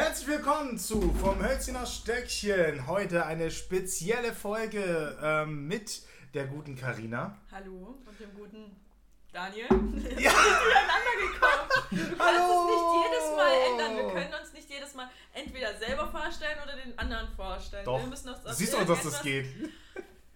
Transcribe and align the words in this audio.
Herzlich 0.00 0.28
willkommen 0.28 0.78
zu 0.78 1.12
Vom 1.20 1.46
Hölzchen 1.46 1.76
aus 1.76 1.96
Stöckchen. 1.96 2.86
Heute 2.86 3.26
eine 3.26 3.50
spezielle 3.50 4.32
Folge 4.32 5.14
ähm, 5.22 5.68
mit 5.68 6.00
der 6.32 6.46
guten 6.46 6.74
Karina. 6.74 7.36
Hallo 7.52 7.98
und 8.06 8.18
dem 8.18 8.34
guten 8.34 8.74
Daniel. 9.30 9.66
Ja. 10.18 10.32
durcheinander 10.40 11.16
gekommen. 11.20 11.68
Du 11.90 12.16
kannst 12.16 12.18
Hallo. 12.18 12.64
es 12.64 12.70
nicht 12.72 13.12
jedes 13.12 13.36
Mal 13.36 13.52
ändern. 13.68 13.96
Wir 13.96 14.14
können 14.14 14.34
uns 14.42 14.52
nicht 14.54 14.70
jedes 14.70 14.94
Mal 14.94 15.10
entweder 15.34 15.78
selber 15.78 16.08
vorstellen 16.10 16.58
oder 16.64 16.76
den 16.76 16.98
anderen 16.98 17.28
vorstellen. 17.36 17.84
Doch. 17.84 18.00
Wir 18.00 18.06
müssen 18.06 18.30
uns 18.30 18.42
du 18.42 18.54
siehst 18.54 18.72
doch, 18.72 18.86
dass 18.86 19.02
das 19.02 19.20
geht. 19.20 19.48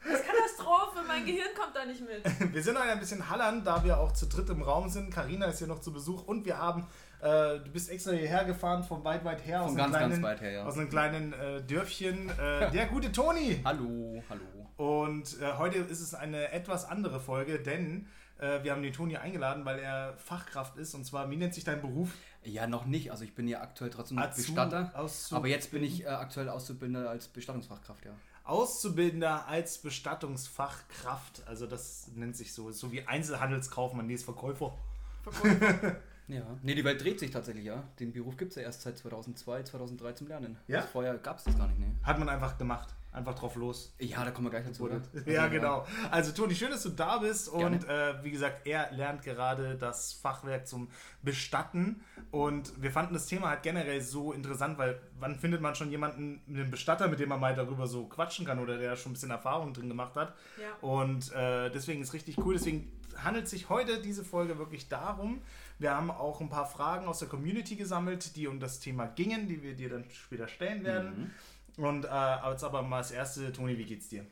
Das 0.04 0.20
ist 0.20 0.26
Katastrophe, 0.26 1.02
mein 1.06 1.24
Gehirn 1.24 1.54
kommt 1.58 1.74
da 1.74 1.86
nicht 1.86 2.02
mit. 2.02 2.22
Wir 2.52 2.62
sind 2.62 2.78
heute 2.78 2.90
ein 2.90 3.00
bisschen 3.00 3.30
hallern, 3.30 3.64
da 3.64 3.82
wir 3.82 3.98
auch 3.98 4.12
zu 4.12 4.26
dritt 4.26 4.50
im 4.50 4.60
Raum 4.60 4.90
sind. 4.90 5.10
Karina 5.10 5.46
ist 5.46 5.58
hier 5.58 5.66
noch 5.66 5.80
zu 5.80 5.94
Besuch 5.94 6.26
und 6.26 6.44
wir 6.44 6.58
haben 6.58 6.86
äh, 7.24 7.58
du 7.60 7.70
bist 7.72 7.90
extra 7.90 8.12
hierher 8.12 8.44
gefahren, 8.44 8.82
von 8.82 9.02
weit, 9.02 9.24
weit 9.24 9.46
her. 9.46 9.60
Von 9.60 9.70
aus 9.70 9.76
ganz, 9.76 9.96
kleinen, 9.96 10.10
ganz 10.10 10.22
weit 10.22 10.40
her, 10.42 10.50
ja. 10.52 10.64
Aus 10.66 10.76
einem 10.76 10.90
kleinen 10.90 11.32
äh, 11.32 11.62
Dörfchen. 11.62 12.28
Äh, 12.28 12.70
der 12.70 12.86
gute 12.86 13.10
Toni. 13.12 13.60
hallo, 13.64 14.22
hallo. 14.28 14.42
Und 14.76 15.40
äh, 15.40 15.54
heute 15.56 15.78
ist 15.78 16.00
es 16.00 16.14
eine 16.14 16.52
etwas 16.52 16.84
andere 16.84 17.20
Folge, 17.20 17.60
denn 17.60 18.08
äh, 18.38 18.62
wir 18.62 18.72
haben 18.72 18.82
den 18.82 18.92
Toni 18.92 19.16
eingeladen, 19.16 19.64
weil 19.64 19.78
er 19.78 20.18
Fachkraft 20.18 20.76
ist. 20.76 20.92
Und 20.92 21.06
zwar, 21.06 21.30
wie 21.30 21.36
nennt 21.36 21.54
sich 21.54 21.64
dein 21.64 21.80
Beruf? 21.80 22.10
Ja, 22.42 22.66
noch 22.66 22.84
nicht. 22.84 23.10
Also 23.10 23.24
ich 23.24 23.34
bin 23.34 23.48
ja 23.48 23.62
aktuell 23.62 23.88
trotzdem 23.88 24.18
noch 24.18 24.24
Azu, 24.24 24.42
Bestatter. 24.42 24.92
Aber 25.30 25.48
jetzt 25.48 25.70
bin 25.70 25.82
ich 25.82 26.06
aktuell 26.06 26.50
Auszubildender 26.50 27.08
als 27.08 27.28
Bestattungsfachkraft, 27.28 28.04
ja. 28.04 28.12
Auszubildender 28.44 29.48
als 29.48 29.78
Bestattungsfachkraft. 29.78 31.42
Also 31.46 31.66
das 31.66 32.08
nennt 32.14 32.36
sich 32.36 32.52
so, 32.52 32.70
so 32.70 32.92
wie 32.92 33.06
Einzelhandelskaufmann, 33.06 34.06
nee, 34.06 34.12
ist 34.12 34.24
Verkäufer. 34.24 34.76
Verkäufer. 35.22 35.96
Ja, 36.28 36.58
nee, 36.62 36.74
die 36.74 36.84
Welt 36.84 37.02
dreht 37.02 37.20
sich 37.20 37.30
tatsächlich, 37.30 37.64
ja. 37.64 37.82
Den 38.00 38.12
Beruf 38.12 38.36
gibt 38.36 38.50
es 38.50 38.56
ja 38.56 38.62
erst 38.62 38.82
seit 38.82 38.96
2002, 38.96 39.64
2003 39.64 40.12
zum 40.12 40.28
Lernen. 40.28 40.56
Ja? 40.66 40.78
Also 40.78 40.88
vorher 40.88 41.18
gab 41.18 41.38
es 41.38 41.44
das 41.44 41.56
gar 41.56 41.68
nicht, 41.68 41.78
ne. 41.78 41.86
Hat 42.02 42.18
man 42.18 42.28
einfach 42.28 42.56
gemacht. 42.56 42.94
Einfach 43.14 43.36
drauf 43.36 43.54
los. 43.54 43.94
Ja, 44.00 44.24
da 44.24 44.32
kommen 44.32 44.48
wir 44.48 44.50
gleich 44.50 44.66
dazu. 44.66 44.86
Oder? 44.86 45.00
Ja, 45.24 45.46
genau. 45.46 45.86
Also 46.10 46.32
Toni, 46.32 46.52
schön, 46.52 46.70
dass 46.70 46.82
du 46.82 46.88
da 46.88 47.18
bist. 47.18 47.48
Und 47.48 47.88
äh, 47.88 48.24
wie 48.24 48.32
gesagt, 48.32 48.66
er 48.66 48.90
lernt 48.90 49.22
gerade 49.22 49.76
das 49.76 50.14
Fachwerk 50.14 50.66
zum 50.66 50.88
Bestatten. 51.22 52.02
Und 52.32 52.82
wir 52.82 52.90
fanden 52.90 53.14
das 53.14 53.26
Thema 53.26 53.50
halt 53.50 53.62
generell 53.62 54.00
so 54.00 54.32
interessant, 54.32 54.78
weil 54.78 55.00
wann 55.20 55.36
findet 55.36 55.60
man 55.60 55.76
schon 55.76 55.92
jemanden, 55.92 56.42
einen 56.48 56.72
Bestatter, 56.72 57.06
mit 57.06 57.20
dem 57.20 57.28
man 57.28 57.38
mal 57.38 57.54
darüber 57.54 57.86
so 57.86 58.06
quatschen 58.06 58.46
kann 58.46 58.58
oder 58.58 58.78
der 58.78 58.96
schon 58.96 59.12
ein 59.12 59.14
bisschen 59.14 59.30
Erfahrung 59.30 59.72
drin 59.72 59.88
gemacht 59.88 60.16
hat. 60.16 60.34
Ja. 60.60 60.88
Und 60.88 61.32
äh, 61.34 61.70
deswegen 61.70 62.02
ist 62.02 62.14
richtig 62.14 62.36
cool. 62.38 62.54
Deswegen 62.54 62.90
handelt 63.22 63.48
sich 63.48 63.68
heute 63.68 64.02
diese 64.02 64.24
Folge 64.24 64.58
wirklich 64.58 64.88
darum. 64.88 65.40
Wir 65.84 65.94
haben 65.94 66.10
auch 66.10 66.40
ein 66.40 66.48
paar 66.48 66.64
Fragen 66.64 67.06
aus 67.08 67.18
der 67.18 67.28
Community 67.28 67.76
gesammelt, 67.76 68.36
die 68.36 68.46
um 68.46 68.58
das 68.58 68.80
Thema 68.80 69.04
gingen, 69.04 69.48
die 69.48 69.62
wir 69.62 69.74
dir 69.74 69.90
dann 69.90 70.06
später 70.08 70.48
stellen 70.48 70.82
werden. 70.82 71.30
Mhm. 71.76 71.84
Und 71.84 72.06
äh, 72.06 72.50
jetzt 72.50 72.64
aber 72.64 72.80
mal 72.80 73.00
das 73.00 73.10
erste, 73.10 73.52
Toni, 73.52 73.76
wie 73.76 73.84
geht's 73.84 74.08
dir? 74.08 74.24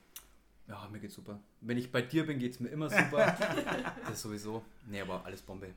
Ja, 0.66 0.88
mir 0.90 0.98
geht's 0.98 1.14
super. 1.14 1.38
Wenn 1.60 1.76
ich 1.76 1.92
bei 1.92 2.00
dir 2.00 2.24
bin, 2.24 2.38
geht's 2.38 2.58
mir 2.58 2.70
immer 2.70 2.88
super. 2.90 3.36
das 4.00 4.14
ist 4.14 4.22
sowieso. 4.22 4.64
Nee, 4.86 5.02
aber 5.02 5.26
alles 5.26 5.42
Bombe. 5.42 5.74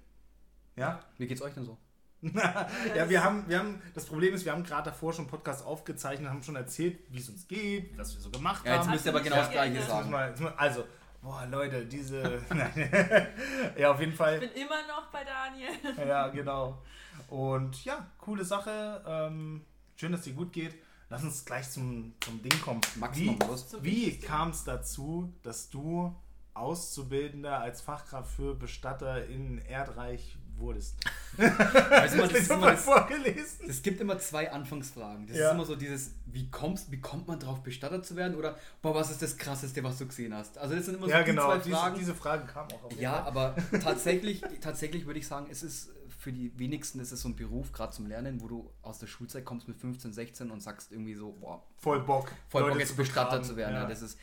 Ja? 0.78 1.02
Wie 1.18 1.28
geht's 1.28 1.42
euch 1.42 1.54
denn 1.54 1.66
so? 1.66 1.78
ja, 2.22 3.10
wir 3.10 3.22
haben, 3.22 3.44
wir 3.50 3.60
haben, 3.60 3.82
das 3.94 4.06
Problem 4.06 4.34
ist, 4.34 4.46
wir 4.46 4.54
haben 4.54 4.64
gerade 4.64 4.92
davor 4.92 5.12
schon 5.12 5.26
einen 5.26 5.30
Podcast 5.30 5.66
aufgezeichnet, 5.66 6.30
haben 6.30 6.42
schon 6.42 6.56
erzählt, 6.56 7.00
wie 7.10 7.20
es 7.20 7.28
uns 7.28 7.50
geht, 7.50 7.98
was 7.98 8.16
wir 8.16 8.22
so 8.22 8.30
gemacht 8.30 8.66
ja, 8.66 8.76
jetzt 8.76 8.80
haben. 8.80 8.94
Jetzt 8.94 8.94
müsst 8.94 9.06
ihr 9.08 9.12
aber 9.12 9.22
genau 9.22 9.36
das 9.36 9.52
Gleiche 9.52 9.82
sagen. 9.82 10.10
Mal, 10.10 10.34
also, 10.56 10.86
boah, 11.26 11.46
Leute, 11.50 11.86
diese. 11.86 12.22
ja, 13.78 13.92
auf 13.92 14.00
jeden 14.00 14.14
Fall. 14.14 14.42
Ich 14.42 14.54
bin 14.54 14.64
immer 14.64 14.88
noch 14.88 15.08
bei 15.12 15.24
Daniel. 15.24 15.70
ja, 16.08 16.28
genau. 16.30 16.82
Und 17.30 17.84
ja, 17.84 18.06
coole 18.20 18.46
Sache. 18.46 19.04
Ähm, 19.06 19.66
schön, 19.96 20.12
dass 20.12 20.22
dir 20.22 20.34
gut 20.34 20.54
geht. 20.54 20.76
Lass 21.10 21.24
uns 21.24 21.44
gleich 21.46 21.70
zum, 21.70 22.14
zum 22.20 22.42
Ding 22.42 22.60
kommen. 22.62 22.82
Maximum 22.96 23.38
wie, 23.82 24.08
wie 24.08 24.20
kam 24.20 24.52
es 24.52 24.64
dazu, 24.64 25.34
dass 25.44 25.70
du 25.70 26.16
Auszubildender 26.54 27.60
als 27.60 27.82
Fachkraft 27.82 28.36
für 28.36 28.56
Bestatter 28.56 29.26
in 29.26 29.60
Erdreich 29.60 30.38
wurdest? 30.58 30.96
Weißt 31.38 32.16
du, 32.16 32.18
das, 32.20 32.32
das, 32.32 32.42
ist 32.42 32.52
immer, 32.52 32.72
das, 32.72 32.84
vorgelesen. 32.84 33.70
Es 33.70 33.82
gibt 33.82 34.02
immer 34.02 34.18
zwei 34.20 34.52
Anfangsfragen. 34.52 35.28
Das 35.28 35.38
ja. 35.38 35.48
ist 35.48 35.54
immer 35.54 35.66
so 35.66 35.76
dieses, 35.76 36.12
wie, 36.26 36.50
kommst, 36.50 36.92
wie 36.92 37.00
kommt 37.00 37.28
man 37.28 37.40
drauf, 37.40 37.62
Bestatter 37.62 38.02
zu 38.02 38.16
werden? 38.16 38.36
Oder, 38.36 38.58
boah, 38.82 38.96
was 38.96 39.12
ist 39.12 39.22
das 39.22 39.38
Krasseste, 39.38 39.84
was 39.84 39.98
du 39.98 40.08
gesehen 40.08 40.34
hast? 40.34 40.58
Also 40.58 40.76
das 40.76 40.86
sind 40.86 40.96
immer 40.96 41.06
so 41.06 41.12
ja, 41.12 41.20
die 41.20 41.32
genau. 41.32 41.46
zwei 41.46 41.60
Fragen. 41.60 41.96
Diese, 41.96 42.12
diese 42.12 42.16
Fragen 42.16 42.48
kamen 42.48 42.72
auch 42.72 42.84
auf 42.86 43.00
Ja, 43.00 43.24
aber 43.24 43.56
tatsächlich, 43.84 44.42
tatsächlich 44.62 45.06
würde 45.06 45.20
ich 45.20 45.28
sagen, 45.28 45.48
es 45.50 45.64
ist 45.64 45.90
für 46.26 46.34
die 46.34 46.58
wenigsten 46.58 47.00
ist 47.00 47.12
es 47.12 47.22
so 47.22 47.30
ein 47.30 47.36
Beruf, 47.36 47.72
gerade 47.72 47.94
zum 47.94 48.08
Lernen, 48.08 48.42
wo 48.42 48.48
du 48.48 48.72
aus 48.82 48.98
der 48.98 49.06
Schulzeit 49.06 49.46
kommst 49.46 49.68
mit 49.68 49.78
15, 49.78 50.12
16 50.12 50.50
und 50.50 50.60
sagst 50.60 50.92
irgendwie 50.92 51.14
so, 51.14 51.34
boah, 51.34 51.62
voll 51.78 52.00
Bock, 52.00 52.32
voll 52.50 52.68
Bock 52.68 52.80
jetzt 52.80 52.98
Bestatter 52.98 53.44
zu 53.44 53.56
werden. 53.56 53.76
Ja. 53.76 53.84
Ja, 53.84 53.88
das, 53.88 54.02
ist, 54.02 54.18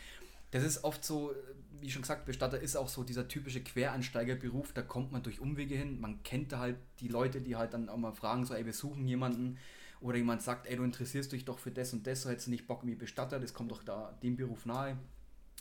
das 0.50 0.64
ist 0.64 0.82
oft 0.82 1.04
so, 1.04 1.32
wie 1.82 1.90
schon 1.90 2.02
gesagt, 2.02 2.24
Bestatter 2.24 2.58
ist 2.60 2.76
auch 2.76 2.88
so 2.88 3.02
dieser 3.02 3.28
typische 3.28 3.62
Quereinsteigerberuf, 3.62 4.72
da 4.72 4.82
kommt 4.82 5.12
man 5.12 5.22
durch 5.22 5.40
Umwege 5.40 5.74
hin, 5.74 6.00
man 6.00 6.22
kennt 6.22 6.56
halt 6.56 6.76
die 7.00 7.08
Leute, 7.08 7.40
die 7.40 7.56
halt 7.56 7.74
dann 7.74 7.88
auch 7.88 7.96
mal 7.96 8.12
fragen, 8.12 8.46
so, 8.46 8.54
ey, 8.54 8.64
wir 8.64 8.72
suchen 8.72 9.06
jemanden 9.06 9.58
oder 10.00 10.16
jemand 10.16 10.42
sagt, 10.42 10.66
ey, 10.66 10.76
du 10.76 10.84
interessierst 10.84 11.32
dich 11.32 11.44
doch 11.44 11.58
für 11.58 11.70
das 11.70 11.92
und 11.92 12.06
das, 12.06 12.22
so 12.22 12.30
hättest 12.30 12.46
du 12.46 12.52
nicht 12.52 12.66
Bock 12.66 12.86
wie 12.86 12.94
Bestatter, 12.94 13.38
das 13.38 13.52
kommt 13.52 13.70
doch 13.70 13.82
da 13.82 14.16
dem 14.22 14.36
Beruf 14.36 14.64
nahe. 14.64 14.96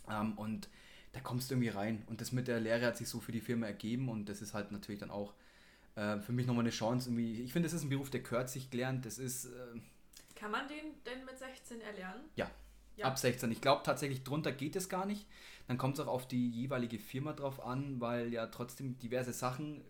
Ähm, 0.09 0.37
und 0.37 0.69
da 1.13 1.19
kommst 1.19 1.49
du 1.49 1.55
irgendwie 1.55 1.69
rein 1.69 2.03
und 2.07 2.21
das 2.21 2.31
mit 2.31 2.47
der 2.47 2.59
Lehre 2.59 2.85
hat 2.85 2.97
sich 2.97 3.09
so 3.09 3.19
für 3.19 3.31
die 3.31 3.41
Firma 3.41 3.67
ergeben 3.67 4.07
und 4.07 4.29
das 4.29 4.41
ist 4.41 4.53
halt 4.53 4.71
natürlich 4.71 4.99
dann 4.99 5.11
auch 5.11 5.33
äh, 5.95 6.19
für 6.19 6.31
mich 6.31 6.47
nochmal 6.47 6.63
eine 6.63 6.71
Chance. 6.71 7.09
Irgendwie. 7.09 7.41
Ich 7.41 7.53
finde, 7.53 7.67
das 7.67 7.73
ist 7.73 7.83
ein 7.83 7.89
Beruf, 7.89 8.09
der 8.09 8.21
gehört 8.21 8.49
sich 8.49 8.69
gelernt. 8.69 9.05
Das 9.05 9.17
ist. 9.17 9.45
Äh, 9.45 9.79
Kann 10.35 10.51
man 10.51 10.67
den 10.67 11.03
denn 11.05 11.25
mit 11.25 11.37
16 11.37 11.81
erlernen? 11.81 12.23
Ja. 12.35 12.49
Ja. 12.97 13.05
Ab 13.05 13.17
16. 13.17 13.51
Ich 13.51 13.61
glaube 13.61 13.81
tatsächlich, 13.83 14.23
drunter 14.23 14.51
geht 14.51 14.75
es 14.75 14.89
gar 14.89 15.05
nicht. 15.05 15.25
Dann 15.67 15.77
kommt 15.77 15.97
es 15.97 16.05
auch 16.05 16.11
auf 16.11 16.27
die 16.27 16.49
jeweilige 16.49 16.99
Firma 16.99 17.33
drauf 17.33 17.65
an, 17.65 18.01
weil 18.01 18.33
ja 18.33 18.47
trotzdem 18.47 18.97
diverse 18.99 19.33
Sachen 19.33 19.81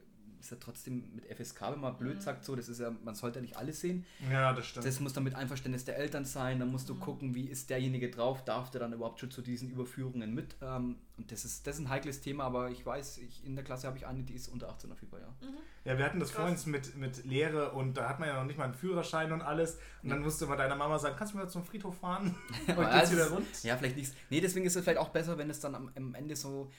ist 0.41 0.52
ja 0.52 0.57
trotzdem 0.59 1.03
mit 1.16 1.25
FSK, 1.25 1.62
wenn 1.72 1.79
man 1.79 1.97
blöd 1.97 2.16
mhm. 2.16 2.22
sagt, 2.22 2.46
so, 2.46 2.56
das 2.56 2.68
ist 2.68 2.79
ja, 2.79 2.91
man 3.03 3.16
sollte 3.16 3.40
ja 3.40 3.41
nicht 3.41 3.56
alles 3.56 3.79
sehen. 3.79 4.06
Ja, 4.29 4.53
das 4.53 4.66
stimmt. 4.66 4.85
Das 4.85 5.00
muss 5.00 5.13
dann 5.13 5.24
mit 5.24 5.35
Einverständnis 5.35 5.85
der 5.85 5.97
Eltern 5.97 6.25
sein, 6.25 6.59
dann 6.59 6.69
musst 6.69 6.90
du 6.90 6.96
mhm. 6.96 7.00
gucken, 7.00 7.35
wie 7.35 7.46
ist 7.46 7.69
derjenige 7.69 8.09
drauf, 8.09 8.44
darf 8.44 8.72
der 8.72 8.81
dann 8.81 8.94
überhaupt 8.94 9.19
schon 9.19 9.31
zu 9.31 9.41
diesen 9.41 9.69
Überführungen 9.69 10.34
mit. 10.34 10.56
Ähm, 10.62 10.97
und 11.18 11.31
das 11.31 11.46
ist, 11.46 11.68
das 11.68 11.75
ist 11.75 11.81
ein 11.81 11.90
heikles 11.90 12.22
Thema, 12.22 12.46
aber 12.46 12.69
ich 12.72 12.85
weiß, 12.85 13.19
ich, 13.19 13.46
in 13.46 13.56
der 13.56 13.63
Klasse 13.63 13.88
habe 13.88 13.97
ich 13.97 14.07
eine, 14.07 14.24
die 14.24 14.34
ist 14.34 14.47
unter 14.47 14.69
18 14.69 14.91
auf 14.91 15.00
jeden 15.00 15.12
Fall, 15.12 15.22
ja. 15.22 15.47
Mhm. 15.47 15.53
Ja, 15.84 15.97
wir 15.97 16.06
hatten 16.06 16.19
das 16.19 16.31
vorhin 16.31 16.57
mit, 16.66 16.96
mit 16.96 17.25
Lehre 17.25 17.72
und 17.72 17.96
da 17.96 18.07
hat 18.07 18.19
man 18.19 18.30
ja 18.30 18.35
noch 18.35 18.46
nicht 18.46 18.57
mal 18.57 18.66
einen 18.66 18.74
Führerschein 18.75 19.31
und 19.31 19.41
alles. 19.41 19.80
Und 20.03 20.09
ja. 20.09 20.16
dann 20.16 20.24
musste 20.24 20.46
man 20.46 20.57
deiner 20.57 20.75
Mama 20.75 21.00
sagen, 21.00 21.16
kannst 21.18 21.34
du 21.34 21.38
mir 21.38 21.47
zum 21.47 21.63
Friedhof 21.63 21.97
fahren? 21.97 22.35
und 22.68 22.91
geht's 22.91 23.12
wieder 23.12 23.30
rund? 23.30 23.46
Ja, 23.63 23.78
vielleicht 23.78 23.97
nicht. 23.97 24.13
Nee, 24.30 24.41
deswegen 24.41 24.66
ist 24.66 24.75
es 24.75 24.84
vielleicht 24.84 25.00
auch 25.00 25.09
besser, 25.09 25.38
wenn 25.38 25.50
es 25.50 25.59
dann 25.59 25.74
am, 25.74 25.91
am 25.96 26.13
Ende 26.13 26.35
so 26.35 26.69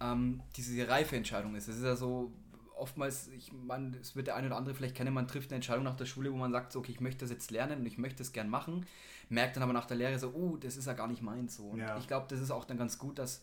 ähm, 0.00 0.40
diese 0.56 0.88
reife 0.88 1.16
Entscheidung 1.16 1.54
ist. 1.54 1.68
Es 1.68 1.76
ist 1.78 1.84
ja 1.84 1.96
so, 1.96 2.32
oftmals, 2.76 3.28
ich 3.28 3.52
meine, 3.52 3.96
es 3.98 4.16
wird 4.16 4.26
der 4.26 4.36
eine 4.36 4.48
oder 4.48 4.56
andere 4.56 4.74
vielleicht 4.74 4.94
kennen, 4.94 5.14
man 5.14 5.28
trifft 5.28 5.50
eine 5.50 5.56
Entscheidung 5.56 5.84
nach 5.84 5.96
der 5.96 6.06
Schule, 6.06 6.32
wo 6.32 6.36
man 6.36 6.52
sagt, 6.52 6.72
so, 6.72 6.80
okay, 6.80 6.92
ich 6.92 7.00
möchte 7.00 7.20
das 7.20 7.30
jetzt 7.30 7.50
lernen 7.50 7.80
und 7.80 7.86
ich 7.86 7.98
möchte 7.98 8.22
es 8.22 8.32
gern 8.32 8.48
machen, 8.48 8.86
merkt 9.28 9.56
dann 9.56 9.62
aber 9.62 9.72
nach 9.72 9.86
der 9.86 9.96
Lehre 9.96 10.18
so, 10.18 10.30
oh, 10.30 10.56
das 10.56 10.76
ist 10.76 10.86
ja 10.86 10.92
gar 10.92 11.08
nicht 11.08 11.22
meins. 11.22 11.56
So. 11.56 11.64
Und 11.64 11.80
ja. 11.80 11.96
ich 11.98 12.06
glaube, 12.06 12.26
das 12.28 12.40
ist 12.40 12.50
auch 12.50 12.64
dann 12.64 12.76
ganz 12.76 12.98
gut, 12.98 13.18
dass 13.18 13.42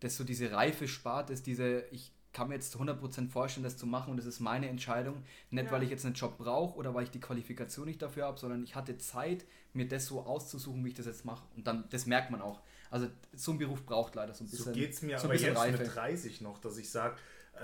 das 0.00 0.16
so 0.16 0.24
diese 0.24 0.52
reife 0.52 0.86
Spart 0.86 1.30
ist, 1.30 1.46
diese, 1.46 1.84
ich 1.90 2.12
kann 2.32 2.48
mir 2.48 2.54
jetzt 2.54 2.70
zu 2.72 2.78
100% 2.78 3.30
vorstellen, 3.30 3.64
das 3.64 3.76
zu 3.76 3.86
machen 3.86 4.10
und 4.10 4.16
das 4.16 4.26
ist 4.26 4.38
meine 4.40 4.68
Entscheidung. 4.68 5.22
Nicht, 5.50 5.66
ja. 5.66 5.70
weil 5.72 5.82
ich 5.82 5.90
jetzt 5.90 6.04
einen 6.04 6.14
Job 6.14 6.38
brauche 6.38 6.76
oder 6.76 6.94
weil 6.94 7.04
ich 7.04 7.10
die 7.10 7.20
Qualifikation 7.20 7.86
nicht 7.86 8.00
dafür 8.00 8.26
habe, 8.26 8.38
sondern 8.38 8.62
ich 8.62 8.74
hatte 8.74 8.96
Zeit, 8.98 9.44
mir 9.72 9.88
das 9.88 10.06
so 10.06 10.20
auszusuchen, 10.22 10.84
wie 10.84 10.88
ich 10.88 10.94
das 10.94 11.06
jetzt 11.06 11.24
mache. 11.24 11.44
Und 11.56 11.66
dann, 11.66 11.84
das 11.90 12.06
merkt 12.06 12.30
man 12.30 12.40
auch. 12.40 12.60
Also 12.90 13.08
so 13.34 13.52
ein 13.52 13.58
Beruf 13.58 13.84
braucht 13.84 14.14
leider 14.14 14.34
so 14.34 14.44
ein 14.44 14.50
bisschen. 14.50 14.66
So 14.66 14.72
geht 14.72 14.92
es 14.92 15.02
mir 15.02 15.18
so 15.18 15.26
aber 15.26 15.36
jetzt 15.36 15.56
Reife. 15.56 15.78
mit 15.78 15.94
30 15.94 16.40
noch, 16.40 16.58
dass 16.58 16.78
ich 16.78 16.90
sage, 16.90 17.16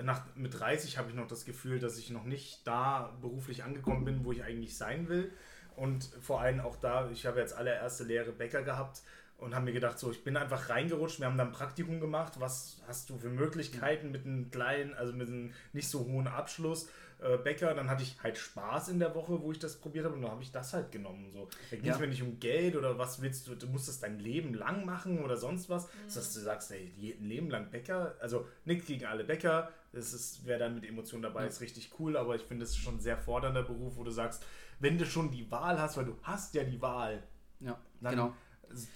nach, 0.02 0.22
mit 0.34 0.58
30 0.58 0.98
habe 0.98 1.10
ich 1.10 1.14
noch 1.14 1.26
das 1.26 1.44
Gefühl, 1.44 1.78
dass 1.78 1.98
ich 1.98 2.10
noch 2.10 2.24
nicht 2.24 2.66
da 2.66 3.16
beruflich 3.20 3.64
angekommen 3.64 4.04
bin, 4.04 4.24
wo 4.24 4.32
ich 4.32 4.42
eigentlich 4.42 4.76
sein 4.76 5.08
will. 5.08 5.32
Und 5.76 6.04
vor 6.20 6.40
allem 6.40 6.60
auch 6.60 6.76
da, 6.76 7.10
ich 7.10 7.26
habe 7.26 7.40
jetzt 7.40 7.54
allererste 7.54 8.04
Lehre 8.04 8.32
Bäcker 8.32 8.62
gehabt 8.62 9.02
und 9.38 9.54
habe 9.54 9.64
mir 9.64 9.72
gedacht, 9.72 9.98
so, 9.98 10.10
ich 10.10 10.22
bin 10.22 10.36
einfach 10.36 10.68
reingerutscht. 10.68 11.18
Wir 11.18 11.26
haben 11.26 11.36
dann 11.36 11.48
ein 11.48 11.52
Praktikum 11.52 12.00
gemacht. 12.00 12.34
Was 12.38 12.78
hast 12.86 13.10
du 13.10 13.18
für 13.18 13.28
Möglichkeiten 13.28 14.12
mit 14.12 14.24
einem 14.24 14.50
kleinen, 14.50 14.94
also 14.94 15.12
mit 15.12 15.28
einem 15.28 15.52
nicht 15.72 15.88
so 15.88 16.04
hohen 16.04 16.28
Abschluss? 16.28 16.88
äh, 17.24 17.38
Bäcker, 17.38 17.74
dann 17.74 17.88
hatte 17.88 18.02
ich 18.02 18.16
halt 18.22 18.36
Spaß 18.36 18.88
in 18.88 18.98
der 18.98 19.14
Woche, 19.14 19.40
wo 19.40 19.52
ich 19.52 19.58
das 19.58 19.76
probiert 19.76 20.04
habe 20.04 20.14
und 20.14 20.22
dann 20.22 20.30
habe 20.30 20.42
ich 20.42 20.52
das 20.52 20.72
halt 20.72 20.92
genommen. 20.92 21.30
So. 21.30 21.48
Da 21.70 21.76
ging 21.76 21.90
es 21.90 21.96
ja. 21.96 22.00
mir 22.00 22.08
nicht 22.08 22.22
um 22.22 22.38
Geld 22.38 22.76
oder 22.76 22.98
was 22.98 23.22
willst 23.22 23.46
du, 23.46 23.54
du 23.54 23.66
musst 23.66 23.88
das 23.88 24.00
dein 24.00 24.18
Leben 24.18 24.54
lang 24.54 24.84
machen 24.84 25.22
oder 25.22 25.36
sonst 25.36 25.68
was. 25.68 25.86
Mhm. 25.86 26.14
Dass 26.14 26.34
du 26.34 26.40
sagst, 26.40 26.70
ey, 26.72 27.16
ein 27.18 27.26
Leben 27.26 27.50
lang 27.50 27.70
Bäcker, 27.70 28.14
also 28.20 28.46
nichts 28.64 28.86
gegen 28.86 29.06
alle 29.06 29.24
Bäcker, 29.24 29.70
das 29.94 30.12
ist, 30.12 30.44
wer 30.44 30.58
dann 30.58 30.74
mit 30.74 30.84
Emotionen 30.84 31.22
dabei 31.22 31.46
ist, 31.46 31.60
richtig 31.60 31.92
cool, 31.98 32.16
aber 32.16 32.34
ich 32.34 32.42
finde 32.42 32.64
es 32.64 32.76
schon 32.76 32.96
ein 32.96 33.00
sehr 33.00 33.16
fordernder 33.16 33.62
Beruf, 33.62 33.96
wo 33.96 34.04
du 34.04 34.10
sagst, 34.10 34.44
wenn 34.80 34.98
du 34.98 35.06
schon 35.06 35.30
die 35.30 35.50
Wahl 35.50 35.80
hast, 35.80 35.96
weil 35.96 36.04
du 36.04 36.16
hast 36.22 36.54
ja 36.54 36.64
die 36.64 36.80
Wahl, 36.82 37.22
ja, 37.60 37.78
dann 38.00 38.10
genau. 38.10 38.34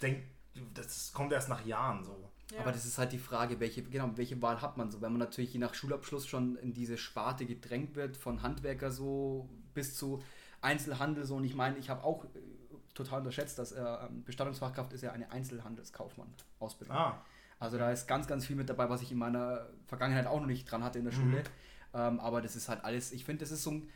denk, 0.01 0.23
das 0.73 1.13
kommt 1.13 1.31
erst 1.31 1.49
nach 1.49 1.65
Jahren 1.65 2.03
so. 2.03 2.29
Ja. 2.53 2.61
Aber 2.61 2.71
das 2.71 2.85
ist 2.85 2.97
halt 2.97 3.11
die 3.11 3.19
Frage, 3.19 3.59
welche, 3.59 3.83
genau, 3.83 4.11
welche 4.15 4.41
Wahl 4.41 4.61
hat 4.61 4.75
man 4.75 4.89
so? 4.89 5.01
Wenn 5.01 5.11
man 5.11 5.19
natürlich 5.19 5.53
je 5.53 5.59
nach 5.59 5.75
Schulabschluss 5.75 6.27
schon 6.27 6.55
in 6.57 6.73
diese 6.73 6.97
Sparte 6.97 7.45
gedrängt 7.45 7.95
wird, 7.95 8.17
von 8.17 8.41
Handwerker 8.41 8.89
so 8.89 9.47
bis 9.73 9.95
zu 9.95 10.23
Einzelhandel 10.61 11.25
so. 11.25 11.35
Und 11.35 11.43
ich 11.43 11.53
meine, 11.53 11.77
ich 11.77 11.89
habe 11.91 12.03
auch 12.03 12.25
äh, 12.25 12.27
total 12.95 13.19
unterschätzt, 13.19 13.59
dass 13.59 13.71
äh, 13.71 13.97
Bestattungsfachkraft 14.25 14.93
ist 14.93 15.03
ja 15.03 15.11
eine 15.11 15.31
Einzelhandelskaufmann-Ausbildung. 15.31 16.95
Ah. 16.95 17.21
Also 17.59 17.77
da 17.77 17.91
ist 17.91 18.07
ganz, 18.07 18.27
ganz 18.27 18.45
viel 18.45 18.55
mit 18.55 18.69
dabei, 18.69 18.89
was 18.89 19.01
ich 19.01 19.11
in 19.11 19.17
meiner 19.17 19.67
Vergangenheit 19.85 20.27
auch 20.27 20.39
noch 20.39 20.47
nicht 20.47 20.69
dran 20.69 20.83
hatte 20.83 20.99
in 20.99 21.05
der 21.05 21.11
Schule. 21.11 21.39
Mhm. 21.39 21.43
Ähm, 21.93 22.19
aber 22.19 22.41
das 22.41 22.55
ist 22.55 22.69
halt 22.69 22.83
alles, 22.83 23.11
ich 23.11 23.25
finde, 23.25 23.41
das 23.41 23.51
ist 23.51 23.63
so 23.63 23.71
ein, 23.71 23.89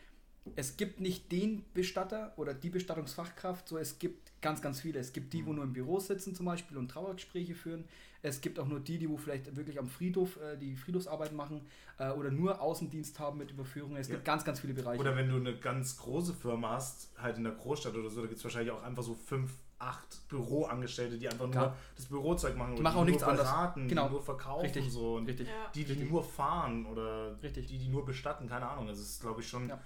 es 0.55 0.75
gibt 0.75 0.99
nicht 0.99 1.31
den 1.31 1.63
Bestatter 1.73 2.33
oder 2.35 2.53
die 2.53 2.69
Bestattungsfachkraft, 2.69 3.67
so 3.67 3.77
es 3.77 3.99
gibt 3.99 4.33
ganz, 4.41 4.61
ganz 4.61 4.81
viele. 4.81 4.99
Es 4.99 5.13
gibt 5.13 5.31
die, 5.33 5.45
wo 5.45 5.51
mhm. 5.51 5.55
nur 5.55 5.63
im 5.65 5.73
Büro 5.73 5.99
sitzen 5.99 6.35
zum 6.35 6.45
Beispiel 6.45 6.77
und 6.77 6.89
Trauergespräche 6.89 7.55
führen. 7.55 7.85
Es 8.21 8.41
gibt 8.41 8.59
auch 8.59 8.67
nur 8.67 8.79
die, 8.79 8.97
die 8.97 9.09
wo 9.09 9.17
vielleicht 9.17 9.55
wirklich 9.55 9.79
am 9.79 9.87
Friedhof 9.87 10.37
äh, 10.37 10.57
die 10.57 10.75
Friedhofsarbeit 10.75 11.33
machen 11.33 11.61
äh, 11.97 12.09
oder 12.09 12.31
nur 12.31 12.61
Außendienst 12.61 13.19
haben 13.19 13.37
mit 13.37 13.51
Überführungen. 13.51 13.97
Es 13.97 14.07
ja. 14.07 14.15
gibt 14.15 14.25
ganz, 14.25 14.43
ganz 14.43 14.59
viele 14.59 14.73
Bereiche. 14.73 14.99
Oder 14.99 15.15
wenn 15.15 15.29
du 15.29 15.37
eine 15.37 15.57
ganz 15.57 15.97
große 15.97 16.33
Firma 16.33 16.71
hast, 16.71 17.11
halt 17.17 17.37
in 17.37 17.43
der 17.43 17.53
Großstadt 17.53 17.95
oder 17.95 18.09
so, 18.09 18.21
da 18.21 18.27
gibt 18.27 18.37
es 18.37 18.43
wahrscheinlich 18.43 18.71
auch 18.71 18.83
einfach 18.83 19.03
so 19.03 19.13
fünf, 19.13 19.53
acht 19.83 20.27
Büroangestellte, 20.29 21.17
die 21.17 21.27
einfach 21.27 21.49
Klar. 21.49 21.67
nur 21.67 21.75
das 21.95 22.05
Bürozeug 22.05 22.55
machen. 22.55 22.75
Die 22.75 22.81
machen 22.81 22.97
auch 22.97 23.05
nichts 23.05 23.23
anderes. 23.23 23.49
Genau. 23.75 24.07
Die 24.07 24.13
nur 24.13 24.23
verkaufen. 24.23 24.61
Richtig. 24.61 24.91
So. 24.91 25.15
Und 25.15 25.27
Richtig. 25.27 25.47
Die, 25.75 25.83
die, 25.83 25.95
die, 25.95 26.03
nur 26.05 26.23
fahren 26.23 26.85
oder 26.85 27.41
Richtig. 27.41 27.67
die, 27.67 27.77
die 27.77 27.89
nur 27.89 28.05
bestatten, 28.05 28.47
keine 28.47 28.67
Ahnung. 28.67 28.87
Das 28.87 28.99
ist, 28.99 29.21
glaube 29.21 29.41
ich, 29.41 29.47
schon... 29.47 29.69
Ja 29.69 29.79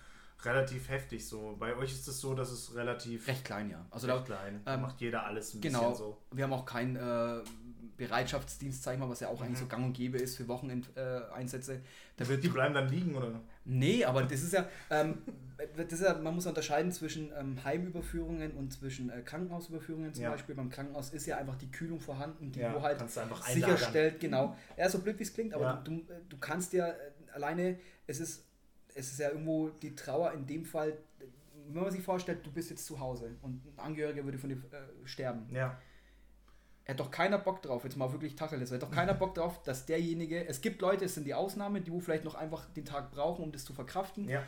relativ 0.45 0.89
heftig 0.89 1.27
so. 1.27 1.55
Bei 1.59 1.75
euch 1.75 1.91
ist 1.91 2.07
es 2.07 2.21
so, 2.21 2.33
dass 2.33 2.51
es 2.51 2.75
relativ. 2.75 3.27
Recht 3.27 3.43
klein, 3.43 3.69
ja. 3.69 3.85
Also 3.89 4.07
recht 4.07 4.19
da 4.19 4.23
klein. 4.23 4.61
Ähm, 4.65 4.81
macht 4.81 5.01
jeder 5.01 5.25
alles 5.25 5.53
ein 5.53 5.61
genau, 5.61 5.89
bisschen 5.89 5.95
so. 5.95 6.17
Wir 6.31 6.43
haben 6.43 6.53
auch 6.53 6.65
keinen 6.65 6.95
äh, 6.95 7.41
Bereitschaftsdienst, 7.97 8.83
sag 8.83 8.93
ich 8.93 8.99
mal, 8.99 9.09
was 9.09 9.19
ja 9.19 9.29
auch 9.29 9.39
mhm. 9.39 9.47
eigentlich 9.47 9.59
so 9.59 9.65
gang 9.67 9.85
und 9.85 9.93
gäbe 9.93 10.17
ist 10.17 10.37
für 10.37 10.47
Wochenendeinsätze. 10.47 11.75
Äh, 11.75 11.79
da 12.17 12.27
wird 12.27 12.43
die 12.43 12.49
bleiben 12.49 12.73
dann 12.73 12.89
liegen, 12.89 13.15
oder? 13.15 13.41
Nee, 13.65 14.05
aber 14.05 14.23
das 14.23 14.41
ist 14.41 14.53
ja, 14.53 14.67
ähm, 14.89 15.17
das 15.75 15.91
ist 15.91 16.01
ja 16.01 16.13
man 16.15 16.35
muss 16.35 16.45
unterscheiden 16.45 16.91
zwischen 16.91 17.31
ähm, 17.37 17.63
Heimüberführungen 17.63 18.51
und 18.51 18.71
zwischen 18.71 19.09
äh, 19.09 19.21
Krankenhausüberführungen 19.21 20.13
zum 20.13 20.23
ja. 20.23 20.31
Beispiel. 20.31 20.55
Beim 20.55 20.69
Krankenhaus 20.69 21.09
ist 21.09 21.25
ja 21.25 21.37
einfach 21.37 21.55
die 21.55 21.71
Kühlung 21.71 21.99
vorhanden, 21.99 22.51
die 22.51 22.59
ja, 22.59 22.73
wo 22.73 22.81
halt 22.81 23.03
sicherstellt, 23.09 24.19
genau. 24.19 24.55
Ja, 24.77 24.89
so 24.89 24.99
blöd 24.99 25.17
wie 25.19 25.23
es 25.23 25.33
klingt, 25.33 25.53
aber 25.53 25.63
ja. 25.63 25.81
du, 25.83 25.97
du, 25.97 26.13
du 26.29 26.37
kannst 26.37 26.73
ja 26.73 26.89
äh, 26.89 26.93
alleine, 27.33 27.79
es 28.05 28.19
ist 28.19 28.43
es 28.97 29.11
ist 29.11 29.19
ja 29.19 29.29
irgendwo 29.29 29.69
die 29.69 29.95
Trauer 29.95 30.33
in 30.33 30.47
dem 30.47 30.65
Fall, 30.65 30.97
wenn 31.69 31.83
man 31.83 31.91
sich 31.91 32.01
vorstellt, 32.01 32.45
du 32.45 32.51
bist 32.51 32.69
jetzt 32.69 32.85
zu 32.85 32.99
Hause 32.99 33.35
und 33.41 33.63
ein 33.65 33.79
Angehöriger 33.79 34.23
würde 34.23 34.37
von 34.37 34.49
dir 34.49 34.57
äh, 34.57 35.07
sterben. 35.07 35.47
Ja. 35.51 35.79
Er 36.87 36.93
hat 36.93 37.01
doch 37.01 37.11
keiner 37.11 37.37
Bock 37.37 37.61
drauf, 37.61 37.83
jetzt 37.83 37.97
mal 37.97 38.09
wirklich 38.13 38.37
Tacheles, 38.37 38.71
er 38.71 38.75
hat 38.75 38.83
doch 38.83 38.91
keiner 38.91 39.13
Bock 39.13 39.35
drauf, 39.35 39.61
dass 39.63 39.85
derjenige, 39.85 40.47
es 40.47 40.61
gibt 40.61 40.81
Leute, 40.81 41.03
es 41.03 41.15
sind 41.15 41.25
die 41.25 41.33
Ausnahme, 41.33 41.81
die 41.81 41.91
wo 41.91 41.99
vielleicht 41.99 42.23
noch 42.23 42.35
einfach 42.35 42.65
den 42.77 42.85
Tag 42.85 43.11
brauchen, 43.11 43.43
um 43.43 43.51
das 43.51 43.65
zu 43.65 43.73
verkraften. 43.73 44.29
Ja. 44.29 44.41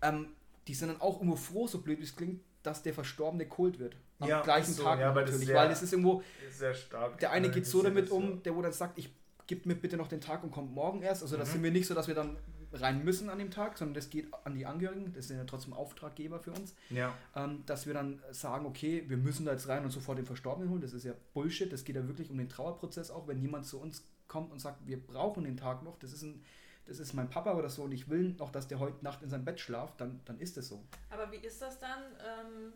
Ähm, 0.00 0.28
die 0.66 0.72
sind 0.72 0.88
dann 0.88 1.02
auch 1.02 1.16
irgendwo 1.16 1.36
froh, 1.36 1.66
so 1.66 1.82
blöd 1.82 1.98
wie 1.98 2.04
es 2.04 2.16
klingt, 2.16 2.40
dass 2.62 2.82
der 2.82 2.94
Verstorbene 2.94 3.46
kult 3.46 3.78
wird. 3.78 3.94
Am 4.20 4.28
ja, 4.28 4.40
gleichen 4.40 4.72
so, 4.72 4.84
Tag 4.84 5.00
ja, 5.00 5.12
natürlich, 5.12 5.46
sehr, 5.46 5.54
weil 5.54 5.70
es 5.70 5.82
ist 5.82 5.92
irgendwo. 5.92 6.22
Sehr 6.50 6.72
stark. 6.72 7.18
Der 7.18 7.30
eine 7.30 7.50
geht 7.50 7.66
so 7.66 7.82
damit 7.82 8.10
um, 8.10 8.42
der 8.42 8.56
wo 8.56 8.62
dann 8.62 8.72
sagt, 8.72 8.96
ich 8.96 9.10
gib 9.46 9.66
mir 9.66 9.74
bitte 9.74 9.98
noch 9.98 10.08
den 10.08 10.22
Tag 10.22 10.42
und 10.44 10.50
kommt 10.50 10.72
morgen 10.72 11.02
erst. 11.02 11.22
Also 11.22 11.36
mhm. 11.36 11.40
das 11.40 11.52
sind 11.52 11.62
wir 11.62 11.72
nicht 11.72 11.86
so, 11.86 11.94
dass 11.94 12.08
wir 12.08 12.14
dann 12.14 12.38
rein 12.72 13.04
müssen 13.04 13.28
an 13.28 13.38
dem 13.38 13.50
Tag, 13.50 13.78
sondern 13.78 13.94
das 13.94 14.10
geht 14.10 14.28
an 14.44 14.54
die 14.54 14.66
Angehörigen, 14.66 15.12
das 15.12 15.28
sind 15.28 15.36
ja 15.36 15.44
trotzdem 15.44 15.72
Auftraggeber 15.72 16.40
für 16.40 16.52
uns, 16.52 16.74
ja. 16.90 17.14
ähm, 17.36 17.62
dass 17.66 17.86
wir 17.86 17.94
dann 17.94 18.22
sagen, 18.30 18.66
okay, 18.66 19.04
wir 19.08 19.16
müssen 19.16 19.46
da 19.46 19.52
jetzt 19.52 19.68
rein 19.68 19.84
und 19.84 19.90
sofort 19.90 20.18
den 20.18 20.26
Verstorbenen 20.26 20.70
holen. 20.70 20.80
Das 20.80 20.92
ist 20.92 21.04
ja 21.04 21.12
Bullshit, 21.34 21.72
das 21.72 21.84
geht 21.84 21.96
ja 21.96 22.06
wirklich 22.06 22.30
um 22.30 22.38
den 22.38 22.48
Trauerprozess 22.48 23.10
auch. 23.10 23.28
Wenn 23.28 23.40
jemand 23.40 23.66
zu 23.66 23.80
uns 23.80 24.04
kommt 24.28 24.52
und 24.52 24.60
sagt, 24.60 24.86
wir 24.86 25.00
brauchen 25.00 25.44
den 25.44 25.56
Tag 25.56 25.82
noch, 25.82 25.98
das 25.98 26.12
ist 26.12 26.22
ein 26.22 26.44
das 26.84 26.98
ist 26.98 27.12
mein 27.12 27.30
Papa 27.30 27.54
oder 27.54 27.70
so 27.70 27.84
und 27.84 27.92
ich 27.92 28.08
will 28.08 28.34
noch, 28.38 28.50
dass 28.50 28.66
der 28.66 28.80
heute 28.80 29.04
Nacht 29.04 29.22
in 29.22 29.30
seinem 29.30 29.44
Bett 29.44 29.60
schlaft, 29.60 30.00
dann, 30.00 30.20
dann 30.24 30.40
ist 30.40 30.56
es 30.56 30.68
so. 30.68 30.82
Aber 31.10 31.30
wie 31.30 31.36
ist 31.36 31.62
das 31.62 31.78
dann? 31.78 32.02
Ähm, 32.18 32.72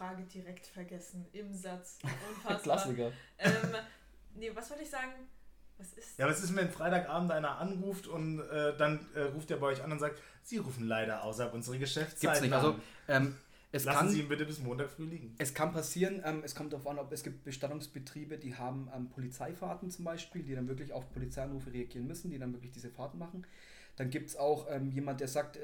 Frage 0.00 0.22
direkt 0.22 0.66
vergessen 0.66 1.26
im 1.32 1.52
Satz. 1.52 1.98
Unfassbar. 2.02 2.58
Klassiker. 2.62 3.12
Ähm, 3.36 3.74
nee, 4.34 4.50
was 4.54 4.70
wollte 4.70 4.84
ich 4.84 4.90
sagen? 4.90 5.12
Was 5.80 5.92
ist 5.94 6.18
ja, 6.18 6.28
was 6.28 6.42
ist, 6.42 6.54
wenn 6.54 6.70
Freitagabend 6.70 7.32
einer 7.32 7.58
anruft 7.58 8.06
und 8.06 8.40
äh, 8.40 8.76
dann 8.76 9.00
äh, 9.14 9.22
ruft 9.22 9.50
er 9.50 9.56
bei 9.56 9.68
euch 9.68 9.82
an 9.82 9.90
und 9.90 9.98
sagt, 9.98 10.20
Sie 10.42 10.58
rufen 10.58 10.86
leider 10.86 11.24
außerhalb 11.24 11.54
unserer 11.54 11.78
Geschäftszeit 11.78 12.20
Gibt's 12.20 12.40
nicht. 12.42 12.52
Also, 12.52 12.76
ähm, 13.08 13.36
es 13.72 13.84
Lassen 13.84 13.98
kann, 13.98 14.08
Sie 14.10 14.20
ihn 14.20 14.28
bitte 14.28 14.44
bis 14.44 14.58
Montag 14.58 14.90
früh 14.90 15.06
liegen. 15.06 15.34
Es 15.38 15.54
kann 15.54 15.72
passieren, 15.72 16.22
ähm, 16.24 16.42
es 16.44 16.54
kommt 16.54 16.72
darauf 16.72 16.86
an, 16.88 16.98
ob 16.98 17.12
es 17.12 17.22
gibt 17.22 17.44
Bestattungsbetriebe, 17.44 18.36
die 18.36 18.56
haben 18.56 18.90
ähm, 18.94 19.08
Polizeifahrten 19.08 19.90
zum 19.90 20.04
Beispiel, 20.04 20.42
die 20.42 20.54
dann 20.54 20.68
wirklich 20.68 20.92
auf 20.92 21.10
Polizeianrufe 21.12 21.72
reagieren 21.72 22.06
müssen, 22.06 22.30
die 22.30 22.38
dann 22.38 22.52
wirklich 22.52 22.72
diese 22.72 22.90
Fahrten 22.90 23.18
machen. 23.18 23.46
Dann 23.96 24.10
gibt 24.10 24.30
es 24.30 24.36
auch 24.36 24.66
ähm, 24.70 24.90
jemand, 24.90 25.20
der 25.20 25.28
sagt 25.28 25.56
äh, 25.56 25.60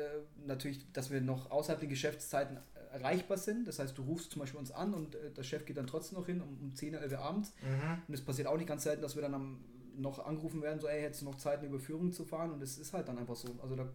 natürlich, 0.46 0.90
dass 0.92 1.10
wir 1.10 1.20
noch 1.20 1.50
außerhalb 1.50 1.80
der 1.80 1.88
Geschäftszeiten 1.88 2.58
erreichbar 2.92 3.38
sind. 3.38 3.66
Das 3.66 3.78
heißt, 3.78 3.96
du 3.96 4.02
rufst 4.02 4.30
zum 4.30 4.40
Beispiel 4.40 4.60
uns 4.60 4.70
an 4.70 4.94
und 4.94 5.14
äh, 5.14 5.30
der 5.30 5.42
Chef 5.42 5.64
geht 5.64 5.76
dann 5.76 5.86
trotzdem 5.86 6.18
noch 6.18 6.26
hin 6.26 6.40
um, 6.40 6.58
um 6.60 6.74
10, 6.74 6.94
11 6.94 7.12
Uhr 7.12 7.18
abends. 7.18 7.52
Mhm. 7.62 8.02
Und 8.08 8.14
es 8.14 8.22
passiert 8.22 8.48
auch 8.48 8.56
nicht 8.56 8.68
ganz 8.68 8.84
selten, 8.84 9.02
dass 9.02 9.14
wir 9.14 9.22
dann 9.22 9.34
am 9.34 9.58
noch 9.96 10.24
angerufen 10.24 10.62
werden, 10.62 10.80
so, 10.80 10.88
ey, 10.88 11.00
hättest 11.00 11.22
du 11.22 11.26
noch 11.26 11.36
Zeit, 11.36 11.58
eine 11.58 11.68
Überführung 11.68 12.12
zu 12.12 12.24
fahren? 12.24 12.52
Und 12.52 12.62
es 12.62 12.78
ist 12.78 12.92
halt 12.92 13.08
dann 13.08 13.18
einfach 13.18 13.36
so. 13.36 13.48
Also 13.62 13.76
da, 13.76 13.88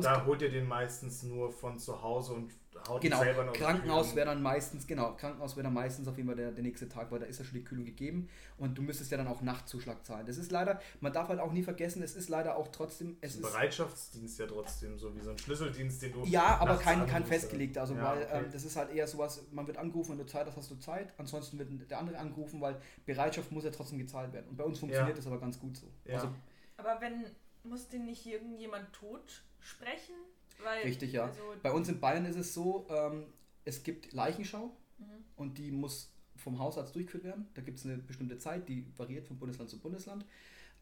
da 0.00 0.26
holt 0.26 0.42
ihr 0.42 0.50
den 0.50 0.66
meistens 0.66 1.22
nur 1.22 1.50
von 1.50 1.78
zu 1.78 2.02
Hause 2.02 2.34
und 2.34 2.52
haut 2.88 3.00
genau, 3.00 3.18
selber 3.18 3.44
noch 3.44 3.52
Krankenhaus 3.52 4.14
wäre 4.14 4.26
dann 4.26 4.42
meistens, 4.42 4.86
genau, 4.86 5.14
Krankenhaus 5.14 5.56
wäre 5.56 5.64
dann 5.64 5.74
meistens 5.74 6.08
auf 6.08 6.16
jeden 6.16 6.28
Fall 6.28 6.36
der, 6.36 6.52
der 6.52 6.62
nächste 6.62 6.88
Tag, 6.88 7.10
weil 7.10 7.20
da 7.20 7.26
ist 7.26 7.38
ja 7.38 7.44
schon 7.44 7.54
die 7.54 7.64
Kühlung 7.64 7.84
gegeben 7.84 8.28
und 8.58 8.76
du 8.76 8.82
müsstest 8.82 9.10
ja 9.10 9.16
dann 9.16 9.28
auch 9.28 9.42
Nachtzuschlag 9.42 10.04
zahlen. 10.04 10.26
Das 10.26 10.36
ist 10.36 10.50
leider, 10.50 10.80
man 11.00 11.12
darf 11.12 11.28
halt 11.28 11.40
auch 11.40 11.52
nie 11.52 11.62
vergessen, 11.62 12.02
es 12.02 12.16
ist 12.16 12.28
leider 12.28 12.56
auch 12.56 12.68
trotzdem. 12.68 13.16
Es 13.20 13.34
ist 13.34 13.42
Bereitschaftsdienst 13.42 14.38
ja 14.38 14.46
trotzdem, 14.46 14.98
so 14.98 15.14
wie 15.16 15.20
so 15.20 15.30
ein 15.30 15.38
Schlüsseldienst, 15.38 16.02
den 16.02 16.12
du. 16.12 16.24
Ja, 16.24 16.58
aber 16.58 16.76
kein, 16.76 17.06
kein 17.06 17.24
festgelegter, 17.24 17.82
also 17.82 17.94
ja, 17.94 18.02
weil 18.02 18.22
okay. 18.22 18.44
ähm, 18.44 18.50
das 18.52 18.64
ist 18.64 18.76
halt 18.76 18.94
eher 18.94 19.06
sowas, 19.06 19.42
man 19.52 19.66
wird 19.66 19.76
angerufen, 19.76 20.12
wenn 20.12 20.18
du 20.18 20.26
Zeit 20.26 20.46
hast, 20.46 20.56
hast 20.56 20.70
du 20.70 20.76
Zeit, 20.76 21.12
ansonsten 21.18 21.58
wird 21.58 21.90
der 21.90 21.98
andere 21.98 22.18
angerufen, 22.18 22.60
weil 22.60 22.80
Bereitschaft 23.06 23.52
muss 23.52 23.64
ja 23.64 23.70
trotzdem 23.70 23.98
gezahlt 23.98 24.32
werden. 24.32 24.48
Und 24.48 24.56
bei 24.56 24.64
uns 24.64 24.78
funktioniert 24.78 25.16
ja. 25.16 25.16
das 25.16 25.26
aber 25.26 25.38
ganz 25.38 25.58
gut 25.58 25.76
so. 25.76 25.86
Ja. 26.04 26.14
Also, 26.14 26.28
aber 26.76 27.00
wenn, 27.00 27.24
muss 27.62 27.88
denn 27.88 28.06
nicht 28.06 28.26
irgendjemand 28.26 28.92
tot 28.92 29.42
sprechen? 29.60 30.14
Weil, 30.62 30.82
Richtig, 30.84 31.12
ja. 31.12 31.26
Also 31.26 31.40
Bei 31.62 31.72
uns 31.72 31.88
in 31.88 32.00
Bayern 32.00 32.24
ist 32.26 32.36
es 32.36 32.54
so, 32.54 32.86
ähm, 32.90 33.24
es 33.64 33.82
gibt 33.82 34.12
Leichenschau 34.12 34.76
mhm. 34.98 35.04
und 35.36 35.58
die 35.58 35.70
muss 35.70 36.12
vom 36.36 36.58
Hausarzt 36.58 36.94
durchgeführt 36.94 37.24
werden. 37.24 37.46
Da 37.54 37.62
gibt 37.62 37.78
es 37.78 37.84
eine 37.84 37.98
bestimmte 37.98 38.38
Zeit, 38.38 38.68
die 38.68 38.86
variiert 38.96 39.26
von 39.26 39.38
Bundesland 39.38 39.70
zu 39.70 39.78
Bundesland. 39.78 40.24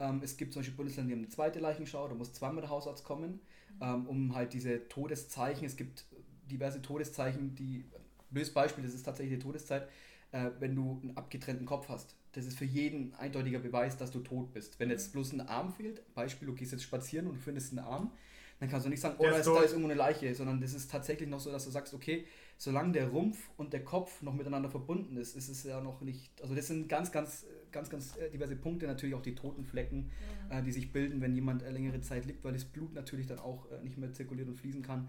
Ähm, 0.00 0.20
es 0.22 0.36
gibt 0.36 0.52
zum 0.52 0.60
Beispiel 0.60 0.76
Bundesländer, 0.76 1.08
die 1.08 1.14
haben 1.14 1.24
eine 1.24 1.28
zweite 1.28 1.58
Leichenschau, 1.58 2.06
da 2.08 2.14
muss 2.14 2.32
zweimal 2.32 2.60
der 2.60 2.70
Hausarzt 2.70 3.04
kommen, 3.04 3.40
mhm. 3.78 3.82
ähm, 3.82 4.06
um 4.06 4.34
halt 4.34 4.52
diese 4.52 4.88
Todeszeichen, 4.88 5.66
es 5.66 5.76
gibt 5.76 6.06
diverse 6.50 6.80
Todeszeichen, 6.80 7.54
die, 7.54 7.84
blödes 8.30 8.52
Beispiel, 8.52 8.84
das 8.84 8.94
ist 8.94 9.02
tatsächlich 9.02 9.38
die 9.38 9.42
Todeszeit, 9.42 9.88
äh, 10.32 10.50
wenn 10.60 10.74
du 10.74 11.00
einen 11.02 11.16
abgetrennten 11.16 11.66
Kopf 11.66 11.88
hast. 11.88 12.14
Das 12.32 12.46
ist 12.46 12.58
für 12.58 12.64
jeden 12.64 13.14
eindeutiger 13.14 13.58
Beweis, 13.58 13.96
dass 13.96 14.10
du 14.10 14.20
tot 14.20 14.52
bist. 14.52 14.78
Wenn 14.78 14.90
jetzt 14.90 15.08
mhm. 15.08 15.12
bloß 15.12 15.32
ein 15.32 15.40
Arm 15.40 15.72
fehlt, 15.72 16.02
Beispiel, 16.14 16.46
du 16.46 16.54
gehst 16.54 16.72
jetzt 16.72 16.84
spazieren 16.84 17.26
und 17.26 17.36
findest 17.36 17.72
einen 17.72 17.84
Arm, 17.84 18.12
dann 18.60 18.68
kannst 18.68 18.86
du 18.86 18.90
nicht 18.90 19.00
sagen, 19.00 19.16
oh, 19.18 19.24
da 19.24 19.36
ist, 19.36 19.46
da 19.46 19.60
ist 19.60 19.70
irgendwo 19.70 19.88
eine 19.88 19.98
Leiche, 19.98 20.34
sondern 20.34 20.60
das 20.60 20.74
ist 20.74 20.90
tatsächlich 20.90 21.28
noch 21.28 21.40
so, 21.40 21.52
dass 21.52 21.64
du 21.64 21.70
sagst, 21.70 21.94
okay, 21.94 22.26
solange 22.56 22.92
der 22.92 23.08
Rumpf 23.08 23.48
und 23.56 23.72
der 23.72 23.84
Kopf 23.84 24.20
noch 24.20 24.34
miteinander 24.34 24.68
verbunden 24.68 25.16
ist, 25.16 25.36
ist 25.36 25.48
es 25.48 25.62
ja 25.62 25.80
noch 25.80 26.00
nicht, 26.00 26.42
also 26.42 26.56
das 26.56 26.66
sind 26.66 26.88
ganz, 26.88 27.12
ganz, 27.12 27.46
ganz, 27.70 27.88
ganz 27.88 28.16
äh, 28.16 28.30
diverse 28.30 28.56
Punkte, 28.56 28.86
natürlich 28.86 29.14
auch 29.14 29.22
die 29.22 29.36
toten 29.36 29.64
Flecken, 29.64 30.10
ja. 30.50 30.58
äh, 30.58 30.62
die 30.62 30.72
sich 30.72 30.92
bilden, 30.92 31.20
wenn 31.20 31.34
jemand 31.34 31.62
äh, 31.62 31.70
längere 31.70 32.00
Zeit 32.00 32.26
liegt, 32.26 32.42
weil 32.42 32.52
das 32.52 32.64
Blut 32.64 32.94
natürlich 32.94 33.28
dann 33.28 33.38
auch 33.38 33.70
äh, 33.70 33.80
nicht 33.82 33.96
mehr 33.96 34.12
zirkuliert 34.12 34.48
und 34.48 34.56
fließen 34.56 34.82
kann. 34.82 35.08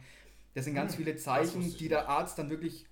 Das 0.54 0.66
sind 0.66 0.76
ganz 0.76 0.94
hm, 0.94 1.04
viele 1.04 1.16
Zeichen, 1.16 1.76
die 1.76 1.88
der 1.90 2.08
Arzt 2.08 2.38
dann 2.38 2.52
wirklich, 2.52 2.86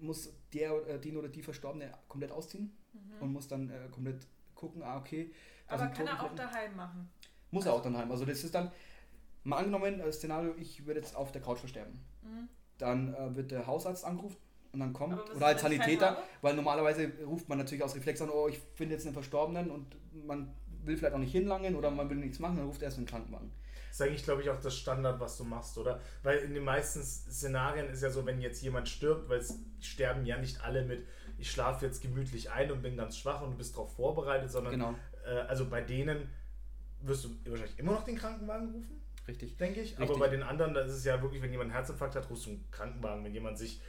muss 0.00 0.34
der, 0.52 0.72
äh, 0.86 1.00
den 1.00 1.16
oder 1.16 1.28
die 1.28 1.42
Verstorbene 1.42 1.92
komplett 2.08 2.32
ausziehen 2.32 2.72
mhm. 2.92 3.22
und 3.22 3.32
muss 3.32 3.48
dann 3.48 3.70
äh, 3.70 3.88
komplett 3.90 4.26
gucken, 4.54 4.82
ah, 4.82 4.98
okay. 4.98 5.30
Aber 5.68 5.86
kann 5.88 6.06
er 6.06 6.22
auch 6.22 6.34
daheim 6.34 6.76
machen? 6.76 7.08
Muss 7.50 7.66
also, 7.66 7.76
er 7.76 7.80
auch 7.80 7.82
daheim. 7.82 8.10
Also 8.10 8.24
das 8.24 8.44
ist 8.44 8.54
dann, 8.54 8.70
Mal 9.46 9.58
angenommen, 9.58 9.98
das 9.98 10.16
Szenario, 10.16 10.54
ich 10.58 10.86
würde 10.86 11.00
jetzt 11.00 11.14
auf 11.14 11.32
der 11.32 11.40
Couch 11.40 11.58
versterben. 11.58 12.04
Mhm. 12.22 12.48
Dann 12.78 13.14
äh, 13.14 13.36
wird 13.36 13.50
der 13.50 13.66
Hausarzt 13.66 14.04
angerufen 14.04 14.36
und 14.72 14.80
dann 14.80 14.92
kommt, 14.92 15.18
oder 15.34 15.46
als 15.46 15.62
Sanitäter, 15.62 16.18
weil 16.42 16.54
normalerweise 16.54 17.10
ruft 17.24 17.48
man 17.48 17.58
natürlich 17.58 17.82
aus 17.82 17.94
Reflex 17.94 18.20
an, 18.20 18.28
oh, 18.28 18.48
ich 18.48 18.60
finde 18.74 18.94
jetzt 18.94 19.06
einen 19.06 19.14
Verstorbenen 19.14 19.70
und 19.70 19.96
man 20.26 20.52
will 20.82 20.96
vielleicht 20.96 21.14
auch 21.14 21.18
nicht 21.18 21.32
hinlangen 21.32 21.76
oder 21.76 21.90
man 21.90 22.10
will 22.10 22.16
nichts 22.16 22.38
machen, 22.38 22.56
dann 22.56 22.66
ruft 22.66 22.82
er 22.82 22.86
erst 22.86 22.98
einen 22.98 23.06
Krankenwagen. 23.06 23.50
Das 23.88 24.00
ist 24.00 24.06
eigentlich, 24.06 24.24
glaube 24.24 24.42
ich, 24.42 24.50
auch 24.50 24.60
das 24.60 24.76
Standard, 24.76 25.18
was 25.20 25.38
du 25.38 25.44
machst, 25.44 25.78
oder? 25.78 26.00
Weil 26.22 26.38
in 26.40 26.52
den 26.52 26.64
meisten 26.64 27.02
Szenarien 27.02 27.88
ist 27.88 28.02
ja 28.02 28.10
so, 28.10 28.26
wenn 28.26 28.40
jetzt 28.40 28.60
jemand 28.62 28.88
stirbt, 28.88 29.28
weil 29.30 29.38
es 29.38 29.58
sterben 29.80 30.26
ja 30.26 30.36
nicht 30.36 30.62
alle 30.62 30.84
mit, 30.84 31.06
ich 31.38 31.50
schlafe 31.50 31.86
jetzt 31.86 32.02
gemütlich 32.02 32.50
ein 32.50 32.70
und 32.70 32.82
bin 32.82 32.96
ganz 32.96 33.16
schwach 33.16 33.42
und 33.42 33.52
du 33.52 33.56
bist 33.56 33.74
darauf 33.74 33.94
vorbereitet, 33.94 34.50
sondern 34.50 34.72
genau. 34.72 34.94
äh, 35.24 35.38
also 35.48 35.68
bei 35.70 35.80
denen 35.80 36.28
wirst 37.00 37.24
du 37.24 37.30
wahrscheinlich 37.46 37.78
immer 37.78 37.92
noch 37.92 38.04
den 38.04 38.16
Krankenwagen 38.16 38.70
rufen? 38.70 39.00
Richtig. 39.28 39.56
Denke 39.56 39.80
ich. 39.80 39.90
Richtig. 39.98 40.08
Aber 40.08 40.18
bei 40.18 40.28
den 40.28 40.42
anderen, 40.42 40.74
da 40.74 40.80
ist 40.80 40.92
es 40.92 41.04
ja 41.04 41.20
wirklich, 41.20 41.42
wenn 41.42 41.50
jemand 41.50 41.70
einen 41.70 41.78
Herzinfarkt 41.78 42.14
hat, 42.14 42.30
rufst 42.30 42.46
du 42.46 42.50
einen 42.50 42.70
Krankenwagen. 42.70 43.24
Wenn 43.24 43.34
jemand 43.34 43.58
sich 43.58 43.80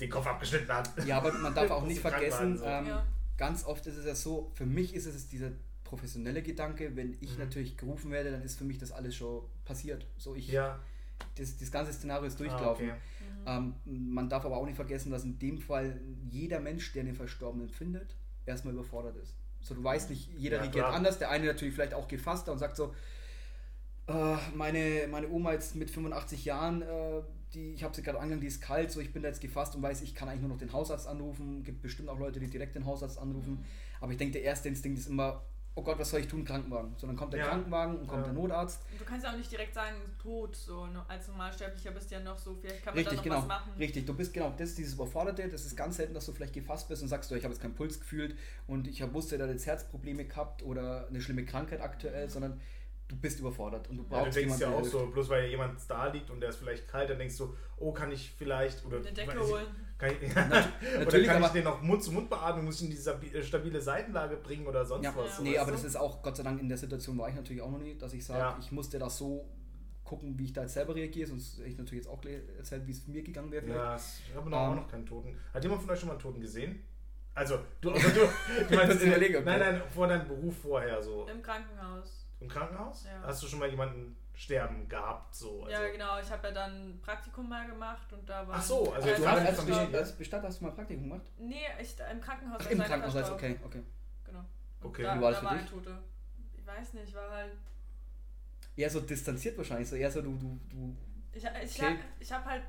den 0.00 0.10
Kopf 0.10 0.26
abgeschnitten 0.26 0.68
hat. 0.68 0.90
Ja, 1.04 1.18
aber 1.18 1.32
man 1.32 1.54
darf 1.54 1.70
auch 1.70 1.86
nicht 1.86 2.00
vergessen, 2.00 2.56
so. 2.56 2.64
ähm, 2.64 2.86
ja. 2.86 3.06
ganz 3.36 3.64
oft 3.64 3.86
ist 3.86 3.96
es 3.96 4.06
ja 4.06 4.14
so, 4.14 4.50
für 4.54 4.66
mich 4.66 4.94
ist 4.94 5.06
es 5.06 5.28
dieser 5.28 5.50
professionelle 5.84 6.42
Gedanke, 6.42 6.94
wenn 6.96 7.16
ich 7.20 7.32
mhm. 7.32 7.44
natürlich 7.44 7.76
gerufen 7.76 8.10
werde, 8.10 8.30
dann 8.30 8.42
ist 8.42 8.56
für 8.56 8.64
mich 8.64 8.78
das 8.78 8.92
alles 8.92 9.14
schon 9.16 9.42
passiert. 9.64 10.06
So 10.16 10.34
ich, 10.34 10.48
ja. 10.48 10.78
das, 11.36 11.58
das 11.58 11.70
ganze 11.70 11.92
Szenario 11.92 12.26
ist 12.26 12.38
durchgelaufen. 12.38 12.90
Ah, 13.44 13.58
okay. 13.58 13.74
ähm, 13.86 14.04
man 14.14 14.28
darf 14.28 14.44
aber 14.44 14.56
auch 14.56 14.66
nicht 14.66 14.76
vergessen, 14.76 15.10
dass 15.10 15.24
in 15.24 15.38
dem 15.38 15.58
Fall 15.58 16.00
jeder 16.30 16.60
Mensch, 16.60 16.92
der 16.92 17.04
den 17.04 17.14
Verstorbenen 17.14 17.68
findet, 17.68 18.14
erstmal 18.46 18.72
überfordert 18.72 19.16
ist. 19.16 19.34
So, 19.60 19.74
du 19.74 19.84
weißt 19.84 20.10
nicht, 20.10 20.30
jeder 20.36 20.56
ja, 20.56 20.62
reagiert 20.62 20.84
klar. 20.86 20.96
anders. 20.96 21.18
Der 21.18 21.30
eine 21.30 21.46
natürlich 21.46 21.74
vielleicht 21.74 21.92
auch 21.92 22.08
gefasster 22.08 22.52
und 22.52 22.58
sagt 22.58 22.76
so, 22.76 22.94
äh, 24.06 24.36
meine, 24.54 25.06
meine 25.10 25.28
Oma 25.28 25.52
jetzt 25.52 25.76
mit 25.76 25.90
85 25.90 26.44
Jahren, 26.44 26.82
äh, 26.82 27.22
die, 27.54 27.72
ich 27.72 27.82
habe 27.82 27.94
sie 27.94 28.02
gerade 28.02 28.18
angegangen, 28.18 28.40
die 28.40 28.46
ist 28.46 28.60
kalt, 28.60 28.90
so 28.90 29.00
ich 29.00 29.12
bin 29.12 29.22
da 29.22 29.28
jetzt 29.28 29.40
gefasst 29.40 29.74
und 29.74 29.82
weiß, 29.82 30.02
ich 30.02 30.14
kann 30.14 30.28
eigentlich 30.28 30.42
nur 30.42 30.50
noch 30.50 30.58
den 30.58 30.72
Hausarzt 30.72 31.06
anrufen. 31.06 31.64
Gibt 31.64 31.82
bestimmt 31.82 32.08
auch 32.08 32.18
Leute, 32.18 32.40
die 32.40 32.48
direkt 32.48 32.74
den 32.74 32.86
Hausarzt 32.86 33.18
anrufen. 33.18 33.54
Mhm. 33.54 33.64
Aber 34.00 34.12
ich 34.12 34.18
denke, 34.18 34.34
der 34.34 34.42
erste 34.42 34.68
Instinkt 34.68 34.98
ist 34.98 35.08
immer, 35.08 35.42
oh 35.74 35.82
Gott, 35.82 35.98
was 35.98 36.10
soll 36.10 36.20
ich 36.20 36.28
tun, 36.28 36.44
Krankenwagen. 36.44 36.94
So, 36.96 37.06
dann 37.06 37.16
kommt 37.16 37.32
der 37.32 37.40
ja. 37.40 37.48
Krankenwagen 37.48 37.98
und 37.98 38.06
kommt 38.06 38.26
ja. 38.26 38.32
der 38.32 38.34
Notarzt. 38.34 38.82
Und 38.90 39.00
du 39.00 39.04
kannst 39.04 39.24
ja 39.24 39.32
auch 39.32 39.36
nicht 39.36 39.50
direkt 39.50 39.74
sagen, 39.74 39.96
tot, 40.20 40.56
so 40.56 40.86
ne, 40.86 41.04
als 41.08 41.28
Normalsterblicher 41.28 41.92
bist 41.92 42.10
du 42.10 42.16
ja 42.16 42.20
noch 42.20 42.38
so, 42.38 42.54
vielleicht 42.60 42.84
kann 42.84 42.94
man 42.94 43.04
Richtig, 43.04 43.10
da 43.10 43.16
noch 43.16 43.24
genau. 43.24 43.36
was 43.38 43.46
machen. 43.46 43.72
Richtig, 43.78 44.06
du 44.06 44.14
bist 44.14 44.32
genau, 44.32 44.52
das 44.56 44.70
ist 44.70 44.78
dieses 44.78 44.94
Überforderte, 44.94 45.48
das 45.48 45.64
ist 45.64 45.76
ganz 45.76 45.96
selten, 45.96 46.14
dass 46.14 46.26
du 46.26 46.32
vielleicht 46.32 46.54
gefasst 46.54 46.88
bist 46.88 47.02
und 47.02 47.08
sagst, 47.08 47.30
du, 47.30 47.34
ich 47.34 47.44
habe 47.44 47.54
jetzt 47.54 47.62
keinen 47.62 47.74
Puls 47.74 48.00
gefühlt 48.00 48.36
und 48.66 48.88
ich 48.88 49.00
wusste, 49.12 49.38
da 49.38 49.46
jetzt 49.46 49.66
Herzprobleme 49.66 50.24
gehabt 50.24 50.62
oder 50.62 51.06
eine 51.08 51.20
schlimme 51.20 51.44
Krankheit 51.44 51.80
aktuell, 51.80 52.26
mhm. 52.26 52.30
sondern 52.30 52.60
du 53.10 53.16
bist 53.16 53.40
überfordert 53.40 53.88
und 53.90 53.96
du 53.96 54.04
brauchst 54.04 54.36
ja, 54.36 54.42
du 54.42 54.48
denkst 54.48 54.60
ja 54.60 54.70
auch 54.70 54.84
so, 54.84 55.06
bloß 55.06 55.28
weil 55.28 55.50
jemand 55.50 55.78
da 55.88 56.06
liegt 56.06 56.30
und 56.30 56.40
der 56.40 56.50
ist 56.50 56.56
vielleicht 56.56 56.86
kalt, 56.86 57.10
dann 57.10 57.18
denkst 57.18 57.36
du, 57.36 57.54
oh, 57.78 57.92
kann 57.92 58.12
ich 58.12 58.30
vielleicht 58.30 58.84
oder 58.86 58.98
eine 58.98 59.12
Decke 59.12 59.40
holen. 59.40 59.66
Kann 59.98 60.12
ich, 60.20 60.32
ja, 60.34 61.06
oder 61.06 61.24
kann 61.24 61.42
ich 61.42 61.48
den 61.48 61.64
noch 61.64 61.82
Mund-zu-Mund-Beatmung, 61.82 62.64
muss 62.64 62.76
ich 62.76 62.84
in 62.84 62.90
diese 62.90 63.12
äh, 63.12 63.42
stabile 63.42 63.80
Seitenlage 63.80 64.36
bringen 64.36 64.66
oder 64.66 64.84
sonst 64.84 65.04
ja. 65.04 65.14
was? 65.14 65.38
Ja, 65.38 65.42
nee, 65.42 65.58
aber 65.58 65.72
das 65.72 65.84
ist 65.84 65.96
auch, 65.96 66.22
Gott 66.22 66.36
sei 66.36 66.44
Dank, 66.44 66.60
in 66.60 66.68
der 66.68 66.78
Situation 66.78 67.18
war 67.18 67.28
ich 67.28 67.34
natürlich 67.34 67.60
auch 67.60 67.70
noch 67.70 67.80
nie, 67.80 67.98
dass 67.98 68.14
ich 68.14 68.24
sage, 68.24 68.38
ja. 68.38 68.58
ich 68.60 68.70
musste 68.70 68.98
das 68.98 69.18
so 69.18 69.50
gucken, 70.04 70.38
wie 70.38 70.44
ich 70.44 70.52
da 70.52 70.62
jetzt 70.62 70.74
selber 70.74 70.94
reagiere, 70.94 71.28
sonst 71.28 71.58
hätte 71.58 71.68
ich 71.68 71.78
natürlich 71.78 72.04
jetzt 72.04 72.12
auch 72.12 72.24
erzählt, 72.56 72.86
wie 72.86 72.92
es 72.92 73.06
mir 73.08 73.22
gegangen 73.22 73.50
wäre. 73.50 73.66
Ja, 73.68 73.96
ich 73.96 74.34
habe 74.34 74.48
noch, 74.48 74.70
ähm, 74.70 74.76
noch 74.76 74.88
keinen 74.88 75.04
Toten. 75.04 75.36
Hat 75.52 75.62
jemand 75.62 75.82
von 75.82 75.90
euch 75.90 75.98
schon 75.98 76.08
mal 76.08 76.14
einen 76.14 76.22
Toten 76.22 76.40
gesehen? 76.40 76.82
Also, 77.34 77.58
du, 77.80 77.90
also 77.90 78.08
du, 78.08 78.20
du 78.68 78.74
meinst, 78.74 79.02
in, 79.02 79.10
nein, 79.10 79.60
nein, 79.60 79.82
vor 79.90 80.08
deinem 80.08 80.26
Beruf 80.26 80.56
vorher 80.62 81.02
so. 81.02 81.26
Im 81.28 81.42
Krankenhaus. 81.42 82.29
Im 82.40 82.48
Krankenhaus? 82.48 83.04
Ja. 83.04 83.22
Hast 83.22 83.42
du 83.42 83.46
schon 83.46 83.58
mal 83.58 83.68
jemanden 83.68 84.16
sterben 84.34 84.88
gehabt? 84.88 85.34
So, 85.34 85.64
also 85.64 85.70
ja, 85.70 85.88
genau. 85.90 86.18
Ich 86.18 86.30
habe 86.30 86.48
ja 86.48 86.54
dann 86.54 86.98
Praktikum 87.02 87.48
mal 87.48 87.66
gemacht 87.66 88.10
und 88.12 88.28
da 88.28 88.48
war. 88.48 88.56
Ach 88.56 88.62
so, 88.62 88.92
also 88.92 89.08
du 89.08 89.28
hast 89.28 89.46
als, 89.46 89.58
als, 89.58 89.94
als 89.94 90.16
Bestatter 90.16 90.48
hast 90.48 90.60
du 90.60 90.64
mal 90.64 90.72
Praktikum 90.72 91.04
gemacht? 91.04 91.26
Nee, 91.38 91.66
ich, 91.78 91.94
im 92.10 92.20
Krankenhaus. 92.20 92.62
Ach, 92.64 92.70
Im 92.70 92.78
Krankenhaus, 92.78 93.16
also 93.16 93.34
okay, 93.34 93.60
okay. 93.62 93.82
Genau. 94.24 94.44
okay. 94.82 95.02
Da, 95.02 95.16
Wie 95.16 95.20
war 95.20 95.30
das 95.32 95.40
für 95.40 95.54
dich? 95.54 95.70
Tote. 95.70 95.98
Ich 96.56 96.66
weiß 96.66 96.94
nicht, 96.94 97.14
war 97.14 97.30
halt. 97.30 97.52
Eher 98.76 98.88
so 98.88 99.00
distanziert 99.00 99.58
wahrscheinlich, 99.58 99.88
so 99.88 99.96
eher 99.96 100.10
so 100.10 100.22
du. 100.22 100.32
du, 100.36 100.58
du 100.70 100.96
ich 101.32 101.44
ich, 101.44 101.82
okay. 101.82 101.98
ich 102.18 102.32
habe 102.32 102.44
halt 102.46 102.62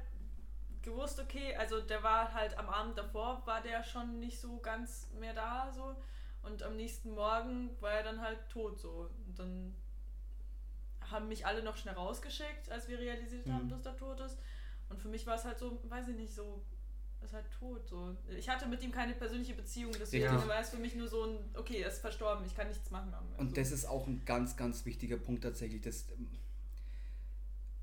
gewusst, 0.82 1.20
okay, 1.20 1.56
also 1.56 1.80
der 1.80 2.04
war 2.04 2.34
halt 2.34 2.58
am 2.58 2.68
Abend 2.70 2.98
davor, 2.98 3.42
war 3.46 3.62
der 3.62 3.84
schon 3.84 4.20
nicht 4.20 4.40
so 4.40 4.60
ganz 4.60 5.08
mehr 5.18 5.34
da, 5.34 5.72
so. 5.74 5.96
Und 6.44 6.64
am 6.64 6.76
nächsten 6.76 7.12
Morgen 7.12 7.70
war 7.80 7.92
er 7.92 8.04
dann 8.04 8.22
halt 8.22 8.40
tot, 8.50 8.80
so. 8.80 9.10
Und 9.28 9.38
dann 9.38 9.76
haben 11.02 11.28
mich 11.28 11.46
alle 11.46 11.64
noch 11.64 11.78
schnell 11.78 11.94
rausgeschickt, 11.94 12.72
als 12.72 12.88
wir 12.88 13.00
realisiert 13.00 13.48
haben, 13.48 13.66
mhm. 13.66 13.70
dass 13.70 13.86
er 13.86 13.96
tot 13.98 14.20
ist. 14.22 14.38
Und 14.90 15.00
für 15.02 15.08
mich 15.08 15.26
war 15.28 15.36
es 15.36 15.46
halt 15.46 15.60
so, 15.60 15.80
weiß 15.88 16.08
ich 16.10 16.16
nicht, 16.16 16.34
so, 16.34 16.62
ist 17.24 17.34
halt 17.34 17.46
tot. 17.52 17.88
So. 17.88 18.16
Ich 18.38 18.50
hatte 18.50 18.68
mit 18.68 18.82
ihm 18.84 18.92
keine 18.92 19.14
persönliche 19.14 19.54
Beziehung, 19.54 19.92
deswegen 20.00 20.26
ja. 20.26 20.48
war 20.48 20.60
es 20.60 20.70
für 20.70 20.78
mich 20.78 20.96
nur 20.96 21.08
so 21.08 21.26
ein, 21.26 21.38
okay, 21.54 21.82
er 21.82 21.90
ist 21.90 22.00
verstorben, 22.00 22.46
ich 22.46 22.56
kann 22.56 22.68
nichts 22.68 22.90
machen. 22.90 23.14
Also. 23.14 23.36
Und 23.38 23.58
das 23.58 23.72
ist 23.72 23.86
auch 23.86 24.08
ein 24.08 24.24
ganz, 24.26 24.58
ganz 24.58 24.86
wichtiger 24.86 25.18
Punkt 25.18 25.44
tatsächlich. 25.44 25.82
Das, 25.82 26.06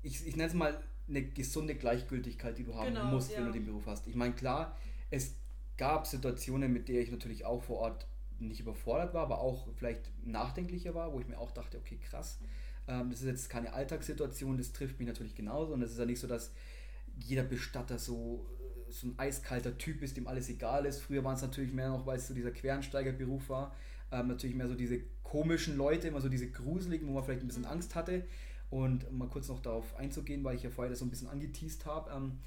ich 0.01 0.25
ich 0.27 0.35
nenne 0.35 0.49
es 0.49 0.53
mal 0.53 0.81
eine 1.07 1.23
gesunde 1.23 1.75
Gleichgültigkeit, 1.75 2.57
die 2.57 2.63
du 2.63 2.75
haben 2.75 2.93
genau, 2.93 3.05
musst, 3.05 3.31
ja. 3.31 3.37
wenn 3.37 3.45
du 3.47 3.51
den 3.53 3.65
Beruf 3.65 3.85
hast. 3.87 4.07
Ich 4.07 4.15
meine, 4.15 4.33
klar, 4.33 4.77
es 5.09 5.33
gab 5.77 6.05
Situationen, 6.05 6.71
mit 6.71 6.87
der 6.87 7.01
ich 7.01 7.09
natürlich 7.09 7.45
auch 7.45 7.63
vor 7.63 7.77
Ort 7.77 8.05
nicht 8.41 8.59
überfordert 8.59 9.13
war, 9.13 9.23
aber 9.23 9.39
auch 9.39 9.67
vielleicht 9.75 10.11
nachdenklicher 10.25 10.95
war, 10.95 11.13
wo 11.13 11.19
ich 11.19 11.27
mir 11.27 11.37
auch 11.37 11.51
dachte, 11.51 11.77
okay, 11.77 11.97
krass, 11.97 12.39
ähm, 12.87 13.09
das 13.11 13.21
ist 13.21 13.27
jetzt 13.27 13.49
keine 13.49 13.73
Alltagssituation, 13.73 14.57
das 14.57 14.71
trifft 14.71 14.99
mich 14.99 15.07
natürlich 15.07 15.35
genauso 15.35 15.73
und 15.73 15.81
es 15.81 15.91
ist 15.91 15.99
ja 15.99 16.05
nicht 16.05 16.19
so, 16.19 16.27
dass 16.27 16.51
jeder 17.17 17.43
Bestatter 17.43 17.99
so, 17.99 18.45
äh, 18.87 18.91
so 18.91 19.07
ein 19.07 19.19
eiskalter 19.19 19.77
Typ 19.77 20.01
ist, 20.01 20.17
dem 20.17 20.27
alles 20.27 20.49
egal 20.49 20.85
ist. 20.85 20.99
Früher 21.01 21.23
waren 21.23 21.35
es 21.35 21.41
natürlich 21.41 21.73
mehr 21.73 21.89
noch, 21.89 22.05
weil 22.05 22.17
es 22.17 22.27
so 22.27 22.33
dieser 22.33 22.51
Quereinsteigerberuf 22.51 23.49
war, 23.49 23.75
ähm, 24.11 24.27
natürlich 24.27 24.55
mehr 24.55 24.67
so 24.67 24.75
diese 24.75 25.01
komischen 25.23 25.77
Leute, 25.77 26.07
immer 26.07 26.21
so 26.21 26.29
diese 26.29 26.49
gruseligen, 26.49 27.07
wo 27.07 27.13
man 27.13 27.23
vielleicht 27.23 27.41
ein 27.41 27.47
bisschen 27.47 27.65
Angst 27.65 27.95
hatte. 27.95 28.25
Und 28.71 29.07
um 29.07 29.17
mal 29.17 29.27
kurz 29.27 29.47
noch 29.47 29.61
darauf 29.61 29.95
einzugehen, 29.95 30.43
weil 30.43 30.55
ich 30.55 30.63
ja 30.63 30.69
vorher 30.69 30.89
das 30.89 30.99
so 30.99 31.05
ein 31.05 31.09
bisschen 31.09 31.27
angeteased 31.27 31.85
habe. 31.85 32.11
Ähm, 32.11 32.39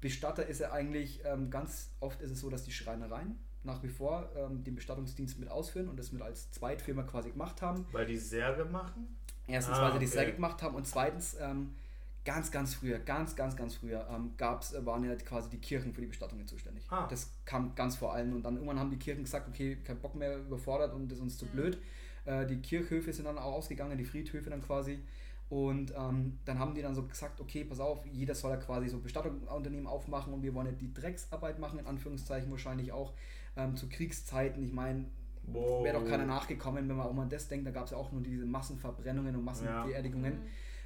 Bestatter 0.00 0.46
ist 0.46 0.60
ja 0.60 0.72
eigentlich, 0.72 1.20
ähm, 1.24 1.50
ganz 1.50 1.90
oft 2.00 2.20
ist 2.22 2.30
es 2.30 2.40
so, 2.40 2.50
dass 2.50 2.64
die 2.64 2.72
Schreinereien 2.72 3.38
nach 3.64 3.82
wie 3.82 3.88
vor 3.88 4.28
ähm, 4.36 4.64
den 4.64 4.74
Bestattungsdienst 4.74 5.38
mit 5.38 5.50
ausführen 5.50 5.88
und 5.88 5.98
das 5.98 6.12
mit 6.12 6.22
als 6.22 6.50
Zweitfirma 6.50 7.02
quasi 7.02 7.30
gemacht 7.30 7.62
haben. 7.62 7.86
Weil 7.92 8.06
die 8.06 8.16
Särge 8.16 8.64
machen? 8.64 9.16
Erstens, 9.46 9.78
ah, 9.78 9.82
weil 9.82 9.92
sie 9.94 9.98
die 9.98 10.06
Särge 10.06 10.32
gemacht 10.32 10.62
haben 10.62 10.74
und 10.74 10.86
zweitens, 10.86 11.36
ähm, 11.40 11.74
ganz, 12.24 12.50
ganz 12.50 12.74
früher, 12.74 12.98
ganz, 12.98 13.34
ganz, 13.34 13.56
ganz 13.56 13.74
früher, 13.76 14.06
ähm, 14.10 14.32
gab's, 14.36 14.72
äh, 14.72 14.84
waren 14.84 15.04
ja 15.04 15.14
quasi 15.16 15.50
die 15.50 15.58
Kirchen 15.58 15.92
für 15.92 16.00
die 16.00 16.06
Bestattungen 16.06 16.46
zuständig. 16.46 16.84
Ah. 16.90 17.06
Das 17.08 17.32
kam 17.44 17.74
ganz 17.74 17.96
vor 17.96 18.12
allem 18.12 18.34
und 18.34 18.42
dann 18.42 18.54
irgendwann 18.54 18.78
haben 18.78 18.90
die 18.90 18.98
Kirchen 18.98 19.24
gesagt, 19.24 19.48
okay, 19.48 19.78
kein 19.84 19.98
Bock 19.98 20.14
mehr 20.14 20.38
überfordert 20.38 20.94
und 20.94 21.08
das 21.08 21.18
ist 21.18 21.22
uns 21.22 21.38
zu 21.38 21.46
mhm. 21.46 21.50
blöd. 21.50 21.78
Äh, 22.24 22.46
die 22.46 22.60
Kirchhöfe 22.60 23.12
sind 23.12 23.24
dann 23.24 23.38
auch 23.38 23.54
ausgegangen, 23.54 23.96
die 23.96 24.04
Friedhöfe 24.04 24.50
dann 24.50 24.62
quasi. 24.62 25.00
Und 25.48 25.92
ähm, 25.96 26.38
dann 26.44 26.60
haben 26.60 26.74
die 26.74 26.82
dann 26.82 26.94
so 26.94 27.02
gesagt, 27.02 27.40
okay, 27.40 27.64
pass 27.64 27.80
auf, 27.80 28.06
jeder 28.06 28.36
soll 28.36 28.52
ja 28.52 28.56
quasi 28.56 28.88
so 28.88 29.00
Bestattungsunternehmen 29.00 29.88
aufmachen 29.88 30.32
und 30.32 30.42
wir 30.44 30.54
wollen 30.54 30.66
ja 30.66 30.72
die 30.72 30.94
Drecksarbeit 30.94 31.58
machen, 31.58 31.80
in 31.80 31.86
Anführungszeichen 31.86 32.48
wahrscheinlich 32.52 32.92
auch 32.92 33.14
ähm, 33.56 33.76
zu 33.76 33.88
Kriegszeiten. 33.88 34.62
Ich 34.62 34.72
meine, 34.72 35.06
wow. 35.44 35.84
wäre 35.84 35.98
doch 35.98 36.08
keiner 36.08 36.26
nachgekommen, 36.26 36.88
wenn 36.88 36.96
man 36.96 37.06
auch 37.06 37.12
mal 37.12 37.28
das 37.28 37.48
denkt. 37.48 37.66
Da 37.66 37.70
gab 37.70 37.84
es 37.84 37.90
ja 37.90 37.96
auch 37.96 38.12
nur 38.12 38.22
diese 38.22 38.46
Massenverbrennungen 38.46 39.36
und 39.36 39.44
Massenbeerdigungen. 39.44 40.32
Ja. 40.32 40.38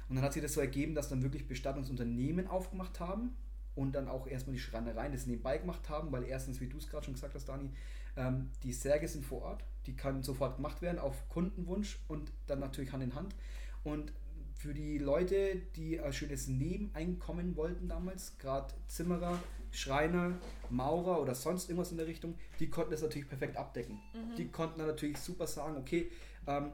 Und 0.09 0.15
dann 0.17 0.23
hat 0.23 0.33
sich 0.33 0.41
das 0.41 0.53
so 0.53 0.61
ergeben, 0.61 0.93
dass 0.95 1.09
dann 1.09 1.23
wirklich 1.23 1.47
Bestattungsunternehmen 1.47 2.47
aufgemacht 2.47 2.99
haben 2.99 3.35
und 3.75 3.93
dann 3.93 4.07
auch 4.07 4.27
erstmal 4.27 4.53
die 4.53 4.61
Schreinereien 4.61 5.11
das 5.11 5.25
nebenbei 5.25 5.57
gemacht 5.57 5.89
haben, 5.89 6.11
weil 6.11 6.23
erstens, 6.23 6.61
wie 6.61 6.67
du 6.67 6.77
es 6.77 6.89
gerade 6.89 7.05
schon 7.05 7.15
gesagt 7.15 7.35
hast, 7.35 7.45
Dani, 7.49 7.71
ähm, 8.15 8.49
die 8.63 8.71
Särge 8.71 9.07
sind 9.07 9.25
vor 9.25 9.41
Ort, 9.41 9.63
die 9.85 9.95
können 9.95 10.23
sofort 10.23 10.57
gemacht 10.57 10.81
werden 10.81 10.99
auf 10.99 11.27
Kundenwunsch 11.29 11.99
und 12.07 12.31
dann 12.47 12.59
natürlich 12.59 12.91
Hand 12.93 13.03
in 13.03 13.15
Hand. 13.15 13.35
Und 13.83 14.13
für 14.53 14.73
die 14.73 14.97
Leute, 14.97 15.57
die 15.75 15.99
ein 15.99 16.13
schönes 16.13 16.47
Nebeneinkommen 16.47 17.55
wollten 17.55 17.87
damals, 17.87 18.37
gerade 18.37 18.73
Zimmerer, 18.87 19.37
Schreiner, 19.75 20.33
Maurer 20.69 21.21
oder 21.21 21.35
sonst 21.35 21.69
irgendwas 21.69 21.91
in 21.91 21.97
der 21.97 22.07
Richtung, 22.07 22.35
die 22.59 22.69
konnten 22.69 22.91
das 22.91 23.01
natürlich 23.01 23.27
perfekt 23.27 23.57
abdecken. 23.57 23.99
Mhm. 24.13 24.35
Die 24.37 24.47
konnten 24.47 24.79
dann 24.79 24.87
natürlich 24.87 25.17
super 25.17 25.47
sagen, 25.47 25.77
okay, 25.77 26.11
ähm, 26.47 26.71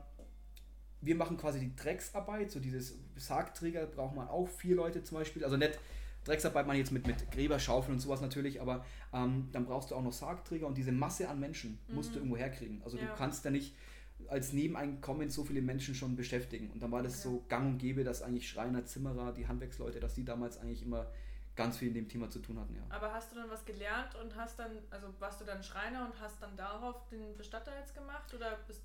wir 1.01 1.15
machen 1.15 1.37
quasi 1.37 1.59
die 1.59 1.75
Drecksarbeit, 1.75 2.51
so 2.51 2.59
dieses 2.59 2.95
Sargträger 3.17 3.87
braucht 3.87 4.15
man 4.15 4.27
auch 4.27 4.47
vier 4.47 4.75
Leute 4.75 5.03
zum 5.03 5.17
Beispiel, 5.17 5.43
also 5.43 5.57
nicht 5.57 5.79
Drecksarbeit 6.23 6.67
man 6.67 6.77
jetzt 6.77 6.91
mit, 6.91 7.07
mit 7.07 7.31
Gräberschaufeln 7.31 7.95
und 7.95 7.99
sowas 7.99 8.21
natürlich, 8.21 8.61
aber 8.61 8.85
ähm, 9.11 9.49
dann 9.51 9.65
brauchst 9.65 9.89
du 9.89 9.95
auch 9.95 10.03
noch 10.03 10.13
Sargträger 10.13 10.67
und 10.67 10.77
diese 10.77 10.91
Masse 10.91 11.27
an 11.27 11.39
Menschen 11.39 11.79
mhm. 11.87 11.95
musst 11.95 12.09
du 12.09 12.13
mhm. 12.13 12.25
irgendwo 12.25 12.37
herkriegen. 12.37 12.81
Also 12.83 12.97
ja. 12.97 13.05
du 13.05 13.15
kannst 13.15 13.43
da 13.43 13.49
nicht 13.49 13.75
als 14.27 14.53
Nebeneinkommen 14.53 15.29
so 15.29 15.43
viele 15.43 15.63
Menschen 15.63 15.95
schon 15.95 16.15
beschäftigen. 16.15 16.69
Und 16.69 16.83
dann 16.83 16.91
war 16.91 17.01
das 17.01 17.25
okay. 17.25 17.35
so 17.35 17.45
gang 17.49 17.73
und 17.73 17.77
gäbe, 17.79 18.03
dass 18.03 18.21
eigentlich 18.21 18.47
Schreiner, 18.47 18.85
Zimmerer, 18.85 19.33
die 19.33 19.47
Handwerksleute, 19.47 19.99
dass 19.99 20.13
die 20.13 20.23
damals 20.23 20.59
eigentlich 20.59 20.83
immer 20.83 21.07
ganz 21.63 21.77
viel 21.77 21.89
in 21.89 21.93
dem 21.93 22.09
Thema 22.09 22.29
zu 22.29 22.39
tun 22.39 22.59
hatten, 22.59 22.75
ja. 22.75 22.83
Aber 22.89 23.13
hast 23.13 23.31
du 23.31 23.35
dann 23.35 23.49
was 23.49 23.65
gelernt 23.65 24.15
und 24.21 24.35
hast 24.35 24.59
dann, 24.59 24.71
also 24.89 25.07
warst 25.19 25.41
du 25.41 25.45
dann 25.45 25.63
Schreiner 25.63 26.05
und 26.05 26.19
hast 26.19 26.41
dann 26.41 26.55
darauf 26.55 27.07
den 27.09 27.35
Bestatter 27.37 27.71
jetzt 27.79 27.95
gemacht 27.95 28.33
oder 28.33 28.57
bist 28.67 28.81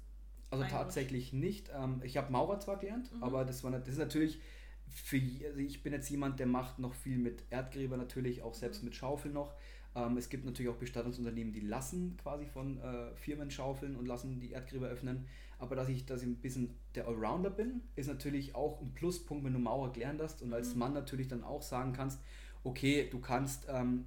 Also 0.50 0.64
tatsächlich 0.64 1.32
nicht. 1.32 1.70
Ähm, 1.74 2.00
ich 2.04 2.16
habe 2.16 2.32
Maurer 2.32 2.60
zwar 2.60 2.78
gelernt, 2.78 3.12
mhm. 3.12 3.22
aber 3.22 3.44
das 3.44 3.64
war 3.64 3.70
das 3.70 3.88
ist 3.88 3.98
natürlich 3.98 4.40
für 4.88 5.20
also 5.46 5.58
ich 5.58 5.82
bin 5.82 5.92
jetzt 5.92 6.08
jemand, 6.10 6.38
der 6.38 6.46
macht 6.46 6.78
noch 6.78 6.94
viel 6.94 7.18
mit 7.18 7.42
Erdgräber 7.50 7.96
natürlich, 7.96 8.42
auch 8.42 8.54
selbst 8.54 8.82
mhm. 8.82 8.86
mit 8.86 8.94
Schaufeln 8.94 9.34
noch. 9.34 9.54
Ähm, 9.94 10.16
es 10.16 10.28
gibt 10.28 10.44
natürlich 10.44 10.70
auch 10.70 10.76
Bestattungsunternehmen, 10.76 11.52
die 11.52 11.60
lassen 11.60 12.16
quasi 12.22 12.46
von 12.46 12.78
äh, 12.78 13.14
Firmen 13.16 13.50
schaufeln 13.50 13.96
und 13.96 14.06
lassen 14.06 14.40
die 14.40 14.52
Erdgräber 14.52 14.86
öffnen. 14.86 15.26
Aber 15.58 15.74
dass 15.74 15.88
ich, 15.88 16.04
dass 16.04 16.20
ich 16.20 16.28
ein 16.28 16.36
bisschen 16.36 16.74
der 16.94 17.08
Allrounder 17.08 17.50
bin, 17.50 17.80
ist 17.94 18.08
natürlich 18.08 18.54
auch 18.54 18.80
ein 18.82 18.92
Pluspunkt, 18.92 19.44
wenn 19.44 19.54
du 19.54 19.58
Maurer 19.58 19.90
gelernt 19.92 20.20
hast 20.20 20.42
und 20.42 20.52
als 20.52 20.74
mhm. 20.74 20.80
Mann 20.80 20.92
natürlich 20.92 21.28
dann 21.28 21.42
auch 21.42 21.62
sagen 21.62 21.94
kannst, 21.94 22.20
okay, 22.66 23.08
du 23.10 23.20
kannst 23.20 23.66
ähm, 23.68 24.06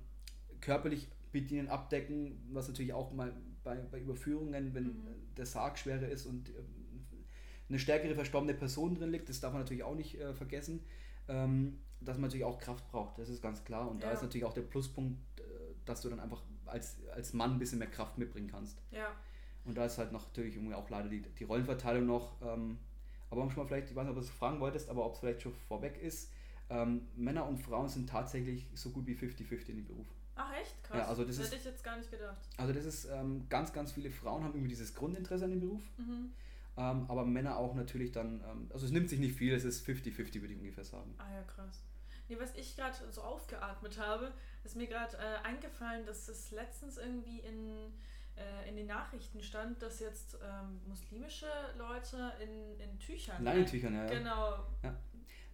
körperlich 0.62 1.08
bedienen, 1.32 1.70
abdecken, 1.70 2.40
was 2.52 2.68
natürlich 2.68 2.94
auch 2.94 3.12
mal 3.12 3.34
bei, 3.64 3.76
bei 3.92 4.00
Überführungen, 4.00 4.74
wenn 4.74 4.84
mhm. 4.84 5.08
der 5.38 5.46
Sarg 5.46 5.78
schwerer 5.78 6.08
ist 6.08 6.26
und 6.26 6.50
äh, 6.50 6.54
eine 7.70 7.80
stärkere 7.80 8.16
verstorbene 8.16 8.54
Person 8.54 8.96
drin 8.96 9.12
liegt, 9.12 9.30
das 9.30 9.40
darf 9.40 9.54
man 9.54 9.62
natürlich 9.62 9.84
auch 9.84 9.96
nicht 9.96 10.20
äh, 10.20 10.34
vergessen, 10.34 10.84
ähm, 11.28 11.80
dass 12.02 12.18
man 12.18 12.24
natürlich 12.24 12.46
auch 12.46 12.60
Kraft 12.60 12.88
braucht, 12.90 13.18
das 13.18 13.30
ist 13.30 13.42
ganz 13.42 13.64
klar. 13.64 13.90
Und 13.90 14.02
ja. 14.02 14.08
da 14.08 14.14
ist 14.14 14.24
natürlich 14.24 14.46
auch 14.46 14.54
der 14.54 14.64
Pluspunkt, 14.64 15.20
äh, 15.40 15.44
dass 15.86 16.02
du 16.02 16.10
dann 16.10 16.20
einfach 16.20 16.42
als, 16.66 16.98
als 17.14 17.34
Mann 17.34 17.52
ein 17.54 17.60
bisschen 17.60 17.80
mehr 17.80 17.90
Kraft 17.90 18.18
mitbringen 18.18 18.50
kannst. 18.50 18.82
Ja. 18.92 19.08
Und 19.66 19.78
da 19.78 19.86
ist 19.86 19.98
halt 19.98 20.12
noch 20.12 20.26
natürlich 20.28 20.56
irgendwie 20.56 20.74
auch 20.74 20.90
leider 20.90 21.10
die, 21.10 21.22
die 21.22 21.44
Rollenverteilung 21.44 22.06
noch. 22.06 22.42
Ähm, 22.42 22.78
aber 23.30 23.44
um 23.44 23.52
schon 23.52 23.64
mal 23.64 23.68
vielleicht, 23.68 23.92
ich 23.92 23.96
weiß 23.96 24.04
nicht, 24.04 24.12
ob 24.12 24.18
du 24.18 24.22
es 24.22 24.30
fragen 24.30 24.60
wolltest, 24.60 24.90
aber 24.90 25.06
ob 25.06 25.14
es 25.14 25.20
vielleicht 25.20 25.44
schon 25.44 25.54
vorweg 25.54 26.02
ist, 26.02 26.32
Ähm, 26.70 27.08
Männer 27.16 27.48
und 27.48 27.58
Frauen 27.58 27.90
sind 27.90 28.10
tatsächlich 28.10 28.68
so 28.76 28.92
gut 28.92 29.08
wie 29.08 29.16
50-50 29.16 29.70
in 29.70 29.78
dem 29.78 29.86
Beruf. 29.86 30.08
Ach 30.36 30.54
echt? 30.54 30.84
Krass. 30.84 30.98
Ja, 30.98 31.08
also 31.08 31.24
das, 31.24 31.36
das 31.36 31.46
ist, 31.46 31.52
hätte 31.52 31.62
ich 31.62 31.66
jetzt 31.66 31.84
gar 31.84 31.98
nicht 31.98 32.10
gedacht. 32.10 32.38
Also 32.58 32.74
das 32.74 32.86
ist 32.86 33.06
ähm, 33.06 33.48
ganz, 33.50 33.74
ganz 33.74 33.92
viele 33.92 34.10
Frauen 34.10 34.44
haben 34.44 34.54
irgendwie 34.54 34.70
dieses 34.70 34.94
Grundinteresse 34.96 35.46
an 35.46 35.52
dem 35.52 35.60
Beruf. 35.60 35.84
Mhm. 35.98 36.32
Ähm, 36.78 37.06
aber 37.10 37.26
Männer 37.26 37.58
auch 37.58 37.76
natürlich 37.76 38.12
dann, 38.14 38.42
ähm, 38.50 38.70
also 38.72 38.86
es 38.86 38.92
nimmt 38.92 39.10
sich 39.10 39.20
nicht 39.20 39.36
viel, 39.36 39.54
es 39.54 39.66
ist 39.66 39.86
50-50, 39.86 40.42
würde 40.42 40.54
ich 40.54 40.60
ungefähr 40.60 40.86
sagen. 40.86 41.14
Ah 41.18 41.34
ja, 41.34 41.44
krass. 41.44 41.84
Nee, 42.30 42.38
was 42.40 42.56
ich 42.56 42.76
gerade 42.76 42.96
so 43.12 43.22
aufgeatmet 43.22 44.00
habe, 44.00 44.32
ist 44.64 44.76
mir 44.76 44.88
gerade 44.88 45.18
äh, 45.18 45.46
eingefallen, 45.46 46.06
dass 46.06 46.30
es 46.30 46.52
letztens 46.52 46.98
irgendwie 46.98 47.40
in, 47.40 47.92
äh, 48.38 48.70
in 48.70 48.78
den 48.78 48.86
Nachrichten 48.86 49.42
stand, 49.42 49.82
dass 49.82 50.00
jetzt 50.00 50.36
ähm, 50.36 50.80
muslimische 50.88 51.50
Leute 51.78 52.32
in, 52.42 52.80
in 52.80 53.00
Tüchern. 53.00 53.44
Leinentüchern, 53.44 53.94
ja. 53.94 54.04
ja. 54.06 54.10
Genau. 54.10 54.66
Ja. 54.84 54.96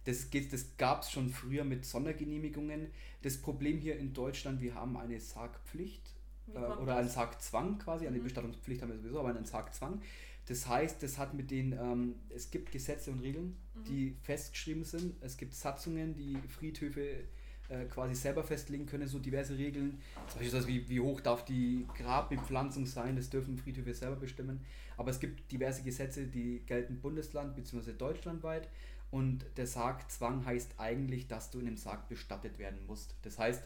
Das, 0.06 0.30
geht- 0.30 0.52
das 0.52 0.76
gab 0.78 1.02
es 1.02 1.10
schon 1.10 1.28
früher 1.28 1.64
mit 1.64 1.84
Sondergenehmigungen. 1.84 2.88
Das 3.22 3.36
Problem 3.38 3.78
hier 3.78 3.98
in 3.98 4.12
Deutschland, 4.14 4.60
wir 4.62 4.74
haben 4.74 4.96
eine 4.96 5.20
Sargpflicht 5.20 6.02
äh, 6.48 6.58
oder 6.58 6.86
das? 6.86 6.96
einen 6.98 7.08
Sargzwang 7.10 7.78
quasi. 7.78 8.06
Eine 8.06 8.18
Mhm. 8.18 8.24
Bestattungspflicht 8.24 8.80
haben 8.82 8.90
wir 8.92 8.98
sowieso, 8.98 9.20
aber 9.20 9.30
einen 9.30 9.44
Sargzwang. 9.44 10.00
Das 10.48 10.68
heißt, 10.68 11.02
das 11.02 11.18
hat 11.18 11.34
mit 11.34 11.50
den, 11.50 11.72
ähm, 11.72 12.14
es 12.30 12.50
gibt 12.52 12.70
Gesetze 12.70 13.10
und 13.10 13.18
Regeln, 13.20 13.56
Mhm. 13.74 13.84
die 13.84 14.16
festgeschrieben 14.22 14.84
sind. 14.84 15.16
Es 15.20 15.36
gibt 15.36 15.54
Satzungen, 15.54 16.14
die 16.14 16.36
Friedhöfe 16.48 17.24
äh, 17.68 17.84
quasi 17.86 18.14
selber 18.14 18.44
festlegen 18.44 18.86
können, 18.86 19.08
so 19.08 19.18
diverse 19.18 19.58
Regeln. 19.58 20.00
Zum 20.28 20.40
Beispiel 20.40 20.66
wie, 20.68 20.88
wie 20.88 21.00
hoch 21.00 21.20
darf 21.20 21.44
die 21.44 21.84
Grabbepflanzung 21.98 22.86
sein, 22.86 23.16
das 23.16 23.28
dürfen 23.28 23.58
Friedhöfe 23.58 23.92
selber 23.92 24.14
bestimmen. 24.14 24.60
Aber 24.96 25.10
es 25.10 25.18
gibt 25.18 25.50
diverse 25.50 25.82
Gesetze, 25.82 26.28
die 26.28 26.62
gelten 26.64 27.00
Bundesland 27.00 27.56
bzw. 27.56 27.92
deutschlandweit. 27.94 28.68
Und 29.16 29.44
der 29.56 29.66
Sargzwang 29.66 30.44
heißt 30.44 30.74
eigentlich, 30.78 31.26
dass 31.26 31.50
du 31.50 31.58
in 31.60 31.66
einem 31.66 31.76
Sarg 31.78 32.08
bestattet 32.08 32.58
werden 32.58 32.78
musst. 32.86 33.14
Das 33.22 33.38
heißt, 33.38 33.62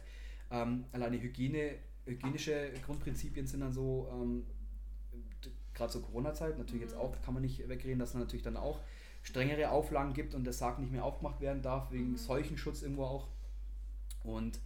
ähm, 0.51 0.85
alleine 0.93 1.21
Hygiene, 1.21 1.75
hygienische 2.07 2.71
Grundprinzipien 2.87 3.47
sind 3.47 3.61
dann 3.61 3.73
so, 3.73 4.09
ähm, 4.13 4.45
gerade 5.75 5.93
zur 5.93 6.03
Corona-Zeit, 6.03 6.59
natürlich 6.59 6.83
jetzt 6.83 6.95
Mhm. 6.95 7.01
auch, 7.01 7.23
kann 7.25 7.35
man 7.35 7.43
nicht 7.43 7.69
wegreden, 7.69 7.99
dass 7.99 8.11
es 8.11 8.15
natürlich 8.15 8.43
dann 8.45 8.57
auch 8.57 8.81
strengere 9.23 9.71
Auflagen 9.71 10.13
gibt 10.15 10.35
und 10.35 10.45
der 10.45 10.53
Sarg 10.53 10.79
nicht 10.79 10.93
mehr 10.93 11.05
aufgemacht 11.05 11.41
werden 11.41 11.63
darf, 11.63 11.91
wegen 11.91 12.11
Mhm. 12.13 12.17
Seuchenschutz 12.17 12.83
irgendwo 12.83 13.05
auch. 13.05 13.29
Und 14.23 14.61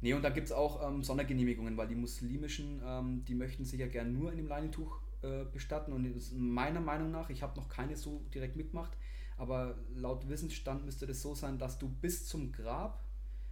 nee, 0.00 0.12
und 0.14 0.22
da 0.22 0.30
gibt 0.30 0.46
es 0.46 0.52
auch 0.52 0.86
ähm, 0.88 1.02
Sondergenehmigungen, 1.02 1.76
weil 1.76 1.88
die 1.88 1.94
muslimischen, 1.96 2.80
ähm, 2.84 3.24
die 3.26 3.34
möchten 3.34 3.64
sich 3.64 3.80
ja 3.80 3.86
gern 3.88 4.12
nur 4.12 4.30
in 4.30 4.36
dem 4.38 4.46
Leinentuch 4.48 5.00
äh, 5.22 5.44
bestatten 5.52 5.92
und 5.92 6.04
meiner 6.38 6.80
Meinung 6.80 7.10
nach, 7.10 7.30
ich 7.30 7.42
habe 7.42 7.58
noch 7.58 7.68
keine 7.68 7.96
so 7.96 8.22
direkt 8.34 8.56
mitgemacht, 8.56 8.92
aber 9.36 9.76
laut 9.94 10.28
Wissensstand 10.28 10.84
müsste 10.84 11.06
das 11.06 11.22
so 11.22 11.34
sein, 11.34 11.58
dass 11.58 11.78
du 11.78 11.88
bis 11.88 12.26
zum 12.26 12.52
Grab 12.52 13.02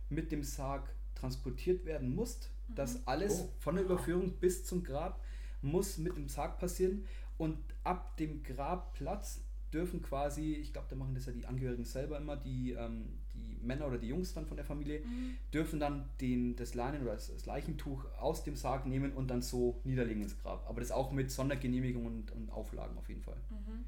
mit 0.08 0.30
dem 0.32 0.42
Sarg 0.42 0.88
transportiert 1.14 1.84
werden 1.84 2.14
musst, 2.14 2.50
Mhm. 2.68 2.74
dass 2.74 3.06
alles 3.06 3.40
Oh. 3.42 3.48
von 3.58 3.74
der 3.76 3.84
Überführung 3.84 4.32
bis 4.38 4.64
zum 4.64 4.82
Grab 4.84 5.20
muss 5.62 5.98
mit 5.98 6.16
dem 6.16 6.28
Sarg 6.28 6.58
passieren 6.58 7.04
und 7.38 7.56
ab 7.84 8.16
dem 8.16 8.42
Grabplatz 8.42 9.40
dürfen 9.72 10.02
quasi, 10.02 10.52
ich 10.54 10.72
glaube, 10.72 10.88
da 10.90 10.96
machen 10.96 11.14
das 11.14 11.24
ja 11.26 11.32
die 11.32 11.46
Angehörigen 11.46 11.84
selber 11.84 12.18
immer, 12.18 12.36
die, 12.36 12.72
ähm, 12.72 13.18
die 13.32 13.56
Männer 13.62 13.86
oder 13.86 13.96
die 13.96 14.08
Jungs 14.08 14.34
dann 14.34 14.44
von 14.46 14.56
der 14.56 14.66
Familie, 14.66 15.00
Mhm. 15.00 15.36
dürfen 15.54 15.80
dann 15.80 16.10
den, 16.20 16.56
das 16.56 16.74
Leinen 16.74 17.02
oder 17.02 17.14
das, 17.14 17.28
das 17.32 17.46
Leichentuch 17.46 18.04
aus 18.20 18.44
dem 18.44 18.54
Sarg 18.54 18.84
nehmen 18.86 19.12
und 19.12 19.28
dann 19.28 19.40
so 19.40 19.80
niederlegen 19.84 20.22
ins 20.22 20.38
Grab. 20.38 20.68
Aber 20.68 20.80
das 20.80 20.90
auch 20.90 21.10
mit 21.12 21.30
Sondergenehmigung 21.30 22.04
und, 22.04 22.30
und 22.32 22.50
Auflagen 22.50 22.98
auf 22.98 23.08
jeden 23.08 23.22
Fall. 23.22 23.36
Mhm. 23.48 23.84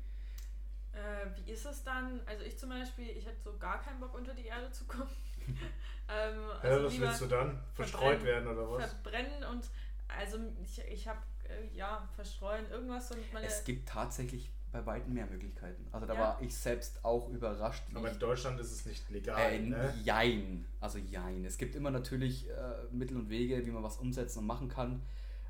Äh, 0.95 1.27
wie 1.37 1.51
ist 1.51 1.67
es 1.67 1.83
dann? 1.85 2.21
Also 2.27 2.45
ich 2.45 2.57
zum 2.59 2.71
Beispiel, 2.71 3.09
ich 3.11 3.27
hätte 3.27 3.43
so 3.43 3.57
gar 3.59 3.83
keinen 3.83 4.01
Bock 4.01 4.15
unter 4.15 4.33
die 4.35 4.47
Erde 4.47 4.71
zu 4.71 4.85
kommen. 4.85 5.11
ähm, 5.47 6.41
Ja, 6.63 6.71
also 6.71 6.85
was 6.87 6.93
lieber 6.93 7.07
willst 7.07 7.21
du 7.23 7.27
dann? 7.27 7.59
Verstreut 7.75 8.23
werden 8.25 8.49
oder 8.49 8.71
was? 8.71 8.93
verbrennen 8.93 9.45
und 9.51 9.69
also 10.09 10.39
ich, 10.63 10.81
ich 10.91 11.09
habe 11.09 11.19
äh, 11.49 11.77
ja 11.77 12.09
verstreuen 12.15 12.69
irgendwas 12.71 13.11
und 13.11 13.33
meine 13.33 13.47
Es 13.47 13.65
gibt 13.65 13.89
tatsächlich 13.89 14.51
bei 14.71 14.85
weitem 14.87 15.15
mehr 15.15 15.27
Möglichkeiten. 15.27 15.87
Also 15.93 16.07
da 16.07 16.15
Ja. 16.15 16.21
war 16.21 16.43
ich 16.43 16.55
selbst 16.57 17.05
auch 17.05 17.29
überrascht. 17.31 17.85
Aber 17.95 18.11
in 18.11 18.19
Deutschland 18.19 18.59
ist 18.61 18.73
es 18.73 18.87
nicht 18.87 19.09
legal. 19.11 19.53
Äh, 19.53 19.61
ne? 19.61 19.95
Jein. 20.03 20.67
Also 20.81 20.99
jein. 20.99 21.45
Es 21.45 21.59
gibt 21.59 21.75
immer 21.77 21.91
natürlich 21.93 22.49
äh, 22.51 22.55
Mittel 22.91 23.17
und 23.17 23.29
Wege, 23.31 23.65
wie 23.67 23.71
man 23.71 23.83
was 23.85 23.99
umsetzen 23.99 24.41
und 24.41 24.47
machen 24.47 24.69
kann. 24.69 25.01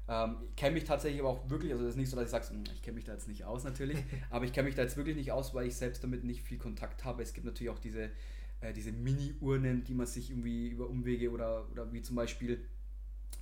Ähm, 0.08 0.36
ich 0.50 0.56
kenne 0.56 0.74
mich 0.74 0.84
tatsächlich 0.84 1.20
aber 1.20 1.30
auch 1.30 1.48
wirklich, 1.48 1.72
also 1.72 1.84
es 1.84 1.90
ist 1.90 1.96
nicht 1.96 2.10
so, 2.10 2.16
dass 2.16 2.26
ich 2.26 2.30
sage, 2.30 2.46
ich 2.74 2.82
kenne 2.82 2.96
mich 2.96 3.04
da 3.04 3.12
jetzt 3.12 3.28
nicht 3.28 3.44
aus 3.44 3.64
natürlich, 3.64 3.98
aber 4.30 4.44
ich 4.44 4.52
kenne 4.52 4.66
mich 4.66 4.74
da 4.74 4.82
jetzt 4.82 4.96
wirklich 4.96 5.16
nicht 5.16 5.32
aus, 5.32 5.54
weil 5.54 5.66
ich 5.66 5.76
selbst 5.76 6.04
damit 6.04 6.24
nicht 6.24 6.42
viel 6.42 6.58
Kontakt 6.58 7.04
habe. 7.04 7.22
Es 7.22 7.32
gibt 7.32 7.46
natürlich 7.46 7.70
auch 7.70 7.78
diese, 7.78 8.10
äh, 8.60 8.72
diese 8.74 8.92
Mini-Urnen, 8.92 9.84
die 9.84 9.94
man 9.94 10.06
sich 10.06 10.30
irgendwie 10.30 10.68
über 10.68 10.88
Umwege 10.88 11.30
oder, 11.30 11.70
oder 11.70 11.92
wie 11.92 12.02
zum 12.02 12.16
Beispiel 12.16 12.64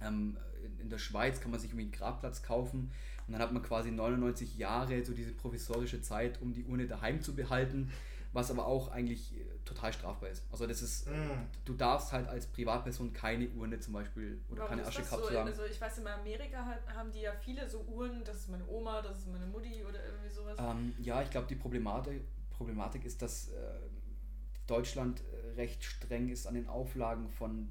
ähm, 0.00 0.36
in, 0.64 0.78
in 0.78 0.88
der 0.88 0.98
Schweiz 0.98 1.40
kann 1.40 1.50
man 1.50 1.60
sich 1.60 1.70
irgendwie 1.70 1.84
einen 1.84 1.92
Grabplatz 1.92 2.42
kaufen 2.42 2.90
und 3.26 3.32
dann 3.32 3.40
hat 3.40 3.52
man 3.52 3.62
quasi 3.62 3.90
99 3.90 4.58
Jahre 4.58 5.04
so 5.04 5.12
diese 5.12 5.32
provisorische 5.32 6.00
Zeit, 6.00 6.40
um 6.42 6.52
die 6.52 6.64
Urne 6.64 6.86
daheim 6.86 7.20
zu 7.20 7.34
behalten, 7.34 7.90
was 8.32 8.50
aber 8.50 8.66
auch 8.66 8.88
eigentlich 8.90 9.34
äh, 9.36 9.44
total 9.64 9.92
strafbar 9.92 10.30
ist. 10.30 10.42
Also 10.50 10.66
das 10.66 10.82
ist, 10.82 11.06
Mm. 11.08 11.46
du 11.64 11.74
darfst 11.74 12.12
halt 12.12 12.28
als 12.28 12.46
Privatperson 12.46 13.12
keine 13.12 13.48
Urne 13.50 13.78
zum 13.80 13.92
Beispiel 13.92 14.40
oder 14.48 14.62
Warum 14.62 14.68
keine 14.70 14.82
ist 14.82 14.88
das 14.88 14.94
so? 14.96 15.16
Aschekapsel 15.16 15.38
haben. 15.38 15.48
Also 15.48 15.64
ich 15.64 15.80
weiß, 15.80 15.98
in 15.98 16.06
Amerika 16.06 16.78
haben 16.94 17.12
die 17.12 17.20
ja 17.20 17.32
viele 17.32 17.68
so 17.68 17.80
Uhren, 17.82 18.24
das 18.24 18.36
ist 18.38 18.48
meine 18.48 18.66
Oma, 18.66 19.02
das 19.02 19.18
ist 19.20 19.28
meine 19.28 19.46
Mutti 19.46 19.84
oder 19.84 20.04
irgendwie 20.04 20.30
sowas. 20.30 20.56
Ähm, 20.58 20.94
ja, 20.98 21.22
ich 21.22 21.30
glaube, 21.30 21.46
die 21.46 21.56
Problematik, 21.56 22.22
Problematik 22.50 23.04
ist, 23.04 23.20
dass 23.22 23.48
äh, 23.48 23.54
Deutschland 24.66 25.20
äh, 25.20 25.50
recht 25.56 25.84
streng 25.84 26.28
ist 26.30 26.46
an 26.46 26.54
den 26.54 26.66
Auflagen 26.68 27.28
von 27.28 27.70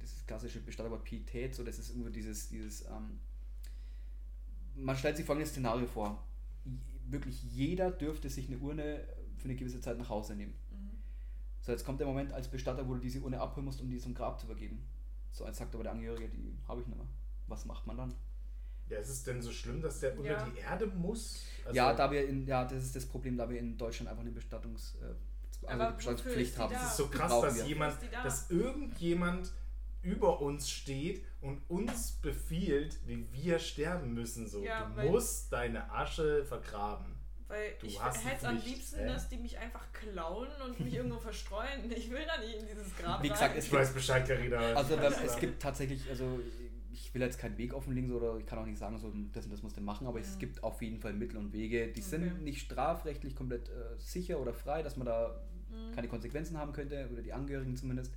das 0.00 0.26
klassische 0.26 0.60
Bestatterwort 0.60 1.04
Pietät, 1.04 1.54
so 1.54 1.62
das 1.64 1.78
ist 1.78 1.90
irgendwie 1.90 2.10
dieses, 2.12 2.48
dieses 2.48 2.82
ähm, 2.86 3.20
man 4.76 4.96
stellt 4.96 5.16
sich 5.16 5.24
folgendes 5.24 5.50
Szenario 5.50 5.86
vor. 5.86 6.22
Wirklich 7.06 7.42
jeder 7.44 7.90
dürfte 7.90 8.28
sich 8.28 8.48
eine 8.48 8.58
Urne 8.58 9.04
für 9.44 9.50
eine 9.50 9.58
gewisse 9.58 9.78
Zeit 9.78 9.98
nach 9.98 10.08
Hause 10.08 10.34
nehmen. 10.34 10.54
Mhm. 10.70 10.90
So, 11.60 11.70
jetzt 11.72 11.84
kommt 11.84 12.00
der 12.00 12.06
Moment 12.06 12.32
als 12.32 12.48
Bestatter, 12.48 12.88
wo 12.88 12.94
du 12.94 13.00
diese 13.00 13.20
Urne 13.20 13.38
abholen 13.38 13.66
musst, 13.66 13.78
um 13.82 13.90
die 13.90 13.98
zum 13.98 14.14
Grab 14.14 14.40
zu 14.40 14.46
übergeben. 14.46 14.82
So, 15.32 15.44
jetzt 15.44 15.58
sagt 15.58 15.74
aber 15.74 15.82
der 15.84 15.92
Angehörige, 15.92 16.28
die 16.30 16.56
habe 16.66 16.80
ich 16.80 16.86
nicht 16.86 16.96
mehr. 16.96 17.06
Was 17.46 17.66
macht 17.66 17.86
man 17.86 17.98
dann? 17.98 18.14
Ja, 18.88 18.98
ist 18.98 19.10
es 19.10 19.22
denn 19.22 19.42
so 19.42 19.52
schlimm, 19.52 19.82
dass 19.82 20.00
der 20.00 20.16
unter 20.18 20.30
Ja. 20.32 20.48
die 20.48 20.58
Erde 20.60 20.86
muss? 20.86 21.42
Also- 21.66 21.76
ja, 21.76 21.92
da 21.92 22.10
wir 22.10 22.26
in, 22.26 22.46
ja, 22.46 22.64
das 22.64 22.84
ist 22.84 22.96
das 22.96 23.04
Problem, 23.04 23.36
da 23.36 23.48
wir 23.50 23.58
in 23.58 23.76
Deutschland 23.76 24.08
einfach 24.08 24.22
eine 24.22 24.32
Bestattungs, 24.32 24.94
äh, 25.02 25.66
also 25.66 25.82
eine 25.82 25.92
Bestattungspflicht 25.92 26.56
haben. 26.58 26.70
die 26.70 26.74
da? 26.76 26.82
Es 26.82 26.90
ist 26.90 26.96
so 26.96 27.08
krass, 27.08 27.40
dass 27.42 27.56
wir. 27.56 27.66
jemand, 27.66 27.98
da? 28.10 28.22
dass 28.22 28.50
irgendjemand 28.50 29.52
über 30.00 30.40
uns 30.40 30.70
steht 30.70 31.22
und 31.42 31.60
uns 31.68 32.12
befiehlt, 32.12 32.98
wie 33.06 33.26
wir 33.32 33.58
sterben 33.58 34.14
müssen. 34.14 34.46
So, 34.48 34.62
Ja, 34.64 34.88
du 34.88 35.10
musst 35.10 35.52
deine 35.52 35.90
Asche 35.92 36.44
vergraben. 36.46 37.13
Weil 37.48 37.72
Du 37.78 37.86
ich 37.86 38.02
hätte 38.02 38.36
es 38.38 38.44
am 38.44 38.56
liebsten, 38.64 39.00
äh. 39.00 39.06
dass 39.06 39.28
die 39.28 39.36
mich 39.36 39.58
einfach 39.58 39.92
klauen 39.92 40.48
und 40.64 40.80
mich 40.80 40.94
irgendwo 40.94 41.18
verstreuen. 41.18 41.90
Ich 41.90 42.10
will 42.10 42.24
da 42.26 42.38
nicht 42.40 42.54
in 42.56 42.66
dieses 42.66 42.96
Grab 42.96 43.22
Wie 43.22 43.28
gesagt, 43.28 43.50
rein. 43.52 43.58
es 43.58 43.66
Ich 43.66 43.72
weiß 43.72 43.92
Bescheid, 43.92 44.26
Carina. 44.26 44.58
Also 44.74 44.96
weiß, 44.98 45.22
es 45.24 45.34
ja. 45.34 45.38
gibt 45.40 45.62
tatsächlich, 45.62 46.08
also 46.08 46.40
ich 46.92 47.12
will 47.12 47.20
jetzt 47.22 47.38
keinen 47.38 47.58
Weg 47.58 47.74
offenlegen 47.74 48.08
so, 48.08 48.16
oder 48.16 48.38
ich 48.38 48.46
kann 48.46 48.58
auch 48.58 48.66
nicht 48.66 48.78
sagen, 48.78 48.98
so 48.98 49.12
das 49.32 49.44
und 49.44 49.50
das 49.52 49.62
musst 49.62 49.76
du 49.76 49.80
machen, 49.82 50.06
aber 50.06 50.20
es 50.20 50.34
Mhm. 50.36 50.38
gibt 50.40 50.62
auf 50.64 50.80
jeden 50.80 50.98
Fall 51.00 51.12
Mittel 51.12 51.36
und 51.36 51.52
Wege, 51.52 51.86
die 51.88 52.00
Okay. 52.00 52.08
sind 52.08 52.42
nicht 52.42 52.60
strafrechtlich 52.62 53.36
komplett 53.36 53.68
äh, 53.68 53.72
sicher 53.98 54.40
oder 54.40 54.54
frei, 54.54 54.82
dass 54.82 54.96
man 54.96 55.06
da 55.06 55.40
Mhm. 55.70 55.92
keine 55.94 56.08
Konsequenzen 56.08 56.56
haben 56.56 56.72
könnte, 56.72 57.08
oder 57.12 57.20
die 57.22 57.32
Angehörigen 57.32 57.76
zumindest. 57.76 58.12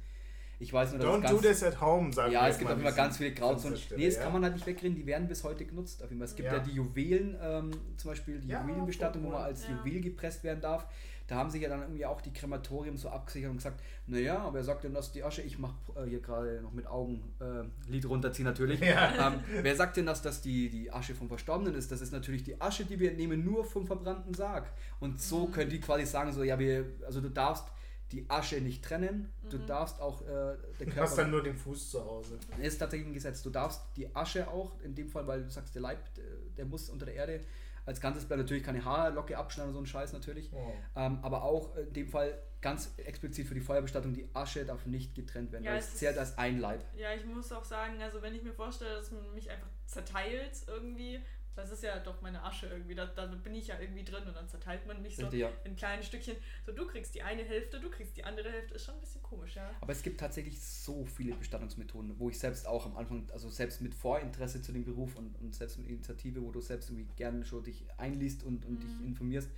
Ich 0.59 0.73
weiß 0.73 0.91
nur, 0.91 0.99
dass 0.99 1.07
Don't 1.07 1.23
es 1.25 1.29
do 1.31 1.37
this 1.37 1.63
at 1.63 1.79
home, 1.79 2.11
sagen 2.11 2.31
Ja, 2.31 2.43
wir 2.45 2.49
es 2.49 2.57
gibt 2.57 2.71
auf 2.71 2.77
jeden 2.77 2.89
Fall 2.89 2.97
ganz 2.97 3.17
viele 3.17 3.31
Grauzonen. 3.31 3.77
Nee, 3.95 4.05
das 4.07 4.15
ja. 4.15 4.23
kann 4.23 4.33
man 4.33 4.43
halt 4.43 4.53
nicht 4.55 4.65
wegreden, 4.65 4.95
die 4.95 5.05
werden 5.05 5.27
bis 5.27 5.43
heute 5.43 5.65
genutzt. 5.65 6.01
Auf 6.01 6.09
jeden 6.09 6.19
Fall. 6.19 6.27
Es 6.27 6.35
gibt 6.35 6.47
ja, 6.47 6.55
Ja. 6.55 6.59
die 6.63 6.71
Juwelen, 6.71 7.37
ähm, 7.41 7.71
zum 7.97 8.11
Beispiel 8.11 8.39
die 8.39 8.47
Ja, 8.47 8.61
Juwelenbestattung, 8.63 9.23
wo 9.23 9.29
man 9.29 9.43
als 9.43 9.67
Ja. 9.67 9.75
Juwel 9.85 10.01
gepresst 10.01 10.43
werden 10.43 10.61
darf. 10.61 10.87
Da 11.27 11.35
haben 11.35 11.49
sich 11.49 11.61
ja 11.61 11.67
dann 11.67 11.81
irgendwie 11.81 12.05
auch 12.05 12.21
die 12.21 12.31
Krematorien 12.31 12.95
so 12.97 13.09
abgesichert 13.09 13.51
und 13.51 13.57
gesagt, 13.57 13.81
naja, 14.07 14.39
aber 14.39 14.53
wer 14.55 14.63
sagt 14.63 14.85
denn, 14.85 14.93
dass 14.93 15.11
die 15.11 15.23
Asche, 15.25 15.41
ich 15.41 15.59
mache 15.59 15.75
äh, 15.97 16.07
hier 16.07 16.21
gerade 16.21 16.61
noch 16.61 16.71
mit 16.71 16.87
Augen 16.87 17.21
äh, 17.41 17.91
Lied 17.91 18.07
runterziehen 18.09 18.45
natürlich. 18.45 18.79
Ja. 18.87 19.27
Ähm, 19.33 19.41
wer 19.61 19.75
sagt 19.75 19.97
denn, 19.97 20.05
dass 20.05 20.21
das 20.21 20.41
die, 20.41 20.69
die 20.69 20.89
Asche 20.91 21.13
vom 21.13 21.27
Verstorbenen 21.27 21.75
ist? 21.75 21.91
Das 21.91 21.99
ist 22.01 22.13
natürlich 22.13 22.43
die 22.43 22.59
Asche, 22.61 22.85
die 22.85 22.97
wir 22.99 23.11
entnehmen, 23.11 23.43
nur 23.43 23.65
vom 23.65 23.85
verbrannten 23.85 24.33
Sarg. 24.33 24.71
Und 25.01 25.21
so 25.21 25.47
Mhm. 25.47 25.51
können 25.51 25.69
die 25.69 25.81
quasi 25.81 26.05
sagen, 26.05 26.31
so, 26.31 26.43
ja, 26.43 26.57
wir, 26.57 26.85
also 27.05 27.19
du 27.19 27.29
darfst 27.29 27.65
die 28.11 28.29
Asche 28.29 28.61
nicht 28.61 28.83
trennen, 28.85 29.31
du 29.49 29.57
Mhm. 29.57 29.65
darfst 29.67 29.99
auch 29.99 30.21
äh, 30.21 30.25
der 30.25 30.55
Du 30.79 30.85
Körper... 30.85 31.01
hast 31.01 31.17
dann 31.17 31.31
nur 31.31 31.43
den 31.43 31.57
Fuß 31.57 31.91
zu 31.91 32.05
Hause. 32.05 32.39
ist 32.61 32.77
tatsächlich 32.77 33.07
ein 33.09 33.13
Gesetz. 33.13 33.41
Du 33.43 33.49
darfst 33.49 33.81
die 33.95 34.15
Asche 34.15 34.47
auch, 34.47 34.79
in 34.81 34.95
dem 34.95 35.09
Fall, 35.09 35.27
weil 35.27 35.43
du 35.43 35.49
sagst, 35.49 35.75
der 35.75 35.81
Leib, 35.81 36.13
der, 36.15 36.23
der 36.57 36.65
muss 36.65 36.89
unter 36.89 37.05
der 37.05 37.15
Erde 37.15 37.41
als 37.85 37.99
Ganzes 38.01 38.25
bleiben. 38.25 38.41
Natürlich 38.41 38.63
keine 38.63 38.83
Haarlocke 38.83 39.37
abschneiden 39.37 39.69
und 39.69 39.73
so 39.75 39.79
ein 39.81 39.85
Scheiß 39.85 40.13
natürlich. 40.13 40.49
Oh. 40.53 40.71
Ähm, 40.95 41.19
aber 41.21 41.43
auch 41.43 41.75
in 41.75 41.91
dem 41.93 42.07
Fall 42.07 42.37
ganz 42.61 42.91
explizit 42.97 43.47
für 43.47 43.53
die 43.53 43.61
Feuerbestattung, 43.61 44.13
die 44.13 44.27
Asche 44.33 44.65
darf 44.65 44.85
nicht 44.85 45.13
getrennt 45.13 45.51
werden, 45.51 45.63
Ja, 45.63 45.71
weil 45.71 45.77
es 45.79 45.85
es 45.87 45.93
ist- 45.93 45.99
zählt 45.99 46.17
als 46.17 46.37
ein 46.37 46.59
Leib. 46.59 46.83
Ja, 46.97 47.13
ich 47.13 47.25
muss 47.25 47.51
auch 47.51 47.63
sagen, 47.63 48.01
also 48.01 48.21
wenn 48.21 48.33
ich 48.33 48.43
mir 48.43 48.53
vorstelle, 48.53 48.95
dass 48.95 49.11
man 49.11 49.33
mich 49.33 49.49
einfach 49.49 49.67
zerteilt 49.85 50.51
irgendwie, 50.67 51.19
das 51.57 51.71
ist 51.71 51.81
ja 51.81 51.97
doch 51.99 52.21
meine 52.21 52.43
Asche 52.43 52.67
irgendwie, 52.67 52.93
da, 52.93 53.07
da 53.07 53.25
bin 53.25 53.55
ich 53.55 53.67
ja 53.67 53.79
irgendwie 53.79 54.03
drin 54.03 54.23
und 54.27 54.35
dann 54.35 54.47
zerteilt 54.47 54.85
man 54.85 55.01
mich 55.01 55.15
so 55.15 55.27
ja. 55.29 55.49
in 55.63 55.75
kleine 55.75 56.03
Stückchen. 56.03 56.37
So, 56.65 56.71
du 56.71 56.85
kriegst 56.85 57.15
die 57.15 57.23
eine 57.23 57.43
Hälfte, 57.43 57.79
du 57.79 57.89
kriegst 57.89 58.15
die 58.15 58.23
andere 58.23 58.51
Hälfte. 58.51 58.75
Ist 58.75 58.85
schon 58.85 58.93
ein 58.93 59.01
bisschen 59.01 59.23
komisch, 59.23 59.55
ja. 59.55 59.69
Aber 59.81 59.91
es 59.91 60.03
gibt 60.03 60.19
tatsächlich 60.19 60.61
so 60.61 61.03
viele 61.05 61.33
Bestattungsmethoden, 61.35 62.19
wo 62.19 62.29
ich 62.29 62.37
selbst 62.37 62.67
auch 62.67 62.85
am 62.85 62.95
Anfang, 62.95 63.27
also 63.33 63.49
selbst 63.49 63.81
mit 63.81 63.95
Vorinteresse 63.95 64.61
zu 64.61 64.71
dem 64.71 64.85
Beruf 64.85 65.15
und, 65.15 65.35
und 65.41 65.55
selbst 65.55 65.79
mit 65.79 65.89
Initiative, 65.89 66.43
wo 66.43 66.51
du 66.51 66.61
selbst 66.61 66.89
irgendwie 66.89 67.07
gerne 67.15 67.43
schon 67.43 67.63
dich 67.63 67.85
einliest 67.97 68.43
und, 68.43 68.63
und 68.65 68.83
dich 68.83 68.91
informierst, 69.03 69.49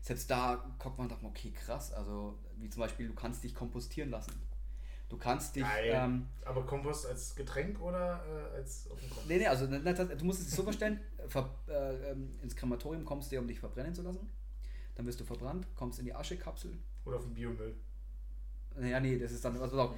selbst 0.00 0.28
da 0.28 0.76
guckt 0.80 0.98
man 0.98 1.06
und 1.06 1.10
sagt, 1.10 1.24
okay, 1.24 1.52
krass, 1.52 1.92
also 1.92 2.36
wie 2.56 2.68
zum 2.68 2.80
Beispiel, 2.80 3.06
du 3.06 3.14
kannst 3.14 3.44
dich 3.44 3.54
kompostieren 3.54 4.10
lassen. 4.10 4.32
Du 5.08 5.18
kannst 5.18 5.54
dich. 5.56 5.64
Ähm, 5.84 6.26
Aber 6.44 6.64
Kompost 6.66 7.06
als 7.06 7.34
Getränk 7.34 7.80
oder 7.80 8.24
äh, 8.52 8.56
als 8.56 8.90
auf 8.90 8.98
nee, 9.28 9.38
nee, 9.38 9.46
also 9.46 9.66
ne, 9.66 9.80
du 9.82 10.24
musst 10.24 10.40
es 10.40 10.50
so 10.50 10.62
vorstellen, 10.62 11.00
ver, 11.28 11.50
äh, 11.68 12.10
ähm, 12.10 12.38
ins 12.42 12.56
Krematorium 12.56 13.04
kommst 13.04 13.30
du, 13.30 13.38
um 13.38 13.46
dich 13.46 13.60
verbrennen 13.60 13.94
zu 13.94 14.02
lassen. 14.02 14.28
Dann 14.94 15.06
wirst 15.06 15.20
du 15.20 15.24
verbrannt, 15.24 15.66
kommst 15.76 15.98
in 15.98 16.04
die 16.04 16.14
Aschekapsel. 16.14 16.76
Oder 17.04 17.16
auf 17.18 17.24
dem 17.24 17.34
Biomüll. 17.34 17.74
Naja, 18.76 18.98
nee, 19.00 19.18
das 19.18 19.32
ist 19.32 19.44
dann. 19.44 19.60
Also, 19.60 19.80
auf. 19.80 19.94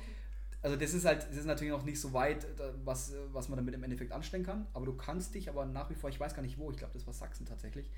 also 0.62 0.76
das 0.76 0.92
ist 0.92 1.04
halt, 1.04 1.22
das 1.22 1.36
ist 1.36 1.46
natürlich 1.46 1.72
noch 1.72 1.84
nicht 1.84 2.00
so 2.00 2.12
weit, 2.12 2.46
da- 2.58 2.74
was, 2.84 3.12
äh, 3.12 3.16
was 3.32 3.48
man 3.48 3.56
damit 3.58 3.74
im 3.74 3.82
Endeffekt 3.84 4.12
anstellen 4.12 4.44
kann. 4.44 4.66
Aber 4.74 4.86
du 4.86 4.94
kannst 4.96 5.34
dich 5.34 5.48
aber 5.48 5.64
nach 5.66 5.88
wie 5.88 5.94
vor, 5.94 6.10
ich 6.10 6.18
weiß 6.18 6.34
gar 6.34 6.42
nicht 6.42 6.58
wo, 6.58 6.70
ich 6.70 6.76
glaube, 6.76 6.92
das 6.94 7.06
war 7.06 7.14
Sachsen 7.14 7.46
tatsächlich. 7.46 7.90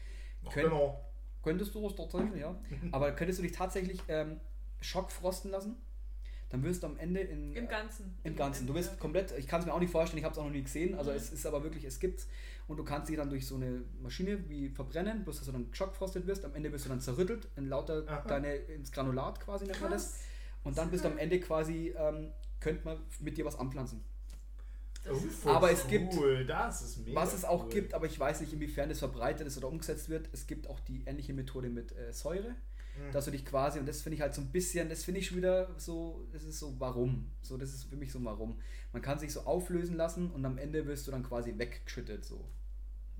Ach, 0.46 0.52
Könnt- 0.52 0.68
genau. 0.70 1.04
Könntest 1.42 1.74
du 1.74 1.82
das 1.82 1.94
tatsächlich, 1.94 2.40
ja. 2.40 2.54
Aber 2.92 3.12
könntest 3.12 3.38
du 3.38 3.42
dich 3.44 3.52
tatsächlich 3.52 4.00
ähm, 4.08 4.40
schockfrosten 4.80 5.50
lassen? 5.50 5.76
Dann 6.50 6.62
wirst 6.64 6.82
du 6.82 6.87
am 6.87 6.96
Ende 6.98 7.20
in. 7.20 7.52
Im 7.54 7.68
Ganzen. 7.68 8.14
Im 8.24 8.34
Ganzen. 8.34 8.66
Du 8.66 8.74
wirst 8.74 8.92
Ja. 8.92 8.96
komplett, 8.96 9.32
ich 9.37 9.46
kann 9.46 9.61
es 9.61 9.66
mir 9.66 9.74
auch 9.74 9.80
nicht 9.80 9.92
vorstellen, 9.92 10.18
ich 10.18 10.24
habe 10.24 10.32
es 10.32 10.38
auch 10.38 10.44
noch 10.44 10.50
nie 10.52 10.62
gesehen, 10.62 10.94
also 10.94 11.11
Mhm. 11.11 11.16
es 11.16 11.30
ist 11.30 11.44
aber 11.46 11.62
wirklich, 11.62 11.84
es 11.84 11.98
gibt's 12.00 12.26
und 12.68 12.76
du 12.78 12.84
kannst 12.84 13.08
dich 13.11 13.16
dann 13.16 13.28
durch 13.30 13.46
so 13.46 13.56
eine 13.56 13.82
Maschine 14.02 14.48
wie 14.48 14.68
verbrennen, 14.70 15.24
bloß 15.24 15.37
dass 15.38 15.46
du 15.46 15.52
dann 15.52 15.68
schockfrostet 15.72 16.26
wirst, 16.26 16.44
am 16.44 16.54
Ende 16.54 16.72
wirst 16.72 16.87
du 16.87 16.88
dann 16.88 17.00
zerrüttelt 17.00 17.48
in 17.56 17.68
lauter 17.68 18.04
Aha. 18.06 18.22
deine, 18.26 18.54
ins 18.56 18.90
Granulat 18.92 19.40
quasi 19.40 19.66
nennt 19.66 19.80
man 19.82 19.90
das 19.90 20.20
und 20.64 20.76
dann 20.78 20.90
bist 20.90 21.04
du 21.04 21.08
am 21.08 21.18
Ende 21.18 21.38
quasi, 21.40 21.94
ähm, 21.96 22.30
könnte 22.61 22.82
man 22.84 22.98
mit 23.20 23.37
dir 23.37 23.44
was 23.44 23.58
anpflanzen. 23.58 24.02
Das 25.04 25.16
Oh, 25.44 25.48
Aber 25.50 25.70
es 25.70 25.87
gibt- 25.87 26.14
Cool, 26.14 26.44
das 26.44 26.82
ist 26.82 26.98
mega 27.06 27.20
Was 27.20 27.32
es 27.32 27.44
auch 27.44 27.64
cool. 27.64 27.70
gibt, 27.70 27.94
aber 27.94 28.06
ich 28.06 28.18
weiß 28.18 28.40
nicht, 28.40 28.52
inwiefern 28.52 28.88
das 28.88 28.98
verbreitet 28.98 29.46
ist 29.46 29.56
oder 29.56 29.68
umgesetzt 29.68 30.08
wird, 30.08 30.28
es 30.32 30.46
gibt 30.46 30.66
auch 30.68 30.80
die 30.80 31.02
ähnliche 31.06 31.32
Methode 31.32 31.68
mit 31.70 31.92
äh, 31.96 32.12
Säure, 32.12 32.54
Mhm. 32.98 33.12
dass 33.12 33.24
du 33.26 33.30
dich 33.30 33.44
quasi, 33.46 33.78
und 33.78 33.87
das 33.88 34.00
finde 34.02 34.16
ich 34.16 34.20
halt 34.22 34.34
so 34.34 34.40
ein 34.40 34.48
bisschen, 34.50 34.88
das 34.88 35.04
finde 35.04 35.20
ich 35.20 35.26
schon 35.26 35.37
wieder 35.38 35.68
so, 35.78 36.26
das 36.32 36.42
ist 36.44 36.58
so 36.58 36.74
warum. 36.78 37.30
So, 37.42 37.56
das 37.56 37.70
ist 37.74 37.84
für 37.84 37.96
mich 37.96 38.11
so 38.12 38.22
warum. 38.24 38.58
Man 38.92 39.02
kann 39.02 39.18
sich 39.18 39.32
so 39.32 39.40
auflösen 39.42 39.96
lassen 39.96 40.30
und 40.30 40.44
am 40.44 40.58
Ende 40.58 40.87
wirst 40.87 41.06
du 41.06 41.11
dann 41.11 41.22
quasi 41.22 41.54
weggeschüttet. 41.56 42.24
So. 42.24 42.44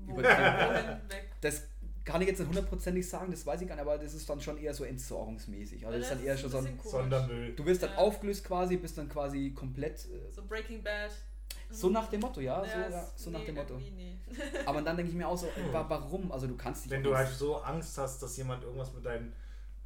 Weg. 0.07 1.31
Das 1.41 1.62
kann 2.05 2.23
ich 2.23 2.29
jetzt 2.29 2.38
nicht 2.38 2.49
hundertprozentig 2.49 3.07
sagen, 3.09 3.31
das 3.31 3.45
weiß 3.45 3.61
ich 3.61 3.69
gar 3.69 3.75
nicht, 3.75 3.83
aber 3.83 3.99
das 3.99 4.14
ist 4.14 4.29
dann 4.31 4.41
schon 4.41 4.57
eher 4.59 4.73
so 4.73 4.85
entsorgungsmäßig. 4.85 5.87
Also 5.87 5.99
das 5.99 6.09
ist 6.09 6.14
dann 6.17 6.25
eher 6.25 6.37
schon 6.38 6.51
so 6.51 6.59
ein. 6.59 6.79
Sondermüll. 6.83 7.53
Du 7.55 7.67
wirst 7.67 7.83
dann 7.83 7.91
Ja. 7.91 7.97
aufgelöst 7.99 8.45
quasi, 8.45 8.77
bist 8.77 8.97
dann 8.97 9.09
quasi 9.09 9.51
komplett 9.51 10.07
äh, 10.07 10.33
So 10.33 10.43
Breaking 10.45 10.83
Bad. 10.83 11.11
so 11.71 11.91
nach 11.91 12.09
dem 12.09 12.21
Motto, 12.21 12.41
ja, 12.41 12.62
so, 12.64 12.71
Ja, 12.71 12.88
ja, 12.88 13.01
ist- 13.03 13.19
so 13.19 13.31
nach 13.31 13.41
nee, 13.41 13.47
dem 13.47 13.55
Motto. 13.57 13.77
Nee. 13.77 14.17
Aber 14.64 14.81
dann 14.81 14.97
denke 14.97 15.11
ich 15.11 15.17
mir 15.19 15.29
auch 15.29 15.37
so, 15.37 15.47
wa- 15.73 15.85
warum? 15.88 16.33
Also 16.33 16.47
du 16.47 16.57
kannst 16.57 16.85
dich 16.85 16.91
Wenn 16.93 17.03
du 17.03 17.14
halt 17.14 17.29
so 17.29 17.57
Angst 17.57 17.99
hast, 17.99 18.23
dass 18.23 18.37
jemand 18.38 18.62
irgendwas 18.64 18.93
mit 18.95 19.05
deinem, 19.05 19.33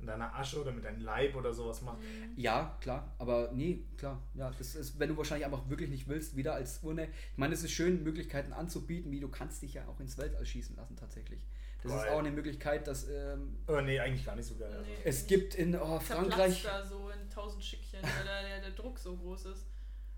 mit 0.02 0.10
deiner 0.10 0.34
Asche 0.34 0.60
oder 0.60 0.70
mit 0.72 0.84
deinem 0.84 1.00
Leib 1.00 1.34
oder 1.34 1.52
sowas 1.54 1.80
macht. 1.82 1.98
Ja, 2.36 2.76
klar, 2.80 3.14
aber 3.18 3.50
nee, 3.54 3.84
klar. 3.96 4.20
Ja, 4.34 4.50
das 4.58 4.74
ist, 4.74 4.98
wenn 4.98 5.08
du 5.08 5.16
wahrscheinlich 5.16 5.46
einfach 5.46 5.68
wirklich 5.70 5.88
nicht 5.90 6.06
willst, 6.08 6.36
wieder 6.36 6.54
als 6.54 6.80
Urne. 6.82 7.04
Ich 7.32 7.38
meine, 7.38 7.54
es 7.54 7.62
ist 7.64 7.72
schön, 7.72 8.02
Möglichkeiten 8.02 8.52
anzubieten, 8.52 9.10
wie 9.10 9.20
du 9.20 9.28
kannst 9.28 9.62
dich 9.62 9.74
ja 9.74 9.86
auch 9.88 9.98
ins 10.00 10.18
Weltall 10.18 10.44
schießen 10.44 10.76
lassen 10.76 10.96
tatsächlich. 10.96 11.40
Das 11.82 11.92
ist 11.92 12.02
Geil. 12.04 12.10
auch 12.12 12.18
eine 12.20 12.30
Möglichkeit, 12.30 12.86
dass 12.86 13.08
ähm, 13.08 13.56
Oh, 13.66 13.80
nee, 13.80 13.98
eigentlich 13.98 14.24
gar 14.24 14.36
nicht 14.36 14.46
so 14.46 14.54
geil. 14.54 14.70
Nee. 14.86 14.94
es 15.04 15.26
gibt 15.26 15.54
in 15.56 15.74
oh, 15.74 15.98
Frankreich, 15.98 16.62
da 16.62 16.84
so 16.86 17.10
in 17.10 17.28
tausend 17.28 17.64
Stückchen, 17.64 18.00
weil 18.02 18.24
da 18.24 18.42
der, 18.48 18.60
der 18.60 18.70
Druck 18.70 18.98
so 19.00 19.16
groß 19.16 19.46
ist. 19.46 19.66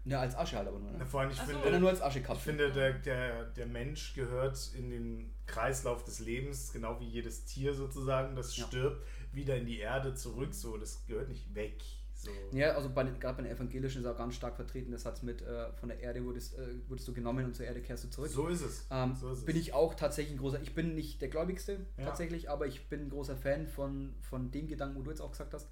ja 0.05 0.21
als 0.21 0.37
Asche 0.37 0.59
halt 0.59 0.69
aber 0.69 0.79
nur. 0.79 0.91
Ne? 0.91 1.07
Vor 1.07 1.21
allem, 1.23 1.31
ich 1.31 1.39
Ach 1.41 1.47
so. 1.47 1.53
finde, 1.53 1.67
Oder 1.69 1.79
nur 1.79 1.89
als 1.89 2.01
Ich 2.01 2.05
Aschekapsel. 2.05 2.43
finde, 2.53 2.71
der, 2.71 2.93
der, 2.99 3.45
der 3.47 3.67
Mensch 3.67 4.13
gehört 4.13 4.59
in 4.77 4.91
den 4.91 5.33
Kreislauf 5.47 6.05
des 6.05 6.19
Lebens, 6.21 6.71
genau 6.71 7.01
wie 7.01 7.07
jedes 7.09 7.47
Tier 7.47 7.73
sozusagen, 7.73 8.37
das 8.37 8.55
Ja. 8.59 8.67
stirbt, 8.67 9.03
wieder 9.35 9.57
in 9.57 9.67
die 9.67 9.79
Erde 9.79 10.15
zurück. 10.15 10.55
So, 10.55 10.77
das 10.77 11.05
gehört 11.07 11.29
nicht 11.29 11.55
weg. 11.55 11.83
So. 12.17 12.31
Ja, 12.53 12.71
also 12.73 12.89
gerade 12.91 13.19
bei 13.19 13.43
den 13.43 13.47
Evangelischen 13.47 14.01
ist 14.03 14.07
auch 14.07 14.17
ganz 14.17 14.35
stark 14.37 14.57
vertreten, 14.57 14.93
das 14.93 15.05
hat 15.05 15.23
mit 15.23 15.43
äh, 15.43 15.73
von 15.75 15.89
der 15.91 16.01
Erde 16.01 16.25
wurdest, 16.25 16.57
äh, 16.57 16.89
wurdest 16.89 17.07
du 17.09 17.13
genommen 17.13 17.45
und 17.45 17.55
zur 17.55 17.67
Erde 17.67 17.83
kehrst 17.83 18.05
du 18.05 18.09
zurück. 18.09 18.31
So 18.31 18.47
ist 18.49 18.63
es. 18.63 18.87
Ähm, 18.91 19.15
so 19.15 19.31
ist 19.31 19.41
es. 19.41 19.45
bin 19.45 19.57
ich 19.57 19.75
auch 19.75 19.95
tatsächlich 19.95 20.35
ein 20.37 20.39
großer, 20.39 20.63
ich 20.63 20.75
bin 20.75 20.95
nicht 20.95 21.21
der 21.21 21.29
Gläubigste 21.29 21.85
Ja. 21.99 22.05
tatsächlich, 22.05 22.49
aber 22.49 22.67
ich 22.67 22.89
bin 22.89 23.01
ein 23.03 23.11
großer 23.11 23.37
Fan 23.37 23.67
von, 23.67 24.15
von 24.21 24.51
dem 24.53 24.69
Gedanken, 24.69 24.97
wo 24.99 25.03
du 25.03 25.11
jetzt 25.11 25.21
auch 25.21 25.33
gesagt 25.33 25.53
hast. 25.55 25.69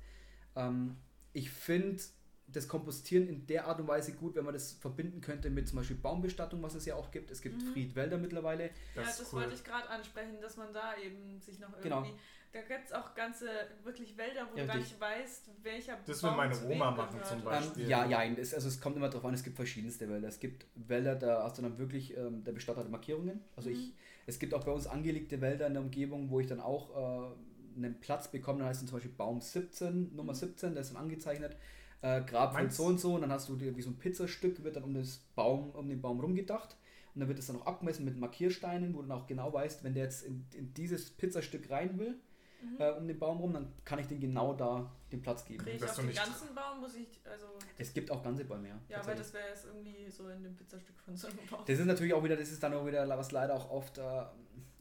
Ähm, 0.57 0.96
ich 1.33 1.51
finde 1.51 2.03
das 2.48 2.68
Kompostieren 2.68 3.29
in 3.29 3.46
der 3.46 3.66
Art 3.66 3.81
und 3.81 3.88
Weise 3.88 4.12
gut, 4.12 4.35
wenn 4.35 4.44
man 4.44 4.53
das 4.53 4.72
verbinden 4.72 5.22
könnte 5.22 5.48
mit 5.48 5.68
zum 5.68 5.77
Beispiel 5.79 5.96
Baumbestattung, 5.96 6.62
was 6.62 6.75
es 6.75 6.85
ja 6.85 6.96
auch 6.96 7.11
gibt. 7.11 7.31
Es 7.31 7.40
gibt 7.40 7.62
Mhm. 7.62 7.72
Friedwälder 7.72 8.18
mittlerweile. 8.18 8.70
ja, 8.94 9.03
ist 9.03 9.20
das 9.20 9.33
cool. 9.33 9.40
wollte 9.42 9.55
ich 9.55 9.64
gerade 9.64 9.88
ansprechen, 9.88 10.38
dass 10.42 10.59
man 10.59 10.70
da 10.75 10.94
eben 11.03 11.40
sich 11.40 11.59
noch 11.61 11.68
irgendwie. 11.70 11.83
Genau. 11.88 12.07
Da 12.53 12.61
gibt 12.61 12.85
es 12.87 12.93
auch 12.93 13.15
ganze 13.15 13.47
wirklich 13.83 14.17
Wälder, 14.19 14.47
wo 14.53 14.57
Ja, 14.59 14.65
du 14.65 14.69
gar 14.69 14.77
nicht 14.77 15.01
weißt, 15.01 15.51
welcher 15.62 15.99
Das 16.07 16.23
will 16.23 16.31
meine 16.33 16.53
zu 16.53 16.67
Oma 16.69 16.91
machen 16.91 17.09
gehört 17.12 17.27
zum 17.27 17.43
Beispiel. 17.45 17.83
Ähm, 17.85 17.88
ja, 17.88 18.05
ja, 18.07 18.25
es, 18.25 18.53
also 18.53 18.69
es 18.69 18.79
kommt 18.81 18.97
immer 18.97 19.09
darauf 19.09 19.25
an, 19.25 19.33
es 19.33 19.43
gibt 19.43 19.57
verschiedenste 19.57 20.09
Wälder. 20.09 20.29
Es 20.29 20.38
gibt 20.38 20.67
Wälder, 20.75 21.15
da 21.15 21.45
hast 21.45 21.57
du 21.59 21.62
dann 21.62 21.79
wirklich, 21.79 22.15
ähm, 22.17 22.45
der 22.45 22.53
Bestatter 22.53 22.81
hat 22.81 22.91
Markierungen. 22.91 23.41
Also 23.57 23.71
Mhm. 23.71 23.77
ich, 23.77 23.95
es 24.27 24.38
gibt 24.38 24.53
auch 24.53 24.65
bei 24.65 24.73
uns 24.73 24.87
angelegte 24.87 25.41
Wälder 25.41 25.67
in 25.67 25.73
der 25.75 25.83
Umgebung, 25.83 26.29
wo 26.31 26.41
ich 26.41 26.47
dann 26.47 26.61
auch 26.61 26.91
äh, 26.91 27.77
einen 27.79 27.99
Platz 28.01 28.29
bekomme, 28.29 28.59
da 28.61 28.67
heißt 28.67 28.83
dann 28.83 28.88
zum 28.88 28.97
Beispiel 28.99 29.12
Baum 29.12 29.41
17, 29.41 30.15
Nummer 30.15 30.33
Mhm. 30.33 30.37
17, 30.37 30.73
der 30.75 30.83
ist 30.83 30.91
dann 30.91 31.03
angezeichnet. 31.03 31.57
Äh, 32.03 32.21
Grabfeld 32.23 32.65
Meinst- 32.69 32.77
so 32.77 32.85
und 32.85 33.01
so 33.01 33.15
und 33.15 33.23
dann 33.23 33.33
hast 33.33 33.49
du 33.49 33.57
dir 33.57 33.75
wie 33.77 33.81
so 33.83 33.88
ein 33.91 33.97
Pizzastück, 33.97 34.62
wird 34.62 34.77
dann 34.77 34.85
um, 34.85 34.93
das 34.93 35.19
Baum, 35.37 35.71
um 35.71 35.88
den 35.88 36.03
Baum 36.03 36.21
rumgedacht 36.21 36.77
und 37.15 37.21
dann 37.21 37.29
wird 37.29 37.38
es 37.38 37.47
dann 37.47 37.57
auch 37.57 37.67
abgemessen 37.67 38.05
mit 38.05 38.19
Markiersteinen, 38.19 38.93
wo 38.95 39.01
du 39.03 39.09
dann 39.09 39.19
auch 39.19 39.27
genau 39.27 39.53
weißt, 39.53 39.85
wenn 39.85 39.95
der 39.95 40.05
jetzt 40.05 40.25
in, 40.25 40.45
in 40.55 40.75
dieses 40.75 41.11
Pizzastück 41.11 41.71
rein 41.71 41.99
will, 41.99 42.17
Mhm. 42.62 42.77
äh, 42.81 42.90
um 42.92 43.07
den 43.09 43.18
Baum 43.18 43.38
rum, 43.38 43.53
dann 43.53 43.72
kann 43.85 43.98
ich 43.98 44.07
den 44.07 44.20
genau 44.20 44.55
da 44.55 44.90
den 45.11 45.20
Platz 45.20 45.44
geben. 45.44 45.64
Kriege 45.64 45.77
ich 45.77 45.85
auf 45.85 45.94
du 45.96 46.03
den 46.03 46.07
nicht- 46.09 46.25
ganzen 46.25 46.55
Baum, 46.55 46.81
muss 46.81 46.94
ich, 46.94 47.09
also, 47.31 47.46
Es 47.77 47.92
gibt 47.92 48.11
auch 48.11 48.22
ganze 48.22 48.44
Bäume, 48.44 48.68
ja. 48.68 48.79
ja, 48.88 49.07
weil 49.07 49.16
das 49.16 49.33
wäre 49.35 49.48
jetzt 49.48 49.66
irgendwie 49.66 50.09
so 50.11 50.29
in 50.29 50.42
dem 50.42 50.55
Pizzastück 50.57 50.98
von 51.01 51.16
so 51.16 51.27
einem 51.29 51.38
Baum. 51.51 51.61
Das 51.66 51.79
ist 51.79 51.85
natürlich 51.87 52.14
auch 52.14 52.22
wieder, 52.25 52.37
das 52.37 52.51
ist 52.51 52.62
dann 52.62 52.72
auch 52.75 52.87
wieder, 52.87 53.07
was 53.09 53.33
leider 53.33 53.55
auch 53.55 53.70
oft 53.70 53.98
äh, 53.98 54.22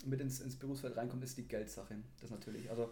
mit 0.06 0.22
ins, 0.22 0.40
ins 0.40 0.56
Berufsfeld 0.58 0.96
reinkommt, 0.98 1.24
ist 1.24 1.38
die 1.38 1.48
Geldsache. 1.48 1.96
Das 2.22 2.30
natürlich. 2.30 2.70
Also, 2.70 2.92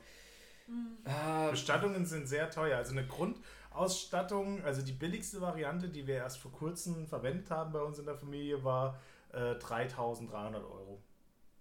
Mhm. 0.67 0.97
äh, 1.03 1.49
Bestattungen 1.49 2.05
sind 2.05 2.27
sehr 2.27 2.49
teuer. 2.51 2.77
Also 2.77 2.91
eine 2.91 3.03
Grundausstattung, 3.07 4.63
also 4.63 4.81
die 4.81 4.91
billigste 4.91 5.41
Variante, 5.41 5.89
die 5.89 6.05
wir 6.07 6.15
erst 6.15 6.37
vor 6.37 6.51
kurzem 6.51 7.07
verwendet 7.07 7.49
haben 7.49 7.71
bei 7.71 7.81
uns 7.81 7.99
in 7.99 8.05
der 8.05 8.15
Familie, 8.15 8.63
war 8.63 8.99
äh, 9.31 9.55
3300 9.55 10.61
Euro 10.63 11.01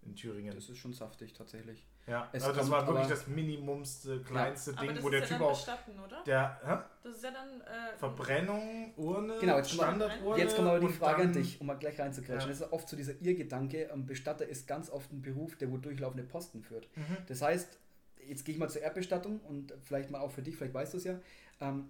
in 0.03 0.15
Thüringen. 0.15 0.55
das 0.55 0.69
ist 0.69 0.79
schon 0.79 0.93
saftig 0.93 1.33
tatsächlich. 1.35 1.87
Ja, 2.09 2.29
es 2.33 2.43
also 2.43 2.55
das 2.55 2.61
kommt 2.63 2.71
war 2.73 2.87
wirklich 2.87 3.05
aber- 3.07 3.15
das 3.15 3.27
minimumste, 3.27 4.23
kleinste 4.23 4.73
Aber 4.73 4.81
Ding, 4.87 4.95
das 4.95 5.03
wo 5.05 5.09
ist 5.09 5.13
der 5.13 5.21
ja 5.21 5.27
Typ 5.27 5.39
dann 5.39 5.47
auch. 5.47 5.51
bestatten, 5.51 5.99
oder? 6.01 6.25
Der, 6.25 6.61
hä? 6.65 6.77
Das 7.05 7.17
ist 7.17 7.25
ja 7.25 7.31
dann. 7.31 7.61
Äh, 7.61 7.97
Verbrennung, 7.99 8.93
Urne, 8.97 9.35
Genau, 9.41 9.57
jetzt 9.57 9.71
Standardurne. 9.73 10.41
Jetzt 10.43 10.57
kommt 10.57 10.69
aber 10.69 10.81
die 10.81 10.89
Frage 10.89 11.23
an 11.23 11.33
dich, 11.33 11.61
um 11.61 11.67
mal 11.67 11.75
gleich 11.75 11.99
reinzukretschen. 11.99 12.51
Ja. 12.51 12.57
Das 12.59 12.61
ist 12.61 12.73
oft 12.73 12.89
so 12.89 12.97
dieser 12.97 13.21
Irrgedanke, 13.21 13.93
ein 13.93 14.07
Bestatter 14.07 14.47
ist 14.47 14.67
ganz 14.67 14.91
oft 14.91 15.13
ein 15.13 15.23
Beruf, 15.23 15.57
der 15.57 15.71
wo 15.71 15.77
durchlaufende 15.77 16.25
Posten 16.25 16.63
führt. 16.63 16.89
Mhm. 16.97 17.17
Das 17.27 17.43
heißt, 17.43 17.79
jetzt 18.27 18.45
gehe 18.45 18.55
ich 18.55 18.59
mal 18.59 18.69
zur 18.69 18.83
Erdbestattung 18.83 19.41
und 19.41 19.73
vielleicht 19.83 20.11
mal 20.11 20.21
auch 20.21 20.31
für 20.31 20.43
dich, 20.43 20.57
vielleicht 20.57 20.75
weißt 20.75 20.95
du 20.95 20.99
es 20.99 21.05
ja. 21.05 21.19
Ähm, 21.61 21.89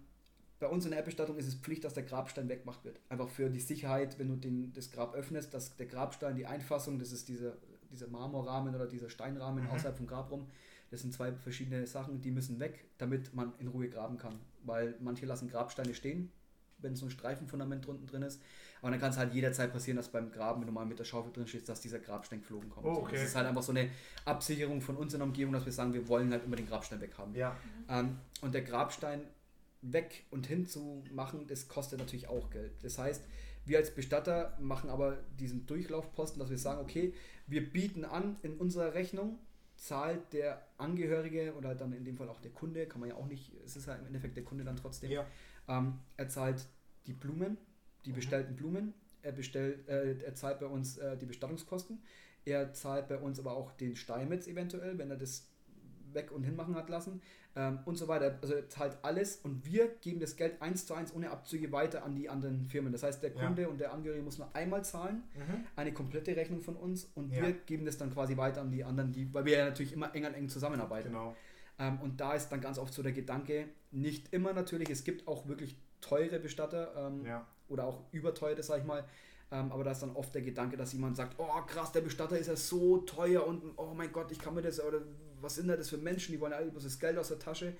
bei 0.60 0.66
uns 0.66 0.84
in 0.84 0.90
der 0.90 0.98
Erdbestattung 0.98 1.36
ist 1.36 1.46
es 1.46 1.54
Pflicht, 1.54 1.84
dass 1.84 1.94
der 1.94 2.02
Grabstein 2.02 2.48
weggemacht 2.48 2.84
wird. 2.84 2.98
Einfach 3.08 3.28
für 3.28 3.48
die 3.48 3.60
Sicherheit, 3.60 4.18
wenn 4.18 4.28
du 4.28 4.34
den, 4.34 4.72
das 4.72 4.90
Grab 4.90 5.14
öffnest, 5.14 5.54
dass 5.54 5.76
der 5.76 5.86
Grabstein, 5.86 6.34
die 6.34 6.46
Einfassung, 6.46 6.98
das 6.98 7.12
ist 7.12 7.28
dieser, 7.28 7.52
dieser 7.90 8.08
Marmorrahmen 8.08 8.74
oder 8.74 8.86
dieser 8.86 9.10
Steinrahmen 9.10 9.64
Mhm. 9.64 9.70
außerhalb 9.70 9.96
vom 9.96 10.06
Grab 10.06 10.30
rum. 10.30 10.46
Das 10.90 11.00
sind 11.02 11.12
zwei 11.12 11.32
verschiedene 11.32 11.86
Sachen, 11.86 12.20
die 12.20 12.30
müssen 12.30 12.58
weg, 12.60 12.86
damit 12.98 13.34
man 13.34 13.52
in 13.58 13.68
Ruhe 13.68 13.88
graben 13.88 14.16
kann. 14.18 14.38
Weil 14.64 14.94
manche 15.00 15.26
lassen 15.26 15.48
Grabsteine 15.48 15.94
stehen, 15.94 16.30
wenn 16.78 16.96
so 16.96 17.06
ein 17.06 17.10
Streifenfundament 17.10 17.86
unten 17.86 18.06
drin 18.06 18.22
ist. 18.22 18.40
Aber 18.80 18.90
dann 18.92 19.00
kann 19.00 19.10
es 19.10 19.18
halt 19.18 19.34
jederzeit 19.34 19.72
passieren, 19.72 19.96
dass 19.96 20.08
beim 20.08 20.30
Graben, 20.30 20.60
wenn 20.60 20.68
du 20.68 20.72
mal 20.72 20.86
mit 20.86 20.98
der 20.98 21.04
Schaufel 21.04 21.32
drin 21.32 21.46
stehst, 21.48 21.68
dass 21.68 21.80
dieser 21.80 21.98
Grabstein 21.98 22.40
geflogen 22.40 22.70
kommt. 22.70 22.86
Oh, 22.86 23.00
okay. 23.02 23.16
Das 23.16 23.24
ist 23.24 23.34
halt 23.36 23.46
einfach 23.46 23.62
so 23.62 23.72
eine 23.72 23.90
Absicherung 24.24 24.80
von 24.80 24.96
uns 24.96 25.12
in 25.12 25.18
der 25.18 25.26
Umgebung, 25.26 25.52
dass 25.52 25.64
wir 25.66 25.72
sagen, 25.72 25.92
wir 25.92 26.06
wollen 26.08 26.30
halt 26.30 26.44
immer 26.44 26.56
den 26.56 26.66
Grabstein 26.66 27.00
weghaben. 27.00 27.34
Ja, 27.34 27.56
Ähm, 27.88 28.18
und 28.40 28.54
der 28.54 28.62
Grabstein 28.62 29.22
weg 29.82 30.24
und 30.30 30.46
hin 30.46 30.66
zu 30.66 31.02
machen, 31.12 31.46
das 31.48 31.68
kostet 31.68 31.98
natürlich 31.98 32.28
auch 32.28 32.50
Geld. 32.50 32.72
Das 32.82 32.98
heißt, 32.98 33.22
wir 33.64 33.78
als 33.78 33.94
Bestatter 33.94 34.56
machen 34.60 34.88
aber 34.90 35.18
diesen 35.38 35.66
Durchlaufposten, 35.66 36.40
dass 36.40 36.48
wir 36.50 36.58
sagen, 36.58 36.80
okay, 36.80 37.12
wir 37.48 37.70
bieten 37.72 38.04
an 38.04 38.36
in 38.42 38.56
unserer 38.56 38.94
Rechnung, 38.94 39.38
zahlt 39.76 40.32
der 40.32 40.66
Angehörige 40.76 41.54
oder 41.54 41.74
dann 41.74 41.92
in 41.92 42.04
dem 42.04 42.16
Fall 42.16 42.28
auch 42.28 42.40
der 42.40 42.50
Kunde, 42.50 42.86
kann 42.86 43.00
man 43.00 43.10
ja 43.10 43.16
auch 43.16 43.26
nicht, 43.26 43.52
es 43.64 43.76
ist 43.76 43.86
ja 43.86 43.94
im 43.94 44.06
Endeffekt 44.06 44.36
der 44.36 44.44
Kunde 44.44 44.64
dann 44.64 44.76
trotzdem, 44.76 45.10
ja. 45.10 45.24
ähm, 45.68 45.94
er 46.16 46.28
zahlt 46.28 46.66
die 47.06 47.12
Blumen, 47.12 47.56
die 48.04 48.10
Mhm. 48.10 48.16
bestellten 48.16 48.56
Blumen, 48.56 48.94
er, 49.22 49.32
bestellt, 49.32 49.88
äh, 49.88 50.18
er 50.20 50.34
zahlt 50.34 50.60
bei 50.60 50.66
uns 50.66 50.98
äh, 50.98 51.16
die 51.16 51.26
Bestattungskosten. 51.26 52.02
Er 52.44 52.72
zahlt 52.72 53.08
bei 53.08 53.18
uns 53.18 53.38
aber 53.38 53.52
auch 53.52 53.72
den 53.72 53.94
Steinmetz 53.96 54.46
eventuell, 54.46 54.96
wenn 54.98 55.10
er 55.10 55.16
das 55.16 55.48
weg 56.14 56.32
und 56.32 56.44
hinmachen 56.44 56.74
hat 56.74 56.88
lassen 56.88 57.20
ähm, 57.56 57.80
und 57.84 57.96
so 57.96 58.08
weiter. 58.08 58.38
Also 58.40 58.54
er 58.54 58.68
zahlt 58.68 58.98
alles 59.02 59.36
und 59.36 59.64
wir 59.64 59.88
geben 60.00 60.20
das 60.20 60.36
Geld 60.36 60.60
eins 60.60 60.86
zu 60.86 60.94
eins 60.94 61.14
ohne 61.14 61.30
Abzüge 61.30 61.72
weiter 61.72 62.04
an 62.04 62.14
die 62.14 62.28
anderen 62.28 62.66
Firmen. 62.66 62.92
Das 62.92 63.02
heißt, 63.02 63.22
der 63.22 63.32
Kunde 63.32 63.62
ja. 63.62 63.68
und 63.68 63.78
der 63.80 63.92
Angehörige 63.92 64.22
muss 64.22 64.38
nur 64.38 64.54
einmal 64.54 64.84
zahlen, 64.84 65.22
mhm. 65.34 65.66
eine 65.76 65.92
komplette 65.92 66.36
Rechnung 66.36 66.62
von 66.62 66.76
uns 66.76 67.10
und 67.14 67.32
ja. 67.32 67.42
wir 67.42 67.52
geben 67.52 67.84
das 67.84 67.98
dann 67.98 68.12
quasi 68.12 68.36
weiter 68.36 68.60
an 68.60 68.70
die 68.70 68.84
anderen, 68.84 69.12
die, 69.12 69.32
weil 69.32 69.44
wir 69.44 69.58
ja 69.58 69.64
natürlich 69.64 69.92
immer 69.92 70.14
eng 70.14 70.24
an 70.24 70.34
eng 70.34 70.48
zusammenarbeiten. 70.48 71.08
Genau. 71.08 71.34
Ähm, 71.78 72.00
und 72.00 72.20
da 72.20 72.34
ist 72.34 72.48
dann 72.48 72.60
ganz 72.60 72.78
oft 72.78 72.92
so 72.92 73.02
der 73.02 73.12
Gedanke, 73.12 73.68
nicht 73.90 74.32
immer 74.32 74.52
natürlich, 74.52 74.90
es 74.90 75.04
gibt 75.04 75.28
auch 75.28 75.46
wirklich 75.46 75.76
teure 76.00 76.38
Bestatter 76.38 76.92
ähm, 76.96 77.24
ja. 77.24 77.46
oder 77.68 77.84
auch 77.84 78.02
überteuerte, 78.12 78.62
sag 78.62 78.80
ich 78.80 78.84
mal. 78.84 79.04
Ähm, 79.50 79.72
aber 79.72 79.82
da 79.84 79.92
ist 79.92 80.02
dann 80.02 80.14
oft 80.14 80.34
der 80.34 80.42
Gedanke, 80.42 80.76
dass 80.76 80.92
jemand 80.92 81.16
sagt, 81.16 81.36
oh 81.38 81.62
krass, 81.66 81.92
der 81.92 82.02
Bestatter 82.02 82.38
ist 82.38 82.48
ja 82.48 82.56
so 82.56 82.98
teuer 82.98 83.46
und 83.46 83.62
oh 83.76 83.94
mein 83.94 84.12
Gott, 84.12 84.30
ich 84.30 84.38
kann 84.38 84.54
mir 84.54 84.62
das, 84.62 84.82
oder 84.82 85.00
was 85.40 85.56
sind 85.56 85.68
das 85.68 85.88
für 85.88 85.98
Menschen, 85.98 86.32
die 86.32 86.40
wollen 86.40 86.52
alle 86.52 86.70
bloß 86.70 86.84
das 86.84 86.98
Geld 86.98 87.18
aus 87.18 87.28
der 87.28 87.38
Tasche. 87.38 87.74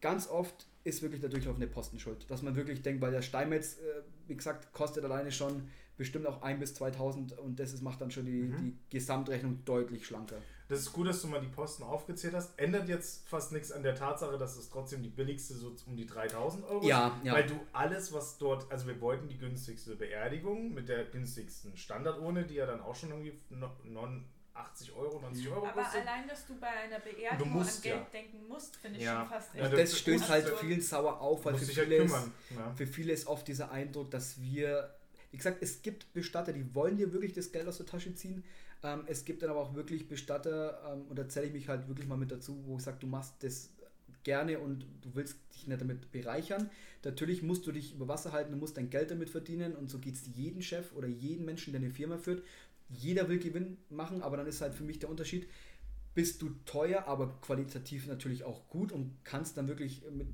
Ganz 0.00 0.28
oft 0.28 0.66
ist 0.84 1.02
wirklich 1.02 1.20
der 1.20 1.30
durchlaufende 1.30 1.66
Posten 1.66 1.98
schuld. 1.98 2.30
Dass 2.30 2.42
man 2.42 2.56
wirklich 2.56 2.82
denkt, 2.82 3.00
weil 3.02 3.10
der 3.10 3.22
Steinmetz, 3.22 3.78
äh, 3.78 4.02
wie 4.26 4.36
gesagt, 4.36 4.72
kostet 4.72 5.04
alleine 5.04 5.32
schon 5.32 5.68
bestimmt 5.96 6.26
auch 6.26 6.42
1 6.42 6.60
bis 6.60 6.74
2000 6.74 7.36
und 7.38 7.58
das 7.58 7.72
ist, 7.72 7.82
macht 7.82 8.00
dann 8.00 8.10
schon 8.10 8.24
die, 8.24 8.42
mhm. 8.42 8.56
die 8.56 8.78
Gesamtrechnung 8.90 9.64
deutlich 9.64 10.06
schlanker. 10.06 10.36
Das 10.68 10.80
ist 10.80 10.92
gut, 10.92 11.08
dass 11.08 11.20
du 11.22 11.28
mal 11.28 11.40
die 11.40 11.48
Posten 11.48 11.82
aufgezählt 11.82 12.34
hast. 12.34 12.58
Ändert 12.58 12.88
jetzt 12.88 13.26
fast 13.26 13.52
nichts 13.52 13.72
an 13.72 13.82
der 13.82 13.94
Tatsache, 13.94 14.38
dass 14.38 14.56
es 14.56 14.68
trotzdem 14.68 15.02
die 15.02 15.08
billigste 15.08 15.54
so 15.54 15.74
um 15.86 15.96
die 15.96 16.06
3000 16.06 16.64
Euro 16.64 16.86
ja, 16.86 17.08
ist. 17.08 17.24
Ja. 17.24 17.32
Weil 17.32 17.46
du 17.46 17.54
alles, 17.72 18.12
was 18.12 18.38
dort, 18.38 18.70
also 18.70 18.86
wir 18.86 19.00
wollten 19.00 19.28
die 19.28 19.38
günstigste 19.38 19.96
Beerdigung 19.96 20.72
mit 20.72 20.88
der 20.88 21.06
günstigsten 21.06 21.76
Standardurne, 21.76 22.44
die 22.44 22.54
ja 22.54 22.66
dann 22.66 22.80
auch 22.80 22.94
schon 22.94 23.10
irgendwie 23.10 23.40
80 24.58 24.92
Euro, 24.92 25.20
90 25.20 25.48
Euro 25.48 25.66
Aber 25.66 25.82
kostet. 25.82 26.02
allein, 26.02 26.28
dass 26.28 26.46
du 26.46 26.58
bei 26.58 26.68
einer 26.68 26.98
Beerdigung 27.00 27.52
musst, 27.52 27.76
an 27.76 27.82
Geld 27.82 27.96
ja. 27.96 28.06
denken 28.12 28.48
musst, 28.48 28.76
finde 28.76 28.98
ich 28.98 29.04
ja. 29.04 29.20
schon 29.20 29.28
fast 29.28 29.54
ja, 29.54 29.68
Das, 29.68 29.90
das 29.90 29.98
stößt 29.98 30.28
halt 30.28 30.48
vielen 30.60 30.80
sauer 30.80 31.20
auf, 31.20 31.44
weil 31.44 31.54
für 31.56 31.66
viele, 31.66 31.98
halt 32.00 32.10
ist, 32.10 32.76
für 32.76 32.86
viele 32.86 33.12
ist 33.12 33.26
oft 33.26 33.46
dieser 33.46 33.70
Eindruck, 33.70 34.10
dass 34.10 34.40
wir 34.40 34.94
wie 35.30 35.36
gesagt, 35.36 35.58
es 35.60 35.82
gibt 35.82 36.12
Bestatter, 36.12 36.52
die 36.52 36.74
wollen 36.74 36.96
dir 36.96 37.12
wirklich 37.12 37.32
das 37.32 37.52
Geld 37.52 37.68
aus 37.68 37.76
der 37.76 37.86
Tasche 37.86 38.14
ziehen. 38.14 38.44
Ähm, 38.82 39.04
es 39.06 39.24
gibt 39.24 39.42
dann 39.42 39.50
aber 39.50 39.60
auch 39.60 39.74
wirklich 39.74 40.08
Bestatter, 40.08 40.80
ähm, 40.92 41.06
und 41.08 41.18
da 41.18 41.28
zähle 41.28 41.46
ich 41.46 41.52
mich 41.52 41.68
halt 41.68 41.88
wirklich 41.88 42.06
mal 42.06 42.16
mit 42.16 42.30
dazu, 42.30 42.62
wo 42.66 42.76
ich 42.76 42.82
sage, 42.82 42.98
du 43.00 43.06
machst 43.06 43.34
das 43.40 43.70
gerne 44.24 44.58
und 44.58 44.84
du 45.02 45.14
willst 45.14 45.36
dich 45.54 45.66
nicht 45.66 45.80
damit 45.80 46.10
bereichern. 46.12 46.70
Natürlich 47.04 47.42
musst 47.42 47.66
du 47.66 47.72
dich 47.72 47.94
über 47.94 48.08
Wasser 48.08 48.32
halten, 48.32 48.52
du 48.52 48.58
musst 48.58 48.76
dein 48.76 48.90
Geld 48.90 49.10
damit 49.10 49.30
verdienen 49.30 49.74
und 49.74 49.90
so 49.90 49.98
geht 49.98 50.14
es 50.14 50.26
jedem 50.34 50.62
Chef 50.62 50.92
oder 50.94 51.08
jedem 51.08 51.44
Menschen, 51.44 51.72
der 51.72 51.80
eine 51.80 51.90
Firma 51.90 52.18
führt. 52.18 52.42
Jeder 52.88 53.28
will 53.28 53.38
Gewinn 53.38 53.78
machen, 53.90 54.22
aber 54.22 54.36
dann 54.36 54.46
ist 54.46 54.60
halt 54.60 54.74
für 54.74 54.84
mich 54.84 54.98
der 54.98 55.10
Unterschied, 55.10 55.48
bist 56.14 56.42
du 56.42 56.50
teuer, 56.64 57.06
aber 57.06 57.38
qualitativ 57.40 58.06
natürlich 58.06 58.44
auch 58.44 58.68
gut 58.68 58.92
und 58.92 59.16
kannst 59.24 59.56
dann 59.56 59.68
wirklich 59.68 60.02
mit 60.10 60.28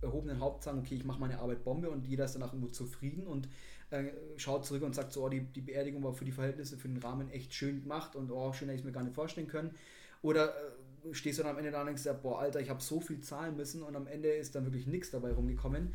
erhobenen 0.00 0.40
Haupt 0.40 0.62
sagen, 0.62 0.78
okay, 0.78 0.94
ich 0.94 1.04
mache 1.04 1.20
meine 1.20 1.38
Arbeit 1.38 1.64
Bombe 1.64 1.90
und 1.90 2.06
jeder 2.06 2.24
ist 2.24 2.34
danach 2.34 2.52
irgendwo 2.52 2.70
zufrieden 2.70 3.26
und 3.26 3.48
äh, 3.90 4.04
schaut 4.36 4.64
zurück 4.64 4.82
und 4.82 4.94
sagt 4.94 5.12
so, 5.12 5.24
oh, 5.24 5.28
die, 5.28 5.40
die 5.40 5.60
Beerdigung 5.60 6.02
war 6.02 6.12
für 6.12 6.24
die 6.24 6.32
Verhältnisse, 6.32 6.76
für 6.76 6.88
den 6.88 6.98
Rahmen 6.98 7.30
echt 7.30 7.54
schön 7.54 7.82
gemacht 7.82 8.16
und 8.16 8.30
oh, 8.30 8.52
schön, 8.52 8.68
hätte 8.68 8.76
ich 8.76 8.82
es 8.82 8.86
mir 8.86 8.92
gar 8.92 9.02
nicht 9.02 9.14
vorstellen 9.14 9.48
können. 9.48 9.74
Oder 10.22 10.48
äh, 10.48 11.14
stehst 11.14 11.38
du 11.38 11.42
dann 11.42 11.52
am 11.52 11.58
Ende 11.58 11.70
da 11.70 11.80
und 11.80 11.86
denkst, 11.86 12.04
boah, 12.22 12.40
Alter, 12.40 12.60
ich 12.60 12.70
habe 12.70 12.82
so 12.82 13.00
viel 13.00 13.20
zahlen 13.20 13.56
müssen 13.56 13.82
und 13.82 13.96
am 13.96 14.06
Ende 14.06 14.28
ist 14.28 14.54
dann 14.54 14.64
wirklich 14.64 14.86
nichts 14.86 15.10
dabei 15.10 15.32
rumgekommen. 15.32 15.94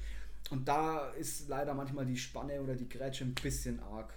Und 0.50 0.68
da 0.68 1.10
ist 1.12 1.48
leider 1.48 1.74
manchmal 1.74 2.06
die 2.06 2.18
Spanne 2.18 2.62
oder 2.62 2.76
die 2.76 2.90
Grätsche 2.90 3.26
ein 3.26 3.36
bisschen 3.36 3.80
arg. 3.80 4.14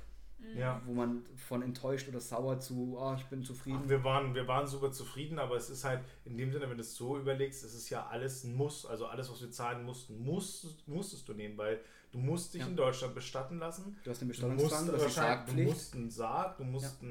Mhm. 0.53 0.59
Ja. 0.59 0.83
Wo 0.85 0.93
man 0.93 1.25
von 1.37 1.63
enttäuscht 1.63 2.09
oder 2.09 2.21
sauer 2.21 2.59
zu, 2.61 2.97
oh, 2.99 3.15
ich 3.17 3.25
bin 3.27 3.43
zufrieden. 3.43 3.81
Ach, 3.85 3.89
wir, 3.89 4.05
waren, 4.05 4.35
wir 4.35 4.47
waren 4.47 4.67
super 4.67 4.93
zufrieden, 4.93 5.39
aber 5.39 5.57
es 5.57 5.71
ist 5.71 5.85
halt 5.85 6.01
in 6.25 6.37
dem 6.37 6.53
Sinne, 6.53 6.69
wenn 6.69 6.77
du 6.77 6.83
es 6.83 6.95
so 6.95 7.19
überlegst, 7.19 7.65
es 7.65 7.75
ist 7.75 7.91
ja 7.91 8.07
alles 8.07 8.45
ein 8.45 8.55
Muss. 8.55 8.87
Also 8.87 9.07
alles, 9.07 9.31
was 9.31 9.41
wir 9.41 9.51
zahlen 9.51 9.85
mussten, 9.85 10.23
musst, 10.23 10.87
musstest 10.89 11.29
du 11.29 11.35
nehmen, 11.35 11.57
weil 11.57 11.81
du 12.13 12.19
musst 12.19 12.55
dich 12.55 12.63
ja. 12.63 12.69
in 12.69 12.77
Deutschland 12.77 13.15
bestatten 13.15 13.59
lassen. 13.59 13.97
Du 14.05 14.11
hast 14.11 14.21
den 14.21 14.29
Bestattungszwang, 14.29 14.87
du, 14.87 14.93
musst 14.93 15.19
du 15.49 15.63
musst 15.63 15.95
einen 15.95 16.11
Sarg, 16.11 16.57
du 16.59 16.65
musst 16.65 17.03
ja. 17.03 17.09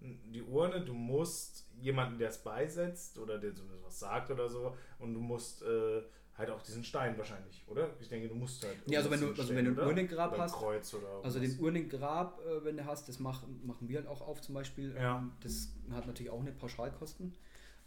die 0.00 0.42
Urne, 0.42 0.84
du 0.84 0.94
musst 0.94 1.66
jemanden, 1.80 2.18
der 2.18 2.28
es 2.28 2.38
beisetzt 2.38 3.18
oder 3.18 3.38
der 3.38 3.54
so 3.54 3.62
was 3.82 3.98
sagt 3.98 4.30
oder 4.30 4.48
so 4.48 4.76
und 4.98 5.14
du 5.14 5.20
musst 5.20 5.62
äh, 5.62 6.02
halt 6.36 6.50
auch 6.50 6.62
diesen 6.62 6.82
Stein 6.82 7.16
wahrscheinlich, 7.16 7.64
oder? 7.68 7.90
Ich 8.00 8.08
denke, 8.08 8.28
du 8.28 8.34
musst 8.34 8.64
halt. 8.64 8.76
Ja, 8.86 8.98
also 8.98 9.10
wenn 9.10 9.20
du, 9.20 9.28
also 9.28 9.54
wenn 9.54 9.64
du 9.64 9.80
ein 9.80 9.86
Urnengrab 9.86 10.36
hast. 10.38 10.54
Kreuz 10.54 10.92
oder 10.94 11.20
also 11.22 11.38
den 11.38 11.58
Urnengrab, 11.58 12.40
äh, 12.44 12.64
wenn 12.64 12.76
du 12.76 12.84
hast, 12.84 13.08
das 13.08 13.20
mach, 13.20 13.44
machen 13.62 13.88
wir 13.88 13.98
halt 13.98 14.08
auch 14.08 14.20
auf 14.20 14.40
zum 14.40 14.54
Beispiel. 14.54 14.94
Ja. 14.96 15.18
Ähm, 15.18 15.32
das 15.42 15.74
hat 15.90 16.06
natürlich 16.06 16.30
auch 16.30 16.40
eine 16.40 16.52
Pauschalkosten. 16.52 17.34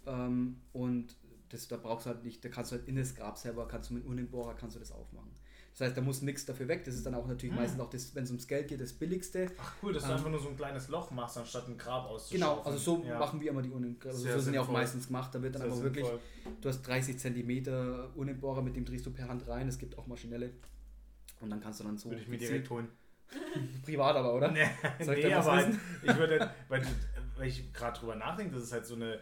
Ähm, 0.06 0.62
und 0.72 1.16
das, 1.50 1.68
da 1.68 1.78
brauchst 1.78 2.06
du 2.06 2.12
halt 2.12 2.24
nicht, 2.24 2.44
da 2.44 2.50
kannst 2.50 2.72
du 2.72 2.78
halt 2.78 2.88
in 2.88 2.96
das 2.96 3.16
Grab 3.16 3.38
selber, 3.38 3.68
kannst 3.68 3.90
du 3.90 3.96
mit 3.96 4.06
Urnenbohrer, 4.06 4.56
kannst 4.56 4.76
du 4.76 4.80
das 4.80 4.92
aufmachen. 4.92 5.32
Das 5.78 5.90
heißt, 5.90 5.98
da 5.98 6.02
muss 6.02 6.24
nichts 6.24 6.44
dafür 6.44 6.68
weg. 6.68 6.86
Das 6.86 6.96
ist 6.96 7.06
dann 7.06 7.14
auch 7.14 7.28
natürlich 7.28 7.54
mhm. 7.54 7.62
meistens 7.62 7.80
auch, 7.80 7.94
wenn 8.14 8.24
es 8.24 8.32
ums 8.32 8.48
Geld 8.48 8.68
geht, 8.68 8.82
das 8.82 8.94
billigste. 8.94 9.52
Ach 9.60 9.74
cool, 9.84 9.94
dass 9.94 10.04
ähm, 10.04 10.10
du 10.10 10.16
einfach 10.16 10.30
nur 10.32 10.40
so 10.40 10.50
ein 10.50 10.58
kleines 10.58 10.88
Loch 10.88 11.12
machst, 11.12 11.38
anstatt 11.38 11.68
ein 11.68 11.78
Grab 11.78 12.08
auszuschauen. 12.08 12.40
Genau, 12.40 12.62
also 12.64 12.78
so 12.80 13.06
ja. 13.06 13.20
machen 13.20 13.40
wir 13.40 13.52
immer 13.52 13.62
die 13.62 13.70
Urnengräber. 13.70 14.12
Also 14.12 14.28
so 14.28 14.40
sind 14.40 14.56
ja 14.56 14.62
auch 14.62 14.72
meistens 14.72 15.06
gemacht. 15.06 15.36
Da 15.36 15.42
wird 15.44 15.54
dann 15.54 15.62
Sehr 15.62 15.72
aber 15.72 15.84
wirklich, 15.84 16.08
du 16.62 16.70
hast 16.70 16.82
30 16.82 17.20
cm 17.20 18.10
Urnenbohrer, 18.16 18.64
mit 18.64 18.76
dem 18.76 18.86
drehst 18.86 19.06
du 19.06 19.12
per 19.12 19.28
Hand 19.28 19.48
rein. 19.48 19.68
Es 19.68 19.78
gibt 19.78 20.00
auch 20.00 20.08
maschinelle. 20.08 20.52
Und 21.42 21.52
dann 21.52 21.62
kannst 21.62 21.80
du 21.80 21.84
dann 21.84 21.96
so. 21.96 22.10
Würde 22.10 22.24
ich 22.24 22.28
mir 22.28 22.40
direkt 22.40 22.72
holen. 22.72 22.88
Privat 23.86 24.16
aber, 24.16 24.34
oder? 24.34 24.52
Nee, 24.52 24.66
Soll 25.00 25.20
ich 25.20 25.26
nee 25.26 25.34
aber 25.34 25.52
halt, 25.52 25.76
ich 26.02 26.18
würde, 26.18 26.50
weil, 26.70 26.82
weil 27.36 27.48
ich 27.50 27.72
gerade 27.72 28.00
drüber 28.00 28.16
nachdenke, 28.16 28.56
das 28.56 28.64
ist 28.64 28.72
halt 28.72 28.88
so 28.88 28.96
eine, 28.96 29.20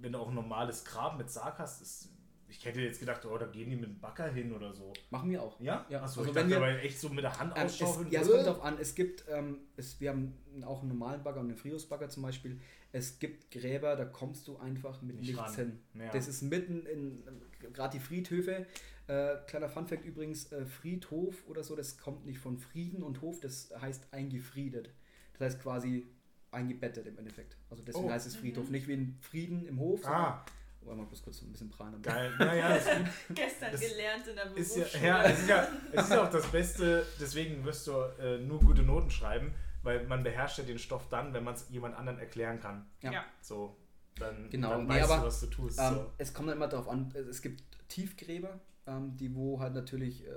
wenn 0.00 0.12
du 0.12 0.20
auch 0.20 0.28
ein 0.28 0.34
normales 0.34 0.84
Grab 0.84 1.18
mit 1.18 1.30
Sarg 1.30 1.58
hast, 1.58 1.82
ist 1.82 2.10
ich 2.48 2.64
hätte 2.64 2.80
jetzt 2.80 3.00
gedacht, 3.00 3.24
oh, 3.26 3.36
da 3.36 3.46
gehen 3.46 3.70
die 3.70 3.76
mit 3.76 3.86
dem 3.86 3.98
Bagger 3.98 4.28
hin 4.28 4.52
oder 4.52 4.72
so. 4.72 4.92
Machen 5.10 5.30
wir 5.30 5.42
auch. 5.42 5.60
Ja? 5.60 5.86
Ja. 5.88 6.02
Achso, 6.02 6.20
also 6.20 6.30
ich 6.30 6.36
wenn 6.36 6.48
dachte, 6.48 6.62
wir, 6.62 6.82
echt 6.82 7.00
so 7.00 7.08
mit 7.08 7.24
der 7.24 7.38
Hand 7.38 7.52
ähm, 7.56 7.64
ausschaufeln. 7.64 8.10
ja, 8.10 8.20
es 8.20 8.30
kommt 8.30 8.46
darauf 8.46 8.62
an. 8.62 8.78
Es 8.80 8.94
gibt, 8.94 9.24
ähm, 9.28 9.58
es, 9.76 10.00
wir 10.00 10.10
haben 10.10 10.34
auch 10.64 10.80
einen 10.80 10.90
normalen 10.90 11.22
Bagger 11.22 11.40
und 11.40 11.48
einen 11.48 11.56
Friosbagger 11.56 12.08
zum 12.08 12.22
Beispiel. 12.22 12.60
Es 12.92 13.18
gibt 13.18 13.50
Gräber, 13.50 13.96
da 13.96 14.04
kommst 14.04 14.46
du 14.48 14.56
einfach 14.58 15.02
mit 15.02 15.16
Nicht 15.16 15.34
nichts 15.34 15.56
hin. 15.56 15.80
Ja. 15.94 16.10
Das 16.10 16.28
ist 16.28 16.42
mitten 16.42 16.86
in, 16.86 17.24
gerade 17.72 17.98
die 17.98 18.02
Friedhöfe. 18.02 18.66
Äh, 19.08 19.36
kleiner 19.46 19.68
Funfact 19.68 20.04
übrigens, 20.04 20.50
äh, 20.52 20.66
Friedhof 20.66 21.46
oder 21.46 21.62
so, 21.62 21.76
das 21.76 21.96
kommt 21.98 22.26
nicht 22.26 22.38
von 22.38 22.58
Frieden 22.58 23.02
und 23.02 23.20
Hof, 23.22 23.40
das 23.40 23.72
heißt 23.80 24.12
eingefriedet. 24.12 24.90
Das 25.34 25.52
heißt 25.52 25.62
quasi 25.62 26.06
eingebettet 26.50 27.06
im 27.06 27.18
Endeffekt. 27.18 27.56
Also 27.70 27.82
deswegen 27.82 28.06
oh. 28.06 28.10
heißt 28.10 28.26
es 28.26 28.36
Friedhof. 28.36 28.66
Mhm. 28.66 28.72
Nicht 28.72 28.88
wie 28.88 28.94
ein 28.94 29.18
Frieden 29.20 29.66
im 29.66 29.78
Hof, 29.78 30.04
ah. 30.06 30.44
Wollen 30.86 30.98
wir 30.98 31.06
bloß 31.06 31.22
kurz 31.22 31.42
ein 31.42 31.50
bisschen 31.50 31.68
prahlen. 31.68 32.00
Geil, 32.00 32.32
ja, 32.38 32.54
ja, 32.54 32.76
ist 32.76 32.86
gut. 32.86 33.06
Gestern 33.36 33.72
das 33.72 33.80
gelernt 33.80 34.26
in 34.28 34.36
der 34.36 34.44
Berufsschule. 34.46 34.86
Ja, 34.94 35.00
ja, 35.00 35.22
es 35.24 35.40
ist 35.40 35.48
ja, 35.48 35.68
es 35.92 36.04
ist 36.04 36.10
ja 36.10 36.24
auch 36.24 36.30
das 36.30 36.46
Beste, 36.46 37.04
deswegen 37.20 37.64
wirst 37.64 37.88
du 37.88 37.92
äh, 38.20 38.38
nur 38.38 38.60
gute 38.60 38.82
Noten 38.82 39.10
schreiben, 39.10 39.52
weil 39.82 40.06
man 40.06 40.22
beherrscht 40.22 40.58
ja 40.58 40.64
den 40.64 40.78
Stoff 40.78 41.08
dann, 41.08 41.34
wenn 41.34 41.42
man 41.42 41.54
es 41.54 41.68
jemand 41.70 41.96
anderen 41.96 42.20
erklären 42.20 42.60
kann. 42.60 42.86
Ja. 43.02 43.24
So, 43.40 43.76
dann, 44.16 44.48
genau. 44.48 44.70
dann 44.70 44.86
nee, 44.86 44.94
weißt 44.94 45.10
aber, 45.10 45.20
du, 45.22 45.26
was 45.26 45.40
du 45.40 45.46
tust. 45.46 45.78
Ähm, 45.80 45.94
so. 45.94 46.12
Es 46.18 46.32
kommt 46.32 46.50
immer 46.50 46.68
darauf 46.68 46.88
an, 46.88 47.12
es 47.28 47.42
gibt 47.42 47.64
Tiefgräber, 47.88 48.60
ähm, 48.86 49.16
die 49.16 49.34
wo 49.34 49.58
halt 49.58 49.74
natürlich 49.74 50.24
äh, 50.24 50.30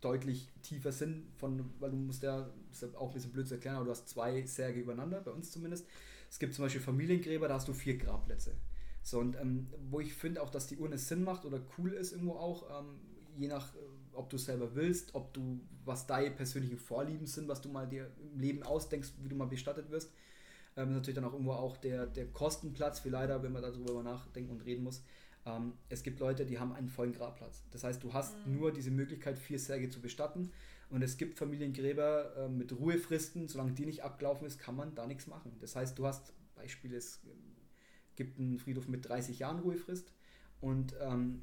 deutlich 0.00 0.48
tiefer 0.62 0.92
sind, 0.92 1.26
von, 1.36 1.70
weil 1.80 1.90
du 1.90 1.98
musst 1.98 2.22
ja, 2.22 2.48
das 2.70 2.82
ist 2.82 2.96
auch 2.96 3.08
ein 3.08 3.14
bisschen 3.14 3.32
blöd 3.32 3.46
zu 3.46 3.54
erklären, 3.54 3.76
aber 3.76 3.84
du 3.84 3.90
hast 3.90 4.08
zwei 4.08 4.42
Särge 4.46 4.80
übereinander, 4.80 5.20
bei 5.20 5.32
uns 5.32 5.50
zumindest. 5.50 5.86
Es 6.30 6.38
gibt 6.38 6.54
zum 6.54 6.64
Beispiel 6.64 6.80
Familiengräber, 6.80 7.48
da 7.48 7.54
hast 7.54 7.68
du 7.68 7.74
vier 7.74 7.98
Grabplätze. 7.98 8.52
So, 9.06 9.20
und 9.20 9.36
ähm, 9.36 9.68
wo 9.88 10.00
ich 10.00 10.14
finde 10.14 10.42
auch, 10.42 10.50
dass 10.50 10.66
die 10.66 10.78
Urne 10.78 10.98
Sinn 10.98 11.22
macht 11.22 11.44
oder 11.44 11.60
cool 11.78 11.92
ist 11.92 12.10
irgendwo 12.10 12.32
auch, 12.32 12.80
ähm, 12.80 12.98
je 13.36 13.46
nach, 13.46 13.72
äh, 13.76 13.78
ob 14.12 14.28
du 14.30 14.36
selber 14.36 14.74
willst, 14.74 15.14
ob 15.14 15.32
du, 15.32 15.60
was 15.84 16.08
deine 16.08 16.32
persönlichen 16.32 16.76
Vorlieben 16.76 17.24
sind, 17.28 17.46
was 17.46 17.60
du 17.60 17.68
mal 17.68 17.86
dir 17.86 18.10
im 18.32 18.40
Leben 18.40 18.64
ausdenkst, 18.64 19.12
wie 19.22 19.28
du 19.28 19.36
mal 19.36 19.46
bestattet 19.46 19.92
wirst. 19.92 20.10
Ähm, 20.76 20.88
ist 20.88 20.94
natürlich 20.96 21.14
dann 21.14 21.24
auch 21.24 21.34
irgendwo 21.34 21.52
auch 21.52 21.76
der, 21.76 22.06
der 22.06 22.26
Kostenplatz, 22.26 23.04
wie 23.04 23.10
leider, 23.10 23.44
wenn 23.44 23.52
man 23.52 23.62
darüber 23.62 24.02
nachdenken 24.02 24.50
und 24.50 24.62
reden 24.62 24.82
muss. 24.82 25.04
Ähm, 25.44 25.74
es 25.88 26.02
gibt 26.02 26.18
Leute, 26.18 26.44
die 26.44 26.58
haben 26.58 26.72
einen 26.72 26.88
vollen 26.88 27.12
Grabplatz. 27.12 27.62
Das 27.70 27.84
heißt, 27.84 28.02
du 28.02 28.12
hast 28.12 28.34
mhm. 28.44 28.58
nur 28.58 28.72
diese 28.72 28.90
Möglichkeit, 28.90 29.38
vier 29.38 29.60
Särge 29.60 29.88
zu 29.88 30.00
bestatten. 30.00 30.50
Und 30.90 31.02
es 31.02 31.16
gibt 31.16 31.38
Familiengräber 31.38 32.34
äh, 32.36 32.48
mit 32.48 32.72
Ruhefristen, 32.72 33.46
solange 33.46 33.70
die 33.70 33.86
nicht 33.86 34.02
abgelaufen 34.02 34.48
ist, 34.48 34.58
kann 34.58 34.74
man 34.74 34.96
da 34.96 35.06
nichts 35.06 35.28
machen. 35.28 35.52
Das 35.60 35.76
heißt, 35.76 35.96
du 35.96 36.08
hast, 36.08 36.32
Beispiel 36.56 36.92
ist 36.92 37.20
gibt 38.16 38.38
einen 38.38 38.58
Friedhof 38.58 38.88
mit 38.88 39.08
30 39.08 39.38
Jahren 39.38 39.60
Ruhefrist 39.60 40.12
und 40.60 40.94
ähm, 41.00 41.42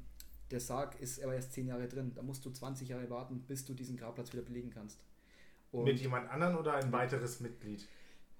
der 0.50 0.60
Sarg 0.60 1.00
ist 1.00 1.22
aber 1.22 1.34
erst 1.34 1.52
10 1.52 1.66
Jahre 1.66 1.88
drin. 1.88 2.12
Da 2.14 2.22
musst 2.22 2.44
du 2.44 2.50
20 2.50 2.88
Jahre 2.88 3.08
warten, 3.10 3.40
bis 3.40 3.64
du 3.64 3.74
diesen 3.74 3.96
Grabplatz 3.96 4.32
wieder 4.32 4.42
belegen 4.42 4.70
kannst. 4.70 5.00
Und 5.72 5.84
mit 5.84 6.00
jemand 6.00 6.30
anderen 6.30 6.56
oder 6.56 6.74
ein 6.74 6.92
weiteres 6.92 7.40
Mitglied? 7.40 7.86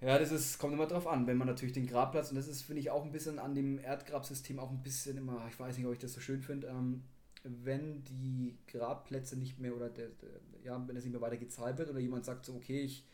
Ja, 0.01 0.19
das 0.19 0.31
ist, 0.31 0.59
kommt 0.59 0.75
immer 0.75 0.87
drauf 0.87 1.07
an, 1.07 1.27
wenn 1.27 1.39
man 1.39 1.49
natürlich 1.49 1.73
den 1.73 1.87
Grabplatz, 1.87 2.31
und 2.31 2.37
das 2.37 2.47
ist, 2.47 2.63
finde 2.63 2.81
ich, 2.81 2.91
auch 2.91 3.05
ein 3.05 3.13
bisschen 3.13 3.39
an 3.39 3.55
dem 3.55 3.79
Erdgrabsystem 3.79 4.59
auch 4.59 4.71
ein 4.71 4.83
bisschen 4.83 5.17
immer, 5.17 5.47
ich 5.49 5.59
weiß 5.59 5.79
nicht, 5.79 5.87
ob 5.87 5.93
ich 5.93 5.99
das 5.99 6.13
so 6.13 6.21
schön 6.21 6.43
finde, 6.43 6.69
ähm, 6.69 7.03
wenn 7.43 8.05
die 8.05 8.59
Grabplätze 8.69 9.37
nicht 9.37 9.59
mehr 9.59 9.75
oder 9.75 9.89
der, 9.89 10.09
der, 10.09 10.41
ja, 10.63 10.87
wenn 10.87 10.97
es 10.97 11.05
nicht 11.05 11.13
mehr 11.13 11.21
weiter 11.21 11.37
gezahlt 11.37 11.79
wird 11.79 11.91
oder 11.91 12.01
jemand 12.01 12.25
sagt 12.25 12.45
so, 12.45 12.55
okay, 12.55 12.81
ich 12.81 13.05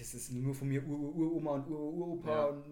das 0.00 0.14
ist 0.14 0.32
nur 0.32 0.54
von 0.54 0.68
mir 0.68 0.82
Ur-Ur-Uroma 0.84 1.52
und 1.56 1.68
Ur-Uropa 1.68 2.28
Ja. 2.30 2.44
und 2.46 2.64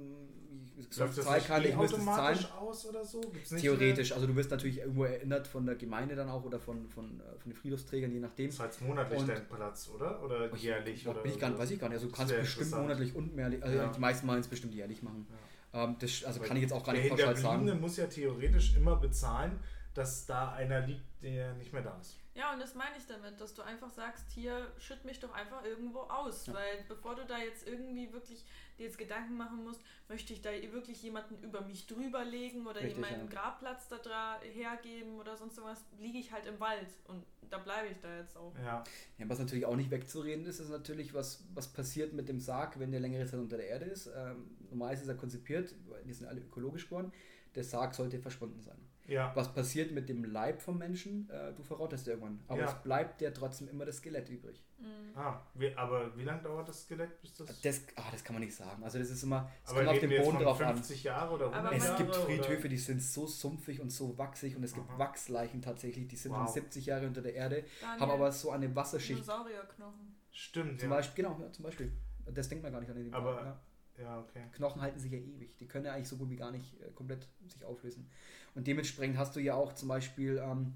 ich 0.76 0.96
Läuft 0.96 1.18
das 1.18 1.24
Zahlkarte, 1.24 1.62
nicht 1.62 1.72
ich 1.72 1.76
müsste 1.76 1.96
es 1.98 2.04
zahlen. 2.04 2.38
aus 2.60 2.86
oder 2.86 3.04
so? 3.04 3.20
Theoretisch, 3.60 4.12
also 4.12 4.26
du 4.28 4.36
wirst 4.36 4.50
natürlich 4.52 4.78
irgendwo 4.78 5.04
erinnert 5.04 5.46
von 5.48 5.66
der 5.66 5.74
Gemeinde 5.74 6.14
dann 6.14 6.28
auch 6.28 6.44
oder 6.44 6.60
von, 6.60 6.88
von, 6.88 7.20
äh, 7.20 7.36
von 7.38 7.50
den 7.50 7.54
Friedhofsträgern, 7.54 8.12
je 8.12 8.20
nachdem. 8.20 8.46
Das 8.46 8.54
ist 8.54 8.60
halt 8.60 8.80
monatlich 8.82 9.18
Und- 9.20 9.28
dein 9.28 9.48
Platz, 9.48 9.90
oder? 9.92 10.22
Oder 10.22 10.54
jährlich? 10.54 11.06
Oder 11.08 11.20
bin 11.20 11.32
ich 11.32 11.38
gar, 11.38 11.56
weiß 11.58 11.70
ich 11.72 11.80
gar 11.80 11.88
nicht. 11.88 11.96
Also 11.96 12.06
du 12.06 12.12
kannst 12.12 12.34
bestimmt 12.36 12.70
monatlich 12.70 13.14
und 13.16 13.34
mehrlich, 13.34 13.62
also 13.62 13.76
Ja. 13.76 13.88
die 13.88 13.98
meisten 14.00 14.26
machen 14.26 14.38
es 14.40 14.46
bestimmt 14.48 14.72
jährlich 14.74 15.02
machen. 15.02 15.26
Ähm, 15.72 15.96
das, 15.98 16.24
also 16.24 16.38
Aber 16.38 16.48
kann 16.48 16.56
ich 16.56 16.62
jetzt 16.62 16.72
auch 16.72 16.84
gar 16.84 16.94
der 16.94 17.02
nicht 17.02 17.10
pauschal 17.10 17.36
sagen. 17.36 17.80
muss 17.80 17.96
ja 17.96 18.06
theoretisch 18.06 18.76
immer 18.76 18.96
bezahlen, 18.96 19.58
dass 19.94 20.26
da 20.26 20.52
einer 20.52 20.86
liegt, 20.86 21.02
der 21.22 21.54
nicht 21.54 21.72
mehr 21.72 21.82
da 21.82 21.98
ist. 22.00 22.17
Ja, 22.38 22.52
und 22.52 22.60
das 22.60 22.76
meine 22.76 22.96
ich 22.96 23.04
damit, 23.04 23.40
dass 23.40 23.52
du 23.52 23.62
einfach 23.62 23.90
sagst, 23.90 24.30
hier 24.30 24.70
schütt 24.78 25.04
mich 25.04 25.18
doch 25.18 25.32
einfach 25.32 25.64
irgendwo 25.64 26.02
aus. 26.02 26.46
Ja. 26.46 26.54
Weil 26.54 26.84
bevor 26.86 27.16
du 27.16 27.26
da 27.26 27.36
jetzt 27.38 27.66
irgendwie 27.66 28.12
wirklich 28.12 28.44
dir 28.78 28.86
jetzt 28.86 28.96
Gedanken 28.96 29.36
machen 29.36 29.64
musst, 29.64 29.80
möchte 30.08 30.32
ich 30.32 30.40
da 30.40 30.50
wirklich 30.52 31.02
jemanden 31.02 31.42
über 31.42 31.62
mich 31.62 31.88
drüber 31.88 32.24
legen 32.24 32.64
oder 32.64 32.76
Richtig, 32.80 32.94
ihm 32.94 33.00
meinen 33.00 33.28
ja. 33.28 33.34
Grabplatz 33.34 33.88
da 33.88 33.96
dra- 33.96 34.38
hergeben 34.40 35.18
oder 35.18 35.36
sonst 35.36 35.60
was, 35.60 35.84
liege 35.98 36.18
ich 36.18 36.30
halt 36.30 36.46
im 36.46 36.60
Wald 36.60 36.86
und 37.08 37.24
da 37.50 37.58
bleibe 37.58 37.88
ich 37.88 37.98
da 38.00 38.18
jetzt 38.18 38.36
auch. 38.36 38.54
Ja, 38.58 38.84
Ja, 39.18 39.28
was 39.28 39.40
natürlich 39.40 39.66
auch 39.66 39.74
nicht 39.74 39.90
wegzureden 39.90 40.46
ist, 40.46 40.60
ist 40.60 40.68
natürlich, 40.70 41.14
was, 41.14 41.42
was 41.54 41.66
passiert 41.72 42.12
mit 42.12 42.28
dem 42.28 42.38
Sarg, 42.38 42.78
wenn 42.78 42.92
der 42.92 43.00
längere 43.00 43.26
Zeit 43.26 43.40
unter 43.40 43.56
der 43.56 43.66
Erde 43.66 43.86
ist. 43.86 44.06
Ähm, 44.14 44.56
normal 44.70 44.94
ist 44.94 45.08
er 45.08 45.16
konzipiert, 45.16 45.74
weil 45.88 46.04
die 46.04 46.12
sind 46.12 46.28
alle 46.28 46.40
ökologisch 46.40 46.84
geworden. 46.84 47.10
Der 47.56 47.64
Sarg 47.64 47.96
sollte 47.96 48.20
verschwunden 48.20 48.60
sein. 48.60 48.78
Ja. 49.08 49.32
Was 49.34 49.52
passiert 49.52 49.90
mit 49.90 50.08
dem 50.08 50.22
Leib 50.24 50.62
vom 50.62 50.78
Menschen? 50.78 51.28
Äh, 51.30 51.52
du 51.54 51.62
verrottest 51.64 52.06
irgendwann. 52.06 52.40
Aber 52.46 52.60
Ja. 52.60 52.66
es 52.66 52.74
bleibt 52.82 53.20
ja 53.20 53.30
trotzdem 53.32 53.66
immer 53.68 53.84
das 53.84 53.96
Skelett 53.96 54.28
übrig. 54.28 54.62
Mhm. 54.78 55.16
Ah, 55.18 55.40
wie, 55.54 55.74
aber 55.74 56.16
wie 56.16 56.22
lange 56.22 56.40
dauert 56.42 56.68
das 56.68 56.82
Skelett, 56.84 57.20
bis 57.20 57.34
das... 57.34 57.60
Das, 57.60 57.82
ah, 57.96 58.02
das 58.12 58.22
kann 58.22 58.34
man 58.34 58.42
nicht 58.44 58.54
sagen. 58.54 58.80
Also 58.84 59.00
das 59.00 59.10
ist 59.10 59.22
immer, 59.24 59.50
es 59.64 59.70
aber 59.70 59.80
kommt 59.80 59.90
auf 59.94 59.98
den 59.98 60.10
Boden 60.10 60.36
von 60.36 60.42
drauf 60.44 60.60
an. 60.60 60.74
50 60.76 61.02
Jahre 61.02 61.34
oder 61.34 61.46
100 61.52 61.66
Aber 61.66 61.74
Es 61.76 61.96
gibt 61.96 62.14
Friedhöfe, 62.14 62.60
oder? 62.60 62.68
die 62.68 62.78
sind 62.78 63.02
so 63.02 63.26
sumpfig 63.26 63.80
und 63.80 63.90
so 63.90 64.16
wachsig 64.16 64.54
und 64.56 64.62
es 64.62 64.72
gibt 64.74 64.88
Aha. 64.88 64.98
Wachsleichen 64.98 65.60
tatsächlich, 65.62 66.06
die 66.06 66.16
sind 66.16 66.30
Wow. 66.30 66.44
dann 66.44 66.48
70 66.54 66.86
Jahre 66.86 67.06
unter 67.08 67.22
der 67.22 67.34
Erde, 67.34 67.64
Daniel, 67.80 68.00
haben 68.00 68.10
aber 68.12 68.30
so 68.30 68.50
eine 68.52 68.74
Wasserschicht. 68.76 69.18
Dinosaurierknochen. 69.18 70.14
Stimmt, 70.30 70.78
Zum 70.80 70.90
ja. 70.90 70.96
Beispiel, 70.96 71.24
genau, 71.24 71.40
ja, 71.40 71.50
zum 71.50 71.64
Beispiel. 71.64 71.92
Das 72.32 72.48
denkt 72.48 72.62
man 72.62 72.70
gar 72.72 72.80
nicht 72.80 72.90
an 72.90 72.96
den 72.96 73.12
Aber- 73.14 73.42
ja. 73.42 73.60
Ja, 74.00 74.20
okay. 74.20 74.42
Knochen 74.52 74.80
halten 74.80 74.98
sich 75.00 75.10
ja 75.10 75.18
ewig. 75.18 75.56
Die 75.58 75.66
können 75.66 75.84
ja 75.86 75.92
eigentlich 75.92 76.08
so 76.08 76.16
gut 76.16 76.30
wie 76.30 76.36
gar 76.36 76.52
nicht 76.52 76.80
äh, 76.80 76.90
komplett 76.94 77.26
sich 77.48 77.64
auflösen. 77.64 78.08
Und 78.54 78.66
dementsprechend 78.66 79.18
hast 79.18 79.34
du 79.34 79.40
ja 79.40 79.54
auch 79.54 79.72
zum 79.72 79.88
Beispiel, 79.88 80.38
ähm, 80.38 80.74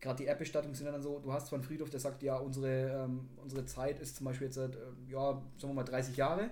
gerade 0.00 0.18
die 0.18 0.24
Erdbestattungen 0.26 0.74
sind 0.74 0.86
ja 0.86 0.92
dann 0.92 1.02
so, 1.02 1.18
du 1.18 1.32
hast 1.32 1.48
zwar 1.48 1.58
einen 1.58 1.64
Friedhof, 1.66 1.90
der 1.90 2.00
sagt, 2.00 2.22
ja, 2.22 2.36
unsere, 2.36 3.04
ähm, 3.04 3.30
unsere 3.36 3.66
Zeit 3.66 4.00
ist 4.00 4.16
zum 4.16 4.26
Beispiel 4.26 4.46
jetzt 4.46 4.56
seit, 4.56 4.76
ähm, 4.76 5.08
ja, 5.08 5.32
sagen 5.58 5.72
wir 5.72 5.74
mal 5.74 5.84
30 5.84 6.16
Jahre. 6.16 6.50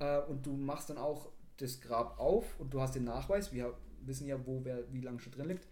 Äh, 0.00 0.20
und 0.22 0.46
du 0.46 0.56
machst 0.56 0.90
dann 0.90 0.98
auch 0.98 1.30
das 1.58 1.80
Grab 1.80 2.18
auf 2.18 2.58
und 2.60 2.74
du 2.74 2.80
hast 2.80 2.94
den 2.96 3.04
Nachweis, 3.04 3.52
wir 3.52 3.74
wissen 4.02 4.26
ja, 4.28 4.44
wo 4.46 4.64
wer 4.64 4.92
wie 4.92 5.00
lange 5.00 5.20
schon 5.20 5.32
drin 5.32 5.48
liegt. 5.48 5.66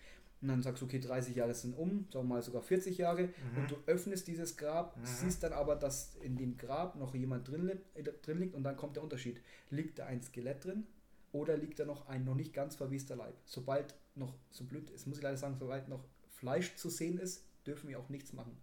Und 0.45 0.49
dann 0.49 0.63
sagst 0.63 0.83
du, 0.83 0.85
okay, 0.85 0.99
30 1.01 1.37
Jahre 1.37 1.55
sind 1.55 1.73
um, 1.73 2.07
sagen 2.13 2.29
wir 2.29 2.35
mal 2.35 2.43
sogar 2.43 2.61
40 2.61 2.99
Jahre. 2.99 3.23
Mhm. 3.29 3.63
Und 3.63 3.71
du 3.71 3.77
öffnest 3.87 4.27
dieses 4.29 4.59
Grab, 4.59 4.95
Mhm. 4.95 5.07
siehst 5.07 5.43
dann 5.43 5.55
aber, 5.55 5.75
dass 5.75 6.17
in 6.17 6.37
dem 6.37 6.59
Grab 6.59 6.97
noch 6.97 7.15
jemand 7.15 7.49
drin, 7.49 7.65
li- 7.67 7.79
äh, 7.95 8.03
drin 8.03 8.41
liegt 8.41 8.55
und 8.55 8.63
dann 8.63 8.77
kommt 8.77 8.97
der 8.97 9.03
Unterschied. 9.03 9.41
Liegt 9.71 9.99
da 9.99 10.05
ein 10.05 10.21
Skelett 10.23 10.63
drin 10.67 10.87
oder 11.33 11.57
liegt 11.57 11.79
da 11.79 11.87
noch 11.87 12.09
ein 12.09 12.27
noch 12.27 12.35
nicht 12.35 12.53
ganz 12.53 12.77
verwester 12.77 13.17
Leib? 13.17 13.33
Sobald 13.47 13.95
noch, 14.17 14.35
so 14.51 14.65
blöd 14.65 14.91
ist, 14.91 15.07
muss 15.07 15.17
ich 15.17 15.23
leider 15.23 15.39
sagen, 15.39 15.57
sobald 15.59 15.89
noch 15.89 16.05
Fleisch 16.29 16.77
zu 16.77 16.91
sehen 16.91 17.17
ist, 17.19 17.43
dürfen 17.67 17.89
wir 17.89 17.99
auch 17.99 18.11
nichts 18.11 18.35
machen. 18.35 18.55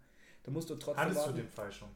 Da 0.43 0.51
musst 0.51 0.69
du 0.69 0.75
trotzdem 0.75 1.03
Hattest 1.03 1.17
du 1.17 1.21
warten. 1.25 1.37
den 1.37 1.49
Fall 1.49 1.71
schon? 1.71 1.89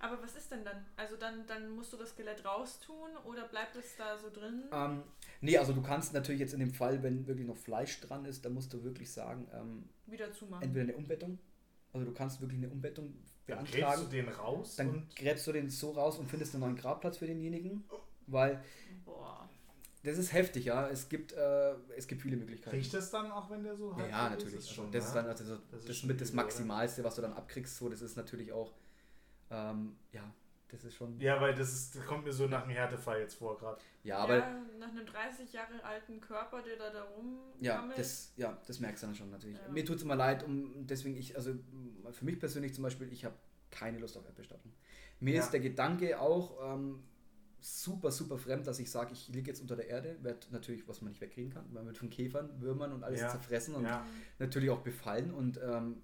Aber 0.00 0.22
was 0.22 0.36
ist 0.36 0.50
denn 0.50 0.64
dann? 0.64 0.84
Also 0.96 1.16
dann, 1.16 1.46
dann 1.46 1.70
musst 1.70 1.92
du 1.92 1.96
das 1.96 2.10
Skelett 2.10 2.44
raustun 2.44 3.16
oder 3.24 3.48
bleibt 3.48 3.76
es 3.76 3.96
da 3.96 4.16
so 4.18 4.30
drin? 4.30 4.64
Ähm, 4.72 5.02
nee, 5.40 5.56
also 5.58 5.72
du 5.72 5.82
kannst 5.82 6.12
natürlich 6.12 6.40
jetzt 6.40 6.54
in 6.54 6.60
dem 6.60 6.72
Fall, 6.72 7.02
wenn 7.02 7.26
wirklich 7.26 7.46
noch 7.46 7.56
Fleisch 7.56 8.00
dran 8.00 8.24
ist, 8.24 8.44
dann 8.44 8.54
musst 8.54 8.72
du 8.72 8.82
wirklich 8.84 9.10
sagen, 9.12 9.48
ähm, 9.52 9.88
Wieder 10.06 10.32
zumachen. 10.32 10.62
entweder 10.64 10.84
eine 10.84 10.96
Umbettung, 10.96 11.38
also 11.92 12.04
du 12.06 12.12
kannst 12.12 12.40
wirklich 12.40 12.58
eine 12.58 12.68
Umbettung 12.70 13.14
Dann 13.46 13.58
gräbst 13.64 13.72
beantragen. 13.72 14.02
du 14.04 14.08
den 14.08 14.28
raus 14.28 14.76
Dann 14.76 14.88
und 14.88 15.16
gräbst 15.16 15.46
du 15.46 15.52
den 15.52 15.70
so 15.70 15.92
raus 15.92 16.18
und 16.18 16.28
findest 16.28 16.54
einen 16.54 16.62
neuen 16.64 16.76
Grabplatz 16.76 17.16
für 17.18 17.26
denjenigen, 17.26 17.84
weil 18.26 18.62
Boah. 19.04 19.48
das 20.02 20.18
ist 20.18 20.32
heftig, 20.32 20.66
ja. 20.66 20.88
Es 20.88 21.08
gibt, 21.08 21.32
äh, 21.32 21.74
es 21.96 22.06
gibt 22.06 22.22
viele 22.22 22.36
Möglichkeiten. 22.36 22.76
riecht 22.76 22.92
das 22.94 23.10
dann 23.10 23.30
auch, 23.30 23.48
wenn 23.50 23.62
der 23.64 23.76
so 23.76 23.90
Ja, 23.92 23.96
halb 23.98 24.10
ja, 24.10 24.26
ist? 24.26 24.30
natürlich. 24.32 24.54
Ist 24.58 24.68
Also 24.68 24.74
schon, 24.82 24.92
das 24.92 25.06
ist 25.06 25.14
dann 25.14 25.26
also 25.26 25.44
so, 25.44 25.56
Das 25.70 25.80
ist 25.80 25.88
das, 25.88 25.96
schon 25.96 26.08
mit 26.08 26.20
das? 26.20 26.32
Maximalste, 26.32 27.02
was 27.04 27.14
du 27.14 27.22
dann 27.22 27.32
abkriegst. 27.32 27.76
So, 27.76 27.88
das 27.88 28.02
ist 28.02 28.16
natürlich 28.16 28.52
auch, 28.52 28.72
ähm, 29.50 29.96
ja, 30.12 30.32
das 30.68 30.84
ist 30.84 30.94
schon. 30.94 31.18
Ja, 31.20 31.40
weil 31.40 31.54
das, 31.54 31.72
ist, 31.72 31.96
das 31.96 32.04
kommt 32.06 32.24
mir 32.24 32.32
so 32.32 32.46
nach 32.46 32.62
einem 32.62 32.72
Härtefall 32.72 33.20
jetzt 33.20 33.34
vor 33.34 33.56
gerade. 33.56 33.80
Ja, 34.02 34.18
aber 34.18 34.38
ja, 34.38 34.60
nach 34.78 34.90
einem 34.90 35.06
30 35.06 35.52
Jahre 35.52 35.82
alten 35.84 36.20
Körper, 36.20 36.62
der 36.62 36.76
da, 36.76 36.90
da 36.90 37.02
rum 37.04 37.38
Ja, 37.60 37.88
das, 37.96 38.32
ja, 38.36 38.58
das 38.66 38.80
merkst 38.80 39.02
du 39.02 39.06
dann 39.08 39.14
schon 39.14 39.30
natürlich. 39.30 39.58
Ja. 39.58 39.68
Mir 39.68 39.84
tut 39.84 39.96
es 39.96 40.02
immer 40.02 40.16
leid, 40.16 40.42
um 40.42 40.86
deswegen 40.86 41.16
ich, 41.16 41.36
also 41.36 41.54
für 42.10 42.24
mich 42.24 42.38
persönlich 42.38 42.74
zum 42.74 42.82
Beispiel, 42.82 43.12
ich 43.12 43.24
habe 43.24 43.36
keine 43.70 43.98
Lust 43.98 44.16
auf 44.16 44.24
Erdbestattung. 44.24 44.72
Mir 45.20 45.34
Ja. 45.34 45.42
ist 45.42 45.50
der 45.50 45.60
Gedanke 45.60 46.20
auch 46.20 46.74
ähm, 46.74 47.02
super, 47.60 48.10
super 48.10 48.38
fremd, 48.38 48.66
dass 48.66 48.78
ich 48.78 48.90
sage, 48.90 49.12
ich 49.12 49.28
liege 49.28 49.48
jetzt 49.50 49.60
unter 49.60 49.76
der 49.76 49.88
Erde, 49.88 50.16
werde 50.22 50.46
natürlich, 50.50 50.86
was 50.88 51.00
man 51.00 51.10
nicht 51.10 51.20
wegkriegen 51.20 51.52
kann, 51.52 51.72
man 51.72 51.84
wird 51.86 51.98
von 51.98 52.10
Käfern, 52.10 52.60
Würmern 52.60 52.92
und 52.92 53.02
alles 53.02 53.20
Ja. 53.20 53.28
zerfressen 53.28 53.74
und 53.74 53.84
Ja. 53.84 54.06
natürlich 54.38 54.70
auch 54.70 54.80
befallen 54.82 55.32
und 55.32 55.58
ähm, 55.62 56.02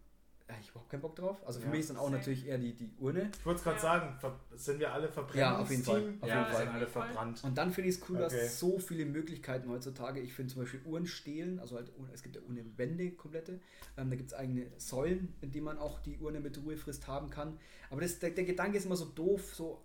ich 0.61 0.67
habe 0.69 0.71
überhaupt 0.73 0.91
keinen 0.91 1.01
Bock 1.03 1.17
drauf. 1.17 1.47
Also 1.47 1.61
für 1.61 1.67
Ja. 1.67 1.71
mich 1.71 1.81
ist 1.81 1.91
dann 1.91 1.97
auch 1.97 2.05
Same. 2.05 2.17
natürlich 2.19 2.47
eher 2.47 2.59
die, 2.59 2.75
die 2.75 2.91
Urne. 2.99 3.31
Ich 3.39 3.47
wollte 3.47 3.59
es 3.59 3.65
gerade 3.65 3.77
Ja. 3.77 3.83
sagen, 3.83 4.37
sind 4.57 4.81
wir 4.81 4.93
alle 4.93 5.09
verbrannt? 5.09 5.37
Ja, 5.37 5.59
auf 5.59 5.71
jeden 5.71 5.83
Fall, 5.85 6.15
auf 6.21 6.29
ja, 6.29 6.39
jeden 6.41 6.51
Fall. 6.53 6.65
sind 6.67 6.75
alle 6.75 6.87
verbrannt. 6.87 7.45
Und 7.45 7.59
dann 7.59 7.73
finde 7.73 7.91
ich 7.91 7.97
es 7.97 8.09
cool, 8.09 8.17
Okay. 8.23 8.25
dass 8.37 8.59
so 8.59 8.79
viele 8.79 9.07
Möglichkeiten 9.07 9.69
heutzutage, 9.69 10.21
ich 10.21 10.33
finde 10.33 10.53
zum 10.53 10.63
Beispiel 10.63 10.81
Uhren 10.85 11.07
stehlen, 11.07 11.59
also 11.59 11.77
halt, 11.77 11.93
es 12.13 12.23
gibt 12.23 12.37
ja 12.37 12.43
Uhrenwände 12.43 13.13
komplette, 13.13 13.61
ähm, 13.97 14.11
da 14.11 14.17
gibt 14.17 14.31
es 14.31 14.35
eigene 14.35 14.67
Säulen, 14.79 15.35
in 15.41 15.53
denen 15.53 15.65
man 15.65 15.79
auch 15.79 16.01
die 16.01 16.19
Urne 16.19 16.41
mit 16.41 16.63
Ruhefrist 16.63 17.07
haben 17.07 17.31
kann. 17.31 17.59
Aber 17.91 18.01
das, 18.01 18.19
der, 18.19 18.31
der 18.31 18.45
Gedanke 18.45 18.79
ist 18.79 18.87
immer 18.87 18.97
so 18.97 19.07
doof, 19.07 19.55
so 19.55 19.83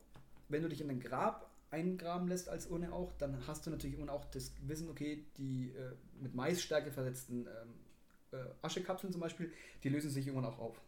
wenn 0.49 0.61
du 0.63 0.69
dich 0.69 0.81
in 0.81 0.89
ein 0.89 0.99
Grab 0.99 1.51
eingraben 1.69 2.27
lässt 2.29 2.47
als 2.47 2.67
Urne 2.67 2.93
auch, 2.93 3.11
dann 3.17 3.45
hast 3.45 3.65
du 3.65 3.69
natürlich 3.69 3.97
immer 3.99 4.11
auch 4.13 4.25
das 4.25 4.53
Wissen, 4.61 4.89
okay, 4.89 5.25
die 5.37 5.69
äh, 5.71 5.91
mit 6.21 6.33
Maisstärke 6.33 6.91
versetzten 6.91 7.41
ähm, 7.47 7.73
äh, 8.31 8.37
Aschekapseln 8.61 9.11
zum 9.11 9.21
Beispiel, 9.21 9.51
die 9.83 9.89
lösen 9.89 10.09
sich 10.09 10.27
irgendwann 10.27 10.51
auch 10.51 10.59
auf. 10.59 10.81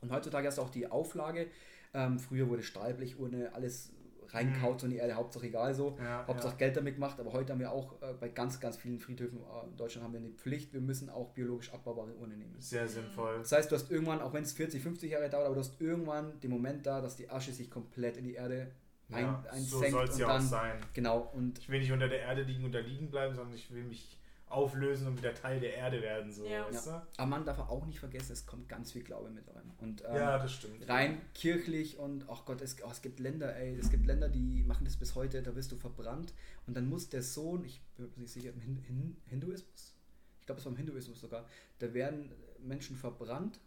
Und 0.00 0.10
heutzutage 0.12 0.46
hast 0.48 0.58
du 0.58 0.62
auch 0.62 0.70
die 0.70 0.86
Auflage, 0.88 1.48
ähm, 1.94 2.18
früher 2.18 2.48
wurde 2.48 2.62
Stahlblechurne, 2.62 3.54
alles 3.54 3.92
reinkaut 4.30 4.80
so 4.80 4.86
in 4.86 4.92
die 4.92 4.98
Erde, 4.98 5.14
Hauptsache 5.14 5.46
egal 5.46 5.74
so. 5.74 5.96
Ja, 6.02 6.24
Hauptsache 6.26 6.56
Geld 6.56 6.74
damit 6.76 6.94
gemacht, 6.94 7.20
aber 7.20 7.32
heute 7.32 7.52
haben 7.52 7.60
wir 7.60 7.70
auch 7.70 8.00
äh, 8.00 8.14
bei 8.18 8.28
ganz, 8.30 8.58
ganz 8.60 8.76
vielen 8.78 8.98
Friedhöfen 8.98 9.38
äh, 9.38 9.68
in 9.68 9.76
Deutschland 9.76 10.04
haben 10.04 10.12
wir 10.14 10.20
eine 10.20 10.30
Pflicht, 10.30 10.72
wir 10.72 10.80
müssen 10.80 11.10
auch 11.10 11.30
biologisch 11.34 11.70
abbaubare 11.72 12.14
Urne 12.14 12.36
nehmen. 12.36 12.54
ja. 12.54 12.60
Sehr 12.60 12.88
sinnvoll. 12.88 13.38
Das 13.40 13.52
heißt, 13.52 13.70
du 13.70 13.76
hast 13.76 13.90
irgendwann, 13.90 14.20
auch 14.22 14.32
wenn 14.32 14.42
es 14.42 14.52
40, 14.54 14.82
50 14.82 15.10
Jahre 15.10 15.28
dauert, 15.28 15.44
aber 15.46 15.54
du 15.54 15.60
hast 15.60 15.78
irgendwann 15.80 16.40
den 16.40 16.50
Moment 16.50 16.86
da, 16.86 17.00
dass 17.02 17.16
die 17.16 17.28
Asche 17.28 17.52
sich 17.52 17.70
komplett 17.70 18.16
in 18.16 18.24
die 18.24 18.34
Erde 18.34 18.70
ein, 19.10 19.24
Ja, 19.24 19.44
so 19.44 19.80
einsenkt 19.80 19.90
soll 19.92 20.04
es 20.04 20.12
und 20.14 20.20
ja 20.20 20.26
dann, 20.28 20.36
auch 20.42 20.48
sein. 20.48 20.80
genau, 20.94 21.30
und 21.34 21.58
Ich 21.58 21.68
will 21.68 21.80
nicht 21.80 21.92
unter 21.92 22.08
der 22.08 22.20
Erde 22.20 22.42
liegen 22.42 22.64
und 22.64 22.72
da 22.72 22.78
liegen 22.78 23.10
bleiben, 23.10 23.34
sondern 23.34 23.54
ich 23.54 23.70
will 23.70 23.84
mich 23.84 24.16
auflösen 24.52 25.06
und 25.08 25.18
wieder 25.18 25.34
Teil 25.34 25.58
der 25.60 25.74
Erde 25.74 26.02
werden. 26.02 26.30
So, 26.32 26.46
Ja. 26.46 26.66
weißt 26.66 26.88
aber 26.88 27.26
man 27.26 27.44
darf 27.44 27.58
auch 27.58 27.86
nicht 27.86 27.98
vergessen, 27.98 28.32
es 28.32 28.46
kommt 28.46 28.68
ganz 28.68 28.92
viel 28.92 29.02
Glaube 29.02 29.30
mit 29.30 29.46
rein. 29.48 29.70
Und 29.78 30.00
du? 30.00 30.04
ähm, 30.06 30.16
ja, 30.16 30.38
das 30.38 30.52
stimmt. 30.52 30.88
rein 30.88 31.20
kirchlich 31.34 31.98
und 31.98 32.28
ach 32.28 32.44
Gott, 32.44 32.60
es, 32.60 32.76
oh, 32.84 32.88
es 32.90 33.02
gibt 33.02 33.18
Länder, 33.20 33.56
ey, 33.56 33.76
es 33.78 33.90
gibt 33.90 34.06
Länder, 34.06 34.28
die 34.28 34.62
machen 34.64 34.84
das 34.84 34.96
bis 34.96 35.14
heute, 35.14 35.42
da 35.42 35.54
wirst 35.56 35.72
du 35.72 35.76
verbrannt 35.76 36.34
und 36.66 36.76
dann 36.76 36.86
muss 36.88 37.08
der 37.08 37.22
Sohn, 37.22 37.64
ich 37.64 37.80
bin 37.96 38.10
mir 38.14 38.22
nicht 38.22 38.32
sicher, 38.32 38.50
im 38.50 38.60
Hin 38.60 38.76
Hin 38.86 39.16
Hinduismus, 39.26 39.94
ich 40.40 40.46
glaube 40.46 40.58
es 40.60 40.64
war 40.66 40.72
im 40.72 40.76
Hinduismus 40.76 41.20
sogar, 41.20 41.46
da 41.78 41.92
werden 41.94 42.30
Menschen 42.58 42.96
verbrannt 42.96 43.58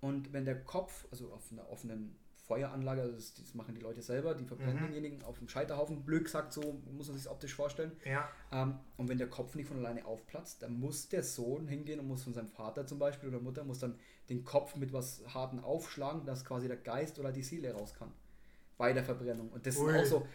und 0.00 0.32
wenn 0.32 0.44
der 0.44 0.62
Kopf, 0.64 1.06
also 1.10 1.32
auf 1.32 1.50
einer 1.52 1.68
offenen 1.70 2.16
Feueranlage, 2.52 3.02
also 3.02 3.14
das, 3.14 3.34
das 3.34 3.54
machen 3.54 3.74
die 3.74 3.80
Leute 3.80 4.02
selber, 4.02 4.34
die 4.34 4.44
verbrennen 4.44 4.76
Mhm. 4.80 4.86
denjenigen 4.86 5.22
auf 5.24 5.38
dem 5.38 5.48
Scheiterhaufen, 5.48 6.04
blöd 6.04 6.24
gesagt, 6.24 6.52
so 6.52 6.80
muss 6.90 7.08
man 7.08 7.16
sich 7.16 7.28
optisch 7.30 7.54
vorstellen. 7.54 7.92
Ja, 8.04 8.28
Ähm, 8.52 8.78
und 8.98 9.08
wenn 9.08 9.18
der 9.18 9.28
Kopf 9.30 9.54
nicht 9.54 9.68
von 9.68 9.78
alleine 9.78 10.04
aufplatzt, 10.04 10.62
dann 10.62 10.78
muss 10.78 11.08
der 11.08 11.22
Sohn 11.22 11.66
hingehen 11.68 11.98
und 12.00 12.06
muss 12.08 12.24
von 12.24 12.34
seinem 12.34 12.48
Vater 12.48 12.86
zum 12.86 12.98
Beispiel 12.98 13.28
oder 13.30 13.40
Mutter 13.40 13.64
muss 13.64 13.78
dann 13.78 13.98
den 14.28 14.44
Kopf 14.44 14.76
mit 14.76 14.92
was 14.92 15.22
Harten 15.32 15.60
aufschlagen, 15.60 16.26
dass 16.26 16.44
quasi 16.44 16.68
der 16.68 16.76
Geist 16.76 17.18
oder 17.18 17.32
die 17.32 17.42
Seele 17.42 17.72
raus 17.72 17.94
kann. 17.94 18.12
Bei 18.76 18.92
der 18.92 19.04
Verbrennung. 19.04 19.50
Und 19.50 19.66
das 19.66 19.76
Ui. 19.76 19.90
ist 19.90 19.96
auch 19.98 20.04
so, 20.04 20.26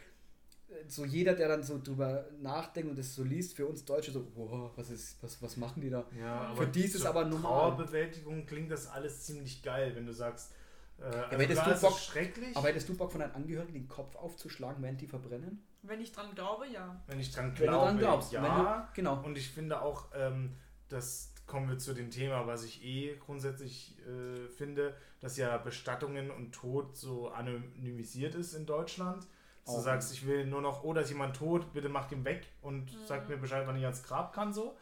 äh, 0.70 0.88
so 0.88 1.06
jeder, 1.06 1.34
der 1.36 1.48
dann 1.50 1.64
so 1.64 1.80
drüber 1.82 2.26
nachdenkt 2.40 2.90
und 2.90 2.98
das 2.98 3.14
so 3.14 3.24
liest, 3.24 3.56
für 3.56 3.68
uns 3.68 3.86
Deutsche 3.86 4.12
so, 4.12 4.26
wow, 4.36 4.72
was 4.76 4.90
ist, 4.90 5.22
was, 5.22 5.42
was 5.42 5.56
machen 5.58 5.82
die 5.82 5.90
da? 5.92 6.06
ja. 6.18 6.54
Für 6.56 6.68
die 6.68 6.86
ist 6.86 6.96
es 6.96 7.06
aber 7.06 7.26
normal. 7.26 7.72
Trauerbewältigung 7.72 8.46
klingt 8.46 8.72
das 8.72 8.88
alles 8.88 9.24
ziemlich 9.26 9.62
geil, 9.64 9.92
wenn 9.96 10.06
du 10.08 10.14
sagst, 10.14 10.54
äh, 11.00 11.04
also 11.04 11.38
hättest 11.38 11.62
klar, 11.62 11.66
du 11.66 11.72
es 11.76 11.82
Bock- 11.82 12.00
schrecklich, 12.00 12.56
Aber 12.58 12.68
hättest 12.68 12.90
du 12.90 12.96
Bock 12.96 13.12
von 13.12 13.22
deinen 13.22 13.36
Angehörigen 13.36 13.74
den 13.74 13.88
Kopf 13.88 14.16
aufzuschlagen, 14.16 14.82
während 14.84 15.02
die 15.02 15.08
verbrennen? 15.08 15.64
Wenn 15.84 16.02
ich 16.02 16.12
dran 16.12 16.34
glaube, 16.34 16.68
ja. 16.68 17.02
wenn 17.08 17.20
ich 17.20 17.32
dran 17.32 17.52
Wenn 17.52 17.56
du 17.56 17.64
glaube, 17.64 17.86
dran 17.86 17.98
glaubst. 17.98 18.32
ja. 18.32 18.44
Wenn 18.44 18.66
du, 18.66 18.88
genau. 18.94 19.24
Und 19.24 19.38
ich 19.38 19.50
finde 19.50 19.82
auch, 19.82 20.08
ähm, 20.14 20.56
das 20.90 21.34
kommen 21.46 21.70
wir 21.70 21.78
zu 21.78 21.94
dem 21.94 22.12
Thema, 22.12 22.46
was 22.46 22.64
ich 22.66 22.84
eh 22.84 23.16
grundsätzlich 23.18 23.98
äh, 24.06 24.50
finde, 24.50 24.96
dass 25.22 25.38
ja 25.38 25.58
Bestattungen 25.58 26.30
und 26.30 26.52
Tod 26.52 26.98
so 26.98 27.30
anonymisiert 27.30 28.36
ist 28.36 28.54
in 28.54 28.66
Deutschland. 28.66 29.26
Du 29.66 29.82
sagst, 29.82 30.14
ich 30.14 30.26
will 30.26 30.46
nur 30.46 30.62
noch, 30.62 30.86
oh, 30.86 30.94
da 30.94 31.02
ist 31.02 31.10
jemand 31.10 31.36
tot, 31.36 31.74
bitte 31.74 31.90
macht 31.90 32.14
ihn 32.14 32.24
weg 32.24 32.48
und 32.62 32.86
mhm. 32.86 33.06
sagt 33.06 33.28
mir 33.28 33.36
Bescheid, 33.36 33.68
wann 33.68 33.76
ich 33.76 33.84
ans 33.84 34.02
Grab 34.02 34.32
kann, 34.34 34.54
so. 34.54 34.78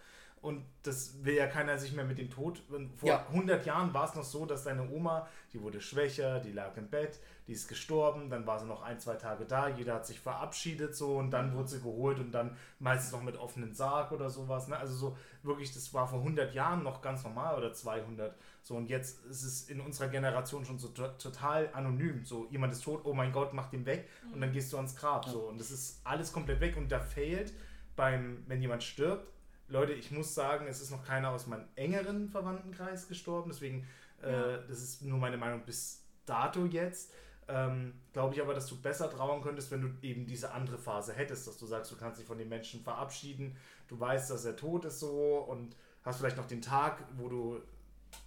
Und 0.45 0.63
das 0.83 1.23
will 1.23 1.33
ja 1.33 1.47
keiner 1.47 1.79
sich 1.79 1.93
mehr 1.93 2.05
mit 2.05 2.19
dem 2.19 2.29
Tod. 2.29 2.61
Vor 2.97 3.09
ja. 3.09 3.25
100 3.29 3.65
Jahren 3.65 3.95
war 3.95 4.07
es 4.07 4.13
noch 4.13 4.23
so, 4.23 4.45
dass 4.45 4.63
deine 4.63 4.87
Oma, 4.91 5.27
die 5.51 5.59
wurde 5.59 5.81
schwächer, 5.81 6.39
die 6.39 6.51
lag 6.51 6.77
im 6.77 6.87
Bett, 6.87 7.19
die 7.47 7.53
ist 7.53 7.67
gestorben, 7.67 8.29
dann 8.29 8.45
war 8.45 8.59
sie 8.59 8.67
noch 8.67 8.83
ein, 8.83 8.99
zwei 8.99 9.15
Tage 9.15 9.45
da, 9.45 9.69
jeder 9.69 9.95
hat 9.95 10.05
sich 10.05 10.19
verabschiedet 10.19 10.95
so 10.95 11.17
und 11.17 11.31
dann 11.31 11.55
wurde 11.55 11.69
sie 11.69 11.79
geholt 11.79 12.19
und 12.19 12.31
dann 12.31 12.55
meistens 12.77 13.11
noch 13.11 13.23
mit 13.23 13.37
offenen 13.37 13.73
Sarg 13.73 14.11
oder 14.11 14.29
sowas. 14.29 14.67
Ne? 14.67 14.77
Also 14.77 14.93
so 14.93 15.17
wirklich, 15.41 15.73
das 15.73 15.91
war 15.95 16.07
vor 16.07 16.19
100 16.19 16.53
Jahren 16.53 16.83
noch 16.83 17.01
ganz 17.01 17.23
normal 17.23 17.57
oder 17.57 17.73
200. 17.73 18.35
So 18.61 18.75
und 18.75 18.87
jetzt 18.87 19.25
ist 19.25 19.41
es 19.41 19.67
in 19.67 19.81
unserer 19.81 20.09
Generation 20.09 20.63
schon 20.63 20.77
so 20.77 20.89
total 20.89 21.71
anonym. 21.73 22.23
So 22.23 22.45
jemand 22.51 22.71
ist 22.71 22.83
tot, 22.83 23.01
oh 23.03 23.15
mein 23.15 23.31
Gott, 23.31 23.51
mach 23.53 23.71
den 23.71 23.87
weg 23.87 24.07
und 24.31 24.41
dann 24.41 24.51
gehst 24.51 24.71
du 24.71 24.77
ans 24.77 24.95
Grab. 24.95 25.25
So 25.25 25.39
und 25.49 25.59
das 25.59 25.71
ist 25.71 26.01
alles 26.03 26.31
komplett 26.31 26.59
weg 26.59 26.77
und 26.77 26.91
da 26.91 26.99
fehlt 26.99 27.51
beim, 27.95 28.43
wenn 28.47 28.61
jemand 28.61 28.83
stirbt, 28.83 29.31
Leute, 29.67 29.93
ich 29.93 30.11
muss 30.11 30.35
sagen, 30.35 30.67
es 30.67 30.81
ist 30.81 30.91
noch 30.91 31.03
keiner 31.03 31.31
aus 31.31 31.47
meinem 31.47 31.67
engeren 31.75 32.29
Verwandtenkreis 32.29 33.07
gestorben, 33.07 33.49
deswegen, 33.51 33.87
äh, 34.21 34.31
ja. 34.31 34.57
das 34.57 34.81
ist 34.81 35.01
nur 35.01 35.17
meine 35.17 35.37
Meinung 35.37 35.63
bis 35.65 36.03
dato 36.25 36.65
jetzt. 36.65 37.11
Ähm, 37.47 37.93
Glaube 38.13 38.33
ich 38.33 38.41
aber, 38.41 38.53
dass 38.53 38.67
du 38.67 38.81
besser 38.81 39.09
trauern 39.09 39.41
könntest, 39.41 39.69
wenn 39.71 39.81
du 39.81 40.07
eben 40.07 40.25
diese 40.25 40.51
andere 40.51 40.77
Phase 40.77 41.13
hättest, 41.13 41.47
dass 41.47 41.57
du 41.57 41.65
sagst, 41.65 41.91
du 41.91 41.95
kannst 41.95 42.19
dich 42.19 42.25
von 42.25 42.37
den 42.37 42.49
Menschen 42.49 42.81
verabschieden, 42.81 43.55
du 43.87 43.99
weißt, 43.99 44.31
dass 44.31 44.45
er 44.45 44.55
tot 44.55 44.85
ist 44.85 44.99
so 44.99 45.37
und 45.47 45.75
hast 46.03 46.19
vielleicht 46.19 46.37
noch 46.37 46.47
den 46.47 46.61
Tag, 46.61 47.03
wo 47.17 47.29
du 47.29 47.61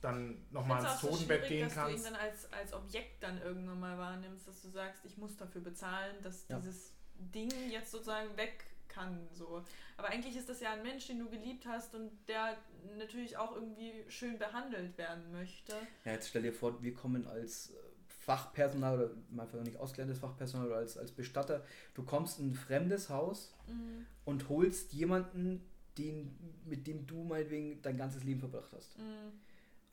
dann 0.03 0.45
nochmal 0.51 0.85
ins 0.85 1.01
Totenbett 1.01 1.43
so 1.43 1.49
gehen 1.49 1.65
dass 1.65 1.75
kannst. 1.75 1.95
Dass 1.95 2.03
du 2.03 2.09
ihn 2.09 2.15
dann 2.15 2.23
als, 2.23 2.53
als 2.53 2.73
Objekt 2.75 3.23
dann 3.23 3.41
irgendwann 3.41 3.81
mal 3.81 3.99
wahrnimmst, 3.99 4.47
dass 4.47 4.63
du 4.63 4.69
sagst, 4.69 5.05
ich 5.05 5.17
muss 5.17 5.37
dafür 5.37 5.63
bezahlen, 5.63 6.17
dass 6.23 6.47
ja. 6.49 6.59
dieses 6.59 6.93
Ding 7.15 7.51
jetzt 7.71 7.91
sozusagen 7.91 8.37
weg 8.37 8.65
kann. 8.99 9.29
So. 9.33 9.63
Aber 9.97 10.09
eigentlich 10.09 10.37
ist 10.37 10.49
das 10.49 10.61
ja 10.61 10.73
ein 10.73 10.83
Mensch, 10.83 11.07
den 11.07 11.19
du 11.19 11.29
geliebt 11.29 11.67
hast 11.67 11.95
und 11.95 12.11
der 12.27 12.57
natürlich 12.97 13.37
auch 13.37 13.55
irgendwie 13.55 14.05
schön 14.09 14.39
behandelt 14.39 14.97
werden 14.99 15.31
möchte. 15.33 15.73
Ja, 16.05 16.13
jetzt 16.13 16.29
stell 16.29 16.43
dir 16.43 16.53
vor, 16.53 16.83
wir 16.83 16.95
kommen 16.95 17.27
als 17.27 17.71
äh, 17.71 17.75
Fachpersonal 18.07 18.99
oder 18.99 19.11
mal 19.31 19.47
nicht 19.63 19.79
ausgelerntes 19.79 20.19
Fachpersonal 20.19 20.67
oder 20.67 20.77
als, 20.77 20.99
als 20.99 21.13
Bestatter, 21.13 21.65
du 21.95 22.03
kommst 22.03 22.39
in 22.41 22.51
ein 22.51 22.55
fremdes 22.55 23.09
Haus 23.09 23.55
mhm. 23.67 24.07
und 24.25 24.49
holst 24.49 24.93
jemanden, 24.93 25.65
den, 25.97 26.37
mit 26.65 26.87
dem 26.87 27.07
du 27.07 27.25
meinetwegen 27.25 27.83
dein 27.83 27.97
ganzes 27.97 28.23
Leben 28.25 28.41
verbracht 28.41 28.73
hast. 28.73 28.99
Mhm. 28.99 29.33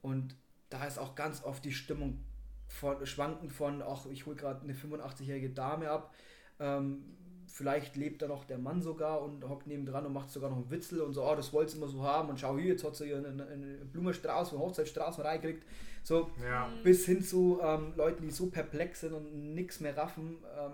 Und 0.01 0.36
da 0.70 0.86
ist 0.86 0.99
auch 0.99 1.16
ganz 1.16 1.43
oft 1.43 1.64
die 1.66 1.72
Stimmung 1.72 2.24
von, 2.68 3.06
schwanken 3.06 3.49
von, 3.49 3.82
ach, 3.82 4.06
ich 4.08 4.26
hole 4.26 4.36
gerade 4.36 4.62
eine 4.62 4.74
85-jährige 4.74 5.49
Dame 5.51 5.89
ab, 5.89 6.14
ähm, 6.60 7.16
vielleicht 7.56 7.95
lebt 7.95 8.22
da 8.22 8.28
noch 8.28 8.43
der 8.43 8.58
Mann 8.58 8.82
sogar 8.82 9.22
und 9.22 9.47
hockt 9.47 9.66
neben 9.66 9.86
dran 9.86 10.06
und 10.06 10.12
macht 10.12 10.30
sogar 10.30 10.49
noch 10.49 10.58
einen 10.58 10.70
Witzel 10.70 10.99
und 10.99 11.14
so, 11.14 11.24
oh, 11.24 11.36
das 11.36 11.53
wollt's 11.53 11.74
immer 11.74 11.88
so 11.88 12.03
haben 12.03 12.28
und 12.28 12.38
schau 12.38 12.58
hier, 12.58 12.74
jetzt 12.74 12.84
hat 12.84 12.97
sie 12.97 13.06
hier 13.06 13.18
einen, 13.18 13.39
einen 13.39 13.89
Blumenstrauß 13.93 14.49
von 14.49 14.60
Hochzeitsstraßen 14.60 15.24
reingekriegt. 15.24 15.64
So 16.03 16.30
ja. 16.43 16.70
bis 16.84 17.06
hin 17.06 17.24
zu 17.24 17.62
ähm, 17.64 17.93
Leuten, 17.95 18.24
die 18.24 18.32
so 18.32 18.47
perplex 18.47 18.99
sind 18.99 19.14
und 19.14 19.53
nichts 19.53 19.80
mehr 19.80 19.95
raffen. 19.95 20.43
Ähm, 20.53 20.72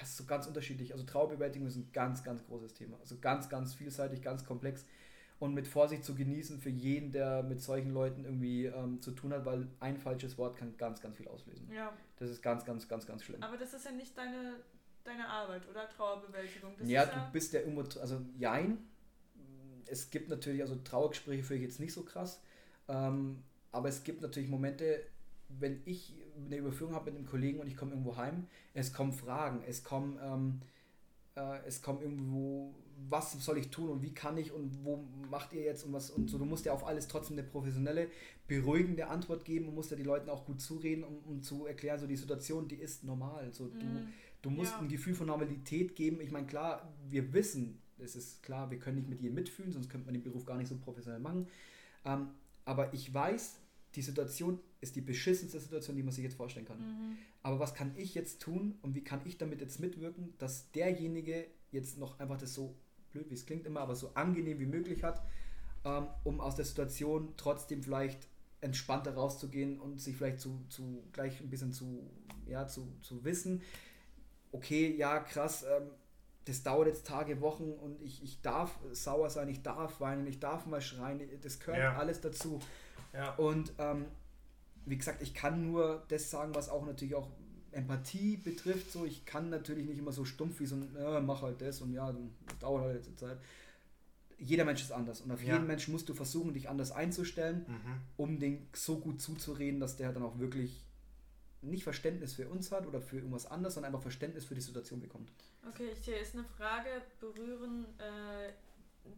das 0.00 0.08
ist 0.08 0.16
so 0.16 0.24
ganz 0.24 0.46
unterschiedlich. 0.46 0.94
Also 0.94 1.04
Trauerbewältigung 1.04 1.68
ist 1.68 1.76
ein 1.76 1.90
ganz, 1.92 2.24
ganz 2.24 2.42
großes 2.46 2.72
Thema. 2.72 2.96
Also 2.98 3.18
ganz, 3.20 3.50
ganz 3.50 3.74
vielseitig, 3.74 4.22
ganz 4.22 4.46
komplex 4.46 4.86
und 5.38 5.52
mit 5.52 5.68
Vorsicht 5.68 6.02
zu 6.02 6.14
genießen 6.14 6.60
für 6.60 6.70
jeden, 6.70 7.12
der 7.12 7.42
mit 7.42 7.60
solchen 7.60 7.92
Leuten 7.92 8.24
irgendwie 8.24 8.64
ähm, 8.64 9.02
zu 9.02 9.10
tun 9.10 9.34
hat, 9.34 9.44
weil 9.44 9.68
ein 9.80 9.98
falsches 9.98 10.38
Wort 10.38 10.56
kann 10.56 10.78
ganz, 10.78 11.02
ganz 11.02 11.18
viel 11.18 11.28
auslösen. 11.28 11.70
Ja. 11.70 11.92
Das 12.18 12.30
ist 12.30 12.42
ganz, 12.42 12.64
ganz, 12.64 12.88
ganz, 12.88 13.06
ganz 13.06 13.22
schlimm. 13.22 13.42
Aber 13.42 13.58
das 13.58 13.74
ist 13.74 13.84
ja 13.84 13.92
nicht 13.92 14.16
deine 14.16 14.54
deine 15.06 15.28
Arbeit 15.28 15.68
oder 15.68 15.88
Trauerbewältigung. 15.88 16.74
Das 16.78 16.88
ja, 16.88 17.06
du 17.06 17.32
bist 17.32 17.52
ja 17.52 17.60
immer, 17.60 17.84
also 18.00 18.20
jein. 18.38 18.78
Es 19.86 20.10
gibt 20.10 20.28
natürlich, 20.28 20.62
also 20.62 20.76
Trauergespräche 20.76 21.44
für 21.44 21.54
ich 21.54 21.62
jetzt 21.62 21.80
nicht 21.80 21.92
so 21.92 22.02
krass, 22.02 22.40
ähm, 22.88 23.42
aber 23.70 23.88
es 23.88 24.02
gibt 24.02 24.20
natürlich 24.20 24.48
Momente, 24.48 25.00
wenn 25.48 25.80
ich 25.84 26.14
eine 26.44 26.56
Überführung 26.56 26.94
habe 26.94 27.10
mit 27.10 27.18
einem 27.18 27.26
Kollegen 27.26 27.60
und 27.60 27.66
ich 27.66 27.76
komme 27.76 27.92
irgendwo 27.92 28.16
heim, 28.16 28.46
es 28.74 28.92
kommen 28.92 29.12
Fragen, 29.12 29.62
es 29.66 29.84
kommen, 29.84 30.18
ähm, 30.22 30.60
äh, 31.36 31.64
es 31.66 31.82
kommen 31.82 32.02
irgendwo, 32.02 32.74
was 33.08 33.32
soll 33.32 33.58
ich 33.58 33.70
tun 33.70 33.90
und 33.90 34.02
wie 34.02 34.12
kann 34.12 34.36
ich 34.38 34.52
und 34.52 34.84
wo 34.84 35.04
macht 35.30 35.52
ihr 35.52 35.62
jetzt 35.62 35.84
und 35.84 35.92
was 35.92 36.10
und 36.10 36.28
so. 36.28 36.38
Du 36.38 36.44
musst 36.44 36.64
ja 36.64 36.72
auf 36.72 36.86
alles 36.86 37.08
trotzdem 37.08 37.38
eine 37.38 37.46
professionelle, 37.46 38.08
beruhigende 38.48 39.06
Antwort 39.06 39.44
geben 39.44 39.68
und 39.68 39.74
musst 39.74 39.90
ja 39.90 39.96
die 39.96 40.02
Leuten 40.02 40.30
auch 40.30 40.44
gut 40.44 40.60
zureden, 40.60 41.04
um, 41.04 41.18
um 41.26 41.42
zu 41.42 41.66
erklären, 41.66 41.98
so 41.98 42.06
die 42.06 42.16
Situation, 42.16 42.68
die 42.68 42.76
ist 42.76 43.04
normal. 43.04 43.52
So, 43.52 43.68
du, 43.68 43.84
mhm. 43.84 44.08
Du 44.46 44.52
musst 44.52 44.74
ja. 44.74 44.78
ein 44.78 44.88
Gefühl 44.88 45.16
von 45.16 45.26
Normalität 45.26 45.96
geben. 45.96 46.20
Ich 46.20 46.30
meine, 46.30 46.46
klar, 46.46 46.88
wir 47.10 47.32
wissen, 47.32 47.80
es 47.98 48.14
ist 48.14 48.44
klar, 48.44 48.70
wir 48.70 48.78
können 48.78 48.94
nicht 48.94 49.08
mit 49.08 49.20
jedem 49.20 49.34
mitfühlen, 49.34 49.72
sonst 49.72 49.90
könnte 49.90 50.06
man 50.06 50.14
den 50.14 50.22
Beruf 50.22 50.46
gar 50.46 50.56
nicht 50.56 50.68
so 50.68 50.76
professionell 50.76 51.18
machen. 51.18 51.48
Ähm, 52.04 52.28
aber 52.64 52.94
ich 52.94 53.12
weiß, 53.12 53.56
die 53.96 54.02
Situation 54.02 54.60
ist 54.80 54.94
die 54.94 55.00
beschissenste 55.00 55.58
Situation, 55.58 55.96
die 55.96 56.04
man 56.04 56.12
sich 56.12 56.22
jetzt 56.22 56.36
vorstellen 56.36 56.64
kann. 56.64 56.78
Mhm. 56.78 57.16
Aber 57.42 57.58
was 57.58 57.74
kann 57.74 57.90
ich 57.96 58.14
jetzt 58.14 58.40
tun 58.40 58.76
und 58.82 58.94
wie 58.94 59.02
kann 59.02 59.20
ich 59.24 59.36
damit 59.36 59.60
jetzt 59.60 59.80
mitwirken, 59.80 60.32
dass 60.38 60.70
derjenige 60.70 61.48
jetzt 61.72 61.98
noch 61.98 62.20
einfach 62.20 62.38
das 62.38 62.54
so 62.54 62.76
blöd, 63.10 63.28
wie 63.30 63.34
es 63.34 63.46
klingt 63.46 63.66
immer, 63.66 63.80
aber 63.80 63.96
so 63.96 64.12
angenehm 64.14 64.60
wie 64.60 64.66
möglich 64.66 65.02
hat, 65.02 65.26
ähm, 65.84 66.06
um 66.22 66.40
aus 66.40 66.54
der 66.54 66.66
Situation 66.66 67.34
trotzdem 67.36 67.82
vielleicht 67.82 68.28
entspannter 68.60 69.14
rauszugehen 69.14 69.80
und 69.80 70.00
sich 70.00 70.14
vielleicht 70.14 70.38
zu, 70.38 70.64
zu 70.68 71.02
gleich 71.12 71.40
ein 71.40 71.50
bisschen 71.50 71.72
zu, 71.72 72.08
ja, 72.46 72.68
zu, 72.68 72.92
zu 73.02 73.24
wissen, 73.24 73.60
okay, 74.52 74.94
ja, 74.96 75.18
krass, 75.20 75.64
ähm, 75.64 75.90
das 76.46 76.62
dauert 76.62 76.86
jetzt 76.86 77.06
Tage, 77.06 77.40
Wochen 77.40 77.72
und 77.72 78.00
ich, 78.02 78.22
ich 78.22 78.40
darf 78.40 78.78
sauer 78.92 79.30
sein, 79.30 79.48
ich 79.48 79.62
darf 79.62 80.00
weinen, 80.00 80.26
ich 80.26 80.38
darf 80.38 80.66
mal 80.66 80.80
schreien, 80.80 81.20
das 81.42 81.58
gehört 81.58 81.78
ja. 81.78 81.96
alles 81.96 82.20
dazu. 82.20 82.60
Ja. 83.12 83.34
Und 83.34 83.72
ähm, 83.78 84.06
wie 84.84 84.96
gesagt, 84.96 85.22
ich 85.22 85.34
kann 85.34 85.66
nur 85.66 86.04
das 86.08 86.30
sagen, 86.30 86.54
was 86.54 86.68
auch 86.68 86.86
natürlich 86.86 87.16
auch 87.16 87.28
Empathie 87.72 88.36
betrifft. 88.36 88.92
So, 88.92 89.04
ich 89.04 89.24
kann 89.26 89.50
natürlich 89.50 89.86
nicht 89.86 89.98
immer 89.98 90.12
so 90.12 90.24
stumpf 90.24 90.60
wie 90.60 90.66
so 90.66 90.76
ein, 90.76 90.96
äh, 90.96 91.20
mach 91.20 91.42
halt 91.42 91.60
das 91.60 91.80
und 91.80 91.92
ja, 91.92 92.10
das 92.12 92.58
dauert 92.60 92.84
halt 92.84 93.06
jetzt 93.06 93.18
Zeit. 93.18 93.38
Jeder 94.38 94.64
Mensch 94.64 94.82
ist 94.82 94.92
anders 94.92 95.22
und 95.22 95.32
auf 95.32 95.42
ja. 95.42 95.54
jeden 95.54 95.66
Menschen 95.66 95.92
musst 95.92 96.08
du 96.08 96.14
versuchen, 96.14 96.52
dich 96.52 96.68
anders 96.68 96.92
einzustellen, 96.92 97.64
mhm. 97.66 98.00
um 98.16 98.38
den 98.38 98.68
so 98.74 98.98
gut 98.98 99.20
zuzureden, 99.20 99.80
dass 99.80 99.96
der 99.96 100.12
dann 100.12 100.22
auch 100.22 100.38
wirklich 100.38 100.85
nicht 101.66 101.84
Verständnis 101.84 102.34
für 102.34 102.48
uns 102.48 102.72
hat 102.72 102.86
oder 102.86 103.00
für 103.00 103.16
irgendwas 103.16 103.46
anderes, 103.46 103.74
sondern 103.74 103.92
einfach 103.92 104.02
Verständnis 104.02 104.44
für 104.44 104.54
die 104.54 104.60
Situation 104.60 105.00
bekommt. 105.00 105.30
Okay, 105.68 105.94
hier 106.02 106.20
ist 106.20 106.34
eine 106.34 106.44
Frage, 106.44 106.88
berühren 107.20 107.86
äh, 107.98 108.52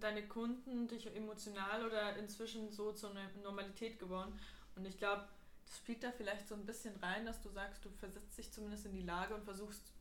deine 0.00 0.26
Kunden 0.26 0.88
dich 0.88 1.14
emotional 1.14 1.86
oder 1.86 2.16
inzwischen 2.16 2.70
so 2.70 2.92
zur 2.92 3.12
Normalität 3.42 3.98
geworden? 3.98 4.38
Und 4.76 4.86
ich 4.86 4.96
glaube, 4.96 5.24
das 5.66 5.78
spielt 5.78 6.02
da 6.02 6.10
vielleicht 6.12 6.48
so 6.48 6.54
ein 6.54 6.64
bisschen 6.64 6.94
rein, 6.96 7.26
dass 7.26 7.40
du 7.42 7.50
sagst, 7.50 7.84
du 7.84 7.90
versetzt 7.90 8.38
dich 8.38 8.50
zumindest 8.52 8.86
in 8.86 8.92
die 8.92 9.02
Lage 9.02 9.34
und 9.34 9.44
versuchst 9.44 9.92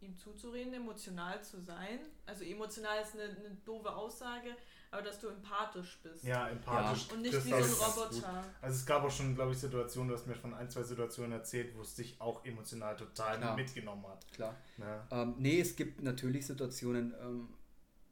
ihm 0.00 0.16
zuzureden, 0.16 0.72
emotional 0.74 1.42
zu 1.42 1.60
sein. 1.60 2.00
Also 2.26 2.44
emotional 2.44 3.02
ist 3.02 3.14
eine, 3.14 3.24
eine 3.24 3.56
doofe 3.64 3.94
Aussage, 3.94 4.50
aber 4.90 5.02
dass 5.02 5.18
du 5.20 5.28
empathisch 5.28 6.00
bist. 6.02 6.24
Ja, 6.24 6.48
empathisch. 6.48 7.08
Ja. 7.08 7.14
Und 7.14 7.22
nicht 7.22 7.44
wie 7.44 7.50
so 7.50 7.56
ein 7.56 7.62
Roboter. 7.62 8.44
Also 8.60 8.76
es 8.76 8.86
gab 8.86 9.02
auch 9.02 9.10
schon, 9.10 9.34
glaube 9.34 9.52
ich, 9.52 9.58
Situationen, 9.58 10.08
du 10.08 10.14
hast 10.14 10.26
mir 10.26 10.34
von 10.34 10.54
ein, 10.54 10.70
zwei 10.70 10.82
Situationen 10.82 11.32
erzählt, 11.32 11.76
wo 11.76 11.82
es 11.82 11.94
dich 11.94 12.20
auch 12.20 12.44
emotional 12.44 12.96
total 12.96 13.38
Klar. 13.38 13.56
mitgenommen 13.56 14.06
hat. 14.06 14.30
Klar. 14.32 14.56
Ja. 14.78 15.06
Ähm, 15.10 15.34
nee, 15.38 15.60
es 15.60 15.76
gibt 15.76 16.02
natürlich 16.02 16.46
Situationen, 16.46 17.14
ähm, 17.20 17.48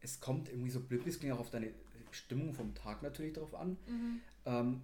es 0.00 0.20
kommt 0.20 0.48
irgendwie 0.48 0.70
so 0.70 0.80
blöd, 0.80 1.06
es 1.06 1.18
klingt 1.18 1.34
auch 1.34 1.40
auf 1.40 1.50
deine 1.50 1.72
Stimmung 2.10 2.54
vom 2.54 2.74
Tag 2.74 3.02
natürlich 3.02 3.34
drauf 3.34 3.54
an. 3.54 3.76
Mhm. 3.86 4.20
Ähm, 4.44 4.82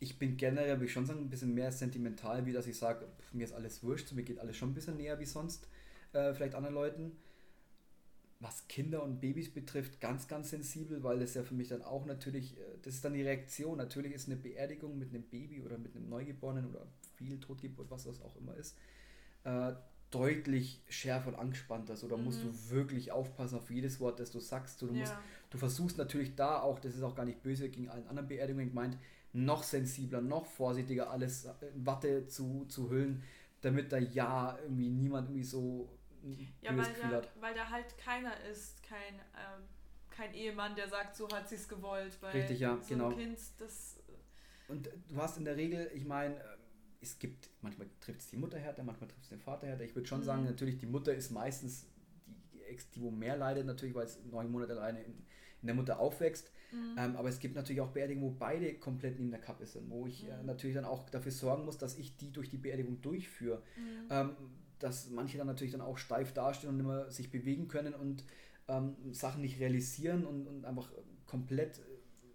ich 0.00 0.18
bin 0.18 0.36
generell, 0.36 0.76
würde 0.76 0.86
ich 0.86 0.92
schon 0.92 1.04
sagen, 1.04 1.20
ein 1.20 1.28
bisschen 1.28 1.54
mehr 1.54 1.70
sentimental, 1.70 2.46
wie 2.46 2.52
dass 2.52 2.66
ich 2.66 2.78
sage, 2.78 3.06
mir 3.32 3.44
ist 3.44 3.52
alles 3.52 3.82
wurscht, 3.82 4.12
mir 4.12 4.22
geht 4.22 4.38
alles 4.38 4.56
schon 4.56 4.70
ein 4.70 4.74
bisschen 4.74 4.96
näher 4.96 5.18
wie 5.20 5.26
sonst, 5.26 5.68
äh, 6.12 6.34
vielleicht 6.34 6.54
anderen 6.54 6.74
Leuten 6.74 7.12
was 8.40 8.66
Kinder 8.68 9.02
und 9.02 9.20
Babys 9.20 9.52
betrifft, 9.52 10.00
ganz, 10.00 10.26
ganz 10.26 10.50
sensibel, 10.50 11.02
weil 11.02 11.20
das 11.20 11.34
ja 11.34 11.42
für 11.42 11.54
mich 11.54 11.68
dann 11.68 11.82
auch 11.82 12.06
natürlich, 12.06 12.58
äh, 12.58 12.62
das 12.82 12.94
ist 12.94 13.04
dann 13.04 13.12
die 13.12 13.22
Reaktion. 13.22 13.76
Natürlich 13.76 14.14
ist 14.14 14.28
eine 14.28 14.36
Beerdigung 14.36 14.98
mit 14.98 15.10
einem 15.10 15.24
Baby 15.24 15.60
oder 15.60 15.76
mit 15.76 15.94
einem 15.94 16.08
Neugeborenen 16.08 16.70
oder 16.70 16.86
viel 17.16 17.38
Totgeburt, 17.38 17.90
was 17.90 18.04
das 18.04 18.22
auch 18.22 18.34
immer 18.36 18.56
ist, 18.56 18.78
äh, 19.44 19.74
deutlich 20.10 20.82
schärfer 20.88 21.28
und 21.28 21.34
angespannter. 21.34 21.96
So, 21.96 22.08
da 22.08 22.16
mhm. 22.16 22.24
musst 22.24 22.42
du 22.42 22.70
wirklich 22.70 23.12
aufpassen 23.12 23.58
auf 23.58 23.70
jedes 23.70 24.00
Wort, 24.00 24.18
das 24.18 24.30
du 24.30 24.40
sagst. 24.40 24.80
Du, 24.80 24.86
du, 24.86 24.94
musst, 24.94 25.12
ja. 25.12 25.22
du 25.50 25.58
versuchst 25.58 25.98
natürlich 25.98 26.34
da 26.34 26.62
auch, 26.62 26.80
das 26.80 26.94
ist 26.94 27.02
auch 27.02 27.14
gar 27.14 27.26
nicht 27.26 27.42
böse 27.42 27.68
gegen 27.68 27.90
allen 27.90 28.08
anderen 28.08 28.28
Beerdigungen 28.28 28.70
gemeint, 28.70 28.96
noch 29.34 29.62
sensibler, 29.62 30.22
noch 30.22 30.46
vorsichtiger 30.46 31.10
alles 31.10 31.46
in 31.74 31.86
Watte 31.86 32.26
zu, 32.26 32.64
zu 32.68 32.90
hüllen, 32.90 33.22
damit 33.60 33.92
da 33.92 33.98
ja 33.98 34.58
irgendwie 34.62 34.88
niemand 34.88 35.28
irgendwie 35.28 35.44
so 35.44 35.90
ja, 36.60 36.76
weil 36.76 36.92
da, 36.94 37.22
weil 37.40 37.54
da 37.54 37.70
halt 37.70 37.96
keiner 37.98 38.38
ist, 38.50 38.82
kein, 38.82 39.14
ähm, 39.14 39.62
kein 40.10 40.34
Ehemann, 40.34 40.74
der 40.74 40.88
sagt, 40.88 41.16
so 41.16 41.28
hat 41.28 41.48
sie 41.48 41.54
es 41.54 41.68
gewollt. 41.68 42.16
Weil 42.20 42.32
Richtig, 42.32 42.60
ja, 42.60 42.78
so 42.80 42.88
genau. 42.88 43.10
Kind, 43.10 43.38
das 43.58 44.00
und 44.70 44.88
du 45.08 45.16
hast 45.16 45.36
in 45.36 45.44
der 45.44 45.56
Regel, 45.56 45.90
ich 45.94 46.04
meine, 46.04 46.40
es 47.00 47.18
gibt, 47.18 47.50
manchmal 47.60 47.88
trifft 48.00 48.20
es 48.20 48.28
die 48.28 48.36
Mutter 48.36 48.58
härter, 48.58 48.84
manchmal 48.84 49.08
trifft 49.08 49.24
es 49.24 49.28
den 49.28 49.40
Vater 49.40 49.66
härter. 49.66 49.84
Ich 49.84 49.96
würde 49.96 50.06
schon 50.06 50.20
mhm. 50.20 50.24
sagen, 50.24 50.44
natürlich 50.44 50.78
die 50.78 50.86
Mutter 50.86 51.12
ist 51.12 51.30
meistens 51.30 51.86
die, 52.52 52.76
die 52.94 53.02
wo 53.02 53.10
mehr 53.10 53.36
leidet, 53.36 53.66
natürlich, 53.66 53.94
weil 53.94 54.06
es 54.06 54.22
neun 54.24 54.50
Monate 54.50 54.72
alleine 54.74 55.02
in, 55.02 55.12
in 55.60 55.66
der 55.66 55.74
Mutter 55.74 55.98
aufwächst. 55.98 56.52
Mhm. 56.70 56.94
Ähm, 56.98 57.16
aber 57.16 57.28
es 57.28 57.40
gibt 57.40 57.56
natürlich 57.56 57.80
auch 57.80 57.90
Beerdigungen, 57.90 58.30
wo 58.30 58.38
beide 58.38 58.74
komplett 58.74 59.18
neben 59.18 59.32
der 59.32 59.40
Kappe 59.40 59.66
sind, 59.66 59.90
wo 59.90 60.06
ich 60.06 60.22
äh, 60.22 60.36
mhm. 60.36 60.40
äh, 60.40 60.44
natürlich 60.44 60.76
dann 60.76 60.84
auch 60.84 61.10
dafür 61.10 61.32
sorgen 61.32 61.64
muss, 61.64 61.78
dass 61.78 61.98
ich 61.98 62.16
die 62.16 62.32
durch 62.32 62.48
die 62.48 62.58
Beerdigung 62.58 63.00
durchführe. 63.00 63.62
Mhm. 63.76 64.08
Ähm, 64.10 64.36
dass 64.80 65.10
manche 65.10 65.38
dann 65.38 65.46
natürlich 65.46 65.72
dann 65.72 65.80
auch 65.80 65.98
steif 65.98 66.32
dastehen 66.32 66.70
und 66.70 66.76
nicht 66.76 66.86
mehr 66.86 67.10
sich 67.10 67.30
bewegen 67.30 67.68
können 67.68 67.94
und 67.94 68.24
ähm, 68.68 68.96
Sachen 69.12 69.42
nicht 69.42 69.60
realisieren 69.60 70.24
und, 70.24 70.46
und 70.46 70.64
einfach 70.64 70.90
komplett 71.26 71.78
äh, 71.78 71.82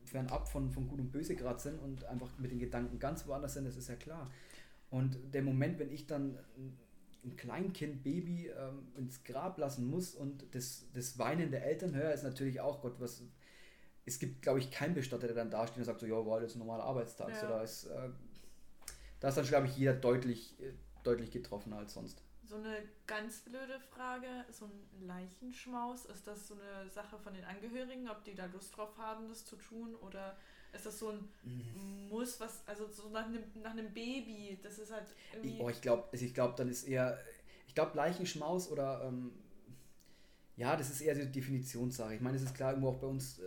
fernab 0.06 0.48
von, 0.48 0.72
von 0.72 0.88
Gut 0.88 1.00
und 1.00 1.12
Böse 1.12 1.36
gerade 1.36 1.60
sind 1.60 1.80
und 1.80 2.06
einfach 2.06 2.38
mit 2.38 2.52
den 2.52 2.60
Gedanken 2.60 3.00
ganz 3.00 3.28
woanders 3.28 3.54
sind, 3.54 3.66
das 3.66 3.76
ist 3.76 3.89
ja 3.89 3.96
klar. 3.96 4.32
Und 4.89 5.18
der 5.34 5.41
Moment, 5.41 5.80
wenn 5.80 5.91
ich 5.91 6.08
dann 6.08 6.38
ein 7.26 7.36
Kleinkind, 7.36 8.04
Baby 8.04 8.48
ähm, 8.50 8.88
ins 8.96 9.24
Grab 9.24 9.58
lassen 9.58 9.89
muss 9.89 10.14
und 10.14 10.46
das, 10.54 10.86
das 10.93 11.18
Weinen 11.18 11.52
der 11.52 11.66
Eltern 11.66 11.96
höre, 11.96 12.14
ist 12.14 12.24
natürlich 12.24 12.62
auch, 12.62 12.82
Gott, 12.82 12.96
was. 13.00 13.24
Es 14.08 14.20
gibt, 14.20 14.43
glaube 14.43 14.60
ich, 14.60 14.70
keinen 14.70 14.93
Bestatter, 14.93 15.26
der 15.26 15.36
dann 15.36 15.50
dasteht 15.50 15.80
und 15.80 15.86
sagt 15.86 16.00
so, 16.00 16.06
ja, 16.06 16.24
war 16.28 16.39
das 16.39 16.54
ein 16.54 16.60
normaler 16.60 16.84
Arbeitstag. 16.84 17.30
Ja. 17.30 17.39
So, 17.39 17.48
da, 17.48 17.64
ist, 17.64 17.86
äh, 17.86 18.10
da 19.20 19.30
ist 19.30 19.36
dann, 19.36 19.46
glaube 19.46 19.66
ich, 19.66 19.76
jeder 19.76 19.93
deutlich, 19.93 20.54
äh, 20.60 20.74
deutlich 21.02 21.32
getroffener 21.32 21.78
als 21.78 21.96
sonst. 21.96 22.22
So 22.48 22.58
eine 22.58 22.78
ganz 23.08 23.39
blöde 23.39 23.80
Frage, 23.80 24.28
so 24.52 24.66
ein 24.66 25.08
Leichenschmaus, 25.08 26.06
ist 26.06 26.28
das 26.28 26.48
so 26.48 26.54
eine 26.54 26.89
Sache 26.89 27.18
von 27.18 27.34
den 27.34 27.43
Angehörigen, 27.43 28.08
ob 28.10 28.24
die 28.24 28.36
da 28.36 28.46
Lust 28.46 28.78
drauf 28.78 28.96
haben, 28.98 29.28
das 29.30 29.46
zu 29.46 29.56
tun 29.56 29.96
oder 29.96 30.38
ist 30.74 30.86
das 30.86 31.00
so 31.00 31.10
ein 31.10 31.28
mhm. 31.43 32.10
Muss, 32.10 32.39
was, 32.39 32.62
also 32.68 32.88
so 32.88 33.10
nach 33.10 33.26
einem, 33.26 33.43
nach 33.62 33.72
einem 33.72 33.91
Baby, 33.93 34.60
das 34.62 34.78
ist 34.78 34.91
halt 34.91 35.08
irgendwie... 35.34 35.60
Oh, 35.60 35.70
ich 35.70 35.82
glaube, 35.82 36.08
also 36.12 36.24
ich 36.24 36.34
glaube, 36.34 36.54
dann 36.56 36.70
ist 36.70 36.84
eher, 36.84 37.18
ich 37.68 37.74
glaube 37.74 37.98
Leichenschmaus 37.98 38.70
oder, 38.70 39.04
ähm, 39.06 39.32
ja, 40.56 40.76
das 40.76 40.89
ist 40.89 41.02
eher 41.02 41.16
die 41.16 41.32
Definitionssache. 41.32 42.14
Ich 42.16 42.22
meine, 42.22 42.38
es 42.38 42.43
ist 42.43 42.54
klar, 42.54 42.72
irgendwo 42.72 42.89
auch 42.89 43.00
bei 43.00 43.08
uns 43.08 43.39
äh, 43.39 43.43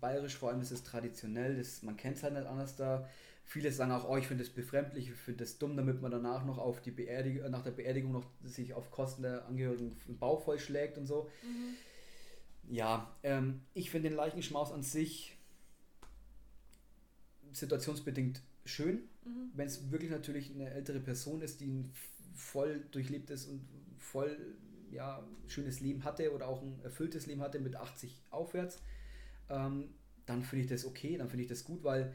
bayerisch, 0.00 0.36
vor 0.36 0.50
allem 0.50 0.60
ist 0.60 0.72
es 0.72 0.82
traditionell, 0.82 1.56
das, 1.56 1.82
man 1.82 1.96
kennt 1.96 2.16
es 2.16 2.22
halt 2.22 2.34
nicht 2.34 2.46
anders 2.46 2.76
da, 2.76 3.08
Viele 3.50 3.72
sagen 3.72 3.90
auch, 3.90 4.08
oh, 4.08 4.16
ich 4.16 4.28
finde 4.28 4.44
das 4.44 4.52
befremdlich, 4.52 5.08
ich 5.08 5.14
finde 5.16 5.42
das 5.42 5.58
dumm, 5.58 5.76
damit 5.76 6.00
man 6.00 6.12
danach 6.12 6.44
noch 6.44 6.58
auf 6.58 6.80
die 6.80 6.92
Beerdigung, 6.92 7.42
äh, 7.44 7.48
nach 7.48 7.64
der 7.64 7.72
Beerdigung 7.72 8.12
noch 8.12 8.30
sich 8.44 8.74
auf 8.74 8.92
Kosten 8.92 9.22
der 9.22 9.44
Angehörigen 9.46 9.96
den 10.06 10.18
Bauch 10.18 10.44
vollschlägt 10.44 10.96
und 10.96 11.08
so. 11.08 11.28
Mhm. 11.42 12.72
Ja, 12.72 13.12
ähm, 13.24 13.62
ich 13.74 13.90
finde 13.90 14.08
den 14.08 14.16
Leichenschmaus 14.16 14.70
an 14.70 14.84
sich 14.84 15.36
situationsbedingt 17.50 18.40
schön, 18.64 19.00
mhm. 19.24 19.50
wenn 19.54 19.66
es 19.66 19.90
wirklich 19.90 20.12
natürlich 20.12 20.54
eine 20.54 20.70
ältere 20.70 21.00
Person 21.00 21.42
ist, 21.42 21.60
die 21.60 21.72
ein 21.72 21.92
voll 22.36 22.84
durchlebtes 22.92 23.46
und 23.46 23.66
voll 23.98 24.36
ja, 24.92 25.26
schönes 25.48 25.80
Leben 25.80 26.04
hatte 26.04 26.32
oder 26.32 26.46
auch 26.46 26.62
ein 26.62 26.78
erfülltes 26.84 27.26
Leben 27.26 27.40
hatte 27.40 27.58
mit 27.58 27.74
80 27.74 28.16
aufwärts, 28.30 28.80
ähm, 29.48 29.88
dann 30.24 30.44
finde 30.44 30.66
ich 30.66 30.70
das 30.70 30.84
okay, 30.84 31.16
dann 31.16 31.28
finde 31.28 31.42
ich 31.42 31.48
das 31.48 31.64
gut, 31.64 31.82
weil 31.82 32.14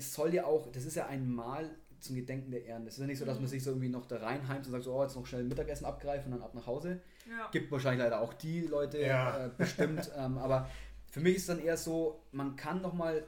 es 0.00 0.14
soll 0.14 0.34
ja 0.34 0.46
auch, 0.46 0.72
das 0.72 0.84
ist 0.84 0.96
ja 0.96 1.06
ein 1.06 1.30
Mal 1.30 1.70
zum 2.00 2.16
Gedenken 2.16 2.50
der 2.50 2.64
Ehren. 2.64 2.86
Es 2.86 2.94
ist 2.94 3.00
ja 3.00 3.06
nicht 3.06 3.18
so, 3.18 3.26
dass 3.26 3.36
man 3.36 3.44
mhm. 3.44 3.48
sich 3.48 3.62
so 3.62 3.70
irgendwie 3.70 3.90
noch 3.90 4.06
da 4.06 4.16
reinheimt 4.16 4.64
und 4.64 4.72
sagt, 4.72 4.84
so, 4.84 4.94
oh, 4.94 5.02
jetzt 5.02 5.14
noch 5.14 5.26
schnell 5.26 5.44
Mittagessen 5.44 5.84
abgreifen 5.84 6.32
und 6.32 6.38
dann 6.38 6.46
ab 6.46 6.54
nach 6.54 6.66
Hause. 6.66 7.00
Ja. 7.28 7.48
Gibt 7.52 7.70
wahrscheinlich 7.70 8.02
leider 8.02 8.20
auch 8.20 8.32
die 8.32 8.62
Leute 8.62 9.00
ja. 9.00 9.46
äh, 9.46 9.50
bestimmt. 9.56 10.10
ähm, 10.16 10.38
aber 10.38 10.68
für 11.10 11.20
mich 11.20 11.36
ist 11.36 11.42
es 11.42 11.46
dann 11.48 11.60
eher 11.60 11.76
so, 11.76 12.22
man 12.32 12.56
kann 12.56 12.80
nochmal 12.80 13.24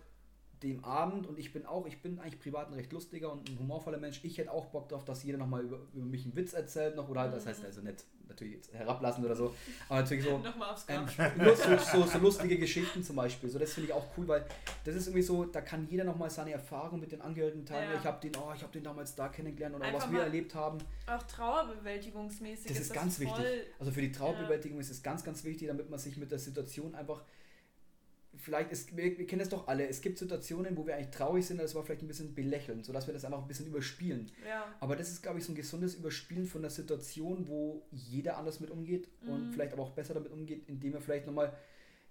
dem 0.62 0.82
Abend 0.84 1.26
und 1.26 1.38
ich 1.38 1.52
bin 1.52 1.66
auch, 1.66 1.86
ich 1.86 2.00
bin 2.00 2.18
eigentlich 2.18 2.40
privat 2.40 2.68
ein 2.68 2.74
recht 2.74 2.92
lustiger 2.92 3.30
und 3.30 3.50
ein 3.50 3.58
humorvoller 3.58 3.98
Mensch. 3.98 4.20
Ich 4.22 4.38
hätte 4.38 4.50
auch 4.50 4.66
Bock 4.66 4.88
darauf, 4.88 5.04
dass 5.04 5.22
jeder 5.22 5.36
nochmal 5.36 5.64
über, 5.64 5.80
über 5.92 6.06
mich 6.06 6.24
einen 6.24 6.36
Witz 6.36 6.54
erzählt 6.54 6.96
noch 6.96 7.08
oder 7.10 7.22
halt, 7.22 7.34
das 7.34 7.44
heißt 7.44 7.60
mhm. 7.60 7.66
also 7.66 7.82
nicht 7.82 8.06
natürlich 8.28 8.54
jetzt 8.54 8.72
herablassen 8.72 9.24
oder 9.24 9.36
so, 9.36 9.54
aber 9.88 10.00
natürlich 10.00 10.24
so, 10.24 10.42
ähm, 10.88 11.06
so, 11.54 11.76
so, 11.76 12.06
so, 12.06 12.18
lustige 12.18 12.58
Geschichten 12.58 13.02
zum 13.02 13.16
Beispiel. 13.16 13.48
So, 13.50 13.58
das 13.58 13.72
finde 13.72 13.88
ich 13.88 13.94
auch 13.94 14.06
cool, 14.16 14.28
weil 14.28 14.44
das 14.84 14.94
ist 14.94 15.06
irgendwie 15.06 15.22
so, 15.22 15.44
da 15.44 15.60
kann 15.60 15.86
jeder 15.88 16.04
nochmal 16.04 16.30
seine 16.30 16.52
Erfahrung 16.52 17.00
mit 17.00 17.12
den 17.12 17.20
Angehörigen 17.20 17.64
teilen. 17.64 17.92
Ja. 17.92 17.98
Ich 17.98 18.04
habe 18.04 18.20
den, 18.20 18.32
oh, 18.36 18.52
ich 18.54 18.62
habe 18.62 18.72
den 18.72 18.84
damals 18.84 19.14
da 19.14 19.28
kennengelernt 19.28 19.76
oder 19.76 19.92
was 19.92 20.10
wir 20.10 20.22
erlebt 20.22 20.54
haben. 20.54 20.78
Auch 21.06 21.22
trauerbewältigungsmäßig. 21.22 22.66
Das 22.66 22.76
ist, 22.78 22.86
ist 22.86 22.94
ganz 22.94 23.18
wichtig. 23.20 23.44
Also 23.78 23.92
für 23.92 24.00
die 24.00 24.12
Trauerbewältigung 24.12 24.78
ja. 24.78 24.82
ist 24.82 24.90
es 24.90 25.02
ganz, 25.02 25.24
ganz 25.24 25.44
wichtig, 25.44 25.68
damit 25.68 25.90
man 25.90 25.98
sich 25.98 26.16
mit 26.16 26.30
der 26.30 26.38
Situation 26.38 26.94
einfach 26.94 27.22
vielleicht, 28.36 28.72
ist, 28.72 28.96
wir, 28.96 29.18
wir, 29.18 29.26
kennen 29.26 29.40
das 29.40 29.48
doch 29.48 29.68
alle, 29.68 29.86
es 29.86 30.00
gibt 30.00 30.18
Situationen, 30.18 30.76
wo 30.76 30.86
wir 30.86 30.96
eigentlich 30.96 31.10
traurig 31.10 31.46
sind, 31.46 31.58
das 31.60 31.74
war 31.74 31.82
vielleicht 31.84 32.02
ein 32.02 32.08
bisschen 32.08 32.34
belächeln, 32.34 32.82
sodass 32.82 33.06
wir 33.06 33.14
das 33.14 33.24
einfach 33.24 33.42
ein 33.42 33.48
bisschen 33.48 33.66
überspielen. 33.66 34.30
Ja. 34.46 34.74
Aber 34.80 34.96
das 34.96 35.10
ist, 35.10 35.22
glaube 35.22 35.38
ich, 35.38 35.44
so 35.44 35.52
ein 35.52 35.56
gesundes 35.56 35.94
Überspielen 35.94 36.46
von 36.46 36.62
der 36.62 36.70
Situation, 36.70 37.46
wo 37.48 37.86
jeder 37.90 38.38
anders 38.38 38.60
mit 38.60 38.70
umgeht 38.70 39.08
mhm. 39.22 39.30
und 39.30 39.52
vielleicht 39.52 39.72
aber 39.72 39.82
auch 39.82 39.90
besser 39.90 40.14
damit 40.14 40.32
umgeht, 40.32 40.68
indem 40.68 40.94
er 40.94 41.00
vielleicht 41.00 41.26
nochmal 41.26 41.56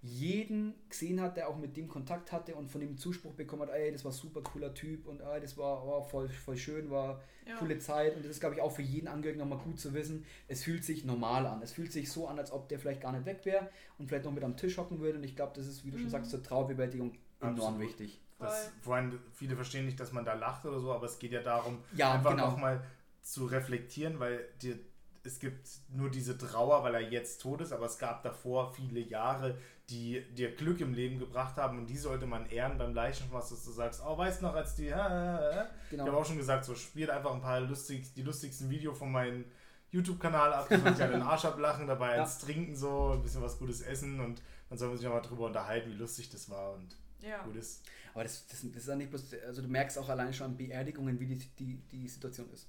jeden 0.04 0.74
gesehen 0.88 1.20
hat, 1.20 1.36
der 1.36 1.48
auch 1.48 1.56
mit 1.56 1.76
dem 1.76 1.86
Kontakt 1.86 2.32
hatte 2.32 2.56
und 2.56 2.68
von 2.68 2.80
dem 2.80 2.96
Zuspruch 2.96 3.34
bekommen 3.34 3.62
hat, 3.62 3.70
ey, 3.70 3.92
das 3.92 4.04
war 4.04 4.10
super 4.10 4.42
cooler 4.42 4.74
Typ 4.74 5.06
und 5.06 5.20
ey, 5.20 5.40
das 5.40 5.56
war 5.56 5.86
oh, 5.86 6.02
voll, 6.02 6.28
voll 6.28 6.56
schön, 6.56 6.90
war 6.90 7.22
ja. 7.46 7.56
coole 7.56 7.78
Zeit 7.78 8.16
und 8.16 8.24
das 8.24 8.32
ist, 8.32 8.40
glaube 8.40 8.56
ich, 8.56 8.60
auch 8.60 8.72
für 8.72 8.82
jeden 8.82 9.06
Angehörigen 9.06 9.38
nochmal 9.38 9.60
gut 9.60 9.78
zu 9.78 9.94
wissen, 9.94 10.24
es 10.48 10.64
fühlt 10.64 10.84
sich 10.84 11.04
normal 11.04 11.46
an. 11.46 11.62
Es 11.62 11.72
fühlt 11.72 11.92
sich 11.92 12.10
so 12.10 12.26
an, 12.26 12.36
als 12.38 12.50
ob 12.50 12.68
der 12.68 12.80
vielleicht 12.80 13.00
gar 13.00 13.12
nicht 13.12 13.26
weg 13.26 13.42
wäre 13.44 13.70
und 13.98 14.08
vielleicht 14.08 14.24
noch 14.24 14.32
mit 14.32 14.42
am 14.42 14.56
Tisch 14.56 14.76
hocken 14.76 14.98
würde 14.98 15.18
und 15.18 15.24
ich 15.24 15.36
glaube, 15.36 15.52
das 15.54 15.68
ist, 15.68 15.84
wie 15.84 15.92
du 15.92 15.98
mhm. 15.98 16.02
schon 16.02 16.10
sagst, 16.10 16.30
zur 16.32 16.42
Trauerbewältigung 16.42 17.12
enorm 17.40 17.54
Absolut. 17.58 17.80
wichtig. 17.80 18.20
Das, 18.40 18.72
vor 18.80 18.96
allem, 18.96 19.20
viele 19.32 19.54
verstehen 19.54 19.86
nicht, 19.86 20.00
dass 20.00 20.12
man 20.12 20.24
da 20.24 20.34
lacht 20.34 20.64
oder 20.64 20.80
so, 20.80 20.92
aber 20.92 21.06
es 21.06 21.20
geht 21.20 21.30
ja 21.30 21.42
darum, 21.42 21.78
ja, 21.94 22.14
einfach 22.14 22.32
genau. 22.32 22.50
nochmal 22.50 22.84
zu 23.20 23.46
reflektieren, 23.46 24.18
weil 24.18 24.48
dir 24.60 24.76
es 25.24 25.38
gibt 25.38 25.68
nur 25.88 26.10
diese 26.10 26.36
Trauer, 26.36 26.82
weil 26.82 26.94
er 26.94 27.00
jetzt 27.00 27.40
tot 27.40 27.60
ist, 27.60 27.72
aber 27.72 27.86
es 27.86 27.98
gab 27.98 28.22
davor 28.22 28.72
viele 28.74 29.00
Jahre, 29.00 29.56
die 29.88 30.24
dir 30.34 30.54
Glück 30.54 30.80
im 30.80 30.94
Leben 30.94 31.18
gebracht 31.18 31.56
haben 31.56 31.78
und 31.78 31.86
die 31.86 31.96
sollte 31.96 32.26
man 32.26 32.46
ehren 32.46 32.78
beim 32.78 32.94
Leichenschmaus, 32.94 33.50
dass 33.50 33.64
du 33.64 33.70
sagst, 33.70 34.02
oh, 34.04 34.16
weißt 34.16 34.40
du 34.40 34.46
noch, 34.46 34.54
als 34.54 34.74
die, 34.74 34.86
genau. 34.86 35.70
ich 35.90 35.98
habe 36.00 36.16
auch 36.16 36.24
schon 36.24 36.38
gesagt, 36.38 36.64
so 36.64 36.74
spielt 36.74 37.10
einfach 37.10 37.32
ein 37.32 37.40
paar 37.40 37.60
lustig, 37.60 38.12
die 38.14 38.22
lustigsten 38.22 38.70
Videos 38.70 38.98
von 38.98 39.12
meinem 39.12 39.44
YouTube-Kanal 39.90 40.54
ab, 40.54 40.68
dass 40.68 40.82
man 40.82 40.96
sich 40.96 41.06
den 41.06 41.22
Arsch 41.22 41.44
ablachen, 41.44 41.86
dabei 41.86 42.16
ja. 42.16 42.22
eins 42.22 42.38
trinken 42.38 42.74
so, 42.74 43.12
ein 43.12 43.22
bisschen 43.22 43.42
was 43.42 43.58
Gutes 43.58 43.82
essen 43.82 44.20
und 44.20 44.40
dann 44.68 44.78
soll 44.78 44.88
man 44.88 44.96
sich 44.96 45.04
nochmal 45.04 45.22
drüber 45.22 45.46
unterhalten, 45.46 45.90
wie 45.90 45.96
lustig 45.96 46.30
das 46.30 46.48
war 46.48 46.74
und 46.74 46.96
ja. 47.20 47.42
gut 47.42 47.56
ist. 47.56 47.82
Aber 48.14 48.24
das, 48.24 48.46
das, 48.46 48.60
das 48.62 48.82
ist 48.82 48.88
ja 48.88 48.96
nicht 48.96 49.10
bloß, 49.10 49.34
also 49.46 49.62
du 49.62 49.68
merkst 49.68 49.98
auch 49.98 50.08
alleine 50.08 50.32
schon 50.32 50.48
an 50.48 50.56
Beerdigungen, 50.56 51.18
wie 51.20 51.26
die, 51.26 51.38
die, 51.38 51.76
die 51.90 52.08
Situation 52.08 52.48
ist. 52.52 52.68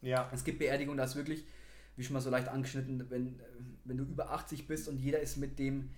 Ja. 0.00 0.28
Es 0.32 0.44
gibt 0.44 0.58
Beerdigungen, 0.58 0.98
da 0.98 1.04
ist 1.04 1.16
wirklich, 1.16 1.44
wie 1.96 2.04
schon 2.04 2.14
mal 2.14 2.20
so 2.20 2.30
leicht 2.30 2.48
angeschnitten, 2.48 3.08
wenn, 3.10 3.38
wenn 3.84 3.96
du 3.96 4.04
über 4.04 4.30
80 4.30 4.66
bist 4.66 4.88
und 4.88 4.98
jeder 4.98 5.20
ist 5.20 5.36
mit 5.36 5.58
dem, 5.58 5.90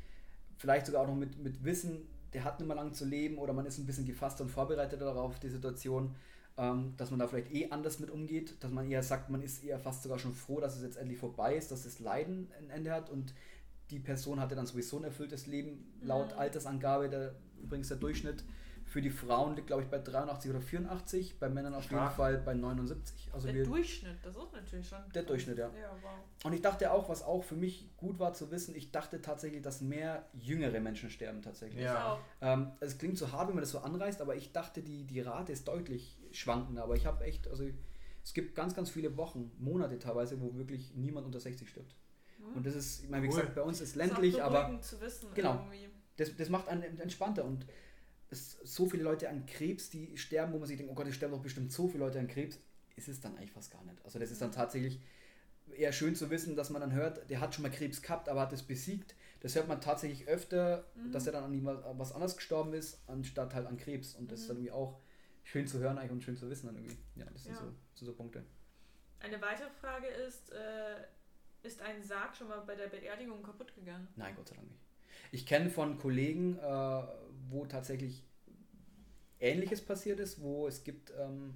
vielleicht 0.59 0.87
sogar 0.87 1.03
auch 1.03 1.07
noch 1.07 1.15
mit, 1.15 1.39
mit 1.43 1.65
Wissen, 1.65 2.07
der 2.33 2.45
hat 2.45 2.59
nicht 2.59 2.67
mehr 2.67 2.77
lang 2.77 2.93
zu 2.93 3.05
leben 3.05 3.39
oder 3.39 3.53
man 3.53 3.67
ist 3.67 3.79
ein 3.79 3.87
bisschen 3.87 4.07
gefasst 4.07 4.41
und 4.41 4.51
vorbereitet 4.51 5.01
darauf, 5.01 5.39
die 5.39 5.49
Situation, 5.49 6.15
ähm, 6.59 6.95
dass 6.97 7.11
man 7.11 7.19
da 7.19 7.29
vielleicht 7.29 7.53
eh 7.53 7.71
anders 7.71 7.99
mit 7.99 8.11
umgeht, 8.11 8.57
dass 8.61 8.71
man 8.71 8.91
eher 8.91 9.03
sagt, 9.03 9.31
man 9.31 9.43
ist 9.43 9.65
eher 9.65 9.79
fast 9.79 10.03
sogar 10.03 10.19
schon 10.19 10.35
froh, 10.35 10.61
dass 10.61 10.77
es 10.77 10.83
jetzt 10.83 10.97
endlich 10.97 11.19
vorbei 11.19 11.57
ist, 11.57 11.71
dass 11.71 11.85
das 11.85 11.99
Leiden 11.99 12.49
ein 12.59 12.71
Ende 12.71 12.93
hat 12.93 13.11
und 13.11 13.33
die 13.91 14.01
Person 14.01 14.41
hatte 14.41 14.55
dann 14.55 14.67
sowieso 14.67 14.99
ein 14.99 15.05
erfülltes 15.05 15.47
Leben, 15.47 15.93
laut 16.03 16.33
mhm. 16.33 16.41
Altersangabe, 16.41 17.09
der, 17.09 17.35
übrigens 17.63 17.89
der 17.89 17.99
Durchschnitt 17.99 18.45
für 18.87 19.03
die 19.03 19.11
Frauen 19.11 19.57
liegt, 19.57 19.67
glaube 19.67 19.83
ich, 19.83 19.89
bei 19.89 19.99
83 19.99 20.51
oder 20.51 20.61
84, 20.61 21.41
bei 21.41 21.49
Männern 21.49 21.75
auf 21.75 21.85
Stark. 21.85 22.03
jeden 22.03 22.17
Fall 22.17 22.39
bei 22.39 22.55
79. 22.55 23.31
Also 23.33 23.49
der 23.49 23.57
wir, 23.57 23.65
Durchschnitt, 23.65 24.17
das 24.23 24.37
ist 24.37 24.53
natürlich 24.53 24.89
schon. 24.89 24.99
Der 25.13 25.25
Durchschnitt, 25.25 25.59
ja. 25.59 25.67
ja 25.67 25.91
wow. 26.03 26.13
Und 26.45 26.53
ich 26.53 26.63
dachte 26.63 26.93
auch, 26.93 27.09
was 27.09 27.23
auch 27.23 27.43
für 27.43 27.57
mich 27.57 27.91
gut 27.97 28.21
war 28.21 28.33
zu 28.33 28.51
wissen, 28.53 28.77
ich 28.77 28.93
dachte 28.93 29.21
tatsächlich, 29.21 29.61
dass 29.61 29.81
mehr 29.81 30.27
jüngere 30.35 30.79
Menschen 30.79 31.11
sterben 31.11 31.43
tatsächlich. 31.43 31.83
Ja. 31.83 32.21
Ähm, 32.41 32.71
es 32.79 32.97
klingt 32.97 33.19
so 33.19 33.33
hart, 33.33 33.49
wenn 33.49 33.57
man 33.57 33.63
das 33.63 33.73
so 33.73 33.81
anreißt, 33.81 34.21
aber 34.21 34.37
ich 34.37 34.53
dachte, 34.53 34.83
die, 34.83 35.05
die 35.05 35.21
Rate 35.21 35.53
ist 35.53 35.67
deutlich 35.67 36.17
schwankender. 36.31 36.85
Aber 36.85 36.95
ich 36.95 37.07
habe 37.07 37.25
echt, 37.25 37.49
also 37.49 37.65
es 38.23 38.35
gibt 38.35 38.55
ganz, 38.55 38.77
ganz 38.77 38.89
viele 38.89 39.17
Wochen, 39.17 39.51
Monate 39.59 39.99
teilweise, 39.99 40.41
wo 40.41 40.55
wirklich 40.55 40.95
niemand 40.95 41.27
unter 41.27 41.41
60 41.41 41.69
stirbt. 41.69 41.97
Mhm. 42.39 42.57
Und 42.57 42.67
das 42.67 42.77
ist, 42.77 43.03
ich 43.03 43.11
meine, 43.11 43.25
wie 43.25 43.29
cool. 43.29 43.41
gesagt, 43.41 43.55
bei 43.57 43.63
uns 43.63 43.81
ist 43.81 43.97
ländlich, 43.97 44.35
ist 44.35 44.41
aber. 44.41 44.81
Zu 44.81 45.01
wissen, 45.01 45.29
genau. 45.35 45.55
Irgendwie. 45.55 45.89
Das, 46.17 46.35
das 46.37 46.49
macht 46.49 46.69
einen 46.69 46.99
entspannter 46.99 47.45
und 47.45 47.67
es 48.31 48.59
so 48.65 48.87
viele 48.87 49.03
Leute 49.03 49.29
an 49.29 49.47
Krebs, 49.47 49.91
die 49.91 50.17
sterben, 50.17 50.53
wo 50.53 50.59
man 50.59 50.67
sich 50.67 50.77
denkt, 50.77 50.91
oh 50.91 50.95
Gott, 50.95 51.07
es 51.07 51.15
sterben 51.15 51.35
doch 51.35 51.43
bestimmt 51.43 51.73
so 51.73 51.89
viele 51.89 52.05
Leute 52.05 52.19
an 52.19 52.29
Krebs, 52.29 52.59
ist 52.97 53.09
es 53.09 53.21
dann 53.21 53.37
eigentlich 53.37 53.53
fast 53.53 53.71
gar 53.71 53.85
nicht. 53.85 54.05
Also 54.05 54.19
das 54.19 54.31
ist 54.31 54.41
dann 54.41 54.53
tatsächlich 54.53 55.01
eher 55.75 55.93
schön 55.93 56.15
zu 56.15 56.31
wissen, 56.31 56.57
dass 56.57 56.71
man 56.71 56.81
dann 56.81 56.93
hört, 56.93 57.29
der 57.31 57.41
hat 57.41 57.55
schon 57.55 57.63
mal 57.63 57.71
Krebs 57.71 58.03
gehabt, 58.03 58.29
aber 58.29 58.41
hat 58.41 58.53
es 58.53 58.63
besiegt. 58.63 59.15
Das 59.41 59.55
hört 59.55 59.69
man 59.69 59.81
tatsächlich 59.81 60.27
öfter, 60.29 60.87
mhm. 60.95 61.13
dass 61.13 61.27
er 61.27 61.33
dann 61.33 61.45
an 61.45 61.99
was 61.99 62.13
anderes 62.13 62.37
gestorben 62.37 62.73
ist, 62.73 63.01
anstatt 63.07 63.55
halt 63.55 63.67
an 63.67 63.77
Krebs. 63.77 64.15
Und 64.15 64.31
das 64.31 64.41
mhm. 64.41 64.43
ist 64.43 64.49
dann 64.49 64.57
irgendwie 64.57 64.73
auch 64.73 65.01
schön 65.45 65.67
zu 65.67 65.79
hören 65.79 65.99
eigentlich 65.99 66.13
und 66.13 66.23
schön 66.23 66.37
zu 66.37 66.49
wissen 66.51 66.67
dann 66.67 66.77
irgendwie. 66.77 66.97
Ja, 67.15 67.27
das 67.33 67.45
sind 67.45 67.55
ja. 67.55 67.61
so, 67.61 67.73
so, 67.95 68.07
so, 68.07 68.15
Punkte. 68.15 68.45
Eine 69.21 69.41
weitere 69.41 69.71
Frage 69.71 70.07
ist, 70.07 70.53
äh, 70.53 70.97
ist 71.63 71.81
ein 71.83 72.03
Sarg 72.03 72.37
schon 72.37 72.49
mal 72.49 72.61
bei 72.61 72.75
der 72.75 72.89
Beerdigung 72.89 73.43
kaputt 73.43 73.75
gegangen? 73.75 74.09
Nein, 74.17 74.35
Gott 74.37 74.49
sei 74.49 74.57
Dank 74.57 74.69
nicht. 74.69 74.81
Ich 75.33 75.47
kenne 75.47 75.71
von 75.71 75.99
Kollegen, 75.99 76.59
äh, 76.59 77.03
wo 77.49 77.67
tatsächlich 77.67 78.25
Ähnliches 79.39 79.83
passiert 79.83 80.21
ist, 80.21 80.41
wo 80.41 80.67
es 80.67 80.85
gibt 80.85 81.13
ähm, 81.19 81.55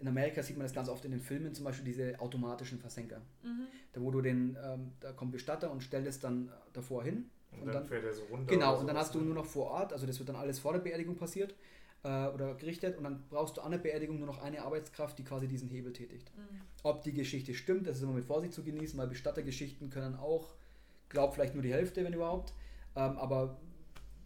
in 0.00 0.08
Amerika 0.08 0.42
sieht 0.42 0.56
man 0.56 0.64
das 0.64 0.74
ganz 0.74 0.88
oft 0.88 1.04
in 1.04 1.10
den 1.10 1.20
Filmen, 1.20 1.54
zum 1.54 1.64
Beispiel 1.64 1.84
diese 1.84 2.20
automatischen 2.20 2.78
Versenker. 2.78 3.20
Mhm. 3.42 3.66
Da 3.92 4.00
wo 4.00 4.10
du 4.10 4.20
den, 4.20 4.56
ähm, 4.62 4.92
da 5.00 5.12
kommt 5.12 5.32
Bestatter 5.32 5.70
und 5.70 5.82
stellt 5.82 6.06
es 6.06 6.20
dann 6.20 6.52
davor 6.72 7.04
hin. 7.04 7.30
Und, 7.50 7.60
und 7.60 7.66
dann, 7.66 7.74
dann, 7.74 7.86
fährt 7.86 8.04
er 8.04 8.12
so 8.12 8.24
runter. 8.24 8.52
Genau, 8.52 8.78
und 8.78 8.86
dann 8.86 8.96
hast 8.96 9.14
du 9.14 9.20
nur 9.20 9.34
noch 9.34 9.46
vor 9.46 9.66
Ort, 9.70 9.92
also 9.92 10.06
das 10.06 10.18
wird 10.18 10.28
dann 10.28 10.36
alles 10.36 10.58
vor 10.58 10.72
der 10.72 10.80
Beerdigung 10.80 11.16
passiert 11.16 11.54
äh, 12.04 12.26
oder 12.28 12.54
gerichtet 12.54 12.96
und 12.98 13.04
dann 13.04 13.24
brauchst 13.30 13.56
du 13.56 13.62
an 13.62 13.72
der 13.72 13.78
Beerdigung 13.78 14.18
nur 14.18 14.26
noch 14.26 14.42
eine 14.42 14.62
Arbeitskraft, 14.62 15.18
die 15.18 15.24
quasi 15.24 15.48
diesen 15.48 15.68
Hebel 15.68 15.92
tätigt. 15.92 16.30
Mhm. 16.36 16.60
Ob 16.82 17.02
die 17.02 17.12
Geschichte 17.12 17.54
stimmt, 17.54 17.86
das 17.86 17.96
ist 17.96 18.02
immer 18.02 18.12
mit 18.12 18.24
Vorsicht 18.24 18.52
zu 18.52 18.62
genießen, 18.62 18.98
weil 18.98 19.08
Bestattergeschichten 19.08 19.90
können 19.90 20.14
auch, 20.14 20.54
glaub 21.08 21.34
vielleicht 21.34 21.54
nur 21.54 21.62
die 21.62 21.72
Hälfte, 21.72 22.04
wenn 22.04 22.12
überhaupt, 22.12 22.52
ähm, 22.94 23.16
aber 23.18 23.58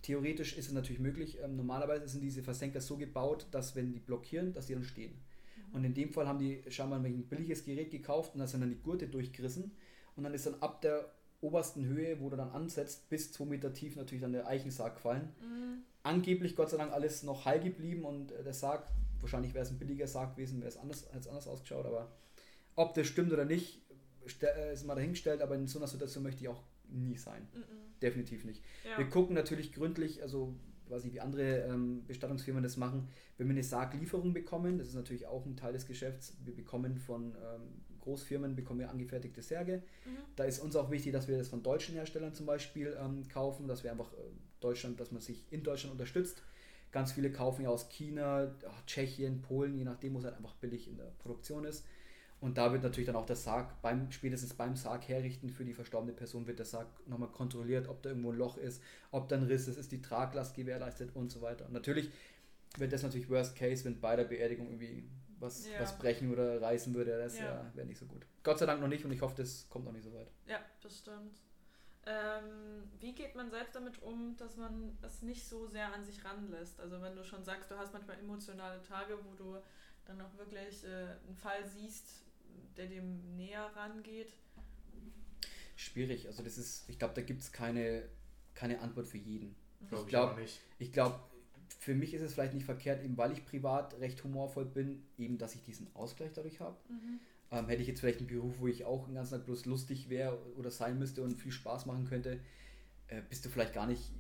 theoretisch 0.03 0.57
ist 0.57 0.67
es 0.67 0.73
natürlich 0.73 1.01
möglich. 1.01 1.39
Ähm, 1.43 1.57
normalerweise 1.57 2.09
sind 2.09 2.23
diese 2.23 2.43
Versenker 2.43 2.81
so 2.81 2.97
gebaut, 2.97 3.47
dass 3.51 3.75
wenn 3.75 3.93
die 3.93 4.01
blockieren, 4.01 4.53
dass 4.53 4.67
die 4.67 4.75
dann 4.75 4.85
stehen. 4.85 5.13
Mhm. 5.13 5.75
Und 5.75 5.85
in 5.85 5.95
dem 5.95 6.13
Fall 6.13 6.27
haben 6.27 6.39
die 6.39 6.63
scheinbar 6.69 6.99
ein 6.99 7.25
billiges 7.29 7.65
Gerät 7.65 7.91
gekauft 7.91 8.35
und 8.35 8.41
da 8.41 8.47
sind 8.47 8.61
dann 8.61 8.71
die 8.71 8.83
Gurte 8.83 9.09
durchgerissen 9.09 9.73
und 10.17 10.25
dann 10.25 10.35
ist 10.35 10.47
dann 10.47 10.57
ab 10.61 10.83
der 10.83 11.11
obersten 11.41 11.85
Höhe, 11.85 12.21
wo 12.21 12.31
du 12.31 12.37
dann 12.37 12.51
ansetzt, 12.51 13.09
bis 13.09 13.33
zwei 13.33 13.47
Meter 13.47 13.73
tief 13.73 13.97
natürlich 13.97 14.23
dann 14.23 14.33
der 14.33 14.47
Eichensarg 14.47 14.97
gefallen. 14.97 15.31
Mhm. 15.41 15.83
Angeblich 16.03 16.57
Gott 16.57 16.71
sei 16.71 16.77
Dank 16.77 16.93
alles 16.93 17.23
noch 17.23 17.45
heil 17.45 17.61
geblieben 17.61 18.05
und 18.05 18.33
äh, 18.33 18.43
der 18.43 18.55
Sarg, 18.55 18.87
wahrscheinlich 19.21 19.55
wäre 19.55 19.65
es 19.65 19.71
ein 19.71 19.79
billiger 19.79 20.07
Sarg 20.07 20.37
gewesen, 20.37 20.61
wäre 20.61 20.69
es 20.69 20.77
anders, 20.77 21.07
es 21.17 21.29
anders 21.29 21.49
ausgeschaut, 21.49 21.87
aber 21.87 22.13
ob 22.75 22.95
das 22.95 23.07
stimmt 23.07 23.33
oder 23.33 23.45
nicht, 23.45 23.83
äh, 24.43 24.73
ist 24.73 24.87
mal 24.87 24.95
dahingestellt, 24.95 25.43
aber 25.43 25.55
in 25.55 25.67
so 25.67 25.79
einer 25.79 25.89
Situation 25.89 26.23
möchte 26.23 26.43
ich 26.43 26.49
auch 26.49 26.63
nie 26.89 27.17
sein. 27.17 27.47
Mhm. 27.55 27.92
Definitiv 28.03 28.45
nicht. 28.45 28.63
Ja. 28.85 28.99
Wir 28.99 29.09
gucken 29.09 29.35
natürlich 29.35 29.73
gründlich, 29.73 30.23
also 30.23 30.55
quasi 30.89 31.13
wie 31.13 31.21
andere 31.21 31.61
ähm, 31.61 32.05
Bestattungsfirmen 32.07 32.63
das 32.63 32.77
machen, 32.77 33.09
wenn 33.39 33.47
wir 33.47 33.53
eine 33.53 33.63
Sarglieferung 33.63 34.35
bekommen, 34.35 34.79
das 34.79 34.89
ist 34.89 34.95
natürlich 34.95 35.27
auch 35.27 35.47
ein 35.47 35.57
Teil 35.57 35.73
des 35.73 35.87
Geschäfts, 35.87 36.37
wir 36.45 36.55
bekommen 36.55 36.99
von 36.99 37.35
ähm, 37.37 37.83
Großfirmen 38.03 38.55
bekommen 38.57 38.81
wir 38.81 38.91
angefertigte 38.91 39.43
Särge. 39.43 39.83
Mhm. 40.05 40.19
Da 40.37 40.45
ist 40.45 40.59
uns 40.59 40.77
auch 40.77 40.91
wichtig, 40.91 41.13
dass 41.13 41.29
wir 41.29 41.39
das 41.39 41.49
von 41.49 41.63
deutschen 41.63 41.95
Herstellern 41.95 42.35
zum 42.35 42.47
Beispiel 42.47 42.97
ähm, 43.01 43.27
kaufen, 43.29 43.69
dass 43.69 43.85
wir 43.85 43.91
einfach 43.91 44.13
äh, 44.13 44.17
Deutschland, 44.61 45.01
dass 45.01 45.13
man 45.13 45.23
sich 45.23 45.45
in 45.51 45.63
Deutschland 45.63 45.93
unterstützt. 45.93 46.43
Ganz 46.91 47.13
viele 47.13 47.33
kaufen 47.33 47.63
ja 47.63 47.71
aus 47.71 47.89
China, 47.89 48.55
Tschechien, 48.87 49.41
Polen, 49.41 49.75
je 49.75 49.85
nachdem, 49.85 50.13
wo 50.13 50.19
es 50.19 50.25
halt 50.25 50.37
einfach 50.37 50.55
billig 50.57 50.89
in 50.89 50.99
der 50.99 51.13
Produktion 51.21 51.65
ist. 51.65 51.87
Und 52.43 52.59
da 52.59 52.73
wird 52.73 52.83
natürlich 52.83 53.07
dann 53.07 53.15
auch 53.15 53.25
der 53.25 53.37
Sarg, 53.37 53.81
beim, 53.83 54.11
spätestens 54.11 54.55
beim 54.55 54.75
Sarg 54.75 55.09
herrichten 55.09 55.49
für 55.49 55.65
die 55.65 55.75
verstorbene 55.75 56.13
Person, 56.13 56.49
wird 56.49 56.59
der 56.59 56.67
Sarg 56.67 56.89
nochmal 57.07 57.29
kontrolliert, 57.29 57.87
ob 57.87 58.03
da 58.03 58.09
irgendwo 58.11 58.33
ein 58.33 58.37
Loch 58.37 58.57
ist, 58.57 58.83
ob 59.13 59.29
da 59.29 59.37
ein 59.37 59.45
Riss 59.45 59.69
ist, 59.69 59.77
ist 59.77 59.93
die 59.93 60.03
Traglast 60.03 60.57
gewährleistet 60.57 61.15
und 61.15 61.31
so 61.31 61.41
weiter. 61.41 61.67
Und 61.67 61.73
natürlich 61.73 62.11
wird 62.79 62.93
das 62.93 63.05
natürlich 63.05 63.31
Worst 63.31 63.55
Case, 63.55 63.85
wenn 63.85 64.01
bei 64.01 64.17
der 64.17 64.25
Beerdigung 64.25 64.67
irgendwie 64.67 65.09
was, 65.39 65.69
ja. 65.69 65.79
was 65.79 65.97
brechen 65.97 66.33
oder 66.33 66.61
reißen 66.61 66.93
würde. 66.95 67.17
Das 67.17 67.39
ja. 67.39 67.45
ja 67.45 67.71
wäre 67.75 67.87
nicht 67.87 67.99
so 67.99 68.07
gut. 68.07 68.27
Gott 68.43 68.59
sei 68.59 68.67
Dank 68.67 68.81
noch 68.81 68.89
nicht 68.89 69.05
und 69.05 69.13
ich 69.13 69.23
hoffe, 69.23 69.37
das 69.37 69.69
kommt 69.71 69.85
noch 69.85 69.93
nicht 69.93 70.05
so 70.05 70.13
weit. 70.13 70.29
Ja, 70.47 70.59
das 70.83 70.99
stimmt. 70.99 71.39
Ähm, 72.05 72.91
wie 72.99 73.15
geht 73.15 73.37
man 73.37 73.53
selbst 73.53 73.77
damit 73.77 74.03
um, 74.03 74.37
dass 74.37 74.57
man 74.57 74.99
es 75.03 75.23
nicht 75.23 75.47
so 75.47 75.69
sehr 75.69 75.95
an 75.95 76.05
sich 76.05 76.25
ranlässt? 76.25 76.81
Also 76.81 77.01
wenn 77.01 77.15
du 77.15 77.23
schon 77.23 77.45
sagst, 77.45 77.71
du 77.71 77.77
hast 77.77 77.93
manchmal 77.93 78.19
emotionale 78.19 78.83
Tage, 78.83 79.17
wo 79.25 79.35
du 79.35 79.59
dann 80.07 80.21
auch 80.21 80.37
wirklich 80.37 80.83
äh, 80.83 81.15
einen 81.25 81.37
Fall 81.37 81.65
siehst, 81.65 82.25
der 82.77 82.87
dem 82.87 83.37
näher 83.37 83.71
rangeht. 83.75 84.35
Schwierig. 85.77 86.27
Also 86.27 86.43
das 86.43 86.59
ist, 86.59 86.89
ich 86.89 86.99
glaube, 86.99 87.15
da 87.15 87.23
gibt 87.23 87.43
es 87.43 87.53
keine, 87.53 88.05
keine 88.55 88.81
Antwort 88.81 89.07
für 89.07 89.19
jeden. 89.19 89.55
Mhm. 89.81 89.97
Ich 89.97 90.07
glaube, 90.07 90.47
ich 90.79 90.93
glaube, 90.93 91.21
für 91.79 91.95
mich 91.95 92.15
ist 92.15 92.23
es 92.23 92.35
vielleicht 92.35 92.55
nicht 92.55 92.65
verkehrt, 92.65 93.03
eben 93.03 93.17
weil 93.17 93.33
ich 93.33 93.45
privat 93.45 93.99
recht 94.01 94.23
humorvoll 94.23 94.65
bin, 94.65 95.03
eben, 95.19 95.39
dass 95.39 95.55
ich 95.55 95.63
diesen 95.63 95.93
Ausgleich 95.95 96.33
dadurch 96.33 96.61
habe. 96.61 96.77
Mhm. 96.89 97.21
Ähm, 97.51 97.69
hätte 97.69 97.83
ich 97.83 97.89
jetzt 97.89 98.01
vielleicht 98.01 98.21
einen 98.21 98.29
Beruf, 98.29 98.61
wo 98.61 98.69
ich 98.69 98.85
auch 98.85 99.07
den 99.07 99.15
ganzen 99.15 99.33
Tag 99.33 99.45
bloß 99.45 99.67
lustig 99.67 100.09
wäre 100.09 100.39
oder 100.57 100.71
sein 100.71 100.99
müsste 100.99 101.23
und 101.23 101.37
viel 101.37 101.53
Spaß 101.53 101.87
machen 101.87 102.07
könnte, 102.07 102.41
äh, 103.09 103.21
bist 103.29 103.45
du 103.45 103.51
vielleicht 103.51 103.75
gar 103.75 103.87
nicht 103.87 104.11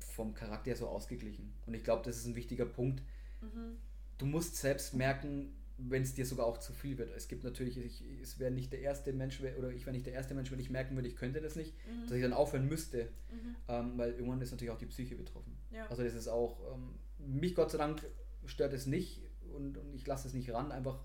vom 0.00 0.34
Charakter 0.34 0.74
so 0.74 0.88
ausgeglichen. 0.88 1.52
Und 1.66 1.74
ich 1.74 1.84
glaube, 1.84 2.02
das 2.04 2.16
ist 2.16 2.26
ein 2.26 2.34
wichtiger 2.34 2.66
Punkt. 2.66 3.02
Mhm. 3.40 3.76
Du 4.18 4.26
musst 4.26 4.56
selbst 4.56 4.94
merken, 4.94 5.52
wenn 5.78 6.02
es 6.02 6.14
dir 6.14 6.26
sogar 6.26 6.46
auch 6.46 6.58
zu 6.58 6.72
viel 6.72 6.98
wird. 6.98 7.16
Es 7.16 7.28
gibt 7.28 7.44
natürlich, 7.44 7.78
ich, 7.78 8.04
es 8.20 8.38
wäre 8.38 8.50
nicht 8.50 8.72
der 8.72 8.80
erste 8.80 9.12
Mensch, 9.12 9.40
oder 9.40 9.70
ich 9.70 9.86
wäre 9.86 9.94
nicht 9.94 10.06
der 10.06 10.12
erste 10.12 10.34
Mensch, 10.34 10.50
wenn 10.50 10.58
ich 10.58 10.70
merken 10.70 10.96
würde, 10.96 11.08
ich 11.08 11.16
könnte 11.16 11.40
das 11.40 11.54
nicht, 11.54 11.72
mhm. 11.86 12.02
dass 12.02 12.12
ich 12.12 12.22
dann 12.22 12.32
aufhören 12.32 12.66
müsste, 12.68 13.04
mhm. 13.30 13.56
ähm, 13.68 13.92
weil 13.96 14.12
irgendwann 14.12 14.40
ist 14.40 14.50
natürlich 14.50 14.72
auch 14.72 14.78
die 14.78 14.86
Psyche 14.86 15.14
betroffen. 15.14 15.56
Ja. 15.70 15.86
Also 15.86 16.02
das 16.02 16.14
ist 16.14 16.28
auch, 16.28 16.60
ähm, 16.74 16.98
mich 17.18 17.54
Gott 17.54 17.70
sei 17.70 17.78
Dank 17.78 18.04
stört 18.44 18.72
es 18.72 18.86
nicht 18.86 19.22
und, 19.54 19.78
und 19.78 19.94
ich 19.94 20.06
lasse 20.06 20.26
es 20.26 20.34
nicht 20.34 20.52
ran, 20.52 20.72
einfach, 20.72 20.98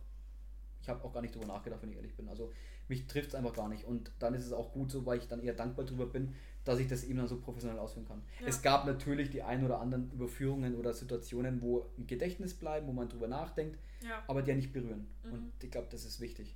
ich 0.82 0.90
habe 0.90 1.04
auch 1.04 1.14
gar 1.14 1.22
nicht 1.22 1.36
darüber 1.36 1.54
nachgedacht, 1.54 1.82
wenn 1.84 1.90
ich 1.90 1.96
ehrlich 1.96 2.16
bin. 2.16 2.28
Also 2.28 2.52
mich 2.88 3.06
trifft 3.06 3.30
es 3.30 3.36
einfach 3.36 3.54
gar 3.54 3.70
nicht 3.70 3.86
und 3.86 4.12
dann 4.20 4.34
ist 4.34 4.46
es 4.46 4.54
auch 4.54 4.74
gut 4.74 4.92
so, 4.92 5.06
weil 5.06 5.20
ich 5.20 5.28
dann 5.28 5.40
eher 5.40 5.54
dankbar 5.54 5.86
darüber 5.86 6.08
bin, 6.08 6.34
dass 6.66 6.80
ich 6.80 6.88
das 6.88 7.04
eben 7.04 7.18
dann 7.18 7.28
so 7.28 7.40
professionell 7.40 7.80
ausführen 7.80 8.08
kann. 8.08 8.22
Ja. 8.40 8.48
Es 8.48 8.62
gab 8.62 8.86
natürlich 8.86 9.30
die 9.30 9.44
ein 9.44 9.66
oder 9.66 9.80
anderen 9.80 10.12
Überführungen 10.12 10.76
oder 10.76 10.94
Situationen, 10.94 11.62
wo 11.62 11.90
im 11.98 12.08
Gedächtnis 12.08 12.54
bleiben, 12.54 12.88
wo 12.88 12.94
man 12.94 13.10
drüber 13.10 13.28
nachdenkt, 13.28 13.78
ja. 14.02 14.24
aber 14.28 14.42
die 14.42 14.52
ja 14.52 14.56
nicht 14.56 14.72
berühren. 14.72 15.08
Mhm. 15.24 15.34
Und 15.34 15.52
ich 15.62 15.72
glaube, 15.72 15.88
das 15.92 16.06
ist 16.06 16.20
wichtig. 16.20 16.56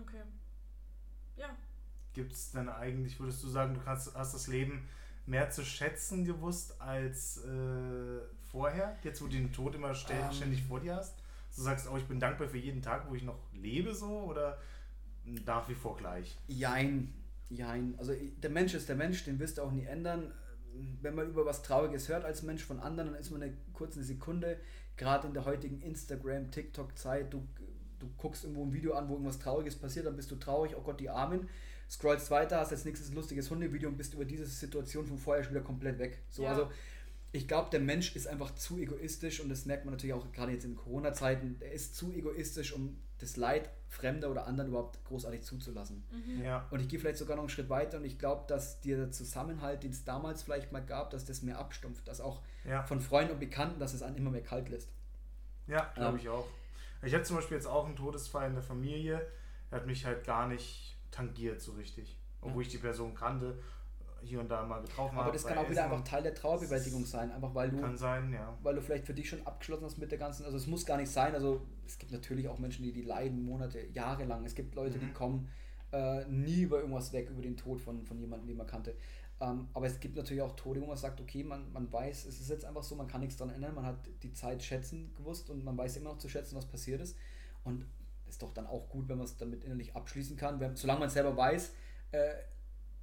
Okay. 0.00 0.22
Ja. 1.36 1.56
Gibt 2.14 2.32
es 2.32 2.50
denn 2.50 2.68
eigentlich, 2.68 3.20
würdest 3.20 3.42
du 3.44 3.48
sagen, 3.48 3.74
du 3.74 3.84
hast, 3.86 4.14
hast 4.14 4.34
das 4.34 4.48
Leben 4.48 4.88
mehr 5.26 5.50
zu 5.50 5.64
schätzen 5.64 6.24
gewusst 6.24 6.80
als 6.80 7.44
äh, 7.44 8.20
vorher, 8.50 8.96
jetzt 9.04 9.22
wo 9.22 9.26
du 9.26 9.32
den 9.32 9.52
Tod 9.52 9.74
immer 9.74 9.94
ständig, 9.94 10.26
ähm. 10.26 10.32
ständig 10.32 10.62
vor 10.64 10.80
dir 10.80 10.96
hast? 10.96 11.16
Du 11.54 11.62
sagst, 11.62 11.88
oh, 11.90 11.96
ich 11.96 12.04
bin 12.04 12.20
dankbar 12.20 12.48
für 12.48 12.58
jeden 12.58 12.82
Tag, 12.82 13.08
wo 13.08 13.14
ich 13.14 13.22
noch 13.22 13.38
lebe, 13.52 13.94
so 13.94 14.20
oder 14.22 14.58
nach 15.24 15.68
wie 15.68 15.74
vor 15.74 15.96
gleich? 15.96 16.38
Jein, 16.46 17.12
jein. 17.50 17.94
Also 17.98 18.12
der 18.14 18.50
Mensch 18.50 18.74
ist 18.74 18.88
der 18.88 18.96
Mensch, 18.96 19.24
den 19.24 19.38
wirst 19.38 19.58
du 19.58 19.62
auch 19.62 19.72
nie 19.72 19.84
ändern. 19.84 20.32
Wenn 21.00 21.14
man 21.14 21.28
über 21.28 21.46
was 21.46 21.62
Trauriges 21.62 22.08
hört 22.08 22.24
als 22.24 22.42
Mensch 22.42 22.64
von 22.64 22.78
anderen, 22.80 23.12
dann 23.12 23.20
ist 23.20 23.30
man 23.30 23.42
eine 23.42 23.56
kurze 23.72 24.02
Sekunde, 24.02 24.58
gerade 24.96 25.26
in 25.26 25.34
der 25.34 25.44
heutigen 25.44 25.80
Instagram, 25.80 26.50
TikTok-Zeit, 26.50 27.32
du, 27.32 27.46
du 27.98 28.08
guckst 28.16 28.44
irgendwo 28.44 28.64
ein 28.64 28.72
Video 28.72 28.92
an, 28.94 29.08
wo 29.08 29.14
irgendwas 29.14 29.38
Trauriges 29.38 29.76
passiert, 29.76 30.06
dann 30.06 30.16
bist 30.16 30.30
du 30.30 30.36
traurig, 30.36 30.76
oh 30.76 30.82
Gott, 30.82 31.00
die 31.00 31.10
Armen. 31.10 31.48
Scrollst 31.90 32.30
weiter, 32.30 32.58
hast 32.58 32.70
jetzt 32.70 32.84
nächstes 32.84 33.14
lustiges 33.14 33.50
Hundevideo 33.50 33.88
und 33.88 33.96
bist 33.96 34.12
über 34.12 34.26
diese 34.26 34.44
Situation 34.44 35.06
von 35.06 35.16
vorher 35.16 35.42
schon 35.42 35.54
wieder 35.54 35.64
komplett 35.64 35.98
weg. 35.98 36.18
So, 36.28 36.42
ja. 36.42 36.50
also 36.50 36.70
ich 37.32 37.48
glaube, 37.48 37.70
der 37.70 37.80
Mensch 37.80 38.14
ist 38.14 38.26
einfach 38.26 38.54
zu 38.54 38.78
egoistisch 38.78 39.40
und 39.40 39.48
das 39.48 39.64
merkt 39.64 39.86
man 39.86 39.94
natürlich 39.94 40.14
auch 40.14 40.30
gerade 40.32 40.52
jetzt 40.52 40.64
in 40.64 40.76
Corona-Zeiten. 40.76 41.56
Er 41.60 41.72
ist 41.72 41.94
zu 41.94 42.12
egoistisch, 42.12 42.74
um 42.74 42.98
das 43.18 43.36
Leid 43.36 43.70
Fremder 43.88 44.30
oder 44.30 44.46
anderen 44.46 44.68
überhaupt 44.68 45.02
großartig 45.04 45.42
zuzulassen. 45.42 46.04
Mhm. 46.10 46.44
Ja. 46.44 46.66
Und 46.70 46.80
ich 46.80 46.88
gehe 46.88 46.98
vielleicht 46.98 47.18
sogar 47.18 47.36
noch 47.36 47.44
einen 47.44 47.48
Schritt 47.48 47.70
weiter 47.70 47.96
und 47.96 48.04
ich 48.04 48.18
glaube, 48.18 48.44
dass 48.46 48.80
der 48.80 49.10
Zusammenhalt, 49.10 49.82
den 49.82 49.90
es 49.90 50.04
damals 50.04 50.42
vielleicht 50.42 50.72
mal 50.72 50.84
gab, 50.84 51.10
dass 51.10 51.24
das 51.24 51.42
mehr 51.42 51.58
abstumpft, 51.58 52.06
dass 52.06 52.20
auch 52.20 52.42
ja. 52.64 52.82
von 52.82 53.00
Freunden 53.00 53.32
und 53.32 53.40
Bekannten, 53.40 53.80
dass 53.80 53.94
es 53.94 54.02
einen 54.02 54.16
immer 54.16 54.30
mehr 54.30 54.42
kalt 54.42 54.68
lässt. 54.68 54.90
Ja, 55.66 55.90
glaube 55.94 56.16
ähm, 56.16 56.22
ich 56.22 56.28
auch. 56.28 56.46
Ich 57.02 57.14
hatte 57.14 57.24
zum 57.24 57.36
Beispiel 57.36 57.56
jetzt 57.56 57.66
auch 57.66 57.86
einen 57.86 57.96
Todesfall 57.96 58.48
in 58.48 58.54
der 58.54 58.62
Familie, 58.62 59.26
der 59.70 59.80
hat 59.80 59.86
mich 59.86 60.04
halt 60.04 60.24
gar 60.24 60.48
nicht 60.48 60.96
tangiert 61.10 61.60
so 61.60 61.72
richtig, 61.72 62.18
obwohl 62.40 62.62
ja. 62.62 62.66
ich 62.66 62.72
die 62.72 62.78
Person 62.78 63.14
kannte 63.14 63.58
hier 64.28 64.40
und 64.40 64.48
da 64.48 64.64
mal 64.64 64.80
getroffen 64.80 65.16
habe. 65.16 65.24
Aber 65.24 65.32
das 65.32 65.44
kann 65.44 65.58
auch 65.58 65.68
wieder 65.68 65.84
einfach 65.84 66.02
Teil 66.02 66.22
der 66.22 66.34
Trauerbewältigung 66.34 67.04
sein, 67.04 67.32
einfach 67.32 67.54
weil 67.54 67.70
du, 67.70 67.80
kann 67.80 67.96
sein, 67.96 68.32
ja. 68.32 68.56
weil 68.62 68.74
du 68.74 68.82
vielleicht 68.82 69.06
für 69.06 69.14
dich 69.14 69.28
schon 69.28 69.46
abgeschlossen 69.46 69.84
hast 69.84 69.98
mit 69.98 70.10
der 70.10 70.18
ganzen, 70.18 70.44
also 70.44 70.56
es 70.56 70.66
muss 70.66 70.86
gar 70.86 70.96
nicht 70.96 71.10
sein, 71.10 71.34
also 71.34 71.62
es 71.86 71.98
gibt 71.98 72.12
natürlich 72.12 72.48
auch 72.48 72.58
Menschen, 72.58 72.84
die, 72.84 72.92
die 72.92 73.02
leiden 73.02 73.44
Monate, 73.44 73.80
Jahre 73.92 74.24
lang. 74.24 74.44
Es 74.44 74.54
gibt 74.54 74.74
Leute, 74.74 74.98
mhm. 74.98 75.00
die 75.00 75.12
kommen 75.12 75.48
äh, 75.92 76.24
nie 76.26 76.62
über 76.62 76.78
irgendwas 76.78 77.12
weg, 77.12 77.30
über 77.30 77.42
den 77.42 77.56
Tod 77.56 77.80
von, 77.80 78.04
von 78.04 78.18
jemandem, 78.18 78.48
den 78.48 78.56
man 78.56 78.66
kannte. 78.66 78.94
Ähm, 79.40 79.68
aber 79.72 79.86
es 79.86 80.00
gibt 80.00 80.16
natürlich 80.16 80.42
auch 80.42 80.56
Tode, 80.56 80.80
wo 80.80 80.86
man 80.86 80.96
sagt, 80.96 81.20
okay, 81.20 81.44
man, 81.44 81.72
man 81.72 81.92
weiß, 81.92 82.26
es 82.26 82.40
ist 82.40 82.50
jetzt 82.50 82.64
einfach 82.64 82.82
so, 82.82 82.96
man 82.96 83.06
kann 83.06 83.20
nichts 83.20 83.36
daran 83.36 83.54
ändern, 83.54 83.74
man 83.74 83.86
hat 83.86 83.96
die 84.22 84.32
Zeit 84.32 84.62
schätzen 84.62 85.14
gewusst 85.16 85.48
und 85.48 85.64
man 85.64 85.76
weiß 85.76 85.96
immer 85.96 86.10
noch 86.10 86.18
zu 86.18 86.28
schätzen, 86.28 86.56
was 86.56 86.66
passiert 86.66 87.00
ist. 87.00 87.16
Und 87.64 87.86
ist 88.28 88.42
doch 88.42 88.52
dann 88.52 88.66
auch 88.66 88.88
gut, 88.88 89.08
wenn 89.08 89.16
man 89.16 89.24
es 89.24 89.36
damit 89.36 89.64
innerlich 89.64 89.94
abschließen 89.96 90.36
kann, 90.36 90.60
wenn, 90.60 90.76
solange 90.76 91.00
man 91.00 91.10
selber 91.10 91.36
weiß, 91.36 91.72
äh, 92.12 92.34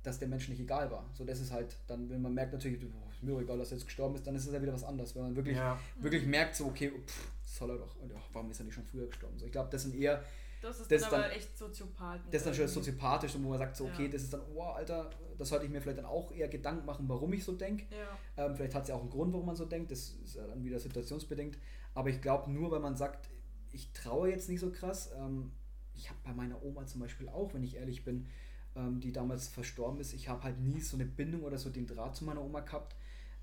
dass 0.06 0.20
der 0.20 0.28
Mensch 0.28 0.48
nicht 0.50 0.60
egal 0.60 0.90
war. 0.92 1.10
So, 1.14 1.26
das 1.26 1.40
ist 1.40 1.52
halt 1.52 1.78
dann, 1.88 2.10
wenn 2.10 2.22
man 2.22 2.34
merkt 2.34 2.54
natürlich, 2.54 2.84
oh, 2.84 3.10
ist 3.12 3.24
mir 3.24 3.38
egal, 3.40 3.58
dass 3.58 3.72
er 3.72 3.78
jetzt 3.78 3.86
gestorben 3.86 4.16
ist, 4.16 4.26
dann 4.26 4.36
ist 4.36 4.46
es 4.46 4.54
ja 4.54 4.62
wieder 4.62 4.74
was 4.74 4.84
anderes. 4.84 5.16
Wenn 5.16 5.24
man 5.24 5.36
wirklich, 5.36 5.58
ja. 5.58 5.80
wirklich 6.00 6.26
merkt, 6.26 6.56
so, 6.56 6.66
okay, 6.68 6.92
pff, 7.06 7.32
soll 7.44 7.72
er 7.72 7.78
doch, 7.78 7.96
oh, 8.02 8.10
warum 8.34 8.52
ist 8.52 8.60
er 8.60 8.66
nicht 8.66 8.76
schon 8.76 8.84
früher 8.84 9.08
gestorben? 9.08 9.38
So, 9.38 9.46
ich 9.46 9.52
glaube, 9.52 9.70
das 9.72 9.84
sind 9.84 9.96
eher. 9.96 10.24
Das 10.62 10.80
ist 10.80 10.92
das 10.92 11.10
dann, 11.10 11.24
aber 11.24 11.34
echt 11.34 11.58
Soziopathen. 11.58 12.32
Das 12.32 12.42
ist 12.42 12.48
dann 12.48 12.54
schon 12.56 12.68
soziopathisch, 12.68 13.36
wo 13.36 13.50
man 13.50 13.60
sagt, 13.60 13.76
so, 13.76 13.86
okay, 13.86 14.06
ja. 14.06 14.10
das 14.10 14.24
ist 14.24 14.34
dann, 14.34 14.42
oh, 14.54 14.62
Alter, 14.62 15.10
das 15.38 15.50
sollte 15.50 15.66
ich 15.66 15.72
mir 15.72 15.82
vielleicht 15.82 16.00
dann 16.00 16.06
auch 16.06 16.32
eher 16.32 16.48
Gedanken 16.48 16.86
machen, 16.86 17.08
warum 17.08 17.32
ich 17.34 17.44
so 17.44 17.52
denke. 17.54 17.86
Ja. 17.94 18.46
Ähm, 18.46 18.56
vielleicht 18.56 18.74
hat 18.74 18.84
es 18.84 18.90
ja 18.90 18.96
auch 18.96 19.02
einen 19.02 19.10
Grund, 19.10 19.34
warum 19.34 19.46
man 19.46 19.56
so 19.56 19.66
denkt, 19.66 19.92
das 19.92 20.16
ist 20.24 20.36
ja 20.36 20.48
dann 20.48 20.64
wieder 20.64 20.80
situationsbedingt. 20.80 21.58
Aber 21.94 22.10
ich 22.10 22.22
glaube, 22.22 22.52
nur 22.52 22.72
weil 22.72 22.80
man 22.80 22.96
sagt, 22.96 23.30
ich 23.72 23.92
traue 23.92 24.30
jetzt 24.30 24.50
nicht 24.50 24.60
so 24.60 24.72
krass, 24.72 25.12
ähm, 25.18 25.52
ich 25.94 26.10
habe 26.10 26.20
bei 26.24 26.34
meiner 26.34 26.64
Oma 26.64 26.86
zum 26.86 27.02
Beispiel 27.02 27.30
auch, 27.30 27.54
wenn 27.54 27.64
ich 27.64 27.76
ehrlich 27.76 28.04
bin, 28.04 28.28
ähm, 28.76 29.00
die 29.00 29.12
damals 29.12 29.48
verstorben 29.48 30.00
ist. 30.00 30.14
Ich 30.14 30.30
habe 30.30 30.44
halt 30.44 30.60
nie 30.60 30.82
so 30.82 30.98
eine 30.98 31.06
Bindung 31.06 31.44
oder 31.44 31.58
so 31.58 31.70
den 31.70 31.88
Draht 31.88 32.16
zu 32.16 32.26
meiner 32.26 32.42
Oma 32.42 32.62
gehabt. 32.62 32.96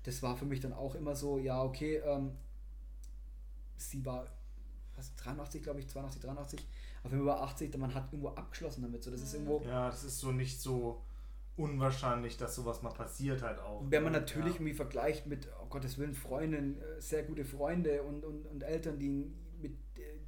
Das 0.03 0.21
war 0.21 0.35
für 0.35 0.45
mich 0.45 0.59
dann 0.59 0.73
auch 0.73 0.95
immer 0.95 1.15
so, 1.15 1.37
ja, 1.37 1.63
okay, 1.63 1.97
ähm, 2.05 2.31
sie 3.77 4.05
war 4.05 4.27
was, 4.95 5.15
83, 5.15 5.63
glaube 5.63 5.79
ich, 5.79 5.87
82, 5.87 6.21
83, 6.21 6.59
auf 6.59 7.11
jeden 7.11 7.11
Fall 7.11 7.19
über 7.19 7.41
80, 7.41 7.77
man 7.77 7.93
hat 7.93 8.11
irgendwo 8.11 8.29
abgeschlossen 8.29 8.83
damit. 8.83 9.03
So, 9.03 9.11
das 9.11 9.21
ist 9.21 9.33
irgendwo. 9.33 9.61
Ja, 9.65 9.89
das 9.89 10.03
ist 10.03 10.19
so 10.19 10.31
nicht 10.31 10.61
so 10.61 11.01
unwahrscheinlich, 11.55 12.37
dass 12.37 12.55
sowas 12.55 12.81
mal 12.81 12.91
passiert 12.91 13.41
halt 13.41 13.59
auch. 13.59 13.83
Wenn 13.89 14.03
man 14.03 14.13
natürlich 14.13 14.53
ja. 14.53 14.55
irgendwie 14.55 14.73
vergleicht 14.73 15.27
mit, 15.27 15.47
oh 15.61 15.67
Gottes 15.67 15.97
Willen, 15.97 16.13
Freunden, 16.13 16.77
äh, 16.79 17.01
sehr 17.01 17.23
gute 17.23 17.45
Freunde 17.45 18.03
und, 18.03 18.23
und, 18.23 18.45
und 18.47 18.63
Eltern, 18.63 18.99
die 18.99 19.31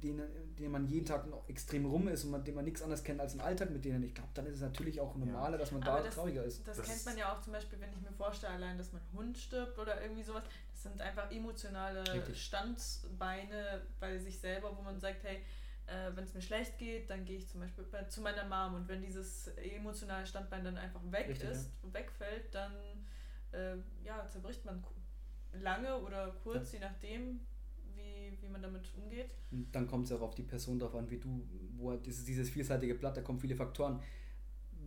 denen, 0.02 0.56
denen 0.56 0.72
man 0.72 0.86
jeden 0.86 1.06
Tag 1.06 1.26
noch 1.26 1.48
extrem 1.48 1.86
rum 1.86 2.08
ist 2.08 2.24
und 2.24 2.30
man, 2.30 2.44
denen 2.44 2.56
man 2.56 2.64
nichts 2.64 2.82
anderes 2.82 3.02
kennt 3.02 3.20
als 3.20 3.32
den 3.32 3.40
Alltag 3.40 3.70
mit 3.70 3.84
denen, 3.84 4.02
ich 4.02 4.14
glaube, 4.14 4.30
dann 4.34 4.46
ist 4.46 4.56
es 4.56 4.60
natürlich 4.60 5.00
auch 5.00 5.16
normaler, 5.16 5.52
ja. 5.52 5.58
dass 5.58 5.72
man 5.72 5.80
da 5.80 6.00
das, 6.00 6.14
trauriger 6.14 6.44
ist. 6.44 6.66
Das, 6.66 6.76
das, 6.76 6.86
kennt 6.86 7.04
man 7.04 7.18
ja 7.18 7.32
auch 7.32 7.40
zum 7.40 7.52
Beispiel, 7.52 7.80
wenn 7.80 7.90
ich 7.90 8.00
mir 8.00 8.12
vorstelle, 8.12 8.54
allein, 8.54 8.78
dass 8.78 8.92
mein 8.92 9.02
Hund 9.14 9.36
stirbt 9.38 9.78
oder 9.78 10.00
irgendwie 10.00 10.22
sowas. 10.22 10.44
Das 10.72 10.82
sind 10.82 11.00
einfach 11.00 11.30
emotionale 11.30 12.00
Richtig. 12.12 12.42
Standbeine 12.42 13.82
bei 13.98 14.18
sich 14.18 14.38
selber, 14.38 14.76
wo 14.76 14.82
man 14.82 15.00
sagt, 15.00 15.24
hey, 15.24 15.42
äh, 15.86 16.14
wenn 16.14 16.24
es 16.24 16.34
mir 16.34 16.42
schlecht 16.42 16.78
geht, 16.78 17.10
dann 17.10 17.24
gehe 17.24 17.38
ich 17.38 17.48
zum 17.48 17.60
Beispiel 17.60 17.84
bei, 17.84 18.04
zu 18.04 18.20
meiner 18.20 18.44
Mom 18.44 18.74
und 18.74 18.88
wenn 18.88 19.02
dieses 19.02 19.48
emotionale 19.48 20.26
Standbein 20.26 20.64
dann 20.64 20.76
einfach 20.76 21.00
weg 21.10 21.28
Richtig, 21.28 21.48
ist, 21.48 21.70
ja. 21.82 21.94
wegfällt, 21.94 22.54
dann 22.54 22.72
äh, 23.52 23.76
ja, 24.04 24.28
zerbricht 24.28 24.64
man 24.64 24.84
lange 25.52 25.96
oder 25.98 26.34
kurz, 26.42 26.72
ja. 26.72 26.78
je 26.78 26.84
nachdem, 26.84 27.40
wie, 28.46 28.52
man 28.52 28.62
damit 28.62 28.82
umgeht. 28.96 29.30
Und 29.50 29.74
dann 29.74 29.86
kommt 29.86 30.06
es 30.06 30.12
auch 30.12 30.22
auf 30.22 30.34
die 30.34 30.42
Person 30.42 30.78
drauf 30.78 30.94
an, 30.94 31.10
wie 31.10 31.18
du, 31.18 31.42
wo 31.76 31.94
dieses, 31.96 32.24
dieses 32.24 32.48
vielseitige 32.48 32.94
Blatt, 32.94 33.16
da 33.16 33.22
kommen 33.22 33.38
viele 33.38 33.56
Faktoren. 33.56 34.00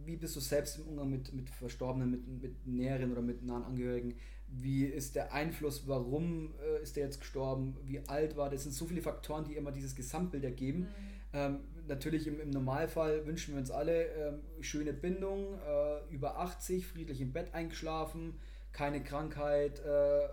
Wie 0.06 0.16
bist 0.16 0.36
du 0.36 0.40
selbst 0.40 0.80
im 0.80 0.88
Umgang 0.88 1.10
mit, 1.10 1.34
mit 1.34 1.50
Verstorbenen, 1.50 2.10
mit, 2.10 2.28
mit 2.42 2.68
Näheren 2.68 3.12
oder 3.12 3.22
mit 3.22 3.44
nahen 3.44 3.64
Angehörigen? 3.64 4.16
Wie 4.48 4.86
ist 4.86 5.16
der 5.16 5.34
Einfluss? 5.34 5.88
Warum 5.88 6.54
äh, 6.60 6.82
ist 6.82 6.96
der 6.96 7.06
jetzt 7.06 7.20
gestorben? 7.20 7.78
Wie 7.84 8.00
alt 8.08 8.36
war 8.36 8.50
das? 8.50 8.64
sind 8.64 8.72
so 8.72 8.86
viele 8.86 9.02
Faktoren, 9.02 9.46
die 9.46 9.56
immer 9.56 9.72
dieses 9.72 9.96
Gesamtbild 9.96 10.44
ergeben. 10.44 10.80
Mhm. 10.80 10.88
Ähm, 11.32 11.60
natürlich 11.88 12.26
im, 12.28 12.40
im, 12.40 12.50
Normalfall 12.50 13.26
wünschen 13.28 13.54
wir 13.54 13.60
uns 13.60 13.70
alle 13.70 14.06
ähm, 14.06 14.40
schöne 14.62 14.94
Bindung, 14.94 15.60
äh, 15.60 16.14
über 16.14 16.40
80, 16.40 16.88
friedlich 16.88 17.22
im 17.22 17.34
Bett 17.34 17.54
eingeschlafen, 17.54 18.40
keine 18.72 19.04
Krankheit, 19.04 19.80
äh, 19.80 20.28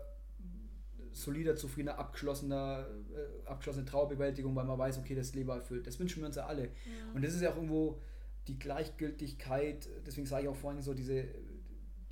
solider, 1.17 1.57
zufriedener, 1.57 1.99
abgeschlossener, 1.99 2.87
äh, 3.15 3.49
abgeschlossene 3.49 3.87
Trauerbewältigung, 3.87 4.55
weil 4.55 4.65
man 4.65 4.79
weiß, 4.79 4.99
okay, 4.99 5.15
das 5.15 5.35
Leben 5.35 5.49
erfüllt. 5.49 5.87
Das 5.87 5.99
wünschen 5.99 6.21
wir 6.21 6.27
uns 6.27 6.37
ja 6.37 6.47
alle. 6.47 6.65
Ja. 6.65 6.71
Und 7.15 7.25
das 7.25 7.35
ist 7.35 7.41
ja 7.41 7.51
auch 7.51 7.57
irgendwo 7.57 8.01
die 8.49 8.59
Gleichgültigkeit, 8.59 9.89
deswegen 10.07 10.27
sage 10.27 10.45
ich 10.45 10.49
auch 10.49 10.57
vorhin 10.57 10.83
so, 10.83 10.95
diese, 10.95 11.25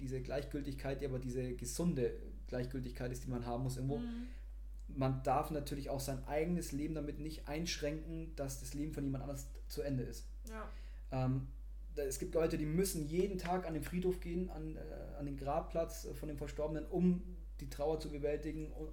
diese 0.00 0.20
Gleichgültigkeit, 0.20 1.00
die 1.00 1.06
aber 1.06 1.18
diese 1.18 1.54
gesunde 1.54 2.14
Gleichgültigkeit 2.48 3.12
ist, 3.12 3.24
die 3.24 3.30
man 3.30 3.46
haben 3.46 3.62
muss 3.62 3.76
irgendwo. 3.76 3.98
Mhm. 3.98 4.26
Man 4.88 5.22
darf 5.22 5.50
natürlich 5.50 5.90
auch 5.90 6.00
sein 6.00 6.26
eigenes 6.26 6.72
Leben 6.72 6.94
damit 6.94 7.18
nicht 7.20 7.46
einschränken, 7.46 8.34
dass 8.36 8.60
das 8.60 8.74
Leben 8.74 8.92
von 8.92 9.04
jemand 9.04 9.22
anders 9.22 9.48
zu 9.68 9.82
Ende 9.82 10.02
ist. 10.02 10.26
Ja. 10.48 10.68
Ähm, 11.12 11.48
es 11.96 12.18
gibt 12.18 12.34
Leute, 12.34 12.58
die 12.58 12.66
müssen 12.66 13.06
jeden 13.06 13.38
Tag 13.38 13.66
an 13.66 13.74
den 13.74 13.82
Friedhof 13.82 14.20
gehen, 14.20 14.50
an, 14.50 14.76
äh, 14.76 14.80
an 15.18 15.26
den 15.26 15.36
Grabplatz 15.36 16.08
von 16.14 16.28
dem 16.28 16.38
Verstorbenen, 16.38 16.86
um 16.86 17.22
die 17.60 17.70
Trauer 17.70 18.00
zu 18.00 18.10
bewältigen 18.10 18.72
und 18.72 18.90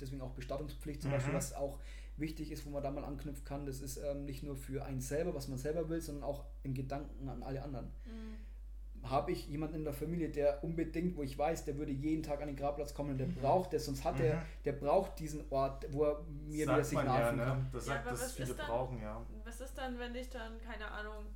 deswegen 0.00 0.22
auch 0.22 0.32
Bestattungspflicht 0.32 1.02
zum 1.02 1.10
mhm. 1.10 1.14
Beispiel, 1.16 1.34
was 1.34 1.54
auch 1.54 1.78
wichtig 2.16 2.52
ist, 2.52 2.64
wo 2.66 2.70
man 2.70 2.82
da 2.82 2.90
mal 2.90 3.04
anknüpfen 3.04 3.44
kann. 3.44 3.66
Das 3.66 3.80
ist 3.80 3.96
ähm, 3.96 4.24
nicht 4.24 4.42
nur 4.42 4.56
für 4.56 4.84
einen 4.84 5.00
selber, 5.00 5.34
was 5.34 5.48
man 5.48 5.58
selber 5.58 5.88
will, 5.88 6.00
sondern 6.00 6.24
auch 6.24 6.44
im 6.62 6.74
Gedanken 6.74 7.28
an 7.28 7.42
alle 7.42 7.62
anderen. 7.62 7.86
Mhm. 8.04 9.08
Habe 9.08 9.32
ich 9.32 9.48
jemanden 9.48 9.76
in 9.76 9.84
der 9.84 9.92
Familie, 9.92 10.30
der 10.30 10.64
unbedingt, 10.64 11.16
wo 11.16 11.22
ich 11.22 11.36
weiß, 11.36 11.66
der 11.66 11.76
würde 11.76 11.92
jeden 11.92 12.22
Tag 12.22 12.40
an 12.40 12.46
den 12.46 12.56
Grabplatz 12.56 12.94
kommen 12.94 13.10
und 13.10 13.18
der 13.18 13.26
mhm. 13.26 13.34
braucht 13.34 13.72
das, 13.72 13.84
sonst 13.84 14.04
hat 14.04 14.18
mhm. 14.18 14.24
er, 14.24 14.46
der 14.64 14.72
braucht 14.72 15.18
diesen 15.18 15.44
Ort, 15.50 15.86
wo 15.92 16.04
er 16.04 16.24
mir 16.46 16.64
Sagt 16.64 16.76
wieder 16.76 16.84
Signal 16.84 17.20
ja, 17.20 17.32
ne? 17.32 17.44
kann. 17.44 17.68
Das 17.72 17.84
sagt, 17.84 18.06
ja, 18.06 18.10
dass 18.10 18.32
viele 18.32 18.54
dann, 18.54 18.66
brauchen, 18.66 19.02
ja. 19.02 19.20
Was 19.44 19.60
ist 19.60 19.76
dann, 19.76 19.98
wenn 19.98 20.14
ich 20.14 20.30
dann, 20.30 20.58
keine 20.58 20.90
Ahnung, 20.90 21.26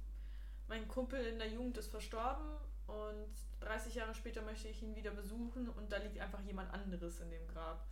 mein 0.68 0.86
Kumpel 0.88 1.20
in 1.26 1.38
der 1.38 1.48
Jugend 1.48 1.76
ist 1.76 1.88
verstorben 1.88 2.46
und 2.86 3.47
30 3.60 3.94
Jahre 3.94 4.14
später 4.14 4.42
möchte 4.42 4.68
ich 4.68 4.82
ihn 4.82 4.94
wieder 4.94 5.10
besuchen 5.10 5.68
und 5.68 5.92
da 5.92 5.98
liegt 5.98 6.18
einfach 6.18 6.40
jemand 6.42 6.72
anderes 6.72 7.20
in 7.20 7.30
dem 7.30 7.46
Grab. 7.48 7.86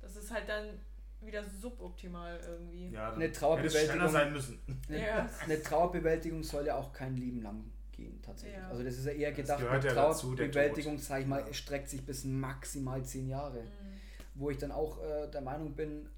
Das 0.00 0.16
ist 0.16 0.30
halt 0.30 0.48
dann 0.48 0.80
wieder 1.20 1.44
suboptimal 1.44 2.38
irgendwie. 2.46 2.90
Ja, 2.90 3.12
eine 3.12 3.32
Trauerbewältigung 3.32 4.08
sein 4.08 4.32
müssen. 4.32 4.60
Eine, 4.88 5.06
ja. 5.06 5.30
eine, 5.44 5.62
Trauerbewältigung 5.62 6.42
soll 6.42 6.66
ja 6.66 6.76
auch 6.76 6.92
kein 6.92 7.16
Leben 7.16 7.42
lang 7.42 7.64
gehen 7.92 8.22
tatsächlich. 8.22 8.58
Ja. 8.58 8.68
Also 8.68 8.84
das 8.84 8.96
ist 8.96 9.06
ja 9.06 9.12
eher 9.12 9.32
gedacht, 9.32 9.64
eine 9.64 9.84
ja 9.84 9.92
Trauerbewältigung, 9.92 10.98
sage 10.98 11.22
ich 11.22 11.28
mal, 11.28 11.52
streckt 11.52 11.88
sich 11.88 12.04
bis 12.06 12.24
maximal 12.24 13.04
zehn 13.04 13.28
Jahre. 13.28 13.62
Mhm. 13.62 14.00
Wo 14.34 14.50
ich 14.50 14.58
dann 14.58 14.70
auch 14.70 15.02
äh, 15.02 15.28
der 15.28 15.40
Meinung 15.40 15.74
bin, 15.74 16.08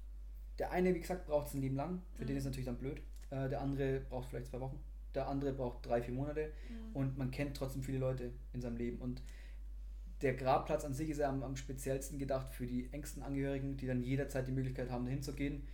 der 0.59 0.71
eine, 0.71 0.93
wie 0.93 0.99
gesagt, 0.99 1.25
braucht 1.25 1.47
es 1.47 1.55
ein 1.55 1.61
Leben 1.61 1.75
lang, 1.75 2.03
für 2.13 2.23
mhm. 2.23 2.27
den 2.27 2.37
ist 2.37 2.45
natürlich 2.45 2.67
dann 2.67 2.77
blöd. 2.77 3.01
Äh, 3.31 3.49
der 3.49 3.61
andere 3.61 4.01
braucht 4.01 4.29
vielleicht 4.29 4.47
zwei 4.47 4.59
Wochen 4.59 4.79
der 5.15 5.27
andere 5.27 5.53
braucht 5.53 5.85
drei, 5.85 6.01
vier 6.01 6.13
Monate 6.13 6.51
mhm. 6.69 6.95
und 6.95 7.17
man 7.17 7.31
kennt 7.31 7.57
trotzdem 7.57 7.83
viele 7.83 7.99
Leute 7.99 8.31
in 8.53 8.61
seinem 8.61 8.77
Leben. 8.77 8.97
Und 8.99 9.21
der 10.21 10.33
Grabplatz 10.33 10.85
an 10.85 10.93
sich 10.93 11.09
ist 11.09 11.17
ja 11.17 11.29
am, 11.29 11.43
am 11.43 11.55
speziellsten 11.55 12.19
gedacht 12.19 12.53
für 12.53 12.67
die 12.67 12.89
engsten 12.91 13.23
Angehörigen, 13.23 13.77
die 13.77 13.87
dann 13.87 14.03
jederzeit 14.03 14.47
die 14.47 14.51
Möglichkeit 14.51 14.89
haben, 14.89 15.05
dahin 15.05 15.23
zu 15.23 15.33
gehen. 15.33 15.67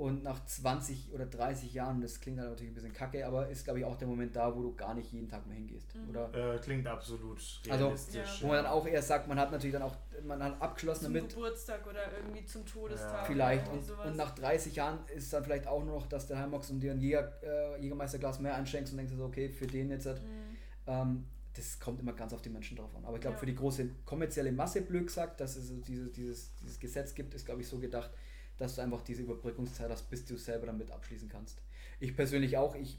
Und 0.00 0.22
nach 0.22 0.42
20 0.46 1.12
oder 1.12 1.26
30 1.26 1.74
Jahren, 1.74 2.00
das 2.00 2.22
klingt 2.22 2.38
halt 2.38 2.48
natürlich 2.48 2.72
ein 2.72 2.74
bisschen 2.74 2.94
kacke, 2.94 3.26
aber 3.26 3.50
ist, 3.50 3.64
glaube 3.64 3.80
ich, 3.80 3.84
auch 3.84 3.96
der 3.96 4.08
Moment 4.08 4.34
da, 4.34 4.56
wo 4.56 4.62
du 4.62 4.74
gar 4.74 4.94
nicht 4.94 5.12
jeden 5.12 5.28
Tag 5.28 5.46
mehr 5.46 5.58
hingehst. 5.58 5.94
Mhm. 5.94 6.08
Oder? 6.08 6.54
Äh, 6.54 6.58
klingt 6.58 6.86
absolut 6.86 7.38
also, 7.68 7.84
realistisch. 7.84 8.20
Also, 8.20 8.42
wo 8.42 8.46
man 8.46 8.56
dann 8.56 8.72
auch 8.72 8.86
eher 8.86 9.02
sagt, 9.02 9.28
man 9.28 9.38
hat 9.38 9.52
natürlich 9.52 9.74
dann 9.74 9.82
auch, 9.82 9.94
man 10.24 10.42
hat 10.42 10.58
abgeschlossen 10.62 11.04
zum 11.04 11.12
damit. 11.12 11.28
Geburtstag 11.28 11.86
oder 11.86 12.00
irgendwie 12.16 12.46
zum 12.46 12.64
Todestag. 12.64 13.12
Ja. 13.12 13.24
Vielleicht. 13.24 13.68
Und, 13.68 13.90
und, 13.90 14.16
nach 14.16 14.34
30 14.34 14.74
Jahren 14.74 15.00
ist 15.14 15.24
es 15.24 15.28
dann 15.28 15.44
vielleicht 15.44 15.66
auch 15.66 15.84
nur 15.84 15.96
noch, 15.96 16.06
dass 16.06 16.26
der 16.26 16.38
Heimbox 16.38 16.70
und 16.70 16.80
dir 16.80 16.92
ein 16.92 17.00
Jäger, 17.02 17.34
äh, 17.42 17.82
Jägermeisterglas 17.82 18.40
mehr 18.40 18.54
einschenkst 18.54 18.94
und 18.94 18.96
denkst 18.96 19.12
so, 19.14 19.22
okay, 19.22 19.50
für 19.50 19.66
den 19.66 19.90
jetzt. 19.90 20.06
Halt, 20.06 20.22
mhm. 20.22 20.56
Ähm, 20.86 21.26
das 21.52 21.78
kommt 21.78 22.00
immer 22.00 22.14
ganz 22.14 22.32
auf 22.32 22.40
die 22.40 22.48
Menschen 22.48 22.78
drauf 22.78 22.94
an. 22.96 23.04
Aber 23.04 23.16
ich 23.16 23.20
glaube, 23.20 23.34
ja. 23.34 23.40
für 23.40 23.46
die 23.46 23.54
große 23.54 23.86
kommerzielle 24.06 24.50
Masse, 24.50 24.80
blöd 24.80 25.08
gesagt, 25.08 25.42
dass 25.42 25.56
es 25.56 25.78
dieses, 25.82 26.10
dieses, 26.12 26.54
dieses 26.54 26.78
Gesetz 26.78 27.14
gibt, 27.14 27.34
ist, 27.34 27.44
glaube 27.44 27.60
ich, 27.60 27.68
so 27.68 27.78
gedacht, 27.78 28.10
dass 28.60 28.76
du 28.76 28.82
einfach 28.82 29.02
diese 29.02 29.22
Überbrückungszeit 29.22 29.90
hast, 29.90 30.10
bis 30.10 30.24
du 30.26 30.36
selber 30.36 30.66
damit 30.66 30.90
abschließen 30.90 31.28
kannst. 31.28 31.62
Ich 31.98 32.14
persönlich 32.14 32.56
auch, 32.58 32.74
ich 32.74 32.98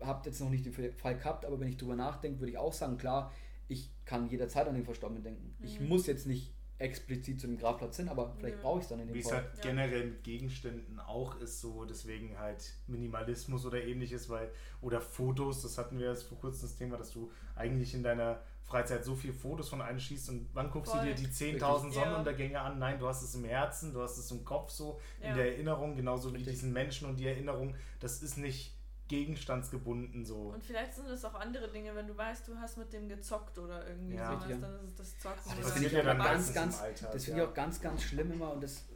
habe 0.00 0.22
jetzt 0.24 0.40
noch 0.40 0.48
nicht 0.48 0.64
den 0.64 0.72
Fall 0.72 1.16
gehabt, 1.16 1.44
aber 1.44 1.60
wenn 1.60 1.68
ich 1.68 1.76
drüber 1.76 1.94
nachdenke, 1.94 2.40
würde 2.40 2.50
ich 2.50 2.58
auch 2.58 2.72
sagen, 2.72 2.96
klar, 2.96 3.32
ich 3.68 3.90
kann 4.04 4.28
jederzeit 4.28 4.66
an 4.66 4.74
den 4.74 4.84
Verstorbenen 4.84 5.22
denken. 5.22 5.54
Mhm. 5.58 5.64
Ich 5.64 5.80
muss 5.80 6.06
jetzt 6.06 6.26
nicht 6.26 6.54
explizit 6.82 7.40
zu 7.40 7.46
dem 7.46 7.58
Grabplatz 7.58 7.96
hin, 7.96 8.08
aber 8.08 8.34
vielleicht 8.36 8.56
ja. 8.56 8.62
brauche 8.62 8.78
ich 8.78 8.84
es 8.84 8.88
dann 8.88 9.00
in 9.00 9.08
dem 9.08 9.14
Wie 9.14 9.22
Fall. 9.22 9.32
Wie 9.32 9.36
es 9.36 9.44
halt 9.44 9.56
ja. 9.56 9.70
generell 9.70 10.06
mit 10.06 10.24
Gegenständen 10.24 11.00
auch 11.00 11.38
ist, 11.40 11.60
so 11.60 11.84
deswegen 11.84 12.38
halt 12.38 12.74
Minimalismus 12.86 13.64
oder 13.64 13.82
ähnliches, 13.82 14.28
weil, 14.28 14.50
oder 14.80 15.00
Fotos, 15.00 15.62
das 15.62 15.78
hatten 15.78 15.98
wir 15.98 16.08
jetzt 16.08 16.24
vor 16.24 16.38
kurzem 16.38 16.68
das 16.68 16.76
Thema, 16.76 16.96
dass 16.96 17.12
du 17.12 17.30
eigentlich 17.54 17.94
in 17.94 18.02
deiner 18.02 18.40
Freizeit 18.64 19.04
so 19.04 19.14
viele 19.14 19.32
Fotos 19.32 19.68
von 19.68 19.80
einem 19.80 19.98
schießt 19.98 20.30
und 20.30 20.48
wann 20.54 20.70
guckst 20.70 20.92
Voll. 20.92 21.04
du 21.04 21.14
dir 21.14 21.14
die 21.14 21.26
10.000 21.26 21.92
Sonnenuntergänge 21.92 22.54
ja. 22.54 22.64
an? 22.64 22.78
Nein, 22.78 22.98
du 22.98 23.06
hast 23.06 23.22
es 23.22 23.34
im 23.34 23.44
Herzen, 23.44 23.92
du 23.92 24.00
hast 24.00 24.18
es 24.18 24.30
im 24.30 24.44
Kopf 24.44 24.70
so, 24.70 25.00
in 25.20 25.34
der 25.34 25.52
Erinnerung, 25.52 25.96
genauso 25.96 26.30
Richtig. 26.30 26.46
wie 26.46 26.50
diesen 26.50 26.72
Menschen 26.72 27.08
und 27.08 27.16
die 27.16 27.26
Erinnerung, 27.26 27.74
das 28.00 28.22
ist 28.22 28.38
nicht 28.38 28.74
gegenstandsgebunden 29.12 30.24
so. 30.24 30.52
Und 30.54 30.64
vielleicht 30.64 30.94
sind 30.94 31.06
es 31.06 31.22
auch 31.22 31.34
andere 31.34 31.70
Dinge, 31.70 31.94
wenn 31.94 32.06
du 32.06 32.16
weißt, 32.16 32.48
du 32.48 32.56
hast 32.56 32.78
mit 32.78 32.94
dem 32.94 33.10
gezockt 33.10 33.58
oder 33.58 33.86
irgendwie 33.86 34.14
ja. 34.14 34.32
sowas, 34.32 34.58
dann 34.58 34.74
ist 34.76 34.84
es 34.84 34.94
das 34.94 35.18
Zocken. 35.18 35.42
Das, 35.44 35.60
das 35.60 35.72
finde 35.72 35.88
ich, 35.88 35.92
ja 35.92 36.02
dann 36.02 36.18
ganz, 36.18 36.54
ganz, 36.54 36.82
das 37.12 37.24
find 37.26 37.36
ich 37.36 37.42
auch 37.42 37.52
ganz, 37.52 37.78
ganz 37.82 38.02
schlimm 38.02 38.32
immer 38.32 38.54
und 38.54 38.62
das 38.62 38.86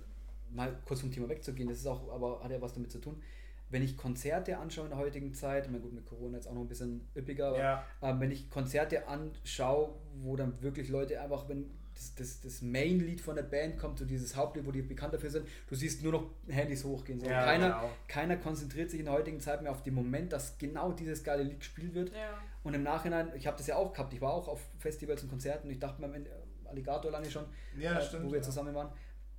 mal 0.50 0.74
kurz 0.86 1.02
vom 1.02 1.12
Thema 1.12 1.28
wegzugehen, 1.28 1.68
das 1.68 1.80
ist 1.80 1.86
auch, 1.86 2.10
aber 2.10 2.42
hat 2.42 2.50
ja 2.50 2.62
was 2.62 2.72
damit 2.72 2.90
zu 2.90 2.98
tun. 2.98 3.22
Wenn 3.68 3.82
ich 3.82 3.98
Konzerte 3.98 4.56
anschaue 4.56 4.84
in 4.84 4.90
der 4.90 4.98
heutigen 4.98 5.34
Zeit, 5.34 5.66
ich 5.66 5.82
gut, 5.82 5.92
mit 5.92 6.06
Corona 6.06 6.36
jetzt 6.38 6.48
auch 6.48 6.54
noch 6.54 6.62
ein 6.62 6.68
bisschen 6.68 7.06
üppiger, 7.14 7.48
aber 7.48 7.58
ja. 7.58 7.84
äh, 8.00 8.18
wenn 8.18 8.30
ich 8.30 8.48
Konzerte 8.48 9.06
anschaue, 9.08 9.96
wo 10.22 10.34
dann 10.34 10.62
wirklich 10.62 10.88
Leute 10.88 11.20
einfach, 11.20 11.46
wenn 11.50 11.70
das, 11.96 12.14
das, 12.14 12.40
das 12.40 12.62
Main-Lied 12.62 13.20
von 13.20 13.36
der 13.36 13.42
Band 13.42 13.78
kommt, 13.78 13.98
so 13.98 14.04
dieses 14.04 14.36
Hauptlied, 14.36 14.66
wo 14.66 14.70
die 14.70 14.82
bekannt 14.82 15.14
dafür 15.14 15.30
sind, 15.30 15.48
du 15.66 15.74
siehst 15.74 16.02
nur 16.02 16.12
noch 16.12 16.30
Handys 16.46 16.84
hochgehen. 16.84 17.18
So. 17.18 17.26
Ja, 17.26 17.44
keiner, 17.44 17.68
genau. 17.68 17.90
keiner 18.06 18.36
konzentriert 18.36 18.90
sich 18.90 19.00
in 19.00 19.06
der 19.06 19.14
heutigen 19.14 19.40
Zeit 19.40 19.62
mehr 19.62 19.70
auf 19.70 19.82
den 19.82 19.94
Moment, 19.94 20.32
dass 20.32 20.58
genau 20.58 20.92
dieses 20.92 21.24
geile 21.24 21.42
Lied 21.42 21.60
gespielt 21.60 21.94
wird. 21.94 22.10
Ja. 22.10 22.38
Und 22.62 22.74
im 22.74 22.82
Nachhinein, 22.82 23.32
ich 23.34 23.46
habe 23.46 23.56
das 23.56 23.66
ja 23.66 23.76
auch 23.76 23.92
gehabt, 23.92 24.12
ich 24.12 24.20
war 24.20 24.32
auch 24.32 24.48
auf 24.48 24.60
Festivals 24.78 25.22
und 25.22 25.30
Konzerten 25.30 25.68
und 25.68 25.72
ich 25.72 25.78
dachte 25.78 26.00
mir 26.00 26.08
am 26.08 26.14
Ende, 26.14 26.30
Alligator 26.64 27.10
lange 27.10 27.30
schon, 27.30 27.44
ja, 27.78 27.98
äh, 27.98 28.02
stimmt, 28.02 28.26
wo 28.26 28.32
wir 28.32 28.42
zusammen 28.42 28.74
waren, 28.74 28.90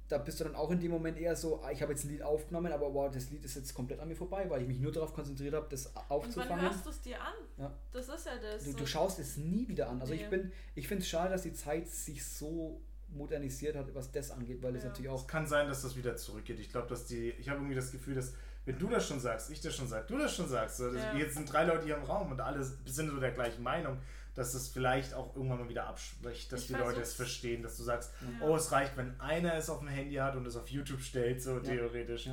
da 0.07 0.17
bist 0.17 0.39
du 0.39 0.45
dann 0.45 0.55
auch 0.55 0.71
in 0.71 0.79
dem 0.79 0.91
Moment 0.91 1.17
eher 1.17 1.35
so, 1.35 1.61
ah, 1.61 1.71
ich 1.71 1.81
habe 1.81 1.91
jetzt 1.91 2.05
ein 2.05 2.09
Lied 2.09 2.21
aufgenommen, 2.21 2.71
aber 2.71 2.93
wow, 2.93 3.11
das 3.11 3.29
Lied 3.29 3.43
ist 3.43 3.55
jetzt 3.55 3.73
komplett 3.73 3.99
an 3.99 4.07
mir 4.07 4.15
vorbei, 4.15 4.49
weil 4.49 4.61
ich 4.61 4.67
mich 4.67 4.79
nur 4.79 4.91
darauf 4.91 5.13
konzentriert 5.13 5.53
habe, 5.53 5.67
das 5.69 5.93
aufzufangen. 6.09 6.51
Und 6.51 6.57
wann 6.57 6.61
hörst 6.61 6.85
du 6.85 6.89
es 6.89 7.01
dir 7.01 7.21
an? 7.21 7.33
Ja. 7.57 7.73
Das 7.91 8.07
ist 8.07 8.25
ja 8.25 8.31
das. 8.41 8.63
Du, 8.63 8.73
du 8.73 8.85
schaust 8.85 9.19
es 9.19 9.37
nie 9.37 9.67
wieder 9.67 9.89
an. 9.89 9.99
Also 9.99 10.13
nee. 10.13 10.21
ich 10.21 10.29
bin, 10.29 10.51
ich 10.75 10.87
finde 10.87 11.03
es 11.03 11.09
schade, 11.09 11.31
dass 11.31 11.41
die 11.41 11.53
Zeit 11.53 11.87
sich 11.87 12.25
so 12.25 12.81
modernisiert 13.09 13.75
hat, 13.75 13.93
was 13.95 14.11
das 14.11 14.31
angeht, 14.31 14.61
weil 14.61 14.71
ja. 14.71 14.77
es 14.77 14.83
natürlich 14.85 15.09
auch. 15.09 15.21
Es 15.21 15.27
kann 15.27 15.45
sein, 15.45 15.67
dass 15.67 15.81
das 15.81 15.95
wieder 15.95 16.15
zurückgeht. 16.15 16.59
Ich 16.59 16.71
glaube, 16.71 16.87
dass 16.87 17.05
die, 17.05 17.31
ich 17.31 17.49
habe 17.49 17.59
irgendwie 17.59 17.75
das 17.75 17.91
Gefühl, 17.91 18.15
dass 18.15 18.33
wenn 18.67 18.77
du 18.77 18.89
das 18.89 19.07
schon 19.07 19.19
sagst, 19.19 19.49
ich 19.49 19.61
das 19.61 19.75
schon 19.75 19.87
sag, 19.87 20.07
du 20.07 20.17
das 20.17 20.35
schon 20.35 20.49
sagst, 20.49 20.77
so, 20.77 20.93
ja. 20.93 21.15
jetzt 21.15 21.35
sind 21.35 21.51
drei 21.51 21.63
Leute 21.63 21.85
hier 21.85 21.95
im 21.95 22.03
Raum 22.03 22.31
und 22.31 22.41
alle 22.41 22.61
sind 22.63 23.09
so 23.09 23.17
der 23.17 23.31
gleichen 23.31 23.63
Meinung, 23.63 23.97
dass 24.37 24.53
es 24.53 24.67
vielleicht 24.67 25.15
auch 25.15 25.35
irgendwann 25.35 25.59
mal 25.59 25.69
wieder 25.69 25.87
abschwächt, 25.87 26.51
dass 26.51 26.61
ich 26.61 26.67
die 26.67 26.73
Leute 26.73 27.01
es 27.01 27.15
verstehen, 27.15 27.63
dass 27.63 27.75
du 27.77 27.83
sagst, 27.83 28.13
ja. 28.21 28.45
oh, 28.45 28.55
es 28.55 28.71
reicht, 28.71 28.95
wenn 28.95 29.19
einer 29.19 29.55
es 29.55 29.67
auf 29.67 29.79
dem 29.79 29.87
Handy 29.87 30.15
hat 30.15 30.35
und 30.35 30.45
es 30.45 30.55
auf 30.55 30.69
YouTube 30.69 31.01
stellt, 31.01 31.41
so 31.41 31.59
theoretisch. 31.59 32.27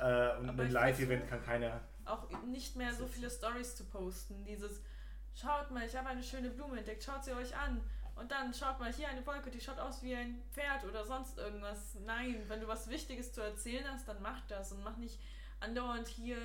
Äh, 0.00 0.38
und 0.38 0.58
ein 0.58 0.70
Live-Event 0.70 1.28
kann 1.28 1.44
keiner. 1.44 1.80
Auch 2.06 2.26
nicht 2.46 2.74
mehr 2.76 2.92
so 2.94 3.06
viele 3.06 3.30
Stories 3.30 3.76
zu 3.76 3.84
posten. 3.84 4.44
Dieses, 4.46 4.80
schaut 5.34 5.70
mal, 5.70 5.86
ich 5.86 5.94
habe 5.94 6.08
eine 6.08 6.22
schöne 6.22 6.48
Blume 6.48 6.78
entdeckt, 6.78 7.04
schaut 7.04 7.22
sie 7.22 7.32
euch 7.32 7.54
an. 7.54 7.82
Und 8.16 8.30
dann 8.30 8.54
schaut 8.54 8.80
mal 8.80 8.92
hier 8.92 9.08
eine 9.08 9.24
Wolke, 9.26 9.50
die 9.50 9.60
schaut 9.60 9.78
aus 9.78 10.02
wie 10.02 10.14
ein 10.14 10.42
Pferd 10.52 10.84
oder 10.84 11.04
sonst 11.04 11.36
irgendwas. 11.36 11.96
Nein, 12.06 12.42
wenn 12.48 12.60
du 12.60 12.66
was 12.66 12.88
Wichtiges 12.88 13.32
zu 13.32 13.42
erzählen 13.42 13.84
hast, 13.92 14.08
dann 14.08 14.22
mach 14.22 14.40
das 14.48 14.72
und 14.72 14.82
mach 14.82 14.96
nicht 14.96 15.18
andauernd 15.60 16.08
hier 16.08 16.38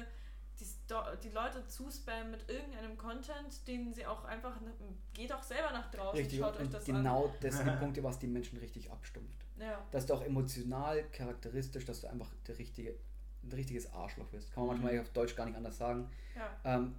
die, 1.23 1.29
Leute 1.29 1.65
zuspammen 1.67 2.31
mit 2.31 2.49
irgendeinem 2.49 2.97
Content, 2.97 3.67
den 3.67 3.93
sie 3.93 4.05
auch 4.05 4.23
einfach. 4.25 4.55
Geht 5.13 5.33
auch 5.33 5.43
selber 5.43 5.71
nach 5.71 5.91
draußen, 5.91 6.19
richtig, 6.19 6.39
schaut 6.39 6.59
euch 6.59 6.69
das 6.69 6.85
genau 6.85 6.97
an. 6.97 7.03
Genau 7.03 7.35
das 7.41 7.57
sind 7.57 7.67
die 7.67 7.75
Punkte, 7.79 8.03
was 8.03 8.19
die 8.19 8.27
Menschen 8.27 8.57
richtig 8.59 8.91
abstumpft. 8.91 9.45
Ja. 9.59 9.83
Das 9.91 10.05
ist 10.05 10.11
auch 10.11 10.23
emotional 10.23 11.03
charakteristisch, 11.11 11.85
dass 11.85 12.01
du 12.01 12.07
einfach 12.07 12.29
der 12.47 12.57
richtige, 12.57 12.95
ein 13.43 13.51
richtiges 13.51 13.91
Arschloch 13.93 14.27
bist. 14.27 14.51
Kann 14.53 14.65
man 14.65 14.77
mhm. 14.77 14.83
manchmal 14.83 15.01
auf 15.01 15.09
Deutsch 15.09 15.35
gar 15.35 15.45
nicht 15.45 15.55
anders 15.55 15.77
sagen. 15.77 16.09
Ja. 16.35 16.75
Ähm, 16.75 16.95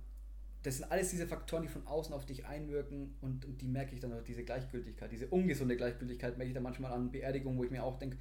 das 0.62 0.78
sind 0.78 0.90
alles 0.90 1.10
diese 1.10 1.26
Faktoren, 1.26 1.62
die 1.62 1.68
von 1.68 1.86
außen 1.86 2.12
auf 2.12 2.26
dich 2.26 2.46
einwirken 2.46 3.16
und, 3.20 3.44
und 3.44 3.60
die 3.60 3.68
merke 3.68 3.94
ich 3.94 4.00
dann 4.00 4.12
auch, 4.12 4.22
diese 4.22 4.44
Gleichgültigkeit, 4.44 5.10
diese 5.10 5.28
ungesunde 5.28 5.76
Gleichgültigkeit 5.76 6.36
merke 6.36 6.48
ich 6.48 6.54
dann 6.54 6.64
manchmal 6.64 6.92
an 6.92 7.12
Beerdigungen, 7.12 7.58
wo 7.58 7.64
ich 7.64 7.70
mir 7.70 7.84
auch 7.84 7.98
denke, 7.98 8.18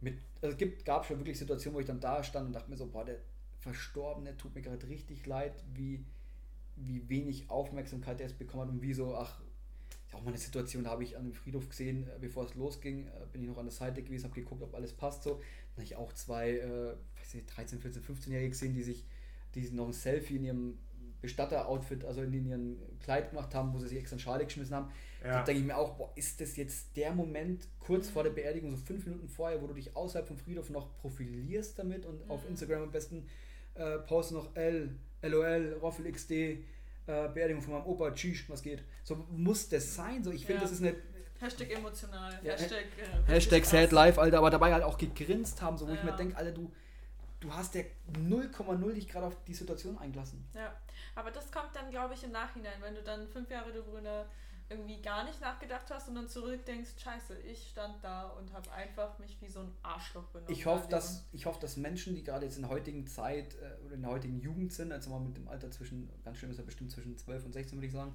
mit, 0.00 0.18
also 0.42 0.52
es 0.52 0.58
gibt, 0.58 0.84
gab 0.84 1.06
schon 1.06 1.18
wirklich 1.18 1.38
Situationen, 1.38 1.76
wo 1.76 1.80
ich 1.80 1.86
dann 1.86 2.00
da 2.00 2.24
stand 2.24 2.48
und 2.48 2.52
dachte 2.52 2.68
mir 2.68 2.76
so, 2.76 2.88
boah, 2.88 3.04
der 3.04 3.18
Verstorbene 3.62 4.36
tut 4.36 4.54
mir 4.54 4.62
gerade 4.62 4.88
richtig 4.88 5.24
leid, 5.26 5.64
wie, 5.74 6.04
wie 6.76 7.08
wenig 7.08 7.48
Aufmerksamkeit 7.48 8.20
er 8.20 8.26
jetzt 8.26 8.38
bekommen 8.38 8.64
hat 8.64 8.68
und 8.70 8.82
wie 8.82 8.92
so, 8.92 9.14
ach, 9.14 9.40
ja 10.12 10.18
auch 10.18 10.22
mal 10.22 10.30
eine 10.30 10.38
Situation, 10.38 10.84
da 10.84 10.90
habe 10.90 11.04
ich 11.04 11.16
an 11.16 11.24
dem 11.24 11.32
Friedhof 11.32 11.68
gesehen, 11.68 12.06
äh, 12.06 12.18
bevor 12.20 12.44
es 12.44 12.54
losging, 12.54 13.06
äh, 13.06 13.10
bin 13.32 13.42
ich 13.42 13.48
noch 13.48 13.58
an 13.58 13.66
der 13.66 13.72
Seite 13.72 14.02
gewesen, 14.02 14.24
habe 14.24 14.34
geguckt, 14.34 14.62
ob 14.62 14.74
alles 14.74 14.92
passt 14.92 15.22
so. 15.22 15.34
Dann 15.34 15.76
habe 15.76 15.84
ich 15.84 15.96
auch 15.96 16.12
zwei, 16.12 16.58
äh, 16.58 16.94
weiß 17.18 17.34
nicht, 17.34 17.56
13, 17.56 17.80
14, 17.80 18.02
15-Jährige 18.02 18.50
gesehen, 18.50 18.74
die 18.74 18.82
sich, 18.82 19.04
die 19.54 19.70
noch 19.70 19.86
ein 19.86 19.92
Selfie 19.92 20.36
in 20.36 20.44
ihrem 20.44 20.78
Bestatter-Outfit, 21.22 22.04
also 22.04 22.22
in 22.22 22.46
ihrem 22.46 22.78
Kleid 23.00 23.30
gemacht 23.30 23.54
haben, 23.54 23.72
wo 23.72 23.78
sie 23.78 23.88
sich 23.88 23.98
extra 23.98 24.14
eine 24.14 24.20
Schale 24.20 24.44
geschmissen 24.44 24.74
haben. 24.74 24.90
Ja. 25.22 25.38
Da 25.38 25.44
denke 25.44 25.60
ich 25.60 25.66
mir 25.66 25.76
auch, 25.76 25.96
boah, 25.96 26.12
ist 26.16 26.40
das 26.40 26.56
jetzt 26.56 26.96
der 26.96 27.14
Moment 27.14 27.68
kurz 27.78 28.08
vor 28.08 28.24
der 28.24 28.30
Beerdigung, 28.30 28.70
so 28.72 28.76
fünf 28.76 29.06
Minuten 29.06 29.28
vorher, 29.28 29.62
wo 29.62 29.68
du 29.68 29.74
dich 29.74 29.96
außerhalb 29.96 30.26
vom 30.26 30.36
Friedhof 30.36 30.68
noch 30.70 30.96
profilierst 30.96 31.78
damit 31.78 32.04
und 32.06 32.24
mhm. 32.24 32.30
auf 32.30 32.46
Instagram 32.48 32.82
am 32.82 32.90
besten 32.90 33.26
äh, 33.74 33.98
post 33.98 34.32
noch 34.32 34.54
L, 34.56 34.90
LOL, 35.22 35.78
Roffel 35.80 36.10
XD, 36.10 36.30
äh, 36.30 36.58
Beerdigung 37.06 37.62
von 37.62 37.74
meinem 37.74 37.86
Opa, 37.86 38.10
Tschisch, 38.12 38.48
was 38.48 38.62
geht. 38.62 38.82
So 39.02 39.16
muss 39.30 39.68
das 39.68 39.94
sein. 39.94 40.22
So, 40.22 40.30
ich 40.30 40.46
finde, 40.46 40.62
ja. 40.62 40.68
das 40.68 40.72
ist 40.72 40.82
eine. 40.82 40.96
Hashtag 41.40 41.72
emotional. 41.72 42.38
Ja, 42.42 42.52
Hashtag, 42.52 42.84
äh, 43.26 43.32
Hashtag 43.32 43.64
sad 43.64 43.90
life, 43.90 44.20
Alter, 44.20 44.38
aber 44.38 44.50
dabei 44.50 44.72
halt 44.72 44.84
auch 44.84 44.96
gegrinst 44.96 45.60
haben, 45.60 45.76
so 45.76 45.86
wo 45.88 45.90
ja. 45.90 45.98
ich 45.98 46.04
mir 46.04 46.12
denke, 46.12 46.36
Alter, 46.36 46.52
du, 46.52 46.72
du 47.40 47.52
hast 47.52 47.74
ja 47.74 47.82
0,0 48.12 48.92
dich 48.92 49.08
gerade 49.08 49.26
auf 49.26 49.36
die 49.44 49.54
Situation 49.54 49.98
eingelassen. 49.98 50.46
Ja. 50.54 50.72
Aber 51.14 51.30
das 51.30 51.50
kommt 51.50 51.74
dann, 51.74 51.90
glaube 51.90 52.14
ich, 52.14 52.22
im 52.22 52.30
Nachhinein, 52.30 52.80
wenn 52.80 52.94
du 52.94 53.02
dann 53.02 53.26
fünf 53.28 53.50
Jahre 53.50 53.72
darüber 53.72 54.00
irgendwie 54.72 55.00
gar 55.00 55.24
nicht 55.24 55.40
nachgedacht 55.40 55.90
hast 55.90 56.08
und 56.08 56.14
dann 56.14 56.28
zurückdenkst, 56.28 56.90
scheiße, 56.98 57.38
ich 57.40 57.70
stand 57.70 58.02
da 58.02 58.28
und 58.30 58.52
habe 58.52 58.70
einfach 58.72 59.18
mich 59.18 59.40
wie 59.40 59.48
so 59.48 59.60
ein 59.60 59.72
Arschloch 59.82 60.24
benutzt. 60.24 60.50
Ich 60.50 60.66
hoffe, 60.66 60.88
dass, 60.88 61.28
ich 61.32 61.46
hoffe, 61.46 61.60
dass 61.60 61.76
Menschen, 61.76 62.14
die 62.14 62.24
gerade 62.24 62.44
jetzt 62.44 62.56
in 62.56 62.62
der 62.62 62.70
heutigen 62.70 63.06
Zeit 63.06 63.54
äh, 63.54 63.84
oder 63.84 63.94
in 63.94 64.02
der 64.02 64.10
heutigen 64.10 64.40
Jugend 64.40 64.72
sind, 64.72 64.92
also 64.92 65.10
mal 65.10 65.20
mit 65.20 65.36
dem 65.36 65.48
Alter 65.48 65.70
zwischen, 65.70 66.10
ganz 66.24 66.38
schön 66.38 66.50
ist 66.50 66.58
ja 66.58 66.64
bestimmt 66.64 66.90
zwischen 66.90 67.16
12 67.16 67.46
und 67.46 67.52
16, 67.52 67.78
würde 67.78 67.86
ich 67.86 67.92
sagen, 67.92 68.14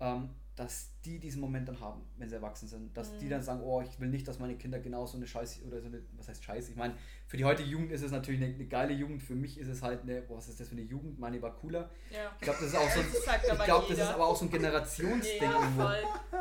ähm, 0.00 0.30
dass 0.54 0.90
die 1.04 1.18
diesen 1.18 1.40
Moment 1.40 1.66
dann 1.66 1.80
haben, 1.80 2.02
wenn 2.18 2.28
sie 2.28 2.34
erwachsen 2.34 2.68
sind. 2.68 2.94
Dass 2.94 3.12
mhm. 3.12 3.18
die 3.20 3.28
dann 3.30 3.42
sagen, 3.42 3.62
oh, 3.62 3.80
ich 3.80 3.98
will 3.98 4.08
nicht, 4.08 4.28
dass 4.28 4.38
meine 4.38 4.56
Kinder 4.56 4.80
genau 4.80 5.06
so 5.06 5.16
eine 5.16 5.26
Scheiße 5.26 5.64
oder 5.64 5.80
so 5.80 5.86
eine, 5.86 6.02
was 6.16 6.28
heißt 6.28 6.44
Scheiße? 6.44 6.70
Ich 6.70 6.76
meine, 6.76 6.94
für 7.26 7.38
die 7.38 7.44
heutige 7.44 7.68
Jugend 7.68 7.90
ist 7.90 8.02
es 8.02 8.12
natürlich 8.12 8.42
eine, 8.42 8.54
eine, 8.54 8.66
geile 8.66 8.92
Jugend, 8.92 9.22
für 9.22 9.34
mich 9.34 9.58
ist 9.58 9.68
es 9.68 9.82
halt 9.82 10.02
eine, 10.02 10.20
boah, 10.20 10.36
was 10.36 10.48
ist 10.48 10.60
das 10.60 10.68
für 10.68 10.72
eine 10.72 10.82
Jugend? 10.82 11.18
Meine 11.18 11.40
war 11.40 11.56
cooler. 11.56 11.88
Ja. 12.10 12.30
Ich 12.38 12.42
glaube, 12.42 12.58
das 12.60 12.68
ist 12.68 12.76
auch 12.76 12.90
so 12.90 13.00
ein, 13.00 13.06
ich 13.06 13.64
glaube, 13.64 13.86
das 13.88 13.98
ist 13.98 14.14
aber 14.14 14.26
auch 14.26 14.36
so 14.36 14.44
ein 14.44 14.50
Generationsding 14.50 15.42
ja, 15.42 15.60
irgendwo. 15.60 15.88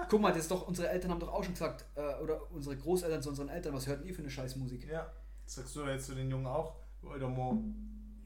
Guck 0.10 0.22
mal, 0.22 0.34
das 0.34 0.42
ist 0.42 0.52
doch, 0.52 0.68
unsere 0.68 0.90
Eltern 0.90 1.12
haben 1.12 1.20
doch 1.20 1.32
auch 1.32 1.44
schon 1.44 1.54
gesagt, 1.54 1.86
äh, 1.96 2.22
oder 2.22 2.52
unsere 2.52 2.76
Großeltern 2.76 3.22
zu 3.22 3.30
unseren 3.30 3.48
Eltern, 3.48 3.74
was 3.74 3.88
hörten 3.88 4.06
ihr 4.06 4.14
für 4.14 4.22
eine 4.22 4.32
Scheißmusik? 4.32 4.90
Ja, 4.90 5.10
das 5.46 5.56
sagst 5.56 5.76
du 5.76 5.86
jetzt 5.86 6.08
zu 6.08 6.16
den 6.16 6.30
Jungen 6.30 6.48
auch, 6.48 6.76
oder 7.02 7.30
Mo? 7.30 7.64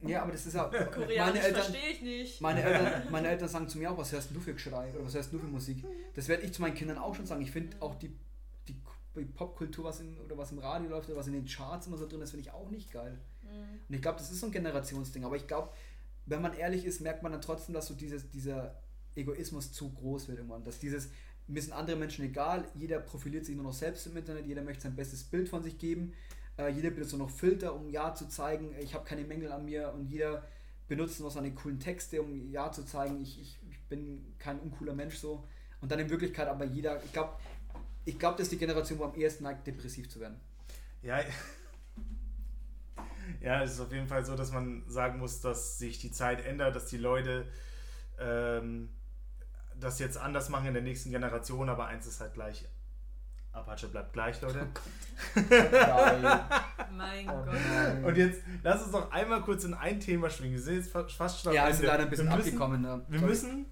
Ja, 0.07 0.23
aber 0.23 0.31
das 0.31 0.45
ist 0.45 0.53
ja. 0.53 0.63
Koreanisch 0.93 1.41
verstehe 1.41 1.89
ich 1.91 2.01
nicht. 2.01 2.41
Meine 2.41 2.61
Eltern, 2.63 3.03
meine 3.11 3.27
Eltern 3.29 3.49
sagen 3.49 3.67
zu 3.67 3.77
mir 3.77 3.91
auch, 3.91 3.97
was 3.97 4.11
hörst 4.11 4.33
du 4.33 4.39
für 4.39 4.53
Geschrei 4.53 4.91
oder 4.93 5.05
was 5.05 5.13
hörst 5.13 5.31
du 5.31 5.39
für 5.39 5.47
Musik? 5.47 5.83
Das 6.13 6.27
werde 6.27 6.43
ich 6.43 6.53
zu 6.53 6.61
meinen 6.61 6.75
Kindern 6.75 6.97
auch 6.97 7.15
schon 7.15 7.25
sagen. 7.25 7.41
Ich 7.41 7.51
finde 7.51 7.77
auch 7.81 7.95
die, 7.95 8.09
die, 8.67 8.75
die 9.15 9.25
Popkultur, 9.25 9.85
was 9.85 9.99
in, 9.99 10.17
oder 10.19 10.37
was 10.37 10.51
im 10.51 10.59
Radio 10.59 10.89
läuft 10.89 11.09
oder 11.09 11.17
was 11.17 11.27
in 11.27 11.33
den 11.33 11.45
Charts 11.45 11.87
immer 11.87 11.97
so 11.97 12.07
drin 12.07 12.21
ist, 12.21 12.31
finde 12.31 12.47
ich 12.47 12.53
auch 12.53 12.69
nicht 12.69 12.91
geil. 12.91 13.19
Mhm. 13.43 13.79
Und 13.87 13.95
ich 13.95 14.01
glaube, 14.01 14.17
das 14.17 14.31
ist 14.31 14.39
so 14.39 14.47
ein 14.47 14.51
Generationsding. 14.51 15.23
Aber 15.23 15.35
ich 15.35 15.47
glaube, 15.47 15.69
wenn 16.25 16.41
man 16.41 16.53
ehrlich 16.53 16.85
ist, 16.85 17.01
merkt 17.01 17.23
man 17.23 17.31
dann 17.31 17.41
trotzdem, 17.41 17.73
dass 17.73 17.87
so 17.87 17.93
dieses, 17.93 18.29
dieser 18.29 18.75
Egoismus 19.15 19.71
zu 19.71 19.91
groß 19.91 20.27
wird 20.27 20.39
irgendwann. 20.39 20.63
Dass 20.63 20.79
dieses, 20.79 21.09
mir 21.47 21.61
sind 21.61 21.73
andere 21.73 21.95
Menschen 21.95 22.25
egal, 22.25 22.65
jeder 22.73 22.99
profiliert 22.99 23.45
sich 23.45 23.55
nur 23.55 23.63
noch 23.63 23.73
selbst 23.73 24.07
im 24.07 24.17
Internet, 24.17 24.45
jeder 24.45 24.63
möchte 24.63 24.83
sein 24.83 24.95
bestes 24.95 25.23
Bild 25.23 25.49
von 25.49 25.63
sich 25.63 25.77
geben 25.77 26.13
äh, 26.57 26.69
jeder 26.69 26.91
benutzt 26.91 27.13
nur 27.13 27.27
noch 27.27 27.29
Filter, 27.29 27.75
um 27.75 27.89
Ja 27.89 28.13
zu 28.13 28.27
zeigen, 28.27 28.75
ich 28.79 28.93
habe 28.93 29.05
keine 29.05 29.23
Mängel 29.23 29.51
an 29.51 29.65
mir 29.65 29.93
und 29.93 30.07
jeder 30.07 30.43
benutzt 30.87 31.19
noch 31.19 31.31
seine 31.31 31.53
coolen 31.53 31.79
Texte, 31.79 32.21
um 32.21 32.51
Ja 32.51 32.71
zu 32.71 32.85
zeigen, 32.85 33.21
ich, 33.21 33.41
ich, 33.41 33.59
ich 33.69 33.81
bin 33.89 34.35
kein 34.37 34.59
uncooler 34.59 34.93
Mensch 34.93 35.15
so. 35.15 35.47
Und 35.81 35.91
dann 35.91 35.99
in 35.99 36.09
Wirklichkeit 36.09 36.47
aber 36.47 36.65
jeder, 36.65 37.03
ich 37.03 37.11
glaube, 37.11 37.33
ich 38.05 38.19
glaube, 38.19 38.37
das 38.37 38.45
ist 38.45 38.51
die 38.51 38.57
Generation, 38.57 38.99
wo 38.99 39.05
am 39.05 39.15
ehesten 39.15 39.43
neigt, 39.43 39.65
depressiv 39.65 40.09
zu 40.09 40.19
werden. 40.19 40.39
Ja, 41.01 41.19
ja, 43.41 43.63
es 43.63 43.73
ist 43.73 43.79
auf 43.79 43.91
jeden 43.91 44.07
Fall 44.07 44.25
so, 44.25 44.35
dass 44.35 44.51
man 44.51 44.83
sagen 44.87 45.19
muss, 45.19 45.41
dass 45.41 45.77
sich 45.77 45.99
die 45.99 46.11
Zeit 46.11 46.45
ändert, 46.45 46.75
dass 46.75 46.87
die 46.87 46.97
Leute 46.97 47.47
ähm, 48.19 48.89
das 49.79 49.99
jetzt 49.99 50.17
anders 50.17 50.49
machen 50.49 50.67
in 50.67 50.73
der 50.73 50.83
nächsten 50.83 51.11
Generation, 51.11 51.69
aber 51.69 51.87
eins 51.87 52.07
ist 52.07 52.21
halt 52.21 52.33
gleich 52.33 52.65
Apache 53.55 53.87
bleibt 53.87 54.13
gleich, 54.13 54.41
Leute. 54.41 54.67
Oh 55.35 55.39
mein 56.91 57.29
oh 57.29 57.45
Gott. 57.45 58.03
Und 58.03 58.17
jetzt 58.17 58.41
lass 58.63 58.83
uns 58.83 58.91
noch 58.91 59.11
einmal 59.11 59.41
kurz 59.41 59.63
in 59.63 59.73
ein 59.73 59.99
Thema 59.99 60.29
schwingen. 60.29 60.55
Wir 60.55 60.61
sind 60.61 60.75
jetzt 60.75 60.91
fast 60.91 61.41
schon 61.41 61.53
Ja, 61.53 61.67
ist 61.67 61.81
leider 61.81 62.03
ein 62.03 62.09
bisschen 62.09 62.29
wir 62.29 62.35
müssen, 62.35 62.49
abgekommen. 62.49 62.81
Ne? 62.81 63.05
Wir 63.07 63.21
müssen 63.21 63.65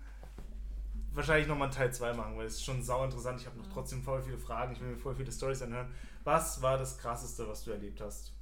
wahrscheinlich 1.12 1.48
nochmal 1.48 1.70
Teil 1.70 1.94
2 1.94 2.14
machen, 2.14 2.38
weil 2.38 2.46
es 2.46 2.56
ist 2.56 2.64
schon 2.64 2.82
sau 2.82 3.04
interessant. 3.04 3.40
Ich 3.40 3.46
habe 3.46 3.58
noch 3.58 3.68
trotzdem 3.72 4.02
voll 4.02 4.22
viele 4.22 4.38
Fragen. 4.38 4.74
Ich 4.74 4.82
will 4.82 4.90
mir 4.90 4.98
voll 4.98 5.16
viele 5.16 5.32
Stories 5.32 5.62
anhören. 5.62 5.88
Was 6.24 6.62
war 6.62 6.78
das 6.78 6.98
Krasseste, 6.98 7.48
was 7.48 7.64
du 7.64 7.72
erlebt 7.72 8.02
hast? 8.02 8.34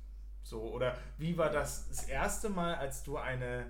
So, 0.43 0.61
oder 0.61 0.97
wie 1.17 1.37
war 1.37 1.49
das 1.49 1.87
das 1.89 2.03
erste 2.03 2.49
Mal, 2.49 2.75
als 2.75 3.03
du 3.03 3.17
eine 3.17 3.65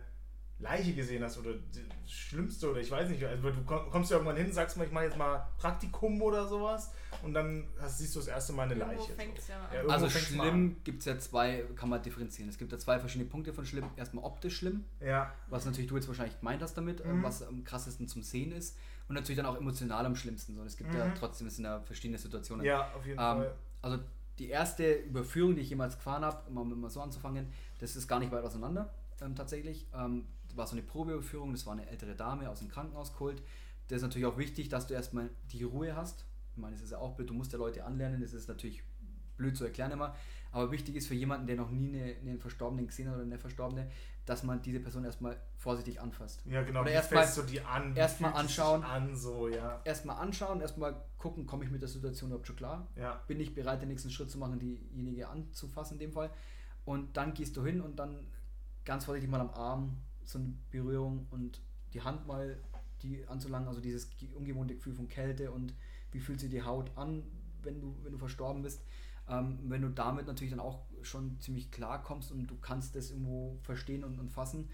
Leiche 0.61 0.93
gesehen 0.93 1.23
hast 1.23 1.37
oder 1.37 1.53
das 1.53 2.11
Schlimmste 2.11 2.69
oder 2.69 2.79
ich 2.79 2.91
weiß 2.91 3.09
nicht, 3.09 3.23
also 3.23 3.49
du 3.49 3.63
kommst 3.63 4.11
ja 4.11 4.17
irgendwann 4.17 4.37
hin, 4.37 4.51
sagst 4.51 4.77
mal, 4.77 4.85
ich 4.85 4.91
mache 4.91 5.05
jetzt 5.05 5.17
mal 5.17 5.47
Praktikum 5.57 6.21
oder 6.21 6.47
sowas 6.47 6.91
und 7.23 7.33
dann 7.33 7.67
hast, 7.79 7.97
siehst 7.97 8.15
du 8.15 8.19
das 8.19 8.27
erste 8.27 8.53
Mal 8.53 8.63
eine 8.63 8.75
Leiche. 8.75 9.13
So. 9.13 9.53
Ja, 9.75 9.85
also 9.87 10.09
schlimm 10.09 10.77
gibt 10.83 10.99
es 10.99 11.05
ja 11.05 11.17
zwei, 11.17 11.65
kann 11.75 11.89
man 11.89 12.01
differenzieren. 12.01 12.49
Es 12.49 12.57
gibt 12.57 12.71
ja 12.71 12.77
zwei 12.77 12.99
verschiedene 12.99 13.29
Punkte 13.29 13.53
von 13.53 13.65
schlimm. 13.65 13.85
Erstmal 13.97 14.23
optisch 14.23 14.57
schlimm, 14.57 14.85
ja. 14.99 15.33
was 15.47 15.65
natürlich 15.65 15.89
du 15.89 15.95
jetzt 15.95 16.07
wahrscheinlich 16.07 16.39
gemeint 16.39 16.61
hast 16.61 16.75
damit, 16.75 17.03
mhm. 17.03 17.23
was 17.23 17.43
am 17.43 17.63
krassesten 17.63 18.07
zum 18.07 18.21
Sehen 18.21 18.51
ist 18.51 18.77
und 19.07 19.15
natürlich 19.15 19.37
dann 19.37 19.47
auch 19.47 19.57
emotional 19.57 20.05
am 20.05 20.15
schlimmsten. 20.15 20.55
So. 20.55 20.63
Es 20.63 20.77
gibt 20.77 20.91
mhm. 20.91 20.99
ja 20.99 21.11
trotzdem, 21.17 21.47
es 21.47 21.55
sind 21.55 21.65
ja 21.65 21.79
verschiedene 21.81 22.17
Situationen. 22.17 22.65
Ja, 22.65 22.91
auf 22.95 23.05
jeden 23.05 23.19
ähm, 23.19 23.25
Fall. 23.25 23.55
Also 23.81 23.99
die 24.37 24.49
erste 24.49 24.93
Überführung, 24.93 25.55
die 25.55 25.61
ich 25.61 25.69
jemals 25.69 25.95
gefahren 25.95 26.23
habe, 26.23 26.49
um 26.49 26.79
mal 26.79 26.89
so 26.89 27.01
anzufangen, 27.01 27.47
das 27.79 27.95
ist 27.95 28.07
gar 28.07 28.19
nicht 28.19 28.31
weit 28.31 28.43
auseinander 28.43 28.93
ähm, 29.21 29.35
tatsächlich. 29.35 29.87
Ähm, 29.93 30.25
war 30.57 30.67
so 30.67 30.73
eine 30.73 30.83
Probeüberführung, 30.83 31.51
das 31.51 31.65
war 31.65 31.73
eine 31.73 31.87
ältere 31.87 32.15
Dame 32.15 32.49
aus 32.49 32.59
dem 32.59 32.69
Krankenhaus 32.69 33.13
geholt. 33.13 33.41
Das 33.87 33.97
ist 33.97 34.03
natürlich 34.03 34.25
auch 34.25 34.37
wichtig, 34.37 34.69
dass 34.69 34.87
du 34.87 34.93
erstmal 34.93 35.29
die 35.51 35.63
Ruhe 35.63 35.95
hast. 35.95 36.25
Ich 36.51 36.57
meine, 36.57 36.75
es 36.75 36.81
ist 36.81 36.91
ja 36.91 36.97
auch 36.97 37.15
blöd, 37.15 37.29
du 37.29 37.33
musst 37.33 37.51
ja 37.51 37.57
Leute 37.57 37.83
anlernen, 37.83 38.21
das 38.21 38.33
ist 38.33 38.47
natürlich 38.47 38.83
blöd 39.37 39.57
zu 39.57 39.65
erklären 39.65 39.91
immer. 39.91 40.15
Aber 40.51 40.71
wichtig 40.71 40.95
ist 40.95 41.07
für 41.07 41.15
jemanden, 41.15 41.47
der 41.47 41.55
noch 41.55 41.69
nie 41.69 41.87
eine, 41.87 42.15
einen 42.15 42.39
Verstorbenen 42.39 42.87
gesehen 42.87 43.07
hat 43.07 43.15
oder 43.15 43.23
eine 43.23 43.39
Verstorbene, 43.39 43.89
dass 44.25 44.43
man 44.43 44.61
diese 44.61 44.79
Person 44.79 45.05
erstmal 45.05 45.37
vorsichtig 45.57 45.99
anfasst. 45.99 46.45
Ja, 46.45 46.61
genau. 46.61 46.81
Oder 46.81 46.91
erstmal 46.91 47.25
so 47.25 47.41
die 47.41 47.61
an, 47.61 47.95
erstmal 47.95 48.33
anschauen. 48.33 48.83
An, 48.83 49.15
so, 49.15 49.47
ja. 49.47 49.81
Erstmal 49.85 50.17
anschauen, 50.17 50.61
erstmal 50.61 51.01
gucken, 51.17 51.45
komme 51.45 51.63
ich 51.63 51.71
mit 51.71 51.81
der 51.81 51.89
Situation 51.89 52.29
überhaupt 52.29 52.47
schon 52.47 52.57
klar? 52.57 52.87
Ja. 52.95 53.21
Bin 53.27 53.39
ich 53.39 53.55
bereit, 53.55 53.81
den 53.81 53.89
nächsten 53.89 54.09
Schritt 54.09 54.29
zu 54.29 54.37
machen, 54.37 54.59
diejenige 54.59 55.29
anzufassen 55.29 55.95
in 55.95 55.99
dem 55.99 56.11
Fall? 56.11 56.29
Und 56.83 57.15
dann 57.15 57.33
gehst 57.33 57.55
du 57.55 57.63
hin 57.63 57.81
und 57.81 57.97
dann 57.97 58.27
ganz 58.83 59.05
vorsichtig 59.05 59.29
mal 59.29 59.41
am 59.41 59.51
Arm 59.51 59.97
so 60.31 60.39
eine 60.39 60.53
Berührung 60.71 61.27
und 61.31 61.61
die 61.93 62.01
Hand 62.01 62.27
mal 62.27 62.57
die 63.01 63.27
anzulangen, 63.27 63.67
also 63.67 63.81
dieses 63.81 64.09
ungewohnte 64.33 64.75
Gefühl 64.75 64.93
von 64.93 65.07
Kälte 65.07 65.51
und 65.51 65.73
wie 66.11 66.19
fühlt 66.19 66.39
sich 66.39 66.49
die 66.49 66.63
Haut 66.63 66.95
an, 66.97 67.23
wenn 67.63 67.81
du, 67.81 67.95
wenn 68.03 68.11
du 68.11 68.17
verstorben 68.17 68.61
bist. 68.61 68.83
Ähm, 69.27 69.59
wenn 69.63 69.81
du 69.81 69.89
damit 69.89 70.27
natürlich 70.27 70.51
dann 70.51 70.59
auch 70.59 70.81
schon 71.03 71.39
ziemlich 71.39 71.71
klar 71.71 72.03
kommst 72.03 72.31
und 72.31 72.47
du 72.47 72.57
kannst 72.57 72.95
das 72.95 73.11
irgendwo 73.11 73.57
verstehen 73.63 74.03
und, 74.03 74.19
und 74.19 74.29
fassen, 74.31 74.69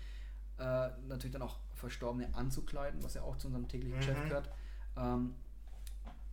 äh, 0.57 0.89
natürlich 1.07 1.33
dann 1.33 1.41
auch 1.41 1.59
Verstorbene 1.73 2.33
anzukleiden, 2.33 3.03
was 3.03 3.13
ja 3.13 3.21
auch 3.21 3.37
zu 3.37 3.47
unserem 3.47 3.67
täglichen 3.67 3.97
mhm. 3.97 3.99
Geschäft 3.99 4.23
gehört. 4.23 4.49
Ähm, 4.95 5.35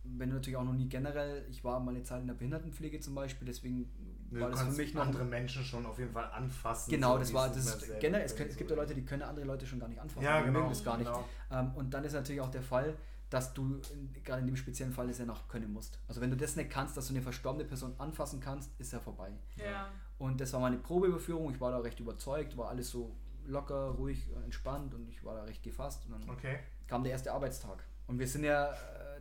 wenn 0.03 0.29
du 0.29 0.35
natürlich 0.35 0.57
auch 0.57 0.63
noch 0.63 0.73
nie 0.73 0.87
generell, 0.87 1.45
ich 1.49 1.63
war 1.63 1.79
mal 1.79 1.91
eine 1.95 2.03
Zeit 2.03 2.21
in 2.21 2.27
der 2.27 2.35
Behindertenpflege 2.35 2.99
zum 2.99 3.15
Beispiel, 3.15 3.45
deswegen 3.45 3.89
Du 4.35 4.41
war 4.41 4.49
das 4.51 4.61
für 4.63 4.71
mich 4.71 4.93
noch 4.93 5.05
andere 5.07 5.25
Menschen 5.25 5.63
schon 5.63 5.85
auf 5.85 5.97
jeden 5.97 6.11
Fall 6.11 6.29
anfassen. 6.31 6.91
Genau, 6.91 7.13
so 7.13 7.19
das 7.19 7.33
war 7.33 7.49
das 7.49 7.85
generell, 7.99 8.25
es, 8.25 8.35
können, 8.35 8.49
es 8.49 8.57
gibt 8.57 8.69
ja 8.69 8.75
Leute, 8.75 8.93
die 8.93 9.05
können 9.05 9.21
andere 9.21 9.45
Leute 9.45 9.65
schon 9.65 9.79
gar 9.79 9.87
nicht 9.87 9.99
anfassen. 9.99 10.23
Ja, 10.23 10.39
die 10.39 10.45
genau, 10.47 10.59
mögen 10.59 10.69
das 10.69 10.83
gar 10.83 10.97
nicht. 10.97 11.07
genau. 11.07 11.25
Ähm, 11.51 11.71
und 11.75 11.93
dann 11.93 12.03
ist 12.03 12.13
natürlich 12.13 12.41
auch 12.41 12.51
der 12.51 12.61
Fall, 12.61 12.95
dass 13.29 13.53
du 13.53 13.81
gerade 14.23 14.41
in 14.41 14.47
dem 14.47 14.55
speziellen 14.55 14.93
Fall 14.93 15.07
das 15.07 15.17
ja 15.17 15.25
noch 15.25 15.47
können 15.47 15.71
musst. 15.73 15.99
Also 16.07 16.21
wenn 16.21 16.29
du 16.29 16.37
das 16.37 16.55
nicht 16.55 16.69
kannst, 16.69 16.95
dass 16.95 17.07
du 17.07 17.13
eine 17.13 17.21
verstorbene 17.21 17.65
Person 17.65 17.93
anfassen 17.97 18.39
kannst, 18.39 18.69
ist 18.79 18.93
ja 18.93 18.99
vorbei. 18.99 19.31
Ja. 19.55 19.89
Und 20.17 20.39
das 20.39 20.53
war 20.53 20.59
meine 20.59 20.77
Probeüberführung. 20.77 21.51
Ich 21.53 21.59
war 21.59 21.71
da 21.71 21.79
recht 21.79 21.99
überzeugt, 21.99 22.55
war 22.57 22.69
alles 22.69 22.89
so 22.91 23.15
locker, 23.45 23.89
ruhig, 23.91 24.27
entspannt 24.43 24.93
und 24.93 25.07
ich 25.09 25.23
war 25.23 25.35
da 25.35 25.43
recht 25.43 25.63
gefasst. 25.63 26.05
Und 26.05 26.11
dann 26.13 26.29
Okay. 26.29 26.59
kam 26.87 27.03
der 27.03 27.11
erste 27.13 27.31
Arbeitstag. 27.31 27.83
Und 28.07 28.19
wir 28.19 28.27
sind 28.27 28.43
ja 28.43 28.71
äh, 28.71 28.75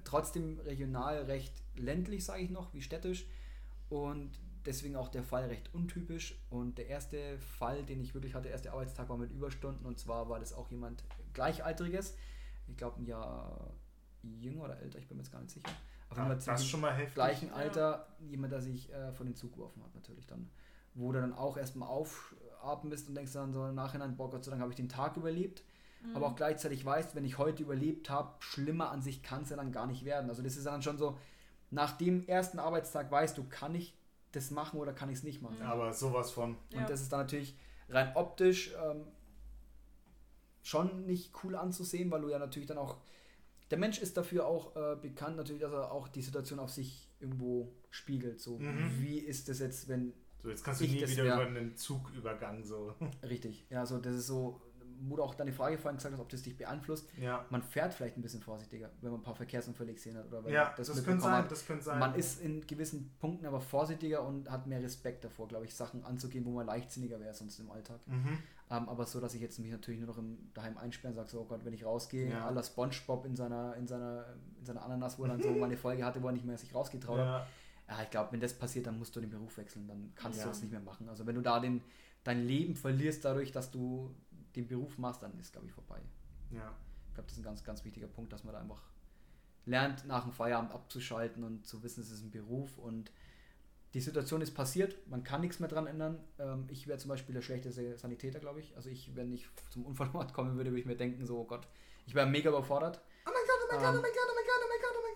trotzdem 0.05 0.59
regional 0.61 1.23
recht 1.23 1.55
ländlich, 1.77 2.25
sage 2.25 2.43
ich 2.43 2.51
noch, 2.51 2.73
wie 2.75 2.83
städtisch. 2.83 3.27
Und 3.89 4.33
deswegen 4.67 4.97
auch 4.97 5.09
der 5.09 5.23
Fall 5.23 5.45
recht 5.47 5.73
untypisch. 5.75 6.41
Und 6.51 6.79
der 6.79 6.89
erste 6.89 7.39
Fall, 7.39 7.85
den 7.85 8.01
ich 8.01 8.15
wirklich 8.15 8.35
hatte, 8.35 8.45
der 8.45 8.53
erste 8.53 8.73
Arbeitstag 8.73 9.09
war 9.09 9.17
mit 9.17 9.31
Überstunden. 9.31 9.87
Und 9.87 9.99
zwar 9.99 10.29
war 10.29 10.39
das 10.41 10.53
auch 10.53 10.71
jemand 10.71 11.05
Gleichaltriges. 11.33 12.17
Ich 12.67 12.77
glaube, 12.77 13.01
ein 13.01 13.07
Jahr 13.07 13.75
jünger 14.23 14.65
oder 14.65 14.81
älter, 14.81 14.99
ich 14.99 15.07
bin 15.07 15.17
mir 15.19 15.23
jetzt 15.23 15.33
gar 15.33 15.41
nicht 15.41 15.51
sicher. 15.51 15.69
Auf 16.09 16.17
jeden 16.17 16.23
Ja, 16.23 16.27
Fall 16.27 16.35
das 16.37 16.45
ziemlich 16.45 16.63
ist 16.63 16.69
schon 16.69 16.81
mal 16.81 16.95
heftig. 16.95 17.15
gleichen 17.15 17.49
Ja. 17.49 17.55
Alter, 17.55 18.07
jemand, 18.21 18.53
der 18.53 18.61
sich 18.61 18.93
äh, 18.93 19.13
von 19.13 19.27
den 19.27 19.35
Zug 19.35 19.53
geworfen 19.53 19.83
hat, 19.83 19.95
natürlich 19.95 20.27
dann. 20.27 20.51
Wo 20.95 21.11
du 21.13 21.21
dann 21.21 21.33
auch 21.33 21.57
erstmal 21.57 21.89
aufatmest 21.89 23.09
und 23.09 23.17
denkst 23.17 23.33
dann 23.33 23.53
so 23.53 23.67
im 23.67 23.75
Nachhinein, 23.75 24.17
boah, 24.17 24.31
Gott 24.31 24.45
sei 24.45 24.51
Dank 24.51 24.63
habe 24.63 24.71
ich 24.73 24.77
den 24.77 24.89
Tag 24.89 25.17
überlebt. 25.17 25.65
Mhm. 26.05 26.17
Aber 26.17 26.27
auch 26.29 26.37
gleichzeitig 26.37 26.85
weißt, 26.85 27.15
wenn 27.15 27.25
ich 27.25 27.37
heute 27.39 27.63
überlebt 27.63 28.11
habe, 28.11 28.35
schlimmer 28.39 28.91
an 28.91 29.03
sich 29.03 29.23
kann 29.23 29.43
es 29.43 29.51
ja 29.51 29.57
dann 29.57 29.73
gar 29.73 29.87
nicht 29.87 30.05
werden. 30.05 30.31
Also 30.31 30.43
das 30.43 30.57
ist 30.57 30.67
dann 30.67 30.83
schon 30.83 30.97
so, 30.97 31.19
nach 31.71 31.97
dem 31.97 32.27
ersten 32.29 32.59
Arbeitstag 32.61 33.11
weißt 33.11 33.37
du, 33.37 33.45
kann 33.49 33.75
ich 33.75 33.99
das 34.37 34.51
machen 34.51 34.79
oder 34.81 34.93
kann 34.93 35.09
ich 35.09 35.19
es 35.19 35.23
nicht 35.23 35.43
machen. 35.43 35.61
Aber 35.63 35.93
sowas 35.93 36.31
von. 36.31 36.57
Ja. 36.71 36.81
Und 36.81 36.91
das 36.91 37.01
ist 37.01 37.13
dann 37.13 37.21
natürlich 37.21 37.57
rein 37.89 38.15
optisch 38.17 38.73
ähm, 38.83 39.07
schon 40.63 41.07
nicht 41.07 41.33
cool 41.45 41.57
anzusehen, 41.57 42.11
weil 42.11 42.21
du 42.23 42.29
ja 42.31 42.39
natürlich 42.39 42.67
dann 42.69 42.79
auch. 42.79 42.99
Der 43.71 43.79
Mensch 43.79 43.99
ist 43.99 44.17
dafür 44.17 44.47
auch 44.47 44.77
äh, 44.77 44.97
bekannt, 44.97 45.37
natürlich, 45.37 45.63
dass 45.63 45.73
er 45.73 45.91
auch 45.91 46.09
die 46.09 46.23
Situation 46.23 46.59
auf 46.59 46.71
sich 46.71 47.11
irgendwo 47.19 47.73
spiegelt. 47.91 48.41
So, 48.41 48.59
Mhm. 48.59 49.01
wie 49.01 49.19
ist 49.19 49.49
das 49.49 49.59
jetzt, 49.59 49.89
wenn. 49.89 50.13
So, 50.43 50.51
jetzt 50.51 50.63
kannst 50.63 50.83
du 50.83 50.85
nie 50.85 51.01
wieder 51.07 51.25
wär- 51.25 51.35
über 51.35 51.47
einen 51.47 51.75
Zugübergang 51.77 52.63
so. 52.63 52.95
Richtig, 53.23 53.65
ja, 53.71 53.87
so, 53.87 53.99
das 53.99 54.15
ist 54.17 54.27
so. 54.27 54.61
Wo 55.09 55.17
du 55.17 55.23
auch 55.23 55.35
deine 55.35 55.53
Frage 55.53 55.79
vorhin 55.79 55.97
gesagt 55.99 56.15
hast, 56.15 56.21
ob 56.21 56.29
das 56.29 56.43
dich 56.43 56.57
beeinflusst. 56.57 57.09
Ja. 57.21 57.45
Man 57.51 57.63
fährt 57.63 57.95
vielleicht 57.95 58.17
ein 58.17 58.23
bisschen 58.23 58.41
vorsichtiger, 58.41 58.91
wenn 59.01 59.11
man 59.11 59.21
ein 59.21 59.25
paar 59.25 59.35
Verkehrsunfälle 59.35 59.93
gesehen 59.93 60.17
hat. 60.17 60.27
Oder 60.29 60.45
wenn 60.45 60.53
Ja, 60.53 60.65
man 60.65 60.73
das, 60.77 60.89
mitbekommen 60.89 61.05
könnte 61.07 61.23
sein, 61.25 61.33
hat. 61.45 61.51
das 61.51 61.67
könnte 61.67 61.85
sein. 61.85 61.99
Man 61.99 62.15
ist 62.15 62.41
in 62.41 62.67
gewissen 62.67 63.15
Punkten 63.21 63.47
aber 63.47 63.61
vorsichtiger 63.61 64.25
und 64.27 64.51
hat 64.51 64.67
mehr 64.67 64.83
Respekt 64.83 65.25
davor, 65.25 65.49
glaube 65.49 65.65
ich, 65.67 65.75
Sachen 65.75 66.05
anzugehen, 66.05 66.45
wo 66.45 66.51
man 66.51 66.67
leichtsinniger 66.67 67.21
wäre 67.21 67.35
sonst 67.35 67.59
im 67.59 67.71
Alltag. 67.71 68.01
Mhm. 68.07 68.39
Ähm, 68.71 68.89
aber 68.89 69.05
so, 69.05 69.21
dass 69.21 69.35
ich 69.35 69.43
jetzt 69.43 69.59
mich 69.59 69.71
natürlich 69.71 70.01
nur 70.01 70.09
noch 70.09 70.19
im 70.19 70.51
daheim 70.55 70.79
einsperren 70.79 71.13
und 71.13 71.17
sage, 71.17 71.29
so, 71.31 71.41
oh 71.43 71.45
Gott, 71.45 71.65
wenn 71.65 71.75
ich 71.75 71.85
rausgehe, 71.85 72.31
Ja. 72.31 72.49
la 72.51 72.63
Spongebob 72.63 73.27
in 73.27 73.37
seiner, 73.37 73.77
in 73.77 73.87
seiner, 73.87 74.25
in 74.59 74.65
seiner 74.65 74.83
Ananas, 74.83 75.19
wo 75.19 75.25
er 75.25 75.29
dann 75.29 75.43
so 75.43 75.51
mal 75.51 75.67
eine 75.67 75.77
Folge 75.77 76.05
hatte, 76.05 76.23
wo 76.23 76.29
er 76.29 76.33
nicht 76.33 76.47
mehr 76.47 76.57
sich 76.57 76.75
rausgetraut 76.75 77.19
hat. 77.19 77.27
Ja. 77.27 77.47
Ja, 77.97 78.03
ich 78.03 78.09
glaube, 78.11 78.33
wenn 78.33 78.41
das 78.41 78.55
passiert, 78.55 78.87
dann 78.87 78.99
musst 78.99 79.15
du 79.15 79.21
den 79.21 79.29
Beruf 79.29 79.59
wechseln, 79.59 79.87
dann 79.87 80.13
kannst 80.15 80.39
Ja. 80.39 80.45
du 80.45 80.49
das 80.51 80.63
nicht 80.63 80.71
mehr 80.71 80.81
machen. 80.81 81.07
Also 81.11 81.27
wenn 81.27 81.35
du 81.35 81.43
da 81.43 81.61
den, 81.61 81.83
dein 82.25 82.47
Leben 82.47 82.75
verlierst 82.75 83.23
dadurch, 83.27 83.53
dass 83.53 83.71
du 83.71 84.11
den 84.57 84.67
Beruf 84.67 84.99
machst, 84.99 85.23
dann 85.23 85.39
ist, 85.39 85.53
glaube 85.53 85.67
ich, 85.67 85.73
vorbei. 85.73 86.01
ja. 86.51 86.73
Ich 87.09 87.15
glaube, 87.15 87.29
das 87.29 87.39
ist 87.39 87.43
ein 87.43 87.45
ganz, 87.45 87.63
ganz 87.63 87.85
wichtiger 87.85 88.09
Punkt, 88.09 88.33
dass 88.33 88.43
man 88.43 88.55
da 88.55 88.61
einfach 88.61 88.83
lernt, 89.67 90.05
nach 90.05 90.25
dem 90.25 90.33
Feierabend 90.33 90.73
abzuschalten 90.73 91.45
und 91.45 91.65
zu 91.65 91.83
wissen, 91.85 92.01
es 92.01 92.11
ist 92.11 92.25
ein 92.25 92.33
Beruf 92.33 92.77
und 92.77 93.13
die 93.95 94.01
Situation 94.01 94.41
ist 94.41 94.53
passiert, 94.53 94.97
man 95.09 95.23
kann 95.23 95.41
nichts 95.41 95.61
mehr 95.61 95.69
dran 95.69 95.87
ändern. 95.87 96.19
Ähm, 96.41 96.67
ich 96.69 96.89
wäre 96.89 96.99
zum 96.99 97.11
Beispiel 97.11 97.33
der 97.33 97.43
schlechteste 97.43 97.97
Sanitäter, 97.97 98.41
glaube 98.41 98.59
ich. 98.59 98.75
Also 98.75 98.91
ich, 98.91 99.15
wenn 99.15 99.33
ich 99.33 99.49
zum 99.71 99.87
Unfallort 99.87 100.33
kommen 100.35 100.57
würde, 100.57 100.71
würde 100.71 100.81
ich 100.81 100.87
mir 100.87 100.97
denken, 100.97 101.25
so, 101.25 101.39
oh 101.39 101.45
Gott, 101.45 101.69
ich 102.07 102.15
wäre 102.15 102.27
mega 102.27 102.51
überfordert. 102.51 103.01
Oh 103.25 103.31
mein 103.33 103.43
Gott, 103.47 103.61
oh 103.63 103.73
mein 103.73 103.81
Gott, 103.81 103.95
oh 103.99 104.03
mein 104.03 104.13
Gott, 104.13 104.29
oh 104.29 104.35
mein 104.35 104.45
Gott, 104.45 104.64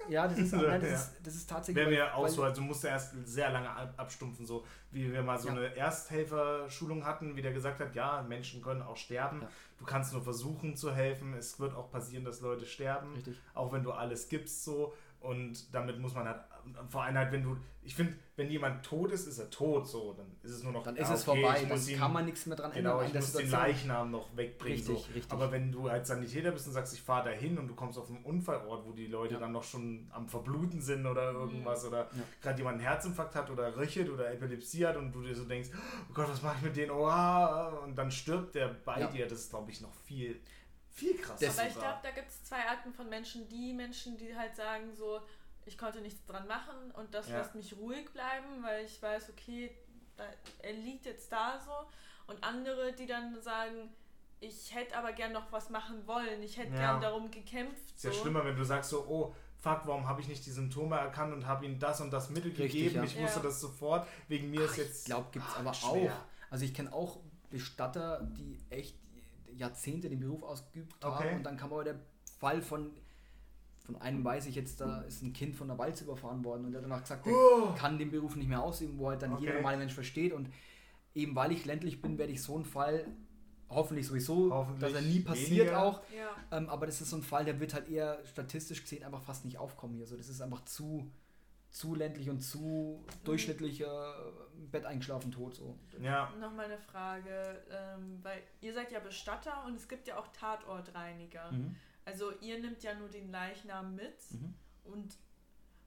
Ja, 0.08 0.26
das 0.28 0.38
ist, 0.38 0.52
nein, 0.54 0.80
das 0.80 0.90
Ja. 0.90 0.96
ist, 0.96 1.10
das 1.22 1.34
ist 1.34 1.50
tatsächlich... 1.50 1.76
Wäre 1.86 1.90
mir 1.90 2.14
auch 2.14 2.28
so, 2.28 2.42
also 2.42 2.60
musste 2.62 2.88
erst 2.88 3.14
sehr 3.26 3.50
lange 3.50 3.68
ab- 3.70 3.94
abstumpfen, 3.96 4.46
so 4.46 4.64
wie 4.90 5.12
wir 5.12 5.22
mal 5.22 5.38
so 5.38 5.48
Ja. 5.48 5.54
eine 5.54 5.76
Ersthelferschulung 5.76 7.04
hatten, 7.04 7.36
wie 7.36 7.42
der 7.42 7.52
gesagt 7.52 7.80
hat, 7.80 7.94
ja, 7.94 8.22
Menschen 8.22 8.62
können 8.62 8.82
auch 8.82 8.96
sterben, 8.96 9.42
Ja. 9.42 9.48
du 9.78 9.84
kannst 9.84 10.12
nur 10.12 10.22
versuchen 10.22 10.76
zu 10.76 10.92
helfen, 10.94 11.34
es 11.34 11.58
wird 11.60 11.74
auch 11.74 11.90
passieren, 11.90 12.24
dass 12.24 12.40
Leute 12.40 12.66
sterben, 12.66 13.12
Richtig. 13.14 13.36
auch 13.54 13.72
wenn 13.72 13.82
du 13.82 13.92
alles 13.92 14.28
gibst 14.28 14.64
so 14.64 14.94
und 15.20 15.74
damit 15.74 15.98
muss 15.98 16.14
man 16.14 16.26
halt, 16.26 16.40
vor 16.88 17.02
allem 17.02 17.16
halt, 17.16 17.32
wenn 17.32 17.42
du, 17.42 17.56
ich 17.82 17.94
finde, 17.94 18.14
wenn 18.36 18.50
jemand 18.50 18.84
tot 18.84 19.10
ist, 19.10 19.26
ist 19.26 19.38
er 19.38 19.48
tot 19.50 19.88
so, 19.88 20.12
dann 20.12 20.26
ist 20.42 20.52
es 20.52 20.62
nur 20.62 20.72
noch, 20.72 20.84
Dann 20.84 20.94
ist 20.96 21.08
es 21.10 21.26
okay, 21.26 21.40
vorbei, 21.40 21.58
ich 21.62 21.68
dann 21.68 21.86
ihn- 21.88 21.98
kann 21.98 22.12
man 22.12 22.24
nichts 22.26 22.46
mehr 22.46 22.56
dran 22.56 22.70
Genau, 22.72 23.00
ändern. 23.00 23.02
ich 23.02 23.06
an 23.06 23.12
der 23.12 23.20
muss 23.22 23.32
den. 23.32 23.50
Leichnam 23.50 24.10
noch 24.10 24.36
wegbringen. 24.36 24.78
Richtig, 24.78 24.98
so. 24.98 25.12
richtig. 25.12 25.32
Aber 25.32 25.50
wenn 25.50 25.72
du 25.72 25.88
als 25.88 26.08
Sanitäter 26.08 26.50
bist 26.52 26.66
und 26.66 26.74
sagst, 26.74 26.92
ich 26.94 27.00
fahre 27.02 27.30
da 27.30 27.34
hin 27.34 27.56
und 27.58 27.66
du 27.68 27.74
kommst 27.74 27.98
auf 27.98 28.08
einen 28.10 28.22
Unfallort, 28.24 28.84
wo 28.86 28.92
die 28.92 29.06
Leute 29.06 29.34
Ja. 29.34 29.40
dann 29.40 29.52
noch 29.52 29.64
schon 29.64 30.06
am 30.12 30.28
Verbluten 30.28 30.80
sind 30.82 31.06
oder 31.06 31.32
irgendwas 31.32 31.84
oder 31.86 32.02
Ja. 32.02 32.08
gerade 32.42 32.58
jemand 32.58 32.74
einen 32.74 32.86
Herzinfarkt 32.86 33.34
hat 33.34 33.50
oder 33.50 33.74
röchelt 33.76 34.10
oder 34.10 34.30
Epilepsie 34.32 34.86
hat 34.86 34.96
und 34.96 35.10
du 35.12 35.22
dir 35.22 35.34
so 35.34 35.44
denkst, 35.44 35.70
oh 36.10 36.12
Gott, 36.14 36.28
was 36.28 36.42
mache 36.42 36.56
ich 36.58 36.62
mit 36.64 36.76
denen? 36.76 36.90
Oh, 36.92 37.06
ah, 37.06 37.68
und 37.84 37.96
dann 37.96 38.10
stirbt 38.10 38.54
der 38.54 38.68
bei 38.84 39.00
Ja. 39.00 39.06
dir. 39.08 39.26
Das 39.26 39.40
ist, 39.40 39.50
glaube 39.50 39.70
ich, 39.70 39.80
noch 39.80 39.94
viel, 40.04 40.38
viel 40.98 41.16
krasser. 41.16 41.48
Aber 41.50 41.66
ich 41.68 41.74
glaube, 41.74 41.98
da 42.02 42.10
gibt 42.10 42.28
es 42.28 42.44
zwei 42.44 42.66
Arten 42.68 42.92
von 42.92 43.08
Menschen. 43.08 43.48
Die 43.48 43.72
Menschen, 43.72 44.16
die 44.16 44.36
halt 44.36 44.54
sagen 44.56 44.94
so, 44.94 45.20
ich 45.66 45.76
konnte 45.78 46.00
nichts 46.00 46.24
dran 46.26 46.46
machen 46.46 46.90
und 46.92 47.14
das 47.14 47.28
Ja. 47.28 47.38
lässt 47.38 47.54
mich 47.54 47.76
ruhig 47.76 48.10
bleiben, 48.12 48.62
weil 48.62 48.84
ich 48.84 49.00
weiß, 49.02 49.30
okay, 49.30 49.76
da, 50.16 50.24
er 50.60 50.72
liegt 50.72 51.06
jetzt 51.06 51.30
da 51.30 51.60
so. 51.64 51.72
Und 52.32 52.42
andere, 52.44 52.92
die 52.92 53.06
dann 53.06 53.40
sagen, 53.40 53.90
ich 54.40 54.74
hätte 54.74 54.96
aber 54.96 55.12
gern 55.12 55.32
noch 55.32 55.50
was 55.52 55.68
machen 55.70 56.06
wollen, 56.06 56.42
ich 56.42 56.56
hätte 56.56 56.72
Ja. 56.74 56.78
gern 56.78 57.00
darum 57.00 57.30
gekämpft. 57.30 57.94
ist 57.96 58.04
ja 58.04 58.12
so. 58.12 58.20
schlimmer, 58.22 58.44
wenn 58.44 58.56
du 58.56 58.64
sagst 58.64 58.90
so, 58.90 59.04
oh, 59.08 59.34
fuck, 59.58 59.80
warum 59.84 60.06
habe 60.08 60.20
ich 60.20 60.28
nicht 60.28 60.44
die 60.46 60.50
Symptome 60.52 60.96
erkannt 60.96 61.32
und 61.34 61.46
habe 61.46 61.64
ihnen 61.64 61.78
das 61.80 62.00
und 62.00 62.10
das 62.12 62.30
Mittel 62.30 62.50
Richtig, 62.52 62.72
gegeben? 62.72 62.94
ja. 62.96 63.04
Ich 63.04 63.18
wusste 63.20 63.38
Ja. 63.38 63.44
das 63.44 63.60
sofort. 63.60 64.06
Wegen 64.28 64.50
mir 64.50 64.60
Ach, 64.60 64.66
ist 64.70 64.78
ich 64.78 64.84
jetzt... 64.84 65.04
glaube, 65.06 65.28
gibt 65.32 65.44
es 65.48 65.54
ah, 65.54 65.60
aber 65.60 65.74
schwer. 65.74 66.12
auch. 66.14 66.50
Also 66.50 66.64
ich 66.64 66.72
kenne 66.74 66.92
auch 66.92 67.18
Bestatter, 67.50 68.20
die 68.22 68.58
echt 68.70 68.96
Jahrzehnte 69.58 70.08
den 70.08 70.20
Beruf 70.20 70.42
ausgeübt 70.42 70.94
Okay. 71.04 71.24
haben 71.28 71.36
und 71.36 71.42
dann 71.44 71.56
kam 71.56 71.72
aber 71.72 71.84
der 71.84 71.98
Fall 72.38 72.62
von 72.62 72.90
von 73.84 73.96
einem 74.02 74.22
weiß 74.22 74.44
ich 74.44 74.54
jetzt, 74.54 74.82
da 74.82 75.00
ist 75.00 75.22
ein 75.22 75.32
Kind 75.32 75.56
von 75.56 75.66
der 75.68 75.78
Walze 75.78 76.04
überfahren 76.04 76.44
worden 76.44 76.66
und 76.66 76.72
der 76.72 76.82
hat 76.82 76.90
danach 76.90 77.00
gesagt, 77.00 77.24
der 77.24 77.32
Oh. 77.32 77.72
kann 77.74 77.98
den 77.98 78.10
Beruf 78.10 78.36
nicht 78.36 78.48
mehr 78.48 78.62
ausüben, 78.62 78.98
wo 78.98 79.08
halt 79.08 79.22
dann 79.22 79.38
jeder 79.38 79.52
Okay. 79.52 79.62
normale 79.62 79.78
Mensch 79.78 79.94
versteht 79.94 80.34
und 80.34 80.50
eben 81.14 81.34
weil 81.34 81.52
ich 81.52 81.64
ländlich 81.64 82.02
bin, 82.02 82.18
werde 82.18 82.32
ich 82.34 82.42
so 82.42 82.54
einen 82.56 82.66
Fall 82.66 83.06
hoffentlich 83.70 84.06
sowieso, 84.06 84.52
Hoffentlich 84.52 84.92
dass 84.92 85.02
er 85.02 85.08
nie 85.08 85.20
passiert 85.20 85.68
weniger. 85.68 85.82
auch, 85.82 86.02
Ja. 86.14 86.28
ähm, 86.58 86.68
aber 86.68 86.84
das 86.84 87.00
ist 87.00 87.08
so 87.08 87.16
ein 87.16 87.22
Fall, 87.22 87.46
der 87.46 87.60
wird 87.60 87.72
halt 87.72 87.88
eher 87.88 88.18
statistisch 88.26 88.82
gesehen 88.82 89.04
einfach 89.04 89.22
fast 89.22 89.46
nicht 89.46 89.56
aufkommen 89.56 89.94
hier. 89.94 90.06
So, 90.06 90.16
das 90.18 90.28
ist 90.28 90.42
einfach 90.42 90.64
zu, 90.66 91.10
zu 91.70 91.94
ländlich 91.94 92.30
und 92.30 92.40
zu 92.40 93.04
durchschnittlicher 93.24 94.32
Bett 94.70 94.84
eingeschlafen 94.84 95.30
tot. 95.30 95.54
So. 95.54 95.78
Ja, 96.00 96.32
Nochmal 96.40 96.66
eine 96.66 96.78
Frage, 96.78 97.62
ähm, 97.70 98.18
weil 98.22 98.42
ihr 98.60 98.72
seid 98.74 98.90
ja 98.90 99.00
Bestatter 99.00 99.64
und 99.66 99.74
es 99.76 99.88
gibt 99.88 100.06
ja 100.08 100.18
auch 100.18 100.28
Tatortreiniger. 100.28 101.50
Mhm. 101.52 101.76
Also 102.04 102.32
ihr 102.40 102.58
nimmt 102.60 102.82
ja 102.82 102.94
nur 102.94 103.08
den 103.08 103.30
Leichnam 103.30 103.94
mit 103.94 104.16
Mhm. 104.32 104.54
und 104.84 105.16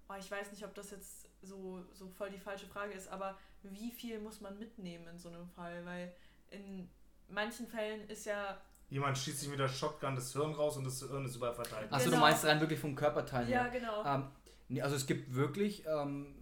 oh, 0.09 0.13
ich 0.19 0.29
weiß 0.29 0.51
nicht, 0.51 0.63
ob 0.65 0.73
das 0.75 0.91
jetzt 0.91 1.27
so, 1.41 1.83
so 1.93 2.07
voll 2.09 2.29
die 2.29 2.37
falsche 2.39 2.67
Frage 2.67 2.93
ist, 2.93 3.07
aber 3.07 3.37
wie 3.63 3.91
viel 3.91 4.19
muss 4.19 4.41
man 4.41 4.57
mitnehmen 4.59 5.07
in 5.07 5.17
so 5.17 5.29
einem 5.29 5.47
Fall? 5.49 5.83
Weil 5.85 6.13
in 6.51 6.89
manchen 7.27 7.65
Fällen 7.67 8.07
ist 8.09 8.25
ja, 8.25 8.61
jemand 8.89 9.17
schießt 9.17 9.39
sich 9.39 9.49
mit 9.49 9.57
der 9.59 9.67
Shotgun 9.69 10.15
das 10.15 10.31
Hirn 10.33 10.51
raus 10.53 10.77
und 10.77 10.83
das 10.83 10.99
Hirn 10.99 11.25
ist 11.25 11.35
überall 11.37 11.53
verteilt. 11.55 11.91
Achso, 11.91 12.05
Genau. 12.05 12.17
du 12.17 12.21
meinst 12.21 12.45
rein 12.45 12.59
wirklich 12.59 12.79
vom 12.79 12.95
Körperteil 12.95 13.49
ja 13.49 13.63
her. 13.63 13.69
genau, 13.71 14.03
Ähm, 14.05 14.27
nee, 14.71 14.81
also 14.81 14.95
es 14.95 15.05
gibt 15.05 15.33
wirklich, 15.35 15.85
ähm, 15.85 16.35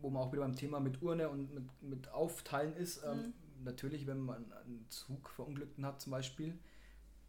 wo 0.00 0.10
man 0.10 0.22
auch 0.22 0.32
wieder 0.32 0.42
beim 0.42 0.56
Thema 0.56 0.80
mit 0.80 1.00
Urne 1.02 1.28
und 1.28 1.52
mit, 1.54 1.64
mit 1.82 2.08
Aufteilen 2.08 2.74
ist, 2.76 3.02
ähm, 3.04 3.18
Mhm. 3.18 3.34
natürlich, 3.64 4.06
wenn 4.06 4.20
man 4.20 4.52
einen 4.52 4.86
Zug 4.88 5.30
verunglückten 5.30 5.86
hat 5.86 6.00
zum 6.00 6.10
Beispiel, 6.10 6.58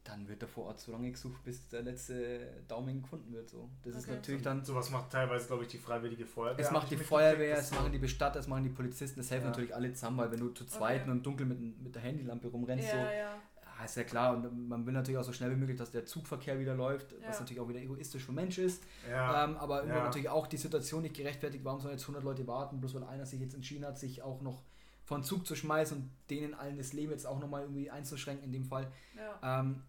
dann 0.04 0.28
wird 0.28 0.44
er 0.44 0.48
vor 0.48 0.66
Ort 0.66 0.80
so 0.80 0.92
lange 0.92 1.12
gesucht, 1.12 1.44
bis 1.44 1.68
der 1.70 1.82
letzte 1.82 2.64
Daumen 2.68 3.02
gefunden 3.02 3.34
wird. 3.34 3.50
So. 3.50 3.70
Das 3.84 3.96
ist 3.96 4.04
Okay. 4.04 4.16
natürlich 4.16 4.42
dann 4.44 4.64
Sowas 4.64 4.92
macht 4.92 5.12
teilweise, 5.12 5.48
glaube 5.48 5.64
ich, 5.64 5.70
die 5.70 5.80
Freiwillige 5.80 6.26
Feuerwehr. 6.28 6.64
Es 6.64 6.72
macht 6.72 6.92
die 6.92 6.98
Feuerwehr, 6.98 7.58
es 7.58 7.72
machen 7.72 7.92
die 7.92 7.98
Bestatter, 7.98 8.40
es 8.40 8.48
machen 8.48 8.64
die 8.64 8.70
Polizisten, 8.70 9.20
das 9.20 9.32
helfen 9.32 9.46
Ja. 9.46 9.50
natürlich 9.50 9.74
alle 9.74 9.92
zusammen, 9.94 10.18
weil 10.20 10.32
wenn 10.32 10.40
du 10.42 10.50
zu 10.50 10.66
zweit 10.66 10.98
Okay. 11.02 11.06
nur 11.08 11.16
im 11.16 11.24
Dunkeln 11.24 11.50
mit, 11.50 11.82
mit 11.82 11.96
der 11.96 12.04
Handylampe 12.04 12.48
rumrennst, 12.50 12.94
ja, 12.94 13.00
so, 13.00 13.06
ja, 13.18 13.42
ja, 13.78 13.86
ist 13.86 13.96
ja 13.98 14.04
klar. 14.04 14.36
Und 14.36 14.68
man 14.70 14.86
will 14.86 14.94
natürlich 14.94 15.18
auch 15.18 15.24
so 15.24 15.34
schnell 15.34 15.52
wie 15.52 15.56
möglich, 15.56 15.78
dass 15.78 15.92
der 15.92 16.06
Zugverkehr 16.06 16.60
wieder 16.60 16.76
läuft, 16.76 17.14
was 17.28 17.36
Ja. 17.36 17.42
natürlich 17.42 17.60
auch 17.62 17.68
wieder 17.70 17.80
egoistisch 17.80 18.24
vom 18.24 18.36
Mensch 18.36 18.58
ist. 18.58 18.84
Ja, 19.10 19.46
Ähm, 19.46 19.58
aber 19.58 19.80
irgendwo 19.82 19.98
Ja. 20.00 20.06
natürlich 20.06 20.30
auch 20.30 20.48
die 20.48 20.58
Situation 20.58 21.02
nicht 21.02 21.16
gerechtfertigt, 21.16 21.64
warum 21.66 21.80
sollen 21.82 21.94
jetzt 21.94 22.08
100 22.08 22.24
Leute 22.24 22.46
warten, 22.48 22.80
bloß 22.80 22.94
weil 22.96 23.04
einer 23.04 23.26
sich 23.26 23.40
jetzt 23.40 23.56
entschieden 23.56 23.86
hat, 23.86 23.98
sich 24.00 24.22
auch 24.22 24.42
noch 24.42 24.64
von 25.04 25.24
Zug 25.24 25.46
zu 25.46 25.56
schmeißen 25.56 25.98
und 25.98 26.10
denen 26.30 26.54
allen 26.54 26.78
das 26.78 26.94
Leben 26.94 27.12
jetzt 27.12 27.28
auch 27.28 27.40
nochmal 27.40 27.62
irgendwie 27.64 27.92
einzuschränken 27.92 28.46
in 28.46 28.52
dem 28.52 28.66
Fall. 28.66 28.92
ja. 29.16 29.60
Ähm, 29.62 29.82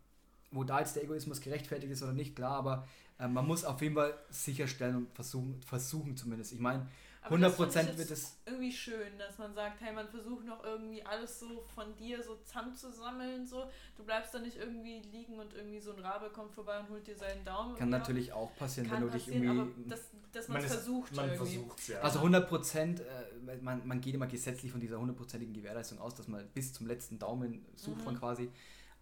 wo 0.53 0.62
da 0.62 0.78
jetzt 0.78 0.95
der 0.97 1.03
Egoismus 1.03 1.41
gerechtfertigt 1.41 1.93
ist 1.93 2.03
oder 2.05 2.12
nicht, 2.12 2.37
klar, 2.37 2.57
aber 2.57 2.87
äh, 3.18 3.26
man 3.26 3.47
muss 3.47 3.64
auf 3.64 3.82
jeden 3.82 3.95
Fall 3.97 4.14
sicherstellen 4.30 4.97
und 4.97 5.12
versuchen, 5.14 5.61
versuchen 5.62 6.16
zumindest. 6.16 6.53
Ich 6.53 6.61
meine, 6.61 6.87
100% 7.29 7.99
wird 7.99 8.11
es. 8.11 8.37
Irgendwie 8.47 8.72
schön, 8.72 9.18
dass 9.18 9.39
man 9.39 9.55
sagt, 9.55 9.81
hey, 9.81 9.93
man 9.93 10.09
versucht 10.09 10.45
noch 10.45 10.64
irgendwie 10.64 11.03
alles 11.05 11.41
so 11.41 11.64
von 11.74 11.95
dir 11.97 12.22
so 12.22 12.37
zusammenzusammeln. 12.37 13.47
So. 13.47 13.70
Du 13.97 14.05
bleibst 14.05 14.35
da 14.35 14.39
nicht 14.39 14.57
irgendwie 14.57 15.01
liegen 15.11 15.39
und 15.39 15.55
irgendwie 15.55 15.81
so 15.81 15.93
ein 15.93 15.99
Rabe 15.99 16.31
kommt 16.31 16.53
vorbei 16.53 16.79
und 16.81 16.89
holt 16.91 17.07
dir 17.07 17.16
seinen 17.16 17.45
Daumen. 17.45 17.77
Kann 17.77 17.91
natürlich 17.91 18.33
auch 18.33 18.55
passieren, 18.57 18.91
wenn 18.91 19.01
du 19.03 19.09
dich 19.09 19.29
irgendwie. 19.29 19.49
Aber 19.49 19.68
das, 19.87 20.11
dass 20.33 20.49
man 20.49 20.62
es 20.62 20.72
versucht. 20.72 21.14
Man 21.14 21.35
versucht 21.35 21.89
ja. 21.89 22.01
Also 22.01 22.20
100%, 22.20 23.01
äh, 23.01 23.57
man, 23.61 23.87
man 23.87 24.01
geht 24.01 24.14
immer 24.14 24.27
gesetzlich 24.27 24.70
von 24.70 24.81
dieser 24.81 24.99
hundertprozentigen 24.99 25.55
Gewährleistung 25.55 25.99
aus, 25.99 26.14
dass 26.14 26.29
man 26.29 26.47
bis 26.49 26.72
zum 26.72 26.87
letzten 26.87 27.18
Daumen 27.18 27.64
sucht 27.74 27.99
mhm. 27.99 28.05
man 28.05 28.18
quasi. 28.18 28.51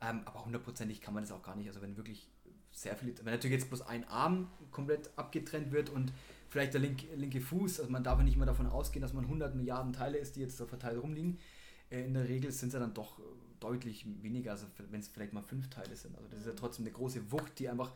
Ähm, 0.01 0.22
aber 0.25 0.45
hundertprozentig 0.45 1.01
kann 1.01 1.14
man 1.14 1.22
das 1.22 1.33
auch 1.33 1.43
gar 1.43 1.57
nicht. 1.57 1.68
Also 1.68 1.81
wenn 1.81 1.97
wirklich 1.97 2.29
sehr 2.75 2.97
viele, 2.97 3.14
wenn 3.18 3.33
natürlich 3.33 3.59
jetzt 3.59 3.68
bloß 3.68 3.83
ein 3.83 4.07
Arm 4.09 4.51
komplett 4.70 5.11
abgetrennt 5.16 5.72
wird 5.72 5.91
und 5.91 6.12
vielleicht 6.55 6.73
der 6.73 6.83
linke, 6.83 7.13
linke 7.17 7.41
Fuß, 7.41 7.81
also 7.81 7.91
man 7.91 8.05
darf 8.05 8.17
ja 8.17 8.25
nicht 8.25 8.37
mehr 8.37 8.47
davon 8.47 8.69
ausgehen, 8.69 9.03
dass 9.03 9.13
man 9.13 9.25
100 9.25 9.57
Milliarden 9.57 9.93
Teile 9.93 10.19
ist, 10.19 10.37
die 10.37 10.41
jetzt 10.41 10.57
so 10.57 10.67
verteilt 10.67 11.03
rumliegen. 11.03 11.41
Äh, 11.91 12.05
in 12.05 12.15
der 12.15 12.29
Regel 12.29 12.53
sind 12.53 12.69
es 12.69 12.75
ja 12.75 12.79
dann 12.79 12.95
doch 12.95 13.19
äh, 13.19 13.23
deutlich 13.59 14.07
weniger, 14.23 14.53
also 14.53 14.69
wenn 14.79 15.01
es 15.01 15.09
vielleicht 15.09 15.33
mal 15.33 15.43
fünf 15.43 15.69
Teile 15.69 15.97
sind. 15.97 16.15
Also 16.15 16.29
das 16.29 16.39
ist 16.39 16.47
ja 16.47 16.53
trotzdem 16.53 16.85
eine 16.85 16.93
große 16.93 17.33
Wucht, 17.33 17.59
die 17.59 17.69
einfach 17.69 17.91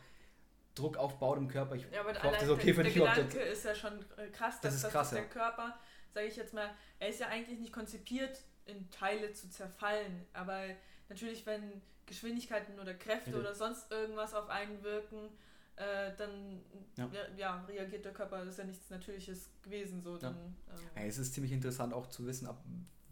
Druck 0.75 0.97
aufbaut 0.97 1.37
im 1.37 1.47
Körper. 1.47 1.75
Ich 1.75 1.87
ja, 1.89 2.01
aber 2.01 2.11
das 2.11 2.49
okay, 2.49 2.73
der, 2.73 2.83
der 2.83 2.91
Gedanke 2.91 3.39
ist 3.39 3.63
ja 3.63 3.73
schon 3.73 3.93
äh, 4.17 4.27
krass, 4.27 4.59
dass, 4.59 4.73
das 4.73 4.83
ist 4.83 4.91
krass, 4.91 5.09
dass 5.11 5.11
ja. 5.11 5.17
der 5.19 5.29
Körper, 5.29 5.79
sage 6.13 6.27
ich 6.27 6.35
jetzt 6.35 6.53
mal, 6.53 6.69
er 6.99 7.07
ist 7.07 7.21
ja 7.21 7.27
eigentlich 7.27 7.59
nicht 7.59 7.71
konzipiert, 7.71 8.41
in 8.65 8.91
Teile 8.91 9.31
zu 9.31 9.49
zerfallen. 9.49 10.25
Aber 10.33 10.65
natürlich, 11.07 11.45
wenn 11.45 11.81
Geschwindigkeiten 12.07 12.77
oder 12.77 12.93
Kräfte 12.93 13.29
Bitte. 13.29 13.39
oder 13.39 13.55
sonst 13.55 13.89
irgendwas 13.89 14.33
auf 14.33 14.49
einen 14.49 14.83
wirken, 14.83 15.29
äh, 15.79 16.11
dann 16.17 16.61
ja. 16.97 17.09
ja. 17.37 17.65
reagiert 17.67 18.03
der 18.03 18.11
Körper, 18.11 18.39
das 18.39 18.49
ist 18.49 18.57
ja 18.59 18.65
nichts 18.65 18.89
Natürliches 18.89 19.49
gewesen. 19.63 20.01
So, 20.01 20.17
dann, 20.17 20.35
ja. 20.35 20.73
Ähm, 20.73 20.89
ja, 20.95 21.01
es 21.03 21.17
ist 21.17 21.33
ziemlich 21.33 21.53
interessant 21.53 21.93
auch 21.93 22.07
zu 22.07 22.25
wissen, 22.25 22.47
ab 22.47 22.61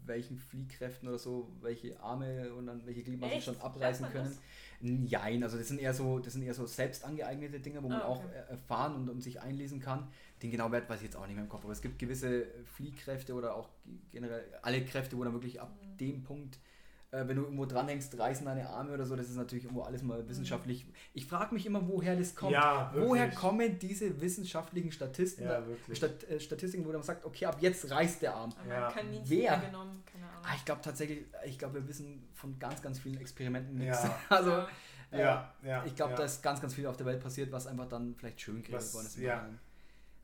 welchen 0.04 0.38
Fliehkräften 0.38 1.08
oder 1.08 1.18
so, 1.18 1.50
welche 1.60 1.98
Arme 2.00 2.52
und 2.54 2.66
dann 2.66 2.84
welche 2.86 3.02
Gliedmaßen 3.02 3.40
schon 3.40 3.60
abreißen 3.60 4.10
können. 4.10 4.36
Nein, 4.80 5.42
also 5.42 5.58
das 5.58 5.68
sind 5.68 5.80
eher 5.80 5.92
so, 5.92 6.18
das 6.18 6.34
sind 6.34 6.42
eher 6.42 6.54
so 6.54 6.66
selbst 6.66 7.04
angeeignete 7.04 7.58
Dinge, 7.58 7.82
wo 7.82 7.88
man 7.88 8.00
ah, 8.00 8.08
okay. 8.10 8.20
auch 8.20 8.50
erfahren 8.50 8.94
und, 8.94 9.08
und 9.08 9.20
sich 9.22 9.40
einlesen 9.40 9.80
kann. 9.80 10.08
Den 10.42 10.50
genauen 10.50 10.70
Wert 10.70 10.88
weiß 10.88 11.00
ich 11.00 11.06
jetzt 11.06 11.16
auch 11.16 11.26
nicht 11.26 11.34
mehr 11.34 11.44
im 11.44 11.50
Kopf, 11.50 11.64
aber 11.64 11.72
es 11.72 11.82
gibt 11.82 11.98
gewisse 11.98 12.46
Fliehkräfte 12.76 13.34
oder 13.34 13.54
auch 13.54 13.68
generell 14.12 14.44
alle 14.62 14.84
Kräfte, 14.84 15.16
wo 15.16 15.24
dann 15.24 15.32
wirklich 15.32 15.60
ab 15.60 15.74
mhm. 15.82 15.96
dem 15.96 16.22
Punkt 16.22 16.58
äh, 17.10 17.26
wenn 17.26 17.36
du 17.36 17.42
irgendwo 17.44 17.64
dranhängst, 17.64 18.18
reißen 18.18 18.44
deine 18.44 18.68
Arme 18.68 18.92
oder 18.92 19.06
so, 19.06 19.16
das 19.16 19.30
ist 19.30 19.36
natürlich 19.36 19.64
irgendwo 19.64 19.82
alles 19.82 20.02
mal 20.02 20.28
wissenschaftlich. 20.28 20.86
Ich 21.14 21.26
frage 21.26 21.54
mich 21.54 21.64
immer, 21.64 21.88
woher 21.88 22.14
das 22.16 22.34
kommt. 22.34 22.52
Ja, 22.52 22.92
woher 22.94 23.30
kommen 23.30 23.78
diese 23.78 24.20
wissenschaftlichen 24.20 24.92
Statisten, 24.92 25.44
ja, 25.44 25.62
Stat, 25.94 26.24
äh, 26.24 26.38
Statistiken, 26.38 26.84
wo 26.86 26.92
man 26.92 27.02
sagt, 27.02 27.24
okay, 27.24 27.46
ab 27.46 27.56
jetzt 27.60 27.90
reißt 27.90 28.20
der 28.20 28.34
Arm. 28.34 28.52
Ja. 28.68 28.92
Wer? 29.24 29.56
Genommen, 29.58 30.02
ah, 30.42 30.52
ich 30.54 30.64
glaube 30.66 30.82
tatsächlich, 30.82 31.24
ich 31.46 31.58
glaube, 31.58 31.74
wir 31.74 31.88
wissen 31.88 32.28
von 32.34 32.58
ganz, 32.58 32.82
ganz 32.82 32.98
vielen 32.98 33.18
Experimenten 33.18 33.76
nichts. 33.76 34.02
Ja. 34.08 34.18
also, 34.28 34.52
äh, 35.10 35.20
ja, 35.20 35.54
ja, 35.62 35.84
ich 35.86 35.96
glaube, 35.96 36.14
da 36.14 36.24
ist 36.24 36.42
ganz, 36.42 36.60
ganz 36.60 36.74
viel 36.74 36.86
auf 36.86 36.96
der 36.96 37.06
Welt 37.06 37.20
passiert, 37.20 37.50
was 37.50 37.66
einfach 37.66 37.88
dann 37.88 38.14
vielleicht 38.16 38.40
schön 38.40 38.62
geredet 38.62 38.92
worden 38.92 39.06
ist. 39.06 39.16
Ja. 39.18 39.48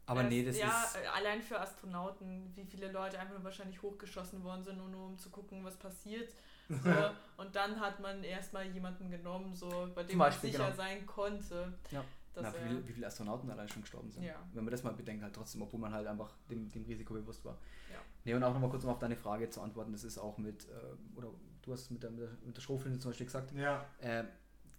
Aber 0.07 0.23
nee, 0.23 0.45
das 0.45 0.59
ja, 0.59 0.67
ist. 0.67 0.99
Ja, 1.03 1.13
allein 1.13 1.41
für 1.41 1.59
Astronauten, 1.59 2.53
wie 2.55 2.65
viele 2.65 2.93
Leute 2.93 3.19
einfach 3.19 3.35
nur 3.35 3.45
wahrscheinlich 3.45 3.81
hochgeschossen 3.81 4.45
worden 4.45 4.63
sind, 4.63 4.77
nur 4.77 5.07
um 5.07 5.19
zu 5.19 5.31
gucken, 5.31 5.65
was 5.65 5.77
passiert. 5.77 6.35
So, 6.69 6.77
und 7.37 7.55
dann 7.55 7.79
hat 7.79 8.01
man 8.01 8.23
erstmal 8.25 8.67
jemanden 8.67 9.11
genommen, 9.11 9.55
so, 9.55 9.91
bei 9.95 10.03
dem 10.05 10.19
Beispiel, 10.19 10.51
man 10.51 10.53
sicher 10.53 10.65
genau. 10.65 10.77
sein 10.77 11.07
konnte. 11.07 11.75
Ja. 11.91 12.05
Na, 12.37 12.53
wie, 12.53 12.69
viele, 12.69 12.89
wie, 12.89 12.93
viele 12.93 13.07
Astronauten 13.07 13.49
allein 13.51 13.69
schon 13.69 13.83
gestorben 13.83 14.11
sind. 14.11 14.25
Ja. 14.25 14.35
Wenn 14.53 14.65
man 14.65 14.73
das 14.73 14.83
mal 14.83 14.93
bedenkt, 14.93 15.23
halt 15.23 15.35
trotzdem, 15.35 15.63
obwohl 15.63 15.79
man 15.79 15.93
halt 15.93 16.07
einfach 16.07 16.35
dem, 16.51 16.69
dem 16.69 16.85
Risiko 16.85 17.15
bewusst 17.15 17.45
war. 17.45 17.59
Ja. 17.93 17.99
Nee, 18.25 18.35
und 18.35 18.43
auch 18.43 18.53
nochmal 18.53 18.71
kurz 18.71 18.83
um 18.83 18.91
auf 18.91 18.99
deine 18.99 19.15
Frage 19.15 19.49
zu 19.51 19.61
antworten, 19.61 19.93
das 19.93 20.03
ist 20.03 20.19
auch 20.19 20.37
mit, 20.39 20.65
äh, 20.65 21.17
oder 21.17 21.29
du 21.63 21.73
hast 21.73 21.83
es 21.83 21.91
mit 21.91 22.03
der, 22.03 22.11
mit 22.11 22.23
der, 22.23 22.31
mit 22.45 22.57
der 22.57 22.61
Schrotflinte 22.61 22.99
zum 22.99 23.13
Beispiel 23.13 23.27
gesagt, 23.27 23.53
ja. 23.53 23.87
Äh, 24.01 24.25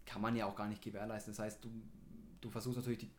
kann 0.06 0.22
man 0.22 0.36
ja 0.36 0.46
auch 0.46 0.56
gar 0.56 0.68
nicht 0.68 0.82
gewährleisten. 0.82 1.34
Das 1.34 1.40
heißt, 1.40 1.64
du, 1.64 1.70
du 2.42 2.50
versuchst 2.50 2.78
natürlich 2.78 3.00
die 3.00 3.12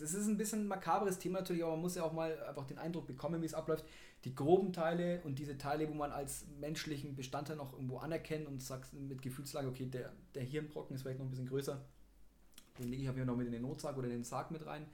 es 0.00 0.14
ist 0.14 0.26
ein 0.26 0.36
bisschen 0.36 0.62
ein 0.62 0.68
makabres 0.68 1.18
Thema 1.18 1.40
natürlich, 1.40 1.62
aber 1.62 1.72
man 1.72 1.82
muss 1.82 1.94
ja 1.94 2.04
auch 2.04 2.12
mal 2.12 2.42
einfach 2.44 2.66
den 2.66 2.78
Eindruck 2.78 3.06
bekommen, 3.06 3.42
wie 3.42 3.46
es 3.46 3.54
abläuft. 3.54 3.84
Die 4.24 4.34
groben 4.34 4.72
Teile 4.72 5.20
und 5.24 5.38
diese 5.38 5.58
Teile, 5.58 5.88
wo 5.88 5.94
man 5.94 6.10
als 6.10 6.46
menschlichen 6.60 7.14
Bestandteil 7.14 7.56
noch 7.56 7.72
irgendwo 7.72 7.98
anerkennt 7.98 8.46
und 8.46 8.62
sagt 8.62 8.92
mit 8.92 9.22
Gefühlslage, 9.22 9.68
okay, 9.68 9.86
der, 9.86 10.12
der 10.34 10.42
Hirnbrocken 10.42 10.96
ist 10.96 11.02
vielleicht 11.02 11.18
noch 11.18 11.26
ein 11.26 11.30
bisschen 11.30 11.48
größer, 11.48 11.80
den 12.78 12.88
lege 12.88 13.02
ich 13.02 13.06
jeden 13.06 13.16
Fall 13.16 13.26
noch 13.26 13.36
mit 13.36 13.46
in 13.46 13.52
den 13.52 13.62
Notsarg 13.62 13.96
oder 13.96 14.06
in 14.06 14.14
den 14.14 14.24
Sarg 14.24 14.50
mit 14.50 14.64
rein. 14.66 14.86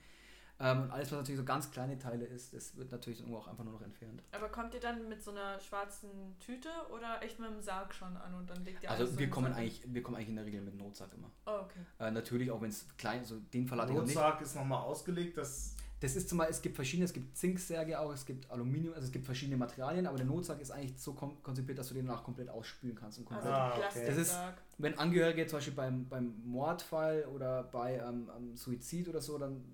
Ähm, 0.61 0.83
und 0.83 0.91
alles, 0.91 1.11
was 1.11 1.19
natürlich 1.19 1.41
so 1.41 1.45
ganz 1.45 1.71
kleine 1.71 1.99
Teile 1.99 2.25
ist, 2.25 2.55
das 2.55 2.77
wird 2.77 2.93
natürlich 2.93 3.21
irgendwo 3.21 3.39
auch 3.39 3.49
einfach 3.49 3.65
nur 3.65 3.73
noch 3.73 3.83
entfernt. 3.83 4.23
Aber 4.33 4.49
kommt 4.49 4.75
ihr 4.75 4.81
dann 4.81 5.09
mit 5.09 5.23
so 5.23 5.33
einer 5.33 5.59
schwarzen 5.59 6.39
Tüte 6.39 6.69
oder 6.93 7.23
echt 7.23 7.41
mit 7.41 7.51
dem 7.51 7.61
Sarg 7.61 7.93
schon 7.93 8.17
an 8.17 8.35
und 8.35 8.49
dann 8.49 8.65
legt 8.65 8.83
ihr 8.83 8.91
Also 8.91 9.19
wir 9.19 9.29
kommen 9.29 9.53
eigentlich, 9.53 9.83
wir 9.87 10.03
kommen 10.03 10.17
eigentlich 10.17 10.29
in 10.29 10.37
der 10.37 10.45
Regel 10.45 10.61
mit 10.61 10.77
Notsarg 10.77 11.13
immer. 11.15 11.31
Oh, 11.47 11.65
okay. 11.65 11.81
Äh, 11.99 12.11
natürlich 12.13 12.51
auch 12.51 12.61
wenn 12.61 12.71
es 12.71 12.87
klein, 12.97 13.21
also 13.21 13.41
den 13.53 13.67
Fall 13.67 13.81
hatte 13.81 13.93
ich 13.93 13.99
Notsarg 13.99 14.41
ist 14.43 14.55
nochmal 14.55 14.83
ausgelegt, 14.83 15.37
dass 15.39 15.77
das 16.05 16.17
ist 16.17 16.29
zumal, 16.29 16.49
es 16.51 16.61
gibt 16.61 16.77
verschiedene, 16.77 17.07
es 17.07 17.15
gibt 17.15 17.35
Zinksärge 17.35 17.99
auch, 17.99 18.13
es 18.13 18.27
gibt 18.27 18.51
Aluminium, 18.51 18.93
also 18.93 19.07
es 19.07 19.13
gibt 19.13 19.25
verschiedene 19.25 19.57
Materialien, 19.57 20.07
aber 20.07 20.19
der 20.19 20.27
Notsack 20.27 20.61
ist 20.61 20.71
eigentlich 20.71 21.01
so 21.01 21.15
konzipiert, 21.15 21.79
dass 21.79 21.89
du 21.89 21.95
den 21.95 22.07
danach 22.07 22.23
komplett 22.23 22.51
ausspülen 22.51 22.95
kannst. 22.95 23.19
Und 23.19 23.25
komplett 23.25 23.51
ah, 23.51 23.75
okay. 23.79 24.05
Das 24.07 24.19
ist, 24.19 24.37
wenn 24.77 24.99
Angehörige 24.99 25.47
zum 25.47 25.59
Beispiel 25.59 25.73
beim, 25.73 26.07
beim 26.07 26.35
Mordfall 26.45 27.25
oder 27.35 27.63
bei 27.63 27.97
ähm, 27.97 28.55
Suizid 28.55 29.09
oder 29.09 29.23
so, 29.23 29.39
dann 29.39 29.65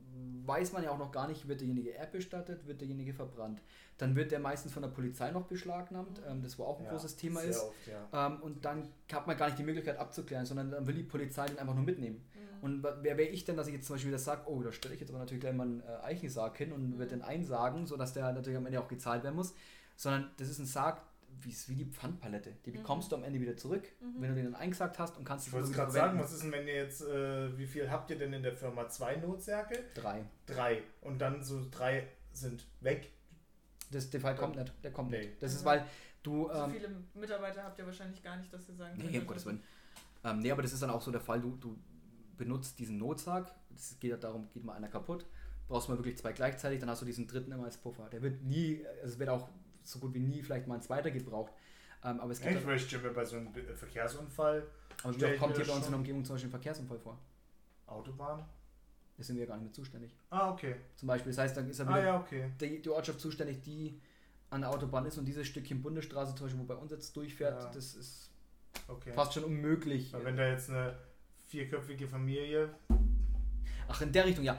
weiß 0.45 0.73
man 0.73 0.83
ja 0.83 0.91
auch 0.91 0.99
noch 0.99 1.13
gar 1.13 1.29
nicht, 1.29 1.49
wird 1.49 1.61
derjenige 1.61 1.91
erdbestattet, 1.91 2.67
wird 2.67 2.81
derjenige 2.81 3.13
verbrannt. 3.13 3.61
Dann 3.99 4.17
wird 4.17 4.33
der 4.33 4.41
meistens 4.41 4.73
von 4.73 4.83
der 4.83 4.89
Polizei 4.91 5.31
noch 5.31 5.47
beschlagnahmt, 5.47 6.23
ähm, 6.29 6.43
das 6.43 6.59
wo 6.59 6.65
auch 6.65 6.79
ein 6.79 6.85
ja, 6.85 6.91
großes 6.91 7.17
Thema 7.17 7.41
ist. 7.41 7.63
Oft, 7.63 7.75
ja. 7.87 8.27
ähm, 8.27 8.43
und 8.43 8.65
dann 8.65 8.89
hat 9.13 9.27
man 9.27 9.37
gar 9.37 9.47
nicht 9.47 9.59
die 9.59 9.65
Möglichkeit 9.65 9.99
abzuklären, 9.99 10.47
sondern 10.47 10.71
dann 10.71 10.87
will 10.87 10.95
die 10.95 11.03
Polizei 11.03 11.47
den 11.47 11.59
einfach 11.59 11.75
nur 11.75 11.85
mitnehmen. 11.85 12.23
Mhm. 12.35 12.65
Und 12.65 12.83
wer 12.83 13.17
wäre 13.17 13.29
ich 13.29 13.45
denn, 13.45 13.57
dass 13.57 13.67
ich 13.67 13.75
jetzt 13.75 13.87
zum 13.87 13.97
Beispiel 13.97 14.13
das 14.13 14.25
sage, 14.25 14.43
oh, 14.47 14.63
da 14.63 14.73
stelle 14.73 14.95
ich 14.95 15.01
jetzt 15.01 15.11
aber 15.11 15.19
natürlich 15.19 15.41
gleich 15.41 15.55
mal 15.55 15.65
einen 15.65 15.81
äh, 15.81 16.05
Eichensarg 16.05 16.57
hin 16.57 16.73
und 16.73 16.95
mhm. 16.95 16.99
wird 16.99 17.11
den 17.11 17.23
einsagen, 17.23 17.87
sodass 17.87 18.13
der 18.13 18.33
natürlich 18.33 18.57
am 18.57 18.67
Ende 18.67 18.81
auch 18.81 18.89
gezahlt 18.89 19.23
werden 19.23 19.37
muss. 19.37 19.55
Sondern 19.97 20.31
das 20.39 20.49
ist 20.49 20.59
ein 20.59 20.67
Sarg, 20.67 21.03
wie, 21.41 21.55
wie 21.69 21.75
die 21.75 21.85
Pfandpalette. 21.85 22.57
Die 22.65 22.71
mhm. 22.71 22.79
bekommst 22.79 23.09
mhm. 23.09 23.11
du 23.11 23.17
am 23.17 23.25
Ende 23.25 23.41
wieder 23.41 23.57
zurück, 23.57 23.85
mhm. 24.01 24.21
wenn 24.21 24.31
du 24.31 24.35
den 24.37 24.45
dann 24.53 24.55
eingesagt 24.55 24.99
hast 24.99 25.17
und 25.17 25.25
kannst 25.25 25.47
es 25.47 25.49
Ich 25.49 25.53
wollte 25.59 25.73
gerade 25.73 25.93
sagen, 25.93 26.19
was 26.19 26.33
ist 26.33 26.43
denn, 26.43 26.53
wenn 26.53 26.67
ihr 26.67 26.75
jetzt, 26.75 27.03
äh, 27.03 27.57
wie 27.57 27.67
viel 27.67 27.91
habt 27.91 28.11
ihr 28.11 28.19
denn 28.19 28.33
in 28.33 28.43
der 28.43 28.55
Firma? 28.55 28.89
Zwei 28.89 29.17
Notsärge? 29.17 29.85
Drei. 29.95 30.25
Drei. 30.47 30.83
Und 31.01 31.21
dann 31.21 31.43
so 31.43 31.65
drei 31.71 32.09
sind 32.33 32.67
weg. 32.81 33.11
Das, 33.91 34.11
der 34.11 34.21
Fall 34.21 34.37
kommt 34.37 34.57
nicht. 34.57 34.73
Der 34.85 34.93
kommt 34.93 35.11
nee. 35.11 35.19
nicht. 35.19 35.43
Das 35.43 35.53
ist, 35.53 35.65
weil 35.65 35.85
du. 36.23 36.49
Ähm, 36.51 36.57
so 36.57 36.69
viele 36.69 36.89
Mitarbeiter 37.15 37.65
habt 37.65 37.79
ihr 37.79 37.87
wahrscheinlich 37.87 38.23
gar 38.23 38.37
nicht, 38.37 38.53
dass 38.53 38.69
ihr 38.69 38.75
sagen 38.75 38.97
könnt. 38.99 39.11
Nee, 39.11 39.19
um 39.19 39.27
Gottes 39.27 39.47
Willen. 39.47 39.63
Ähm, 40.25 40.41
nee, 40.41 40.51
aber 40.51 40.63
das 40.63 40.73
ist 40.73 40.83
dann 40.83 40.91
auch 40.91 41.01
so 41.01 41.11
der 41.11 41.21
Fall, 41.21 41.41
du, 41.41 41.57
du 41.57 41.79
benutzt 42.37 42.79
diesen 42.79 42.99
Notsarg. 42.99 43.51
Es 43.75 43.99
geht 43.99 44.11
ja 44.11 44.17
darum, 44.17 44.49
geht 44.51 44.65
mal 44.65 44.75
einer 44.75 44.89
kaputt. 44.89 45.27
Brauchst 45.69 45.89
du 45.89 45.93
mal 45.93 45.99
wirklich 45.99 46.19
zwei 46.19 46.33
gleichzeitig, 46.33 46.81
dann 46.81 46.91
hast 46.91 47.01
du 47.01 47.07
diesen 47.07 47.27
dritten 47.27 47.53
immer 47.53 47.65
als 47.65 47.77
Puffer. 47.77 48.09
Der 48.11 48.23
wird 48.23 48.43
nie, 48.43 48.85
also 49.03 49.15
es 49.15 49.19
wird 49.19 49.29
auch 49.29 49.49
so 49.83 49.99
gut 49.99 50.15
wie 50.15 50.21
nie 50.21 50.43
vielleicht 50.43 50.67
mal 50.67 50.77
ein 50.77 50.83
zweiter 50.83 51.11
gebraucht. 51.11 51.53
Ähm, 52.05 52.21
aber 52.21 52.33
es 52.33 52.41
gibt. 52.41 52.67
Ich 52.69 52.83
stimme 52.83 53.11
bei 53.11 53.25
so 53.25 53.37
einem 53.37 53.53
Verkehrsunfall. 53.53 54.67
Aber 55.03 55.15
wie 55.15 55.37
kommt 55.37 55.57
hier 55.57 55.67
bei 55.67 55.73
uns 55.73 55.87
in 55.87 55.93
der 55.93 55.99
Umgebung 55.99 56.25
zum 56.25 56.35
Beispiel 56.35 56.49
ein 56.49 56.53
Verkehrsunfall 56.53 56.99
vor? 56.99 57.19
Autobahn? 57.87 58.45
Da 59.17 59.25
sind 59.25 59.39
wir 59.39 59.47
gar 59.47 59.57
nicht 59.57 59.65
mehr 59.65 59.73
zuständig. 59.73 60.15
Ah, 60.31 60.51
okay. 60.51 60.77
Zum 60.97 61.09
Beispiel, 61.09 61.33
das 61.33 61.39
heißt, 61.39 61.57
dann 61.57 61.69
ist 61.69 61.79
ja 61.79 61.85
wieder 61.85 61.95
ah, 61.95 62.05
ja, 62.05 62.21
okay. 62.21 62.51
die, 62.59 62.81
die, 62.81 62.89
Ortschaft 62.89 63.21
zuständig, 63.21 63.61
die 63.63 64.01
an 64.49 64.63
der 64.63 64.71
Autobahn 64.71 65.05
ist 65.05 65.19
und 65.19 65.27
dieses 65.27 65.47
Stückchen 65.47 65.83
Bundesstraße 65.83 66.35
zum 66.35 66.47
Beispiel, 66.47 66.63
wo 66.63 66.65
bei 66.65 66.75
uns 66.75 66.91
jetzt 66.91 67.15
durchfährt, 67.17 67.63
ja. 67.63 67.71
das 67.71 67.95
ist 67.95 68.31
okay. 68.89 69.13
fast 69.13 69.35
schon 69.35 69.45
unmöglich. 69.45 70.13
Weil 70.13 70.25
wenn 70.25 70.37
da 70.37 70.49
jetzt 70.49 70.71
eine 70.71 70.97
vierköpfige 71.49 72.09
Familie. 72.09 72.71
Ach, 73.89 74.01
in 74.01 74.13
der 74.13 74.25
Richtung, 74.25 74.45
ja 74.45 74.59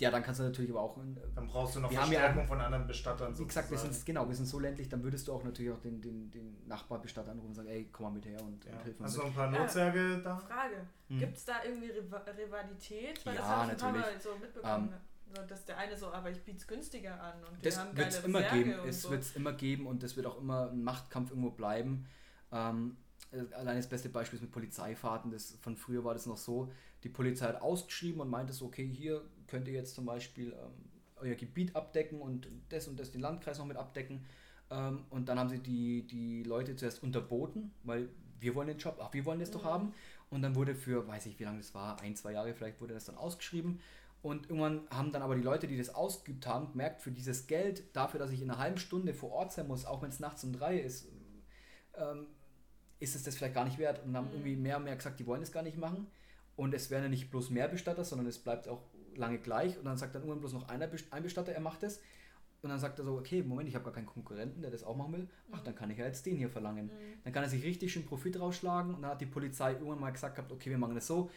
ja, 0.00 0.10
dann 0.10 0.22
kannst 0.22 0.40
du 0.40 0.44
natürlich 0.44 0.70
aber 0.70 0.80
auch. 0.80 0.96
Äh, 0.96 1.00
dann 1.34 1.46
brauchst 1.46 1.76
du 1.76 1.80
noch 1.80 1.92
Verstärkung 1.92 2.42
ja, 2.42 2.46
von 2.46 2.60
anderen 2.60 2.86
Bestattern. 2.86 3.38
Wie 3.38 3.44
gesagt, 3.44 3.70
wir 3.70 3.78
sind, 3.78 4.06
genau, 4.06 4.26
wir 4.26 4.34
sind 4.34 4.46
so 4.46 4.58
ländlich, 4.58 4.88
dann 4.88 5.02
würdest 5.02 5.28
du 5.28 5.32
auch 5.32 5.44
natürlich 5.44 5.72
auch 5.72 5.80
den, 5.80 6.00
den, 6.00 6.30
den 6.30 6.66
Nachbarbestatter 6.66 7.30
anrufen 7.30 7.48
und 7.48 7.54
sagen, 7.54 7.68
ey, 7.68 7.88
komm 7.92 8.04
mal 8.04 8.10
mit 8.12 8.26
her 8.26 8.42
und, 8.42 8.64
ja. 8.64 8.72
und 8.72 8.82
hilf 8.82 8.98
mir. 8.98 9.04
Hast 9.04 9.16
du 9.16 9.20
noch 9.20 9.26
ein 9.26 9.34
paar 9.34 9.50
Notsärge 9.50 10.10
ja, 10.12 10.16
da? 10.18 10.36
Frage: 10.38 10.86
hm. 11.08 11.18
Gibt 11.18 11.36
es 11.36 11.44
da 11.44 11.54
irgendwie 11.64 11.90
Rivalität? 11.90 13.24
Weil 13.26 13.34
ja, 13.34 13.40
das 13.40 13.50
habe 13.50 13.72
ich 13.72 13.82
natürlich. 13.82 14.22
so 14.22 14.30
mitbekommen. 14.40 14.88
Um, 14.88 14.94
ähm, 14.94 15.48
dass 15.48 15.64
der 15.64 15.78
eine 15.78 15.96
so, 15.96 16.12
aber 16.12 16.30
ich 16.30 16.42
biete 16.42 16.58
es 16.58 16.66
günstiger 16.66 17.20
an. 17.22 17.34
Und 17.44 17.64
das 17.64 17.78
wird 17.94 18.08
es 18.08 18.24
immer 18.24 18.42
geben. 18.42 18.74
Es 18.86 19.02
so. 19.02 19.10
wird 19.10 19.22
es 19.22 19.36
immer 19.36 19.52
geben 19.52 19.86
und 19.86 20.02
es 20.02 20.16
wird 20.16 20.26
auch 20.26 20.38
immer 20.38 20.70
ein 20.70 20.82
Machtkampf 20.82 21.30
irgendwo 21.30 21.50
bleiben. 21.50 22.06
Ähm, 22.50 22.96
äh, 22.96 23.09
allein 23.32 23.76
das 23.76 23.88
beste 23.88 24.08
Beispiel 24.08 24.38
ist 24.38 24.42
mit 24.42 24.52
Polizeifahrten. 24.52 25.30
Das, 25.30 25.56
von 25.60 25.76
früher 25.76 26.04
war 26.04 26.14
das 26.14 26.26
noch 26.26 26.36
so, 26.36 26.70
die 27.02 27.08
Polizei 27.08 27.46
hat 27.46 27.62
ausgeschrieben 27.62 28.20
und 28.20 28.28
meinte 28.28 28.52
so, 28.52 28.66
okay, 28.66 28.86
hier 28.86 29.22
könnt 29.46 29.68
ihr 29.68 29.74
jetzt 29.74 29.94
zum 29.94 30.06
Beispiel 30.06 30.52
ähm, 30.52 30.90
euer 31.16 31.34
Gebiet 31.34 31.76
abdecken 31.76 32.20
und 32.20 32.48
das 32.68 32.88
und 32.88 32.98
das 32.98 33.10
den 33.10 33.20
Landkreis 33.20 33.58
noch 33.58 33.66
mit 33.66 33.76
abdecken. 33.76 34.24
Ähm, 34.70 35.04
und 35.10 35.28
dann 35.28 35.38
haben 35.38 35.48
sie 35.48 35.60
die, 35.60 36.06
die 36.06 36.42
Leute 36.42 36.76
zuerst 36.76 37.02
unterboten, 37.02 37.72
weil 37.84 38.08
wir 38.38 38.54
wollen 38.54 38.68
den 38.68 38.78
Job, 38.78 38.98
ach, 39.00 39.12
wir 39.12 39.24
wollen 39.24 39.40
das 39.40 39.50
mhm. 39.50 39.54
doch 39.54 39.64
haben. 39.64 39.94
Und 40.30 40.42
dann 40.42 40.54
wurde 40.54 40.74
für, 40.74 41.06
weiß 41.06 41.26
ich 41.26 41.38
wie 41.38 41.44
lange 41.44 41.58
das 41.58 41.74
war, 41.74 42.00
ein, 42.00 42.16
zwei 42.16 42.32
Jahre 42.32 42.54
vielleicht 42.54 42.80
wurde 42.80 42.94
das 42.94 43.04
dann 43.04 43.16
ausgeschrieben. 43.16 43.80
Und 44.22 44.50
irgendwann 44.50 44.82
haben 44.90 45.12
dann 45.12 45.22
aber 45.22 45.34
die 45.34 45.42
Leute, 45.42 45.66
die 45.66 45.78
das 45.78 45.94
ausgeübt 45.94 46.46
haben, 46.46 46.72
gemerkt, 46.72 47.00
für 47.00 47.10
dieses 47.10 47.46
Geld, 47.46 47.84
dafür, 47.96 48.20
dass 48.20 48.30
ich 48.30 48.42
in 48.42 48.50
einer 48.50 48.60
halben 48.60 48.76
Stunde 48.76 49.14
vor 49.14 49.32
Ort 49.32 49.52
sein 49.52 49.66
muss, 49.66 49.86
auch 49.86 50.02
wenn 50.02 50.10
es 50.10 50.20
nachts 50.20 50.44
um 50.44 50.52
drei 50.52 50.78
ist, 50.78 51.08
ähm, 51.94 52.26
ist 53.00 53.16
es 53.16 53.24
das 53.24 53.36
vielleicht 53.36 53.54
gar 53.54 53.64
nicht 53.64 53.78
wert. 53.78 54.04
Und 54.04 54.16
haben 54.16 54.28
mhm. 54.28 54.34
irgendwie 54.34 54.56
mehr 54.56 54.76
und 54.76 54.84
mehr 54.84 54.94
gesagt, 54.94 55.18
die 55.18 55.26
wollen 55.26 55.42
es 55.42 55.50
gar 55.50 55.62
nicht 55.62 55.78
machen. 55.78 56.06
Und 56.56 56.74
es 56.74 56.90
werden 56.90 57.04
ja 57.04 57.08
nicht 57.08 57.30
bloß 57.30 57.50
mehr 57.50 57.68
Bestatter, 57.68 58.04
sondern 58.04 58.26
es 58.26 58.38
bleibt 58.38 58.68
auch 58.68 58.82
lange 59.16 59.38
gleich. 59.38 59.78
Und 59.78 59.86
dann 59.86 59.96
sagt 59.96 60.14
dann 60.14 60.22
irgendwann 60.22 60.40
bloß 60.40 60.52
noch 60.52 60.68
einer, 60.68 60.88
ein 61.10 61.22
Bestatter, 61.22 61.52
er 61.52 61.60
macht 61.60 61.82
es. 61.82 62.00
Und 62.62 62.68
dann 62.68 62.78
sagt 62.78 62.98
er 62.98 63.06
so, 63.06 63.16
okay, 63.16 63.42
Moment, 63.42 63.68
ich 63.70 63.74
habe 63.74 63.84
gar 63.84 63.94
keinen 63.94 64.06
Konkurrenten, 64.06 64.60
der 64.60 64.70
das 64.70 64.84
auch 64.84 64.94
machen 64.94 65.14
will. 65.14 65.28
Ach, 65.50 65.62
dann 65.62 65.74
kann 65.74 65.90
ich 65.90 65.96
ja 65.96 66.04
jetzt 66.04 66.26
den 66.26 66.36
hier 66.36 66.50
verlangen. 66.50 66.86
Mhm. 66.86 67.22
Dann 67.24 67.32
kann 67.32 67.42
er 67.42 67.48
sich 67.48 67.64
richtig 67.64 67.90
schön 67.92 68.04
Profit 68.04 68.38
rausschlagen. 68.38 68.94
Und 68.94 69.02
dann 69.02 69.12
hat 69.12 69.20
die 69.22 69.26
Polizei 69.26 69.72
irgendwann 69.72 70.00
mal 70.00 70.10
gesagt 70.10 70.36
gehabt, 70.36 70.52
okay, 70.52 70.68
wir 70.68 70.76
machen 70.76 70.94
das 70.94 71.06
so. 71.06 71.30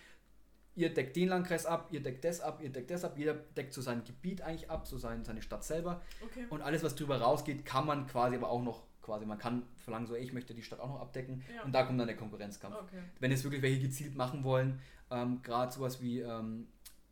Ihr 0.76 0.94
deckt 0.94 1.16
den 1.16 1.30
Landkreis 1.30 1.66
ab, 1.66 1.90
ihr 1.92 2.02
deckt 2.02 2.26
das 2.26 2.42
ab, 2.42 2.60
ihr 2.62 2.72
deckt 2.72 2.90
das 2.90 3.06
ab. 3.06 3.14
Jeder 3.16 3.36
deckt 3.36 3.74
so 3.74 3.82
sein 3.82 4.04
Gebiet 4.04 4.42
eigentlich 4.42 4.70
ab, 4.70 4.88
so 4.88 4.98
sein, 4.98 5.24
seine 5.24 5.42
Stadt 5.42 5.64
selber. 5.64 6.02
Okay. 6.26 6.46
Und 6.50 6.62
alles, 6.62 6.84
was 6.84 6.96
drüber 6.96 7.22
rausgeht, 7.22 7.64
kann 7.64 7.86
man 7.86 8.08
quasi 8.08 8.36
aber 8.36 8.50
auch 8.50 8.64
noch 8.64 8.84
quasi, 9.04 9.26
man 9.26 9.38
kann 9.38 9.64
verlangen, 9.78 10.08
so, 10.08 10.16
ich 10.16 10.34
möchte 10.34 10.56
die 10.56 10.64
Stadt 10.64 10.80
auch 10.80 10.90
noch 10.90 11.02
abdecken 11.02 11.44
ja. 11.56 11.64
und 11.64 11.74
da 11.74 11.84
kommt 11.84 12.00
dann 12.00 12.08
der 12.08 12.18
Konkurrenzkampf. 12.18 12.76
Okay. 12.76 13.04
Wenn 13.20 13.32
es 13.32 13.44
wirklich 13.44 13.62
welche 13.62 13.82
gezielt 13.82 14.16
machen 14.16 14.44
wollen, 14.44 14.80
ähm, 15.12 15.42
gerade 15.44 15.72
sowas 15.72 16.02
wie, 16.02 16.22
ähm, 16.22 16.68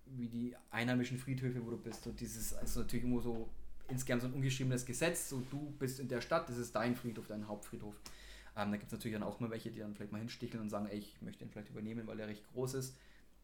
wie 0.06 0.28
die 0.28 0.56
einheimischen 0.72 1.20
Friedhöfe, 1.20 1.64
wo 1.64 1.70
du 1.70 1.78
bist, 1.78 2.08
und 2.08 2.20
dieses, 2.20 2.54
also 2.54 2.82
natürlich 2.82 3.06
immer 3.06 3.22
so 3.22 3.50
insgesamt 3.90 4.22
so 4.22 4.28
ein 4.30 4.34
ungeschriebenes 4.34 4.86
Gesetz, 4.86 5.30
so 5.30 5.44
du 5.52 5.72
bist 5.78 6.00
in 6.00 6.08
der 6.08 6.22
Stadt, 6.22 6.50
das 6.50 6.58
ist 6.58 6.76
dein 6.76 6.96
Friedhof, 6.96 7.28
dein 7.28 7.48
Hauptfriedhof. 7.48 7.96
Ähm, 8.56 8.72
da 8.72 8.78
gibt 8.78 8.88
es 8.88 8.92
natürlich 8.92 9.16
dann 9.18 9.24
auch 9.24 9.40
mal 9.40 9.50
welche, 9.50 9.70
die 9.70 9.80
dann 9.80 9.94
vielleicht 9.94 10.12
mal 10.12 10.20
hinsticheln 10.20 10.62
und 10.64 10.70
sagen, 10.70 10.88
ey, 10.88 10.98
ich 10.98 11.22
möchte 11.22 11.44
ihn 11.44 11.52
vielleicht 11.52 11.70
übernehmen, 11.70 12.08
weil 12.08 12.20
er 12.20 12.28
recht 12.28 12.46
groß 12.54 12.74
ist. 12.76 12.98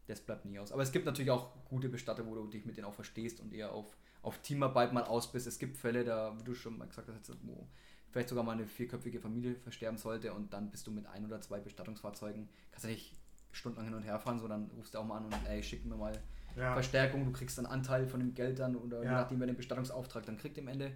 Das 0.06 0.20
bleibt 0.20 0.46
nie 0.46 0.58
aus. 0.58 0.72
Aber 0.72 0.82
es 0.82 0.90
gibt 0.90 1.04
natürlich 1.04 1.30
auch 1.30 1.50
gute 1.66 1.88
Bestatter, 1.90 2.26
wo 2.26 2.34
du 2.34 2.46
dich 2.46 2.64
mit 2.64 2.76
denen 2.76 2.86
auch 2.86 2.94
verstehst 2.94 3.40
und 3.40 3.52
eher 3.52 3.72
auf, 3.72 3.94
auf 4.22 4.38
Teamarbeit 4.38 4.92
mal 4.94 5.04
aus 5.04 5.30
bist. 5.30 5.46
Es 5.46 5.58
gibt 5.58 5.76
Fälle, 5.76 6.02
da, 6.02 6.34
wie 6.38 6.44
du 6.44 6.54
schon 6.54 6.78
mal 6.78 6.88
gesagt 6.88 7.08
hast, 7.08 7.36
wo 7.42 7.68
vielleicht 8.10 8.28
sogar 8.28 8.44
mal 8.44 8.52
eine 8.52 8.66
vierköpfige 8.66 9.20
Familie 9.20 9.56
versterben 9.56 9.98
sollte 9.98 10.32
und 10.32 10.52
dann 10.52 10.70
bist 10.70 10.86
du 10.86 10.90
mit 10.90 11.06
ein 11.06 11.24
oder 11.24 11.40
zwei 11.40 11.60
Bestattungsfahrzeugen, 11.60 12.48
kannst 12.70 12.84
du 12.84 12.88
nicht 12.88 13.16
stundenlang 13.52 13.86
hin 13.86 13.94
und 13.94 14.02
her 14.02 14.18
fahren, 14.18 14.38
sondern 14.38 14.70
rufst 14.76 14.94
du 14.94 14.98
auch 14.98 15.04
mal 15.04 15.18
an 15.18 15.26
und 15.26 15.46
ey, 15.46 15.62
schick 15.62 15.84
mir 15.84 15.96
mal 15.96 16.20
ja. 16.56 16.72
Verstärkung, 16.72 17.24
du 17.24 17.32
kriegst 17.32 17.58
einen 17.58 17.66
Anteil 17.66 18.06
von 18.06 18.20
dem 18.20 18.34
Geld 18.34 18.58
dann 18.58 18.76
oder 18.76 18.98
ja. 18.98 19.04
je 19.04 19.10
nachdem, 19.10 19.40
wer 19.40 19.46
den 19.46 19.56
Bestattungsauftrag 19.56 20.26
dann 20.26 20.36
kriegt 20.36 20.58
im 20.58 20.68
Ende. 20.68 20.92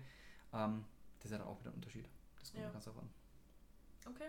Ähm, 0.52 0.84
das 1.18 1.26
ist 1.26 1.32
ja 1.32 1.38
dann 1.38 1.46
auch 1.46 1.60
wieder 1.60 1.70
ein 1.70 1.74
Unterschied. 1.74 2.08
Das 2.40 2.52
kommt 2.52 2.64
ja. 2.64 2.70
ganz 2.70 2.84
davon. 2.84 3.08
Okay, 4.06 4.28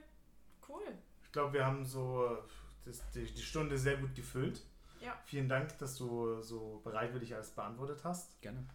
cool. 0.69 0.83
Ich 1.23 1.31
glaube, 1.31 1.53
wir 1.53 1.65
haben 1.65 1.83
so 1.83 2.37
das, 2.85 3.01
die, 3.11 3.25
die 3.25 3.41
Stunde 3.41 3.77
sehr 3.77 3.97
gut 3.97 4.13
gefüllt. 4.13 4.61
Ja. 5.01 5.17
Vielen 5.25 5.49
Dank, 5.49 5.77
dass 5.79 5.95
du 5.97 6.41
so 6.41 6.81
bereitwillig 6.83 7.33
alles 7.33 7.51
beantwortet 7.51 8.03
hast. 8.03 8.39
Gerne. 8.41 8.65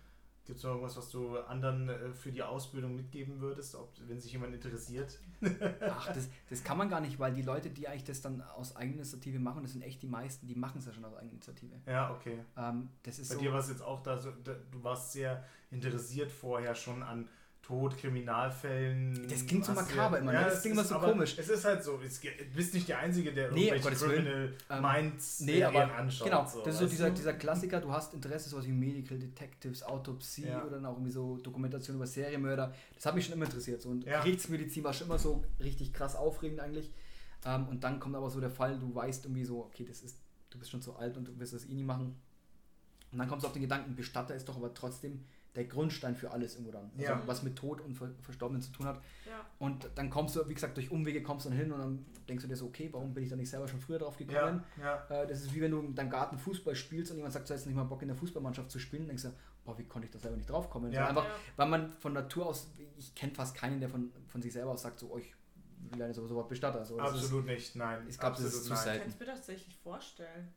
Gibt 0.48 0.56
es 0.56 0.64
noch 0.64 0.70
irgendwas, 0.70 0.96
was 0.96 1.10
du 1.10 1.36
anderen 1.40 1.90
äh, 1.90 2.10
für 2.14 2.32
die 2.32 2.42
Ausbildung 2.42 2.94
mitgeben 2.94 3.38
würdest, 3.38 3.74
ob, 3.74 3.92
wenn 4.06 4.18
sich 4.18 4.32
jemand 4.32 4.54
interessiert? 4.54 5.18
Ach, 5.82 6.06
das, 6.06 6.30
das 6.48 6.64
kann 6.64 6.78
man 6.78 6.88
gar 6.88 7.02
nicht, 7.02 7.18
weil 7.18 7.34
die 7.34 7.42
Leute, 7.42 7.68
die 7.68 7.86
eigentlich 7.86 8.04
das 8.04 8.22
dann 8.22 8.40
aus 8.40 8.74
Eigeninitiative 8.74 9.38
machen, 9.40 9.62
das 9.62 9.72
sind 9.72 9.82
echt 9.82 10.00
die 10.00 10.06
meisten, 10.06 10.46
die 10.46 10.54
machen 10.54 10.78
es 10.78 10.86
ja 10.86 10.94
schon 10.94 11.04
aus 11.04 11.14
Eigeninitiative. 11.16 11.74
Ja, 11.84 12.14
okay. 12.14 12.38
Ähm, 12.56 12.88
das 13.02 13.18
ist 13.18 13.28
Bei 13.28 13.34
so, 13.34 13.40
dir 13.42 13.52
war 13.52 13.60
es 13.60 13.68
jetzt 13.68 13.82
auch 13.82 14.02
da, 14.02 14.16
so, 14.16 14.30
da, 14.42 14.54
du 14.54 14.82
warst 14.82 15.12
sehr 15.12 15.44
interessiert 15.70 16.32
vorher 16.32 16.74
schon 16.74 17.02
an 17.02 17.28
Tod, 17.68 17.98
Kriminalfällen. 17.98 19.28
Das 19.28 19.44
klingt 19.44 19.62
so 19.62 19.72
makaber 19.72 20.20
immer, 20.20 20.32
ne? 20.32 20.40
ja, 20.40 20.48
das 20.48 20.62
klingt 20.62 20.72
immer 20.72 20.84
so 20.84 20.98
komisch. 20.98 21.36
Es 21.36 21.50
ist 21.50 21.66
halt 21.66 21.84
so, 21.84 21.98
du 21.98 22.56
bist 22.56 22.72
nicht 22.72 22.88
der 22.88 23.00
Einzige, 23.00 23.30
der 23.30 23.52
nee, 23.52 23.68
irgendwelche 23.68 24.06
Criminal 24.06 24.54
ähm, 24.70 24.82
Minds 24.82 25.40
nee, 25.40 25.62
aber, 25.62 25.94
anschaut. 25.94 26.28
Genau, 26.28 26.46
so, 26.46 26.62
das 26.64 26.74
ist 26.74 26.80
so 26.80 26.86
dieser, 26.86 27.10
dieser 27.10 27.34
Klassiker, 27.34 27.78
du 27.78 27.92
hast 27.92 28.14
Interesse, 28.14 28.48
sowas 28.48 28.66
wie 28.66 28.72
Medical 28.72 29.18
Detectives, 29.18 29.82
Autopsie 29.82 30.46
ja. 30.46 30.62
oder 30.62 30.76
dann 30.76 30.86
auch 30.86 30.94
irgendwie 30.94 31.10
so 31.10 31.36
Dokumentation 31.36 31.96
über 31.96 32.06
Serienmörder. 32.06 32.72
Das 32.94 33.04
hat 33.04 33.14
mich 33.14 33.26
schon 33.26 33.34
immer 33.34 33.44
interessiert. 33.44 33.82
So. 33.82 33.90
Und 33.90 34.06
ja. 34.06 34.22
Gerichtsmedizin 34.22 34.82
war 34.82 34.94
schon 34.94 35.08
immer 35.08 35.18
so 35.18 35.44
richtig 35.60 35.92
krass 35.92 36.16
aufregend 36.16 36.60
eigentlich. 36.60 36.90
Ähm, 37.44 37.68
und 37.68 37.84
dann 37.84 38.00
kommt 38.00 38.16
aber 38.16 38.30
so 38.30 38.40
der 38.40 38.50
Fall, 38.50 38.78
du 38.78 38.94
weißt 38.94 39.26
irgendwie 39.26 39.44
so, 39.44 39.58
okay, 39.58 39.84
das 39.86 40.00
ist, 40.00 40.16
du 40.48 40.58
bist 40.58 40.70
schon 40.70 40.80
zu 40.80 40.96
alt 40.96 41.18
und 41.18 41.28
du 41.28 41.38
wirst 41.38 41.52
das 41.52 41.66
eh 41.66 41.74
nie 41.74 41.84
machen. 41.84 42.16
Und 43.12 43.18
dann 43.18 43.28
kommst 43.28 43.44
du 43.44 43.48
auf 43.48 43.52
den 43.52 43.62
Gedanken, 43.62 43.94
Bestatter 43.94 44.34
ist 44.34 44.48
doch 44.48 44.56
aber 44.56 44.72
trotzdem 44.72 45.22
der 45.58 45.66
Grundstein 45.66 46.14
für 46.14 46.30
alles 46.30 46.54
irgendwo 46.54 46.70
dann. 46.70 46.90
Also 46.96 47.12
ja. 47.12 47.22
was 47.26 47.42
mit 47.42 47.56
Tod 47.56 47.80
und 47.80 47.94
Verstorbenen 48.22 48.62
zu 48.62 48.70
tun 48.70 48.86
hat. 48.86 49.02
Ja. 49.26 49.44
Und 49.58 49.90
dann 49.96 50.08
kommst 50.08 50.36
du, 50.36 50.48
wie 50.48 50.54
gesagt, 50.54 50.76
durch 50.76 50.90
Umwege 50.92 51.20
kommst 51.20 51.46
du 51.46 51.50
dann 51.50 51.58
hin 51.58 51.72
und 51.72 51.80
dann 51.80 52.06
denkst 52.28 52.42
du 52.42 52.48
dir 52.48 52.54
so, 52.54 52.66
okay, 52.66 52.88
warum 52.92 53.12
bin 53.12 53.24
ich 53.24 53.30
da 53.30 53.34
nicht 53.34 53.50
selber 53.50 53.66
schon 53.66 53.80
früher 53.80 53.98
drauf 53.98 54.16
gekommen? 54.16 54.62
Ja. 54.80 55.04
Äh, 55.10 55.26
das 55.26 55.42
ist 55.42 55.52
wie 55.52 55.60
wenn 55.60 55.72
du 55.72 55.80
in 55.80 55.96
deinem 55.96 56.10
Garten 56.10 56.38
Fußball 56.38 56.76
spielst 56.76 57.10
und 57.10 57.16
jemand 57.16 57.34
sagt, 57.34 57.50
du 57.50 57.54
hast 57.54 57.66
nicht 57.66 57.74
mal 57.74 57.82
Bock 57.82 58.02
in 58.02 58.08
der 58.08 58.16
Fußballmannschaft 58.16 58.70
zu 58.70 58.78
spielen, 58.78 59.02
dann 59.02 59.08
denkst 59.08 59.24
du, 59.24 59.32
boah, 59.64 59.76
wie 59.76 59.84
konnte 59.84 60.06
ich 60.06 60.12
da 60.12 60.20
selber 60.20 60.36
nicht 60.36 60.48
drauf 60.48 60.70
kommen? 60.70 60.92
Ja. 60.92 61.08
Einfach, 61.08 61.26
weil 61.56 61.68
man 61.68 61.90
von 61.98 62.12
Natur 62.12 62.46
aus, 62.46 62.70
ich 62.96 63.16
kenne 63.16 63.34
fast 63.34 63.56
keinen, 63.56 63.80
der 63.80 63.88
von, 63.88 64.12
von 64.28 64.40
sich 64.40 64.52
selber 64.52 64.70
aus 64.70 64.82
sagt, 64.82 65.00
so, 65.00 65.10
oh, 65.12 65.18
ich 65.18 65.34
lerne 65.96 66.14
sowieso 66.14 66.36
was 66.36 66.46
Bestatter. 66.46 66.84
So, 66.84 67.00
Absolut 67.00 67.46
ist, 67.46 67.50
nicht, 67.50 67.76
nein. 67.76 68.06
Ich 68.08 68.16
glaube, 68.16 68.36
das 68.36 68.44
ist 68.44 68.64
zu 68.64 68.76
selten. 68.76 68.98
Ich 68.98 69.00
kann 69.00 69.08
es 69.08 69.18
mir 69.18 69.26
tatsächlich 69.26 69.76
vorstellen. 69.78 70.54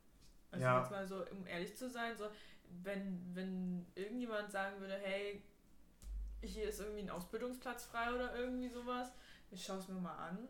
Also 0.52 0.66
ja. 0.66 0.80
jetzt 0.80 0.92
mal 0.92 1.08
so, 1.08 1.26
um 1.32 1.48
ehrlich 1.48 1.76
zu 1.76 1.90
sein, 1.90 2.16
so, 2.18 2.26
wenn, 2.84 3.22
wenn 3.34 3.86
irgendjemand 3.96 4.52
sagen 4.52 4.80
würde, 4.80 4.98
hey, 5.02 5.44
hier 6.42 6.70
ist 6.70 6.80
irgendwie 6.80 7.02
ein 7.02 7.10
Ausbildungsplatz 7.10 7.86
frei 7.86 8.14
oder 8.14 8.36
irgendwie 8.36 8.70
sowas. 8.70 9.10
Ich 9.52 9.64
schaue 9.64 9.78
es 9.78 9.88
mir 9.88 10.00
mal 10.00 10.16
an. 10.16 10.48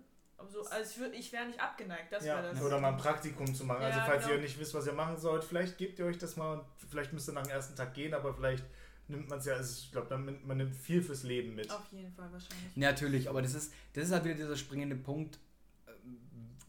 So, 0.50 0.64
also 0.66 1.06
ich, 1.06 1.20
ich 1.20 1.32
wäre 1.32 1.46
nicht 1.46 1.60
abgeneigt, 1.60 2.12
das 2.12 2.26
ja, 2.26 2.42
das. 2.42 2.62
Oder 2.62 2.80
mal 2.80 2.94
ein 2.94 2.98
Praktikum 2.98 3.54
zu 3.54 3.64
machen. 3.64 3.84
Also 3.84 3.98
ja, 3.98 4.04
also 4.04 4.12
falls 4.12 4.24
genau. 4.26 4.36
ihr 4.38 4.42
nicht 4.42 4.60
wisst, 4.60 4.74
was 4.74 4.88
ihr 4.88 4.94
machen 4.94 5.18
sollt, 5.18 5.44
vielleicht 5.44 5.78
gebt 5.78 6.00
ihr 6.00 6.06
euch 6.06 6.18
das 6.18 6.36
mal 6.36 6.60
und 6.60 6.66
vielleicht 6.90 7.14
müsst 7.14 7.30
ihr 7.30 7.34
nach 7.34 7.44
dem 7.44 7.52
ersten 7.52 7.76
Tag 7.76 7.94
gehen, 7.94 8.14
aber 8.14 8.34
vielleicht 8.34 8.66
nimmt 9.08 9.30
man 9.30 9.40
es 9.40 9.46
ja, 9.46 9.54
also 9.56 9.84
ich 9.84 9.92
glaube, 9.92 10.18
man 10.18 10.58
nimmt 10.58 10.76
viel 10.76 11.02
fürs 11.04 11.24
Leben 11.24 11.54
mit. 11.56 11.70
Auf 11.70 11.92
jeden 11.92 12.12
Fall 12.12 12.32
wahrscheinlich. 12.32 12.76
Natürlich, 12.76 13.30
aber 13.30 13.42
das 13.42 13.54
ist, 13.54 13.74
das 13.94 14.06
ist 14.06 14.12
halt 14.12 14.24
wieder 14.24 14.36
dieser 14.36 14.56
springende 14.56 14.96
Punkt. 14.96 15.38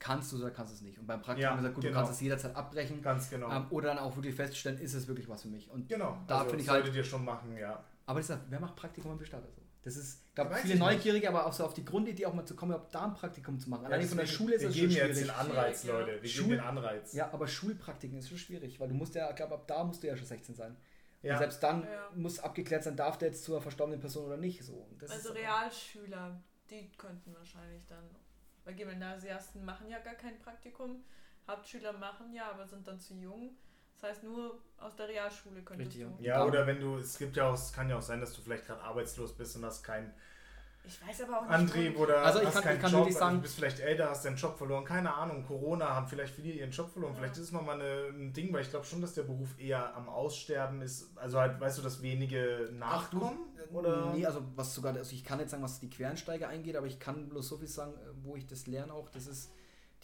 Kannst 0.03 0.33
du 0.33 0.39
oder 0.39 0.51
kannst 0.51 0.73
du 0.73 0.77
es 0.77 0.83
nicht? 0.83 0.99
Und 0.99 1.07
beim 1.07 1.23
Praktikum 1.23 1.43
ja, 1.43 1.55
gesagt, 1.55 1.75
gut, 1.77 1.85
genau. 1.85 1.95
du 1.95 1.99
kannst 2.01 2.13
es 2.15 2.21
jederzeit 2.21 2.57
abbrechen. 2.57 3.01
Ganz 3.01 3.31
genau. 3.31 3.49
Ähm, 3.49 3.67
oder 3.71 3.91
dann 3.91 3.99
auch 3.99 4.17
wirklich 4.17 4.35
feststellen, 4.35 4.81
ist 4.81 4.95
es 4.95 5.07
wirklich 5.07 5.29
was 5.29 5.43
für 5.43 5.49
mich? 5.49 5.71
Und 5.71 5.89
genau. 5.89 6.19
Da 6.27 6.39
also, 6.39 6.51
finde 6.51 6.65
ich 6.65 6.69
halt. 6.69 6.83
Solltet 6.83 6.97
ihr 6.97 7.05
schon 7.05 7.25
machen, 7.25 7.57
ja. 7.57 7.85
Aber 8.07 8.19
das 8.19 8.31
ist, 8.31 8.39
wer 8.49 8.59
macht 8.59 8.75
Praktikum 8.75 9.13
im 9.13 9.19
Bestatter 9.19 9.49
so? 9.55 9.63
Das 9.83 9.97
ist, 9.97 10.25
ich 10.29 10.35
glaube, 10.35 10.57
viele 10.57 10.77
Neugierige, 10.77 11.29
aber 11.29 11.47
auch 11.47 11.53
so 11.53 11.65
auf 11.65 11.75
die 11.75 11.85
Grundidee 11.85 12.27
auch 12.27 12.35
mal 12.35 12.45
zu 12.45 12.57
kommen, 12.57 12.73
ob 12.73 12.91
da 12.91 13.05
ein 13.05 13.15
Praktikum 13.15 13.61
zu 13.61 13.71
machen. 13.71 13.87
Allein 13.87 14.01
ja, 14.01 14.07
von 14.09 14.19
der 14.19 14.27
Schule 14.27 14.55
ist 14.55 14.63
es 14.63 14.77
schon 14.77 14.91
schwierig. 14.91 14.95
Wir 14.97 15.03
geben 15.03 15.17
jetzt 15.17 15.23
den 15.23 15.31
Anreiz, 15.31 15.85
Leute. 15.85 16.23
Wir 16.23 16.29
Schul 16.29 16.45
geben 16.45 16.57
den 16.57 16.67
Anreiz. 16.67 17.13
Ja, 17.13 17.33
aber 17.33 17.47
Schulpraktiken 17.47 18.19
ist 18.19 18.29
schon 18.29 18.39
schwierig, 18.39 18.81
weil 18.81 18.89
du 18.89 18.95
musst 18.95 19.15
ja, 19.15 19.31
ich 19.31 19.37
glaube, 19.37 19.55
ab 19.55 19.69
da 19.69 19.85
musst 19.85 20.03
du 20.03 20.09
ja 20.09 20.17
schon 20.17 20.27
16 20.27 20.55
sein. 20.57 20.77
Ja. 21.23 21.35
Und 21.35 21.39
selbst 21.39 21.63
dann 21.63 21.85
ja. 21.85 22.11
muss 22.15 22.41
abgeklärt 22.41 22.83
sein, 22.83 22.97
darf 22.97 23.19
der 23.19 23.29
jetzt 23.29 23.45
zur 23.45 23.63
verstorbenen 23.63 24.01
Person 24.01 24.27
oder 24.27 24.37
nicht. 24.37 24.65
So. 24.65 24.89
also 25.09 25.33
Realschüler, 25.33 26.43
die 26.69 26.91
könnten 26.97 27.33
wahrscheinlich 27.35 27.87
dann, 27.87 28.09
weil 28.65 28.75
Gymnasiasten 28.75 29.65
machen 29.65 29.89
ja 29.89 29.99
gar 29.99 30.15
kein 30.15 30.39
Praktikum, 30.39 31.05
Hauptschüler 31.49 31.93
machen 31.93 32.33
ja, 32.33 32.51
aber 32.51 32.67
sind 32.67 32.87
dann 32.87 33.01
zu 33.01 33.15
jung. 33.15 33.57
Das 33.95 34.11
heißt, 34.11 34.25
nur 34.25 34.61
aus 34.79 34.97
der 34.97 35.09
Realschule 35.09 35.63
könntest 35.63 35.97
Richtig, 35.97 36.17
du. 36.17 36.23
Ja, 36.23 36.45
oder 36.45 36.67
wenn 36.67 36.81
du, 36.81 36.97
es 36.97 37.19
gibt 37.19 37.37
ja 37.37 37.49
auch, 37.49 37.55
es 37.55 37.73
kann 37.73 37.89
ja 37.89 37.99
auch 37.99 38.03
sein, 38.03 38.21
dass 38.21 38.35
du 38.35 38.43
vielleicht 38.43 38.67
gerade 38.67 38.83
arbeitslos 38.83 39.37
bist 39.37 39.57
und 39.57 39.65
hast 39.65 39.83
kein 39.83 40.13
ich 40.85 41.07
weiß 41.07 41.23
aber 41.23 41.39
auch 41.39 41.43
nicht. 41.43 41.51
Antrieb 41.51 41.99
oder 41.99 42.23
also 42.23 42.41
ich 42.41 42.47
hast 42.47 42.55
kann, 42.55 42.63
keinen 42.63 42.77
ich 42.77 42.83
kann 42.83 42.93
Job, 42.93 43.13
sagen, 43.13 43.37
du 43.37 43.43
bist 43.43 43.55
vielleicht 43.55 43.81
älter, 43.81 44.11
hast 44.11 44.25
deinen 44.25 44.37
Job 44.37 44.59
verloren, 44.59 44.85
keine 44.85 45.15
Ahnung, 45.15 45.45
Corona 45.47 45.95
haben 45.95 46.07
vielleicht 46.07 46.35
viele 46.35 46.53
ihren 46.53 46.71
Job 46.71 46.91
verloren, 46.93 47.13
ja. 47.13 47.19
vielleicht 47.21 47.37
ist 47.37 47.45
es 47.45 47.53
nochmal 47.53 47.81
ein 47.81 48.33
Ding, 48.33 48.53
weil 48.53 48.63
ich 48.63 48.71
glaube 48.71 48.85
schon, 48.85 49.01
dass 49.01 49.15
der 49.15 49.23
Beruf 49.23 49.59
eher 49.59 49.95
am 49.95 50.09
Aussterben 50.09 50.83
ist, 50.83 51.17
also 51.17 51.39
halt, 51.39 51.61
weißt 51.61 51.79
du, 51.79 51.83
dass 51.83 52.03
wenige 52.03 52.71
nachkommen? 52.73 53.39
Ach, 53.57 53.67
du, 53.69 53.79
oder? 53.79 54.13
Nee, 54.15 54.27
also 54.27 54.43
was 54.57 54.75
sogar, 54.75 54.95
also 54.97 55.15
ich 55.15 55.25
kann 55.25 55.39
jetzt 55.39 55.53
sagen, 55.53 55.63
was 55.63 55.81
die 55.81 55.91
Quereinsteiger 55.91 56.49
eingeht, 56.49 56.77
aber 56.77 56.87
ich 56.87 56.99
kann 56.99 57.29
bloß 57.29 57.49
so 57.49 57.59
viel 57.59 57.69
sagen, 57.69 57.95
wo 58.23 58.37
ich 58.37 58.47
das 58.47 58.67
lerne 58.67 58.93
auch, 58.93 59.09
das 59.09 59.27
ist 59.27 59.51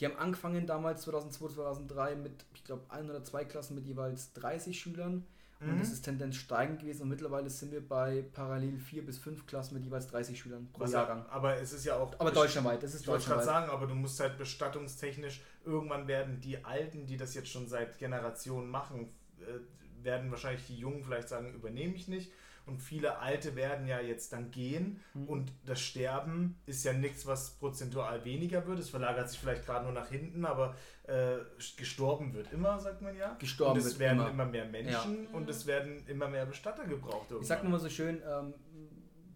die 0.00 0.06
haben 0.06 0.16
angefangen 0.16 0.66
damals 0.66 1.02
2002, 1.02 1.54
2003 1.54 2.14
mit, 2.16 2.44
ich 2.54 2.64
glaube, 2.64 2.84
ein 2.88 3.10
oder 3.10 3.24
zwei 3.24 3.44
Klassen 3.44 3.74
mit 3.74 3.86
jeweils 3.86 4.32
30 4.34 4.78
Schülern. 4.78 5.26
Und 5.60 5.74
mhm. 5.74 5.78
das 5.80 5.90
ist 5.90 6.02
Tendenz 6.02 6.36
steigend 6.36 6.80
gewesen 6.80 7.02
und 7.02 7.08
mittlerweile 7.08 7.50
sind 7.50 7.72
wir 7.72 7.86
bei 7.86 8.24
parallel 8.32 8.78
vier 8.78 9.04
bis 9.04 9.18
fünf 9.18 9.44
Klassen 9.46 9.74
mit 9.74 9.84
jeweils 9.84 10.06
30 10.06 10.38
Schülern 10.38 10.68
pro 10.72 10.82
Was 10.82 10.92
Jahrgang. 10.92 11.26
Aber 11.30 11.56
es 11.56 11.72
ist 11.72 11.84
ja 11.84 11.96
auch. 11.96 12.12
Aber 12.20 12.30
deutschlandweit, 12.30 12.82
das 12.82 12.94
ist 12.94 13.02
Ich 13.02 13.08
wollte 13.08 13.26
gerade 13.26 13.44
sagen, 13.44 13.70
aber 13.70 13.88
du 13.88 13.94
musst 13.94 14.20
halt 14.20 14.38
bestattungstechnisch, 14.38 15.40
irgendwann 15.64 16.06
werden 16.06 16.40
die 16.40 16.64
Alten, 16.64 17.06
die 17.06 17.16
das 17.16 17.34
jetzt 17.34 17.48
schon 17.48 17.66
seit 17.66 17.98
Generationen 17.98 18.70
machen, 18.70 19.08
äh, 19.40 20.04
werden 20.04 20.30
wahrscheinlich 20.30 20.64
die 20.68 20.78
Jungen 20.78 21.02
vielleicht 21.02 21.28
sagen, 21.28 21.52
übernehme 21.54 21.94
ich 21.94 22.06
nicht 22.06 22.30
und 22.68 22.80
viele 22.80 23.18
Alte 23.18 23.56
werden 23.56 23.86
ja 23.86 24.00
jetzt 24.00 24.32
dann 24.32 24.50
gehen 24.50 25.00
mhm. 25.14 25.28
und 25.28 25.52
das 25.64 25.80
Sterben 25.80 26.60
ist 26.66 26.84
ja 26.84 26.92
nichts, 26.92 27.26
was 27.26 27.52
prozentual 27.52 28.24
weniger 28.24 28.66
wird. 28.66 28.78
Es 28.78 28.90
verlagert 28.90 29.28
sich 29.30 29.40
vielleicht 29.40 29.66
gerade 29.66 29.84
nur 29.84 29.94
nach 29.94 30.08
hinten, 30.08 30.44
aber 30.44 30.74
äh, 31.04 31.38
gestorben 31.76 32.34
wird 32.34 32.52
immer, 32.52 32.78
sagt 32.78 33.02
man 33.02 33.16
ja. 33.16 33.34
Gestorben 33.38 33.80
und 33.80 33.86
es 33.86 33.98
werden 33.98 34.18
immer. 34.18 34.30
immer. 34.30 34.46
mehr 34.46 34.66
Menschen 34.66 35.24
ja. 35.24 35.30
und 35.32 35.48
es 35.48 35.66
werden 35.66 36.06
immer 36.06 36.28
mehr 36.28 36.46
Bestatter 36.46 36.84
gebraucht. 36.84 37.30
Irgendwann. 37.30 37.40
Ich 37.42 37.48
sag 37.48 37.62
nur 37.62 37.72
mal 37.72 37.80
so 37.80 37.88
schön, 37.88 38.22
ähm, 38.28 38.54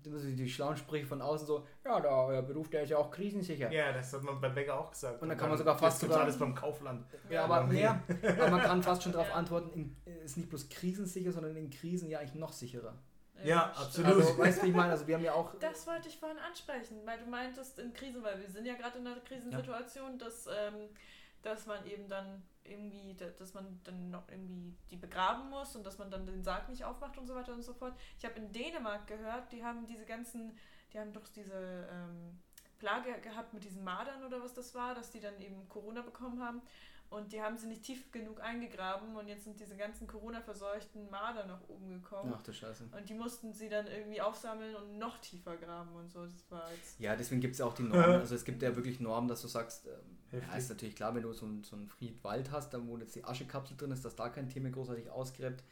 die 0.05 0.49
schlauen 0.49 0.77
Sprüche 0.77 1.07
von 1.07 1.23
außen 1.23 1.47
so, 1.47 1.67
ja, 1.85 2.01
der 2.01 2.11
euer 2.11 2.43
Beruf, 2.43 2.69
der 2.71 2.83
ist 2.83 2.91
ja 2.91 2.99
auch 2.99 3.11
krisensicher. 3.11 3.71
Ja, 3.71 3.93
das 3.93 4.13
hat 4.13 4.23
man 4.23 4.41
beim 4.41 4.55
Bäcker 4.55 4.79
auch 4.79 4.91
gesagt. 4.91 5.23
Und 5.23 5.29
dann 5.29 5.39
kann 5.39 5.49
man 5.49 5.59
sogar 5.59 5.79
fast 5.79 6.01
sogar 6.01 6.21
alles 6.21 6.39
beim 6.39 6.55
Kaufland. 6.55 7.07
Ja, 7.31 7.45
aber, 7.45 7.65
mehr, 7.65 8.03
aber 8.23 8.51
man 8.51 8.61
kann 8.61 8.83
fast 8.83 9.03
schon 9.03 9.13
darauf 9.13 9.33
antworten, 9.35 9.71
in, 9.71 9.97
ist 10.25 10.37
nicht 10.37 10.49
bloß 10.49 10.69
krisensicher, 10.69 11.33
sondern 11.33 11.57
in 11.57 11.71
Krisen 11.71 12.09
ja 12.09 12.19
eigentlich 12.19 12.35
noch 12.35 12.53
sicherer. 12.53 12.99
Ja, 13.45 13.67
absolut. 13.73 14.15
Also, 14.15 14.39
weißt 14.39 14.59
du, 14.59 14.63
wie 14.65 14.71
ich 14.71 14.77
meine? 14.77 14.93
Also, 14.93 15.07
wir 15.07 15.17
haben 15.17 15.25
ja 15.25 15.35
auch. 15.35 15.55
Das 15.59 15.87
wollte 15.87 16.09
ich 16.09 16.19
vorhin 16.19 16.39
ansprechen, 16.39 17.01
weil 17.05 17.19
du 17.19 17.27
meintest 17.27 17.79
in 17.79 17.93
Krisen, 17.93 18.23
weil 18.23 18.41
wir 18.41 18.49
sind 18.49 18.67
ja 18.67 18.75
gerade 18.75 18.99
in 18.99 19.07
einer 19.07 19.21
Krisensituation, 19.21 20.13
ja. 20.13 20.19
dass, 20.19 20.47
ähm, 20.47 20.89
dass 21.43 21.67
man 21.67 21.85
eben 21.87 22.09
dann 22.09 22.43
irgendwie, 22.65 23.17
dass 23.39 23.55
man 23.55 23.81
dann 23.85 24.11
noch 24.11 24.29
irgendwie 24.29 24.75
die 24.91 24.97
begraben 24.97 25.51
muss 25.51 25.75
und 25.75 25.85
dass 25.85 25.99
man 25.99 26.11
dann 26.11 26.27
den 26.27 26.43
Sarg 26.43 26.69
nicht 26.69 26.85
aufmacht 26.85 27.19
und 27.19 27.27
so 27.27 27.35
weiter 27.35 27.53
und 27.53 27.63
so 27.63 27.75
fort. 27.75 27.95
Ich 28.19 28.25
habe 28.25 28.35
in 28.39 28.53
Dänemark 28.53 29.07
gehört, 29.07 29.51
die 29.53 29.65
haben 29.65 29.87
diese 29.87 30.05
ganzen, 30.05 30.57
die 30.93 31.01
haben 31.01 31.13
doch 31.13 31.27
diese 31.35 31.89
ähm, 31.91 32.39
Plage 32.79 33.21
gehabt 33.21 33.53
mit 33.55 33.65
diesen 33.65 33.85
Madern 33.85 34.25
oder 34.25 34.43
was 34.43 34.55
das 34.55 34.75
war, 34.75 34.95
dass 34.95 35.11
die 35.11 35.21
dann 35.21 35.41
eben 35.41 35.69
Corona 35.69 36.03
bekommen 36.03 36.43
haben. 36.43 36.63
Und 37.13 37.31
die 37.31 37.43
haben 37.43 37.59
sie 37.59 37.67
nicht 37.67 37.83
tief 37.83 38.11
genug 38.11 38.41
eingegraben 38.41 39.15
und 39.17 39.29
jetzt 39.29 39.45
sind 39.45 39.61
diese 39.61 39.77
ganzen 39.77 40.07
Corona-verseuchten 40.07 41.11
Marder 41.11 41.45
nach 41.45 41.61
oben 41.69 41.91
gekommen. 41.91 42.33
Ach 42.35 42.43
du 42.43 42.55
Scheiße. 42.55 42.85
Und 42.91 43.07
die 43.07 43.13
mussten 43.13 43.53
sie 43.53 43.69
dann 43.69 43.87
irgendwie 43.87 44.23
aufsammeln 44.23 44.75
und 44.75 44.97
noch 44.97 45.19
tiefer 45.19 45.59
graben 45.59 45.95
und 45.95 46.11
so. 46.11 46.25
Das 46.25 46.51
war 46.51 46.71
jetzt 46.73 46.99
ja, 46.99 47.15
deswegen 47.15 47.43
gibt 47.43 47.53
es 47.53 47.59
ja 47.59 47.67
auch 47.67 47.75
die 47.75 47.83
Normen. 47.83 48.03
Also 48.23 48.35
es 48.35 48.47
gibt 48.47 48.63
ja 48.63 48.75
wirklich 48.75 48.99
Normen, 48.99 49.29
dass 49.29 49.43
du 49.43 49.49
sagst, 49.49 49.87
ähm, 49.87 50.41
ja, 50.41 50.57
ist 50.57 50.71
natürlich 50.71 50.97
klar, 50.97 51.15
wenn 51.15 51.23
du 51.23 51.35
so 51.35 51.45
einen 51.45 51.63
so 51.65 51.77
ein 51.77 51.87
Friedwald 51.87 52.51
hast, 52.51 52.73
da 52.73 52.87
wo 52.87 52.97
jetzt 52.97 53.15
die 53.15 53.25
Aschekapsel 53.25 53.77
drin 53.77 53.91
ist, 53.91 54.07
dass 54.07 54.17
da 54.17 54.31
kein 54.31 54.49
Thema 54.49 54.71
großartig 54.71 55.11
ausgräbt. 55.11 55.63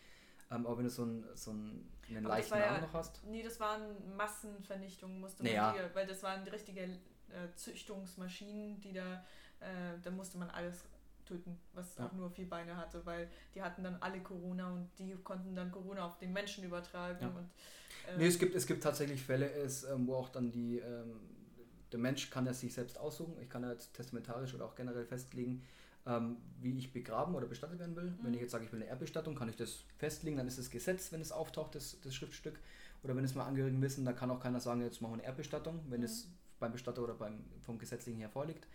Ähm, 0.51 0.67
aber 0.67 0.77
wenn 0.77 0.85
du 0.85 0.91
so, 0.91 1.05
ein, 1.05 1.25
so 1.35 1.53
ein, 1.53 1.91
einen 2.11 2.25
leichten 2.25 2.59
ja, 2.59 2.83
noch 2.83 2.93
hast. 2.93 3.25
Nee, 3.25 3.43
das 3.43 3.59
waren 3.61 4.15
Massenvernichtungen, 4.15 5.21
musste 5.21 5.43
man 5.43 5.53
naja. 5.53 5.73
die, 5.73 5.95
weil 5.95 6.07
das 6.07 6.23
waren 6.23 6.47
richtige 6.49 6.83
äh, 6.83 7.55
Züchtungsmaschinen, 7.55 8.79
die 8.81 8.93
da, 8.93 9.25
äh, 9.61 9.99
da 10.03 10.11
musste 10.11 10.37
man 10.37 10.51
alles 10.51 10.85
töten, 11.31 11.59
was 11.73 11.97
ja. 11.97 12.07
auch 12.07 12.13
nur 12.13 12.31
vier 12.31 12.49
Beine 12.49 12.77
hatte, 12.77 13.05
weil 13.07 13.29
die 13.55 13.63
hatten 13.63 13.83
dann 13.83 13.97
alle 14.01 14.21
Corona 14.21 14.73
und 14.73 14.89
die 14.99 15.15
konnten 15.23 15.55
dann 15.55 15.71
Corona 15.71 16.07
auf 16.07 16.19
den 16.19 16.33
Menschen 16.33 16.65
übertragen. 16.65 17.19
Ja. 17.21 17.29
Und, 17.29 17.51
ähm, 18.09 18.19
nee, 18.19 18.27
es 18.27 18.39
gibt, 18.39 18.55
es 18.55 18.67
gibt 18.67 18.83
tatsächlich 18.83 19.23
Fälle, 19.23 19.47
ist, 19.47 19.85
ähm, 19.85 20.07
wo 20.07 20.15
auch 20.17 20.29
dann 20.29 20.51
die, 20.51 20.79
ähm, 20.79 21.21
der 21.93 21.99
Mensch 21.99 22.31
kann 22.31 22.47
es 22.47 22.61
sich 22.61 22.75
selbst 22.75 22.99
aussuchen. 22.99 23.37
Ich 23.41 23.49
kann 23.49 23.63
ja 23.63 23.73
jetzt 23.73 23.95
testamentarisch 23.95 24.55
oder 24.55 24.65
auch 24.65 24.75
generell 24.75 25.05
festlegen, 25.05 25.63
ähm, 26.07 26.37
wie 26.61 26.77
ich 26.79 26.93
begraben 26.93 27.35
oder 27.35 27.47
bestattet 27.47 27.79
werden 27.79 27.97
will. 27.97 28.11
Mhm. 28.11 28.19
Wenn 28.23 28.35
ich 28.35 28.41
jetzt 28.41 28.53
sage, 28.53 28.65
ich 28.65 28.73
will 28.73 28.81
eine 28.81 28.89
Erdbestattung, 28.89 29.35
kann 29.35 29.49
ich 29.49 29.57
das 29.57 29.85
festlegen, 29.99 30.37
dann 30.37 30.47
ist 30.47 30.59
es 30.59 30.71
Gesetz, 30.71 31.13
wenn 31.13 31.21
es 31.21 31.33
auftaucht, 31.33 31.75
das, 31.75 32.01
das 32.01 32.15
Schriftstück. 32.15 32.59
Oder 33.03 33.17
wenn 33.17 33.25
es 33.25 33.35
mal 33.35 33.47
Angehörigen 33.47 33.81
wissen, 33.81 34.05
da 34.05 34.13
kann 34.13 34.31
auch 34.31 34.41
keiner 34.41 34.61
sagen, 34.61 34.83
jetzt 34.83 35.01
machen 35.01 35.13
wir 35.13 35.19
eine 35.19 35.25
Erdbestattung, 35.25 35.81
wenn 35.89 36.01
mhm. 36.01 36.07
es 36.07 36.29
beim 36.59 36.73
Bestatter 36.73 37.03
oder 37.03 37.15
beim, 37.15 37.45
vom 37.63 37.79
Gesetzlichen 37.79 38.19
her 38.19 38.29
vorliegt. 38.29 38.67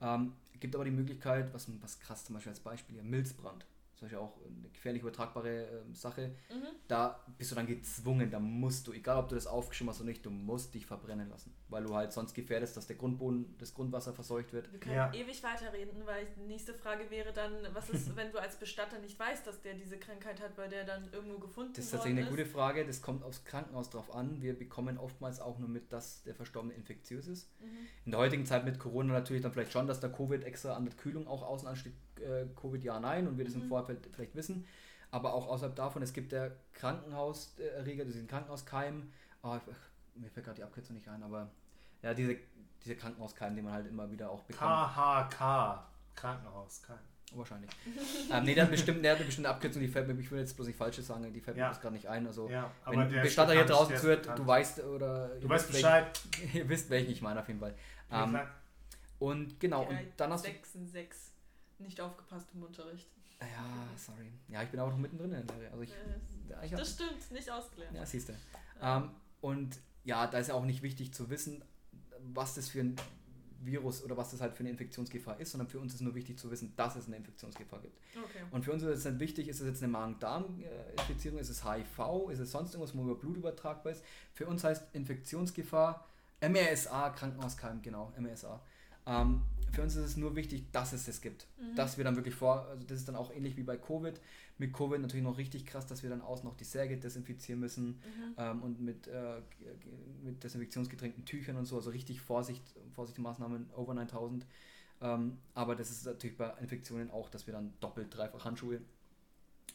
Ähm, 0.00 0.32
gibt 0.60 0.74
aber 0.74 0.84
die 0.84 0.90
Möglichkeit, 0.90 1.52
was, 1.54 1.68
was 1.80 2.00
krass 2.00 2.24
zum 2.24 2.34
Beispiel 2.34 2.50
als 2.50 2.60
Beispiel 2.60 2.94
hier, 2.94 3.04
Milzbrand 3.04 3.64
zum 3.98 4.06
Beispiel 4.06 4.18
auch 4.18 4.38
eine 4.46 4.68
gefährlich 4.70 5.02
übertragbare 5.02 5.64
äh, 5.64 5.94
Sache, 5.94 6.28
mhm. 6.50 6.68
da 6.86 7.24
bist 7.36 7.50
du 7.50 7.56
dann 7.56 7.66
gezwungen, 7.66 8.30
da 8.30 8.38
musst 8.38 8.86
du, 8.86 8.92
egal 8.92 9.18
ob 9.18 9.28
du 9.28 9.34
das 9.34 9.48
aufgeschrieben 9.48 9.90
hast 9.90 10.00
oder 10.00 10.08
nicht, 10.08 10.24
du 10.24 10.30
musst 10.30 10.72
dich 10.74 10.86
verbrennen 10.86 11.28
lassen, 11.28 11.52
weil 11.68 11.82
du 11.82 11.94
halt 11.94 12.12
sonst 12.12 12.32
gefährdest, 12.32 12.76
dass 12.76 12.86
der 12.86 12.94
Grundboden, 12.94 13.56
das 13.58 13.74
Grundwasser 13.74 14.12
verseucht 14.12 14.52
wird. 14.52 14.70
Wir 14.72 14.78
können 14.78 14.94
ja. 14.94 15.12
ewig 15.12 15.42
weiterreden, 15.42 16.06
weil 16.06 16.26
die 16.36 16.46
nächste 16.46 16.74
Frage 16.74 17.10
wäre 17.10 17.32
dann, 17.32 17.52
was 17.72 17.90
ist, 17.90 18.14
wenn 18.16 18.30
du 18.30 18.38
als 18.38 18.56
Bestatter 18.56 19.00
nicht 19.00 19.18
weißt, 19.18 19.44
dass 19.44 19.62
der 19.62 19.74
diese 19.74 19.98
Krankheit 19.98 20.40
hat, 20.40 20.56
weil 20.56 20.68
der 20.68 20.84
dann 20.84 21.12
irgendwo 21.12 21.38
gefunden 21.38 21.72
Das 21.74 21.86
ist 21.86 21.90
tatsächlich 21.90 22.20
eine 22.20 22.30
gute 22.30 22.46
Frage, 22.46 22.86
das 22.86 23.02
kommt 23.02 23.24
aufs 23.24 23.44
Krankenhaus 23.44 23.90
drauf 23.90 24.14
an. 24.14 24.40
Wir 24.40 24.56
bekommen 24.56 24.96
oftmals 24.96 25.40
auch 25.40 25.58
nur 25.58 25.68
mit, 25.68 25.92
dass 25.92 26.22
der 26.22 26.36
Verstorbene 26.36 26.74
infektiös 26.74 27.26
ist. 27.26 27.50
Mhm. 27.60 27.66
In 28.04 28.12
der 28.12 28.20
heutigen 28.20 28.46
Zeit 28.46 28.64
mit 28.64 28.78
Corona 28.78 29.12
natürlich 29.12 29.42
dann 29.42 29.52
vielleicht 29.52 29.72
schon, 29.72 29.88
dass 29.88 29.98
der 29.98 30.12
Covid 30.12 30.44
extra 30.44 30.76
an 30.76 30.84
der 30.84 30.94
Kühlung 30.94 31.26
auch 31.26 31.42
außen 31.42 31.66
ansteht, 31.66 31.94
äh, 32.20 32.46
Covid 32.60 32.82
ja, 32.82 33.00
nein 33.00 33.26
und 33.26 33.38
wir 33.38 33.44
das 33.44 33.54
mhm. 33.54 33.62
im 33.62 33.68
Vorfeld 33.68 34.08
vielleicht 34.12 34.34
wissen. 34.34 34.66
Aber 35.10 35.32
auch 35.32 35.48
außerhalb 35.48 35.74
davon, 35.74 36.02
es 36.02 36.12
gibt 36.12 36.32
der 36.32 36.52
Krankenhauserreger, 36.74 38.04
diesen 38.04 38.26
Krankenhauskeim. 38.26 39.10
Oh, 39.42 39.56
mir 40.14 40.30
fällt 40.30 40.46
gerade 40.46 40.56
die 40.56 40.64
Abkürzung 40.64 40.96
nicht 40.96 41.08
ein, 41.08 41.22
aber 41.22 41.48
ja, 42.02 42.12
diese, 42.12 42.36
diese 42.84 42.96
Krankenhauskeim, 42.96 43.56
den 43.56 43.64
man 43.64 43.74
halt 43.74 43.86
immer 43.86 44.10
wieder 44.10 44.30
auch 44.30 44.42
bekommt. 44.42 44.70
KHK, 44.70 45.86
Krankenhauskeim. 46.14 46.98
Wahrscheinlich. 47.34 47.70
ähm, 48.32 48.44
nee, 48.44 48.54
der 48.54 48.64
hat 48.64 48.70
bestimmt, 48.70 49.04
der 49.04 49.12
hat 49.12 49.18
eine 49.18 49.26
bestimmte 49.26 49.50
Abkürzung, 49.50 49.82
die 49.82 49.88
fällt 49.88 50.08
mir, 50.08 50.18
ich 50.18 50.30
will 50.30 50.38
jetzt 50.38 50.56
bloß 50.56 50.66
nicht 50.66 50.76
falsches 50.76 51.06
sagen, 51.06 51.30
die 51.32 51.40
fällt 51.40 51.56
ja. 51.56 51.66
mir 51.66 51.72
jetzt 51.72 51.82
gerade 51.82 51.94
nicht 51.94 52.06
ein. 52.06 52.26
Also, 52.26 52.48
ja, 52.48 52.70
wenn 52.86 53.00
ein 53.00 53.10
Bestatter 53.10 53.52
hier 53.52 53.66
draußen 53.66 53.96
zuhört, 53.96 54.28
du 54.36 54.46
weißt 54.46 54.80
oder. 54.84 55.28
Du 55.40 55.48
weißt 55.48 55.70
Bescheid. 55.70 56.20
Welchen, 56.40 56.56
ihr 56.58 56.68
wisst, 56.68 56.90
welchen 56.90 57.10
ich 57.10 57.20
meine, 57.20 57.40
auf 57.40 57.48
jeden 57.48 57.60
Fall. 57.60 57.74
Ähm, 58.10 58.38
und 59.18 59.60
genau, 59.60 59.82
und 59.84 59.98
dann 60.16 60.32
hast 60.32 60.46
du. 60.46 60.50
6 60.50 60.72
6 60.92 61.27
nicht 61.80 62.00
aufgepasst 62.00 62.48
im 62.54 62.62
Unterricht. 62.62 63.08
Ja, 63.40 63.88
sorry. 63.96 64.32
Ja, 64.48 64.62
ich 64.62 64.70
bin 64.70 64.80
auch 64.80 64.90
noch 64.90 64.98
mittendrin 64.98 65.32
in 65.32 65.46
der 65.46 65.70
also 65.70 65.82
ich, 65.82 65.92
ja, 66.48 66.62
ich 66.62 66.70
Das 66.72 66.94
stimmt, 66.94 67.30
nicht 67.30 67.50
ausgelernt. 67.50 67.96
Ja, 67.96 68.04
siehst 68.04 68.28
du. 68.28 68.32
Ja. 68.80 68.96
Ähm, 68.98 69.10
und 69.40 69.78
ja, 70.04 70.26
da 70.26 70.38
ist 70.38 70.48
ja 70.48 70.54
auch 70.54 70.64
nicht 70.64 70.82
wichtig 70.82 71.14
zu 71.14 71.30
wissen, 71.30 71.62
was 72.32 72.54
das 72.54 72.68
für 72.68 72.80
ein 72.80 72.96
Virus 73.60 74.02
oder 74.04 74.16
was 74.16 74.30
das 74.30 74.40
halt 74.40 74.54
für 74.54 74.60
eine 74.60 74.70
Infektionsgefahr 74.70 75.40
ist, 75.40 75.52
sondern 75.52 75.68
für 75.68 75.80
uns 75.80 75.94
ist 75.94 76.00
nur 76.00 76.14
wichtig 76.14 76.38
zu 76.38 76.50
wissen, 76.50 76.72
dass 76.76 76.96
es 76.96 77.06
eine 77.06 77.16
Infektionsgefahr 77.16 77.80
gibt. 77.80 77.98
Okay. 78.16 78.44
Und 78.50 78.64
für 78.64 78.72
uns 78.72 78.82
ist 78.82 78.98
es 78.98 79.04
dann 79.04 79.20
wichtig, 79.20 79.48
ist 79.48 79.60
es 79.60 79.66
jetzt 79.66 79.82
eine 79.82 79.92
Magen-Darm-Infizierung, 79.92 81.38
ist 81.38 81.48
es 81.48 81.64
HIV, 81.64 82.30
ist 82.30 82.38
es 82.38 82.50
sonst 82.50 82.74
irgendwas, 82.74 82.96
wo 82.96 83.02
über 83.02 83.16
Blut 83.16 83.36
übertragbar 83.36 83.92
ist. 83.92 84.04
Für 84.32 84.46
uns 84.46 84.64
heißt 84.64 84.94
Infektionsgefahr 84.94 86.06
MRSA, 86.40 87.10
Krankenhauskeim, 87.10 87.82
genau, 87.82 88.12
MRSA. 88.16 88.60
Ähm, 89.06 89.42
für 89.72 89.82
uns 89.82 89.96
ist 89.96 90.04
es 90.04 90.16
nur 90.16 90.36
wichtig, 90.36 90.70
dass 90.72 90.92
es 90.92 91.08
es 91.08 91.20
gibt. 91.20 91.46
Mhm. 91.60 91.76
Dass 91.76 91.98
wir 91.98 92.04
dann 92.04 92.16
wirklich 92.16 92.34
vor, 92.34 92.66
also 92.68 92.86
das 92.86 92.98
ist 92.98 93.08
dann 93.08 93.16
auch 93.16 93.32
ähnlich 93.32 93.56
wie 93.56 93.62
bei 93.62 93.76
Covid. 93.76 94.20
Mit 94.58 94.72
Covid 94.72 95.00
natürlich 95.00 95.24
noch 95.24 95.38
richtig 95.38 95.66
krass, 95.66 95.86
dass 95.86 96.02
wir 96.02 96.10
dann 96.10 96.20
außen 96.20 96.44
noch 96.44 96.56
die 96.56 96.64
Särge 96.64 96.96
desinfizieren 96.96 97.60
müssen 97.60 97.86
mhm. 97.86 98.34
ähm, 98.36 98.62
und 98.62 98.80
mit, 98.80 99.06
äh, 99.06 99.40
mit 100.22 100.42
desinfektionsgetränkten 100.42 101.24
Tüchern 101.24 101.56
und 101.56 101.66
so, 101.66 101.76
also 101.76 101.90
richtig 101.90 102.20
Vorsicht, 102.20 102.62
Vorsichtsmaßnahmen 102.94 103.70
over 103.76 103.94
9000. 103.94 104.46
Ähm, 105.00 105.38
aber 105.54 105.76
das 105.76 105.90
ist 105.90 106.06
natürlich 106.06 106.36
bei 106.36 106.52
Infektionen 106.60 107.10
auch, 107.10 107.28
dass 107.28 107.46
wir 107.46 107.54
dann 107.54 107.72
doppelt, 107.80 108.14
dreifach 108.14 108.44
Handschuhe, 108.44 108.80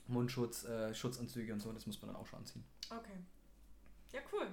Mundschutz, 0.08 0.66
äh, 0.66 0.94
Schutzanzüge 0.94 1.54
und 1.54 1.62
so, 1.62 1.72
das 1.72 1.86
muss 1.86 2.02
man 2.02 2.12
dann 2.12 2.22
auch 2.22 2.28
schon 2.28 2.40
anziehen. 2.40 2.64
Okay. 2.90 3.18
Ja, 4.12 4.20
cool. 4.34 4.48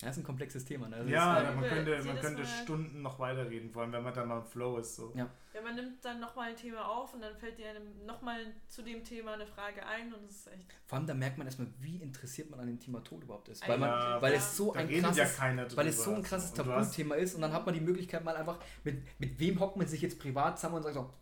Das 0.00 0.16
ist 0.16 0.22
ein 0.22 0.24
komplexes 0.24 0.64
Thema. 0.64 0.88
Ne? 0.88 1.04
ja, 1.08 1.42
ja 1.42 1.52
man 1.52 1.68
könnte, 1.68 2.02
man 2.04 2.18
könnte 2.18 2.46
Stunden 2.46 3.02
noch 3.02 3.18
weiterreden, 3.18 3.70
vor 3.70 3.82
allem 3.82 3.92
wenn 3.92 4.02
man 4.02 4.14
dann 4.14 4.28
mal 4.28 4.38
im 4.38 4.44
Flow 4.46 4.78
ist. 4.78 4.96
So. 4.96 5.12
Ja. 5.14 5.28
ja, 5.52 5.60
man 5.60 5.74
nimmt 5.74 6.02
dann 6.02 6.20
nochmal 6.20 6.50
ein 6.50 6.56
Thema 6.56 6.88
auf 6.88 7.12
und 7.12 7.20
dann 7.20 7.36
fällt 7.36 7.58
dir 7.58 7.66
nochmal 8.06 8.46
zu 8.66 8.82
dem 8.82 9.04
Thema 9.04 9.34
eine 9.34 9.46
Frage 9.46 9.84
ein 9.84 10.14
und 10.14 10.24
es 10.24 10.36
ist 10.36 10.52
echt. 10.52 10.72
Vor 10.86 10.96
allem 10.96 11.06
da 11.06 11.12
merkt 11.12 11.36
man 11.36 11.46
erstmal, 11.46 11.68
wie 11.80 11.98
interessiert 11.98 12.50
man 12.50 12.60
an 12.60 12.66
dem 12.66 12.80
Thema 12.80 13.04
Tod 13.04 13.22
überhaupt 13.24 13.48
ist. 13.50 13.66
Weil, 13.68 13.76
man, 13.76 13.90
ja, 13.90 14.22
weil 14.22 14.32
es 14.32 14.56
so 14.56 14.72
ein 14.72 14.88
krasses, 14.88 15.38
ja 15.38 15.76
weil 15.76 15.86
es 15.86 16.02
so 16.02 16.14
ein 16.14 16.22
krasses 16.22 16.54
Tabuthema 16.54 17.16
ist 17.16 17.34
und 17.34 17.42
dann 17.42 17.52
hat 17.52 17.66
man 17.66 17.74
die 17.74 17.82
Möglichkeit 17.82 18.24
mal 18.24 18.36
einfach, 18.36 18.58
mit, 18.84 19.02
mit 19.20 19.38
wem 19.38 19.60
hockt 19.60 19.76
man 19.76 19.86
sich 19.86 20.00
jetzt 20.00 20.18
privat 20.18 20.58
zusammen 20.58 20.76
und 20.76 20.82
sagt 20.82 20.94
so, 20.94 21.12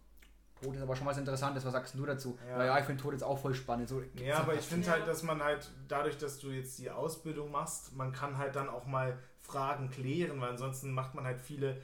Tod 0.62 0.74
ist 0.74 0.82
aber 0.82 0.96
schon 0.96 1.06
was 1.06 1.18
Interessantes, 1.18 1.64
was 1.64 1.72
sagst 1.72 1.94
du 1.94 2.04
dazu? 2.06 2.38
Ja, 2.48 2.64
ja 2.64 2.78
ich 2.78 2.84
finde 2.84 3.02
Tod 3.02 3.12
jetzt 3.12 3.22
auch 3.22 3.38
voll 3.38 3.54
spannend. 3.54 3.88
So, 3.88 4.02
ja, 4.14 4.38
aber 4.38 4.54
ich 4.54 4.64
finde 4.64 4.90
halt, 4.90 5.06
dass 5.06 5.22
man 5.22 5.42
halt, 5.42 5.70
dadurch, 5.86 6.18
dass 6.18 6.38
du 6.38 6.48
jetzt 6.48 6.78
die 6.78 6.90
Ausbildung 6.90 7.50
machst, 7.50 7.96
man 7.96 8.12
kann 8.12 8.38
halt 8.38 8.56
dann 8.56 8.68
auch 8.68 8.86
mal 8.86 9.18
Fragen 9.40 9.90
klären, 9.90 10.40
weil 10.40 10.50
ansonsten 10.50 10.92
macht 10.92 11.14
man 11.14 11.24
halt 11.24 11.40
viele. 11.40 11.70
Äh, 11.70 11.78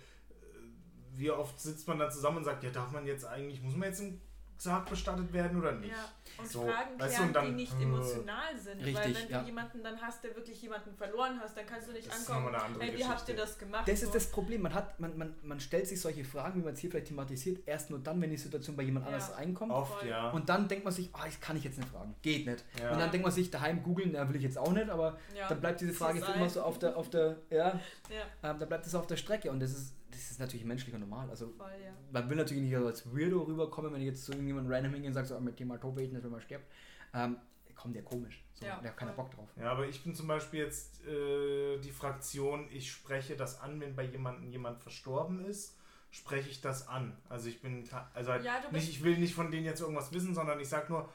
wie 1.13 1.31
oft 1.31 1.61
sitzt 1.61 1.87
man 1.89 1.99
dann 1.99 2.11
zusammen 2.11 2.39
und 2.39 2.45
sagt, 2.45 2.65
ja, 2.65 2.71
darf 2.71 2.91
man 2.91 3.07
jetzt 3.07 3.25
eigentlich, 3.25 3.63
muss 3.63 3.77
man 3.77 3.89
jetzt 3.89 4.01
im 4.01 4.21
Sarg 4.57 4.89
bestattet 4.89 5.33
werden 5.33 5.59
oder 5.61 5.73
nicht? 5.73 5.93
Ja, 5.93 6.09
und 6.39 6.49
so, 6.49 6.63
Fragen 6.63 6.97
klären, 6.97 7.01
weißt 7.01 7.21
du, 7.21 7.33
dann, 7.33 7.47
die 7.47 7.53
nicht 7.53 7.79
äh, 7.79 7.83
emotional 7.83 8.59
sind. 8.59 8.79
Richtig, 8.79 8.95
weil 8.97 9.15
wenn 9.15 9.29
ja. 9.31 9.41
du 9.41 9.47
jemanden 9.47 9.83
dann 9.83 10.01
hast, 10.01 10.25
der 10.25 10.35
wirklich 10.35 10.61
jemanden 10.63 10.95
verloren 10.95 11.39
hast, 11.41 11.57
dann 11.57 11.67
kannst 11.67 11.89
du 11.89 11.93
nicht 11.93 12.07
das 12.07 12.29
ankommen, 12.29 12.55
hey, 12.81 12.97
wie 12.97 13.05
habt 13.05 13.29
ihr 13.29 13.37
das 13.37 13.59
gemacht? 13.59 13.87
Das 13.87 14.01
so. 14.01 14.07
ist 14.07 14.15
das 14.15 14.31
Problem. 14.31 14.63
Man, 14.63 14.75
hat, 14.75 14.99
man, 14.99 15.17
man, 15.17 15.35
man 15.43 15.61
stellt 15.61 15.87
sich 15.87 16.01
solche 16.01 16.25
Fragen, 16.25 16.61
wie 16.61 16.65
man 16.65 16.75
es 16.75 16.81
hier 16.81 16.91
vielleicht 16.91 17.09
thematisiert, 17.09 17.67
erst 17.67 17.91
nur 17.91 17.99
dann, 17.99 18.21
wenn 18.21 18.31
die 18.31 18.37
Situation 18.37 18.77
bei 18.77 18.83
jemand 18.83 19.07
ja. 19.07 19.13
anders 19.13 19.33
einkommt. 19.35 19.73
Oft, 19.73 20.05
ja. 20.05 20.31
Und 20.31 20.49
dann 20.49 20.67
denkt 20.67 20.85
man 20.85 20.93
sich, 20.93 21.11
oh, 21.15 21.21
das 21.25 21.41
kann 21.41 21.57
ich 21.57 21.65
jetzt 21.65 21.79
nicht 21.79 21.89
fragen. 21.89 22.15
Geht 22.23 22.47
nicht. 22.47 22.65
Ja. 22.81 22.93
Und 22.93 22.99
dann 22.99 23.11
denkt 23.11 23.25
man 23.25 23.33
sich, 23.33 23.51
daheim 23.51 23.83
googeln, 23.83 24.13
da 24.13 24.29
will 24.29 24.37
ich 24.37 24.43
jetzt 24.43 24.59
auch 24.59 24.73
nicht, 24.73 24.89
aber 24.89 25.19
dann 25.49 25.61
bleibt 25.61 25.81
diese 25.81 25.93
Frage 25.93 26.21
immer 26.35 26.49
so 26.49 26.63
auf 26.63 26.79
der, 26.79 26.97
auf 26.97 27.11
der, 27.11 27.37
ja, 27.51 27.79
ähm, 28.43 28.59
da 28.59 28.67
bleibt 28.67 28.87
es 28.87 28.95
auf 28.95 29.07
der 29.07 29.17
Strecke 29.17 29.51
und 29.51 29.61
das 29.61 29.73
ist 29.73 29.95
das 30.15 30.31
ist 30.31 30.41
natürlich 30.41 30.65
menschlich 30.65 30.95
und 30.95 31.01
normal. 31.01 31.29
Also 31.31 31.49
Voll, 31.49 31.71
ja. 31.83 31.93
man 32.13 32.29
will 32.31 32.37
natürlich 32.37 32.63
nicht 32.63 32.77
als 32.77 33.07
Weirdo 33.15 33.43
rüberkommen, 33.43 33.93
wenn 33.93 34.01
ich 34.01 34.07
jetzt 34.07 34.25
zu 34.25 34.33
irgendjemandem 34.33 34.73
random 34.73 34.93
hingehe 34.95 35.11
und 35.11 35.15
sage, 35.15 35.27
so, 35.27 35.41
mit 35.41 35.59
dem 35.59 35.69
mal 35.69 35.79
tot 35.79 35.95
beten, 35.95 36.23
wenn 36.23 36.31
man 36.31 36.41
stirbt. 36.41 36.67
Ähm, 37.13 37.37
kommt 37.75 37.97
der 37.97 38.03
komisch. 38.03 38.43
So, 38.55 38.67
ja, 38.67 38.81
der 38.81 38.91
hat 38.91 38.97
keinen 38.97 39.17
Bock 39.17 39.31
drauf. 39.31 39.49
Ja, 39.57 39.73
aber 39.73 39.87
ich 39.87 40.03
bin 40.03 40.15
zum 40.15 40.27
Beispiel 40.27 40.61
jetzt 40.61 41.05
äh, 41.07 41.79
die 41.79 41.91
Fraktion, 41.91 42.69
ich 42.71 42.91
spreche 42.91 43.37
das 43.37 43.61
an, 43.61 43.81
wenn 43.81 43.95
bei 43.97 44.05
jemandem 44.05 44.49
jemand 44.49 44.81
verstorben 44.81 45.45
ist, 45.45 45.77
spreche 46.11 46.49
ich 46.49 46.61
das 46.61 46.89
an. 46.89 47.17
Also 47.29 47.49
ich 47.49 47.61
bin, 47.61 47.89
also 48.15 48.31
halt 48.31 48.45
ja, 48.45 48.63
nicht, 48.71 48.89
ich 48.89 49.03
will 49.03 49.19
nicht 49.19 49.35
von 49.35 49.51
denen 49.51 49.65
jetzt 49.65 49.81
irgendwas 49.81 50.13
wissen, 50.13 50.35
sondern 50.35 50.61
ich 50.61 50.69
sage 50.69 50.93
nur, 50.93 51.09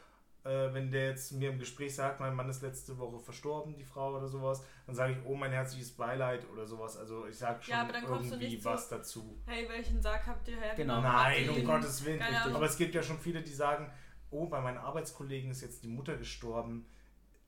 äh, 0.46 0.74
wenn 0.74 0.90
der 0.92 1.08
jetzt 1.10 1.32
mir 1.34 1.50
im 1.50 1.60
Gespräch 1.60 1.96
sagt, 1.96 2.20
mein 2.20 2.34
Mann 2.34 2.50
ist 2.50 2.62
letzte 2.62 2.98
Woche 2.98 3.20
verstorben, 3.20 3.76
die 3.76 3.84
Frau 3.84 4.16
oder 4.16 4.28
sowas, 4.28 4.64
dann 4.86 4.96
sage 4.96 5.14
ich, 5.14 5.18
oh, 5.26 5.36
mein 5.36 5.52
herzliches 5.52 5.92
Beileid 5.92 6.50
oder 6.50 6.66
sowas. 6.66 6.98
Also 6.98 7.28
ich 7.28 7.38
sage 7.38 7.62
schon 7.62 7.74
Ja, 7.74 7.82
aber 7.82 7.94
dann 7.94 8.06
kommst 8.06 8.32
du 8.32 8.36
irgendwie 8.36 8.64
was 8.64 8.88
dazu. 8.88 9.42
Hey, 9.46 9.68
welchen 9.68 10.02
Sarg 10.02 10.26
habt 10.26 10.48
ihr 10.48 10.58
hergenommen? 10.60 11.04
Genau. 11.04 11.14
Nein, 11.14 11.50
um 11.50 11.66
Gottes 11.66 12.06
Willen. 12.06 12.22
Aber 12.22 12.66
es 12.66 12.78
gibt 12.78 12.96
ja 12.96 13.04
schon 13.04 13.20
viele, 13.20 13.42
die 13.42 13.54
sagen, 13.54 13.92
oh, 14.32 14.48
bei 14.48 14.62
meinen 14.62 14.78
Arbeitskollegen 14.78 15.52
ist 15.52 15.62
jetzt 15.62 15.84
die 15.84 15.88
Mutter 15.90 16.16
gestorben. 16.16 16.88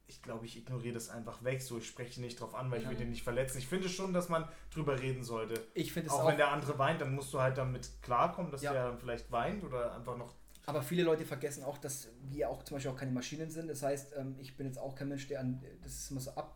Ich 0.07 0.21
glaube, 0.21 0.45
ich 0.45 0.57
ignoriere 0.57 0.93
das 0.93 1.09
einfach 1.09 1.41
weg. 1.45 1.61
So, 1.61 1.77
ich 1.77 1.87
spreche 1.87 2.19
nicht 2.19 2.41
drauf 2.41 2.53
an, 2.53 2.69
weil 2.69 2.81
ich 2.81 2.89
will 2.89 2.97
den 2.97 3.11
nicht 3.11 3.23
verletzen. 3.23 3.59
Ich 3.59 3.67
finde 3.67 3.87
schon, 3.87 4.11
dass 4.11 4.27
man 4.27 4.45
drüber 4.73 4.99
reden 4.99 5.23
sollte. 5.23 5.53
Ich 5.73 5.93
finde 5.93 6.07
es 6.09 6.13
Auch, 6.13 6.23
auch, 6.23 6.27
wenn 6.27 6.35
der 6.35 6.51
andere 6.51 6.77
weint, 6.77 6.99
dann 6.99 7.15
musst 7.15 7.33
du 7.33 7.39
halt 7.39 7.57
damit 7.57 7.89
klarkommen, 8.01 8.51
dass 8.51 8.61
Ja. 8.61 8.73
der 8.73 8.87
dann 8.89 8.99
vielleicht 8.99 9.31
weint 9.31 9.63
oder 9.63 9.95
einfach 9.95 10.17
noch. 10.17 10.35
Aber 10.65 10.81
viele 10.83 11.03
Leute 11.03 11.25
vergessen 11.25 11.63
auch, 11.63 11.77
dass 11.77 12.09
wir 12.29 12.49
auch 12.49 12.63
zum 12.63 12.75
Beispiel 12.75 12.91
auch 12.91 12.97
keine 12.97 13.11
Maschinen 13.11 13.49
sind. 13.49 13.67
Das 13.67 13.81
heißt, 13.81 14.13
ähm, 14.17 14.35
ich 14.39 14.55
bin 14.57 14.67
jetzt 14.67 14.77
auch 14.77 14.95
kein 14.95 15.07
Mensch, 15.07 15.27
der 15.27 15.39
an, 15.39 15.61
das 15.83 15.93
ist 15.93 16.11
immer 16.11 16.21
so 16.21 16.31
ab, 16.31 16.55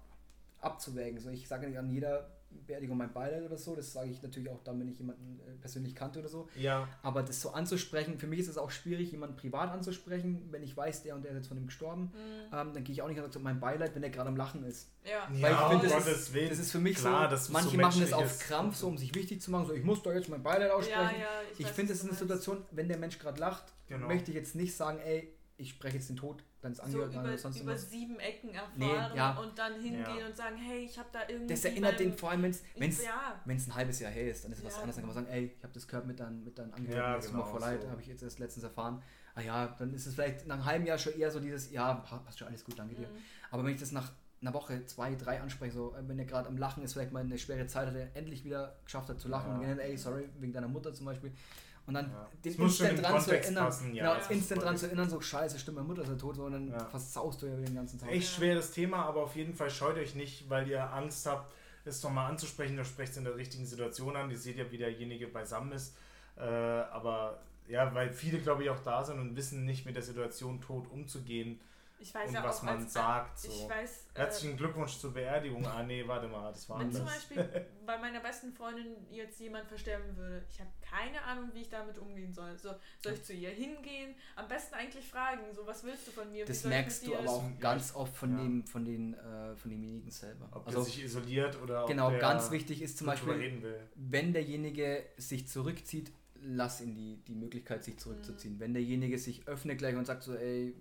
abzuwägen. 0.60 1.20
So, 1.20 1.30
ich 1.30 1.48
sage 1.48 1.68
nicht 1.68 1.78
an 1.78 1.90
jeder 1.90 2.35
Beerdigung 2.66 2.98
mein 2.98 3.12
Beileid 3.14 3.44
oder 3.44 3.58
so. 3.58 3.76
Das 3.76 3.94
sage 3.94 4.10
ich 4.10 4.22
natürlich 4.22 4.50
auch 4.50 4.62
dann, 4.64 4.80
wenn 4.80 4.88
ich 4.88 4.98
jemanden 5.00 5.40
äh, 5.48 5.52
persönlich 5.60 5.96
kannte 5.96 6.20
oder 6.20 6.30
so. 6.30 6.48
Ja, 6.56 6.88
Aber 7.04 7.24
das 7.24 7.42
so 7.42 7.52
anzusprechen, 7.52 8.18
für 8.20 8.28
mich 8.28 8.40
ist 8.40 8.48
es 8.48 8.58
auch 8.58 8.72
schwierig, 8.72 9.12
jemanden 9.12 9.36
privat 9.36 9.70
anzusprechen. 9.72 10.48
Wenn 10.52 10.64
ich 10.64 10.76
weiß, 10.76 11.04
der 11.04 11.16
und 11.16 11.24
der 11.24 11.32
ist 11.32 11.38
jetzt 11.38 11.48
von 11.48 11.58
ihm 11.58 11.66
gestorben, 11.66 12.12
Mhm. 12.14 12.54
ähm, 12.54 12.74
dann 12.74 12.84
gehe 12.84 12.94
ich 12.94 13.02
auch 13.02 13.08
nicht 13.08 13.18
und 13.18 13.24
sage 13.24 13.34
so, 13.34 13.40
mein 13.40 13.60
Beileid, 13.60 13.94
wenn 13.96 14.02
der 14.02 14.12
gerade 14.12 14.30
am 14.30 14.38
Lachen 14.38 14.64
ist. 14.64 14.90
Ja. 15.04 15.28
Weil 15.30 15.36
ich 15.36 15.42
ja, 15.42 15.70
finde, 15.70 15.76
um 15.86 15.92
das, 15.92 16.04
Gottes 16.06 16.20
ist, 16.22 16.34
Willen. 16.34 16.50
das 16.50 16.60
ist 16.60 16.72
für 16.72 16.80
mich 16.80 16.98
Klar, 16.98 17.26
so, 17.26 17.32
das 17.36 17.50
manche 17.50 17.70
so 17.72 17.78
machen 17.78 18.02
das 18.02 18.14
auf 18.14 18.40
Krampf, 18.40 18.76
so 18.76 18.88
um 18.88 18.98
sich 18.98 19.14
wichtig 19.16 19.42
zu 19.42 19.52
machen, 19.52 19.68
so 19.68 19.74
ich 19.74 19.84
muss 19.84 20.02
da 20.04 20.14
jetzt 20.14 20.30
mein 20.30 20.44
Beileid 20.44 20.72
aussprechen. 20.72 21.00
Ja, 21.02 21.12
ja, 21.12 21.42
ich 21.54 21.60
ich 21.60 21.68
finde, 21.68 21.92
es 21.94 22.00
ist 22.00 22.04
eine 22.06 22.12
meinst. 22.12 22.20
Situation, 22.22 22.66
wenn 22.72 22.88
der 22.88 22.98
Mensch 22.98 23.20
gerade 23.20 23.40
lacht, 23.40 23.66
Genau. 23.88 24.08
möchte 24.08 24.32
ich 24.32 24.36
jetzt 24.38 24.56
nicht 24.56 24.76
sagen, 24.76 25.00
ey, 25.00 25.32
ich 25.58 25.70
spreche 25.70 25.98
jetzt 25.98 26.10
den 26.10 26.16
Tod 26.18 26.44
deines 26.66 26.78
so 26.80 26.84
Angehörigen 26.84 27.16
an 27.18 27.24
über, 27.26 27.30
oder 27.34 27.38
sonst 27.38 27.62
über 27.62 27.78
sieben 27.78 28.20
Ecken 28.20 28.50
erfahren 28.50 28.72
Nee, 28.76 29.18
ja. 29.18 29.38
und 29.40 29.58
dann 29.58 29.74
hingehen 29.80 30.18
Ja. 30.20 30.26
und 30.28 30.36
sagen, 30.36 30.58
hey, 30.58 30.80
ich 30.86 30.98
habe 30.98 31.10
da 31.12 31.20
irgendwie. 31.28 31.54
Das 31.54 31.64
erinnert 31.66 32.00
den, 32.00 32.14
vor 32.18 32.32
allem 32.32 32.44
wenn 32.44 32.52
es 32.52 33.04
ja. 33.04 33.40
ein 33.46 33.76
halbes 33.76 34.00
Jahr 34.00 34.12
her 34.12 34.32
ist, 34.32 34.44
dann 34.44 34.52
ist 34.52 34.60
es 34.60 34.66
was 34.66 34.74
Ja, 34.74 34.80
anderes. 34.82 34.96
Dann 34.98 35.06
kann 35.06 35.16
man 35.16 35.24
sagen, 35.26 35.36
ey, 35.36 35.54
ich 35.58 35.64
habe 35.64 35.74
das 35.74 35.88
gehört 35.88 36.06
mit 36.08 36.20
deinen, 36.20 36.44
mit 36.44 36.58
deinen 36.58 36.74
Angehörigen, 36.74 36.98
Ja, 37.04 37.16
das 37.16 37.26
tut 37.26 37.34
genau, 37.34 37.46
mir 37.46 37.52
voll 37.52 37.62
leid, 37.62 37.82
so. 37.82 37.90
habe 37.90 38.02
ich 38.02 38.08
jetzt 38.08 38.24
erst 38.24 38.40
letztens 38.40 38.64
erfahren. 38.64 39.02
Ah 39.36 39.42
ja, 39.42 39.68
dann 39.80 39.94
ist 39.94 40.06
es 40.06 40.14
vielleicht 40.14 40.48
nach 40.48 40.56
einem 40.56 40.66
halben 40.66 40.86
Jahr 40.86 40.98
schon 40.98 41.14
eher 41.14 41.30
so 41.32 41.40
dieses, 41.40 41.72
ja, 41.72 41.94
pa- 41.96 42.18
passt 42.20 42.40
schon 42.40 42.48
alles 42.48 42.64
gut, 42.64 42.80
danke 42.80 42.96
dir. 42.96 43.08
Mhm. 43.08 43.18
Aber 43.52 43.64
wenn 43.66 43.74
ich 43.74 43.80
das 43.80 43.92
nach 43.92 44.12
einer 44.42 44.54
Woche, 44.54 44.86
zwei, 44.86 45.16
drei 45.16 45.42
anspreche, 45.42 45.74
so, 45.74 45.94
äh, 45.96 46.08
wenn 46.08 46.20
er 46.20 46.26
gerade 46.26 46.48
am 46.48 46.58
Lachen 46.58 46.84
ist, 46.84 46.94
vielleicht 46.94 47.12
mal 47.12 47.20
eine 47.22 47.38
schwere 47.38 47.66
Zeit 47.68 47.88
hat, 47.88 47.96
er 47.96 48.16
endlich 48.16 48.44
wieder 48.46 48.76
geschafft 48.86 49.10
hat 49.10 49.20
zu 49.20 49.28
lachen 49.28 49.52
Ja. 49.52 49.58
und 49.60 49.68
dann, 49.68 49.80
ey, 49.80 49.98
sorry, 49.98 50.30
wegen 50.40 50.54
deiner 50.54 50.68
Mutter 50.68 50.94
zum 50.94 51.06
Beispiel. 51.06 51.32
Und 51.88 51.94
dann 51.94 52.10
Ja. 52.10 52.30
den 52.44 52.56
Instant 52.56 53.02
dran 53.02 53.22
zu 53.22 53.32
erinnern, 53.38 53.66
passen, 53.66 53.94
ja, 53.96 54.16
genau, 54.16 54.30
instant 54.30 54.62
dran 54.64 54.78
zu 54.78 54.86
erinnern, 54.88 55.10
so 55.10 55.22
scheiße, 55.22 55.60
stimmt, 55.60 55.76
meine 55.78 55.88
Mutter 55.88 56.02
ist 56.02 56.10
ja 56.10 56.16
tot, 56.16 56.36
so, 56.36 56.46
und 56.46 56.54
dann 56.54 56.68
Ja. 56.72 56.86
versaust 56.86 57.42
du 57.42 57.46
ja 57.46 57.56
den 57.56 57.76
ganzen 57.76 58.00
Tag. 58.00 58.12
Echt 58.12 58.34
schweres 58.34 58.72
Thema, 58.72 59.06
aber 59.06 59.22
auf 59.24 59.36
jeden 59.36 59.54
Fall 59.54 59.70
scheut 59.70 59.98
euch 59.98 60.16
nicht, 60.16 60.50
weil 60.50 60.68
ihr 60.68 60.92
Angst 60.94 61.26
habt, 61.28 61.54
es 61.86 62.02
nochmal 62.02 62.32
anzusprechen. 62.32 62.76
Ihr 62.78 62.86
sprecht 62.86 63.12
es 63.12 63.18
in 63.18 63.24
der 63.26 63.36
richtigen 63.36 63.66
Situation 63.66 64.16
an. 64.16 64.32
Ihr 64.32 64.38
seht 64.38 64.58
ja, 64.58 64.72
wie 64.72 64.78
derjenige 64.78 65.28
beisammen 65.28 65.72
ist. 65.72 65.96
Äh, 66.36 66.42
aber 66.42 67.40
ja, 67.68 67.94
weil 67.94 68.12
viele, 68.12 68.40
glaube 68.40 68.64
ich, 68.64 68.70
auch 68.72 68.80
da 68.80 69.04
sind 69.04 69.20
und 69.20 69.36
wissen 69.36 69.66
nicht, 69.66 69.86
mit 69.86 69.96
der 69.96 70.04
Situation 70.04 70.62
tot 70.62 70.88
umzugehen 70.92 71.60
Ich 72.06 72.14
weiß 72.14 72.28
und 72.30 72.36
ja 72.36 72.44
was 72.44 72.60
auch, 72.60 72.64
man 72.64 72.78
als, 72.84 72.94
sagt. 72.94 73.46
Ich 73.46 73.50
So. 73.52 73.68
weiß. 73.68 74.06
äh, 74.14 74.20
Herzlichen 74.20 74.58
Glückwunsch 74.58 75.00
zur 75.00 75.12
Beerdigung. 75.12 75.66
Ah, 75.66 75.82
nee, 75.82 76.08
warte 76.08 76.28
mal, 76.28 76.52
das 76.52 76.70
war 76.70 76.80
Wenn 76.80 76.92
zum 76.92 77.02
anders. 77.02 77.16
Beispiel 77.16 77.66
bei 77.86 77.98
meiner 77.98 78.20
besten 78.20 78.54
Freundin 78.54 78.96
jetzt 79.10 79.40
jemand 79.40 79.68
versterben 79.68 80.16
würde, 80.16 80.46
ich 80.48 80.60
habe 80.60 80.70
keine 80.88 81.20
Ahnung, 81.24 81.50
wie 81.54 81.62
ich 81.62 81.70
damit 81.70 81.98
umgehen 81.98 82.32
soll. 82.32 82.56
So, 82.60 82.76
soll 83.02 83.14
ich 83.14 83.24
zu 83.24 83.34
ihr 83.34 83.50
hingehen? 83.50 84.14
Am 84.36 84.48
besten 84.48 84.76
eigentlich 84.76 85.08
fragen, 85.08 85.42
so 85.56 85.66
was 85.66 85.84
willst 85.84 86.06
du 86.08 86.12
von 86.12 86.32
mir? 86.32 86.44
Wie 86.44 86.48
Das 86.48 86.62
soll 86.62 86.72
ich 86.72 86.78
merkst 86.78 87.08
du 87.08 87.16
aber 87.16 87.30
auch 87.32 87.44
ganz 87.60 87.96
oft 87.96 88.16
von 88.16 88.32
ja. 88.34 88.38
dem, 88.44 88.64
von 88.68 88.86
den, 88.86 89.16
äh, 89.16 89.56
von 89.56 89.72
demjenigen 89.72 90.12
selber. 90.12 90.48
Ob 90.52 90.68
also 90.68 90.78
der 90.80 90.86
sich 90.86 91.04
isoliert 91.04 91.60
oder 91.60 91.82
ob 91.86 91.88
genau, 91.90 92.12
der 92.12 92.20
ganz 92.20 92.52
wichtig 92.52 92.84
ist 92.84 93.00
zum 93.00 93.08
Beispiel, 93.08 93.34
reden 93.34 93.64
will. 93.64 93.80
wenn 93.96 94.32
derjenige 94.32 95.04
sich 95.18 95.48
zurückzieht, 95.48 96.12
lass 96.48 96.82
ihn 96.82 96.94
die, 96.94 97.18
die 97.28 97.34
Möglichkeit, 97.34 97.84
sich 97.84 97.98
zurückzuziehen. 97.98 98.60
Wenn 98.60 98.74
derjenige 98.74 99.18
sich 99.18 99.48
öffnet 99.48 99.80
gleich 99.80 99.96
und 99.96 100.06
sagt 100.06 100.22
so, 100.22 100.36
ey, 100.36 100.76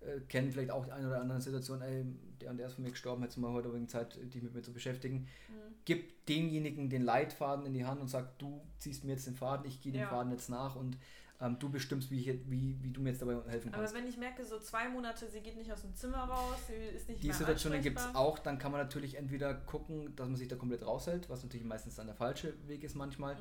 äh, 0.00 0.20
kennen 0.28 0.50
vielleicht 0.50 0.70
auch 0.70 0.84
die 0.84 0.92
eine 0.92 1.06
oder 1.06 1.20
andere 1.20 1.40
Situation, 1.40 1.82
ey, 1.82 2.04
der 2.40 2.50
und 2.50 2.56
der 2.56 2.66
ist 2.66 2.74
von 2.74 2.84
mir 2.84 2.90
gestorben, 2.90 3.22
hättest 3.22 3.36
du 3.36 3.42
mal 3.42 3.52
heute 3.52 3.72
wegen 3.72 3.88
Zeit, 3.88 4.18
dich 4.32 4.42
mit 4.42 4.54
mir 4.54 4.62
zu 4.62 4.72
beschäftigen. 4.72 5.26
Mhm. 5.48 5.74
Gib 5.84 6.26
demjenigen 6.26 6.88
den 6.88 7.02
Leitfaden 7.02 7.66
in 7.66 7.74
die 7.74 7.84
Hand 7.84 8.00
und 8.00 8.08
sag, 8.08 8.38
du 8.38 8.60
ziehst 8.78 9.04
mir 9.04 9.12
jetzt 9.12 9.26
den 9.26 9.34
Faden, 9.34 9.66
ich 9.66 9.80
gehe 9.80 9.92
den 9.92 10.02
Ja. 10.02 10.08
Faden 10.08 10.32
jetzt 10.32 10.48
nach 10.48 10.76
und 10.76 10.96
ähm, 11.42 11.58
du 11.58 11.70
bestimmst, 11.70 12.10
wie, 12.10 12.18
ich, 12.20 12.50
wie, 12.50 12.76
wie 12.82 12.90
du 12.90 13.00
mir 13.00 13.10
jetzt 13.10 13.22
dabei 13.22 13.34
helfen 13.50 13.68
Aber 13.72 13.78
kannst. 13.82 13.94
wenn 13.94 14.06
ich 14.06 14.18
merke, 14.18 14.44
so 14.44 14.58
zwei 14.58 14.88
Monate, 14.88 15.26
sie 15.28 15.40
geht 15.40 15.56
nicht 15.56 15.72
aus 15.72 15.80
dem 15.82 15.94
Zimmer 15.94 16.18
raus, 16.18 16.56
sie 16.66 16.96
ist 16.96 17.08
nicht 17.08 17.22
Die 17.22 17.28
mehr 17.28 17.36
Situationen 17.36 17.80
gibt 17.80 17.98
es 17.98 18.14
auch, 18.14 18.38
dann 18.38 18.58
kann 18.58 18.72
man 18.72 18.80
natürlich 18.80 19.16
entweder 19.16 19.54
gucken, 19.54 20.14
dass 20.16 20.28
man 20.28 20.36
sich 20.36 20.48
da 20.48 20.56
komplett 20.56 20.86
raushält, 20.86 21.30
was 21.30 21.42
natürlich 21.42 21.64
meistens 21.66 21.94
dann 21.94 22.06
der 22.06 22.14
falsche 22.14 22.54
Weg 22.68 22.84
ist 22.84 22.94
manchmal. 22.94 23.34
Mhm. 23.36 23.38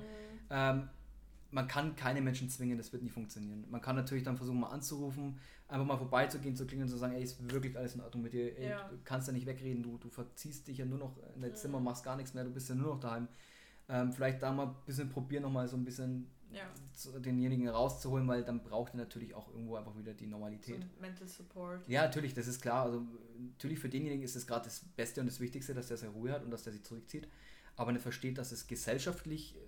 Ähm, 0.49 0.89
man 1.51 1.67
kann 1.67 1.95
keine 1.95 2.21
Menschen 2.21 2.49
zwingen, 2.49 2.77
das 2.77 2.91
wird 2.93 3.03
nie 3.03 3.09
funktionieren. 3.09 3.65
Man 3.69 3.81
kann 3.81 3.95
natürlich 3.95 4.23
dann 4.23 4.37
versuchen, 4.37 4.59
mal 4.59 4.67
anzurufen, 4.69 5.39
einfach 5.67 5.85
mal 5.85 5.97
vorbeizugehen, 5.97 6.55
zu 6.55 6.65
klingeln 6.67 6.87
und 6.87 6.91
zu 6.93 6.97
sagen, 6.97 7.13
ey, 7.13 7.23
ist 7.23 7.51
wirklich 7.51 7.75
alles 7.77 7.95
in 7.95 8.01
Ordnung 8.01 8.23
mit 8.23 8.33
dir, 8.33 8.57
ey, 8.57 8.69
Ja. 8.69 8.87
du 8.87 8.97
kannst 9.03 9.27
ja 9.27 9.33
nicht 9.33 9.45
wegreden, 9.45 9.81
du, 9.83 9.97
du 9.97 10.09
verziehst 10.09 10.67
dich 10.67 10.77
ja 10.77 10.85
nur 10.85 10.99
noch 10.99 11.17
in 11.35 11.41
dein 11.41 11.51
Mhm. 11.51 11.55
Zimmer, 11.55 11.79
machst 11.79 12.03
gar 12.03 12.15
nichts 12.15 12.33
mehr, 12.33 12.43
du 12.43 12.51
bist 12.51 12.69
ja 12.69 12.75
nur 12.75 12.93
noch 12.95 12.99
daheim. 12.99 13.27
Ähm, 13.87 14.13
vielleicht 14.13 14.43
da 14.43 14.51
mal 14.51 14.67
ein 14.67 14.75
bisschen 14.85 15.09
probieren, 15.09 15.43
nochmal 15.43 15.67
so 15.67 15.75
ein 15.75 15.83
bisschen 15.83 16.29
Ja, 16.51 16.61
denjenigen 17.19 17.67
rauszuholen, 17.69 18.27
weil 18.27 18.43
dann 18.43 18.63
braucht 18.63 18.93
er 18.93 18.97
natürlich 18.97 19.33
auch 19.35 19.47
irgendwo 19.51 19.75
einfach 19.75 19.95
wieder 19.97 20.13
die 20.13 20.25
so 20.25 20.31
Normalität. 20.31 20.85
Mental 20.99 21.27
Support. 21.27 21.87
Ja, 21.87 22.03
natürlich, 22.03 22.33
das 22.33 22.47
ist 22.47 22.61
klar. 22.61 22.85
Also 22.85 23.03
natürlich 23.39 23.79
für 23.79 23.89
denjenigen 23.89 24.23
ist 24.23 24.35
es 24.35 24.45
gerade 24.47 24.65
das 24.65 24.79
Beste 24.95 25.21
und 25.21 25.27
das 25.27 25.39
Wichtigste, 25.39 25.73
dass 25.73 25.87
der 25.87 25.97
seine 25.97 26.11
Ruhe 26.13 26.31
hat 26.31 26.43
und 26.43 26.51
dass 26.51 26.63
der 26.63 26.73
sich 26.73 26.83
zurückzieht. 26.83 27.27
Aber 27.75 27.91
nicht 27.91 28.01
versteht, 28.01 28.37
dass 28.37 28.51
es 28.51 28.67
gesellschaftlich 28.67 29.55
äh, 29.55 29.59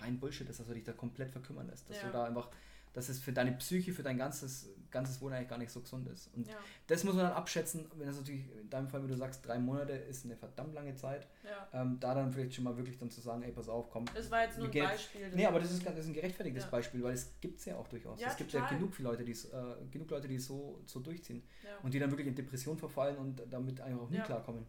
rein 0.00 0.18
Bullshit 0.18 0.48
ist, 0.48 0.60
dass 0.60 0.66
du 0.66 0.74
dich 0.74 0.84
da 0.84 0.92
komplett 0.92 1.30
verkümmern 1.30 1.66
lässt. 1.68 1.88
Dass 1.90 1.98
Ja. 1.98 2.06
du 2.08 2.12
da 2.12 2.24
einfach, 2.24 2.48
dass 2.92 3.08
es 3.08 3.20
für 3.20 3.32
deine 3.32 3.52
Psyche, 3.52 3.92
für 3.92 4.02
dein 4.02 4.18
ganzes, 4.18 4.68
ganzes 4.90 5.20
Wohnen 5.20 5.34
eigentlich 5.34 5.48
gar 5.48 5.58
nicht 5.58 5.70
so 5.70 5.80
gesund 5.80 6.08
ist. 6.08 6.28
Und 6.34 6.48
Ja, 6.48 6.56
das 6.88 7.04
muss 7.04 7.14
man 7.14 7.24
dann 7.26 7.34
abschätzen, 7.34 7.86
wenn 7.96 8.08
das 8.08 8.16
natürlich 8.16 8.44
in 8.60 8.68
deinem 8.68 8.88
Fall, 8.88 9.04
wie 9.04 9.08
du 9.08 9.16
sagst, 9.16 9.46
drei 9.46 9.60
Monate 9.60 9.92
ist 9.92 10.24
eine 10.24 10.34
verdammt 10.36 10.74
lange 10.74 10.96
Zeit, 10.96 11.28
ja. 11.44 11.82
ähm, 11.82 11.98
da 12.00 12.14
dann 12.16 12.32
vielleicht 12.32 12.52
schon 12.54 12.64
mal 12.64 12.76
wirklich 12.76 12.98
dann 12.98 13.08
zu 13.08 13.20
sagen, 13.20 13.42
ey, 13.44 13.52
pass 13.52 13.68
auf, 13.68 13.90
komm. 13.90 14.06
Das 14.12 14.28
war 14.30 14.42
jetzt 14.42 14.58
nur 14.58 14.66
ein 14.66 14.72
gehen- 14.72 14.84
Beispiel. 14.86 15.30
Nee, 15.36 15.46
aber 15.46 15.60
das 15.60 15.70
ist, 15.70 15.86
das 15.86 15.96
ist 15.98 16.06
ein 16.08 16.14
gerechtfertigtes. 16.14 16.66
Beispiel, 16.66 17.00
weil 17.04 17.14
es 17.14 17.30
gibt 17.40 17.60
es 17.60 17.66
ja 17.66 17.76
auch 17.76 17.86
durchaus. 17.86 18.20
Ja, 18.20 18.26
es 18.28 18.36
gibt 18.36 18.50
total. 18.50 18.68
ja 18.72 18.76
genug 18.76 18.92
viele 18.92 19.08
Leute, 19.10 19.24
die 19.24 19.32
es, 19.32 19.44
äh, 19.44 19.74
genug 19.92 20.10
Leute, 20.10 20.26
die 20.26 20.38
so, 20.38 20.80
so 20.86 20.98
durchziehen 20.98 21.44
und 21.84 21.94
die 21.94 22.00
dann 22.00 22.10
wirklich 22.10 22.26
in 22.26 22.34
Depression 22.34 22.76
verfallen 22.76 23.16
und 23.18 23.40
damit 23.50 23.80
einfach 23.80 24.02
auch 24.02 24.10
nie 24.10 24.18
klarkommen. 24.18 24.66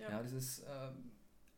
ja. 0.00 0.22
Das 0.22 0.30
ist, 0.32 0.60
ähm, 0.68 1.10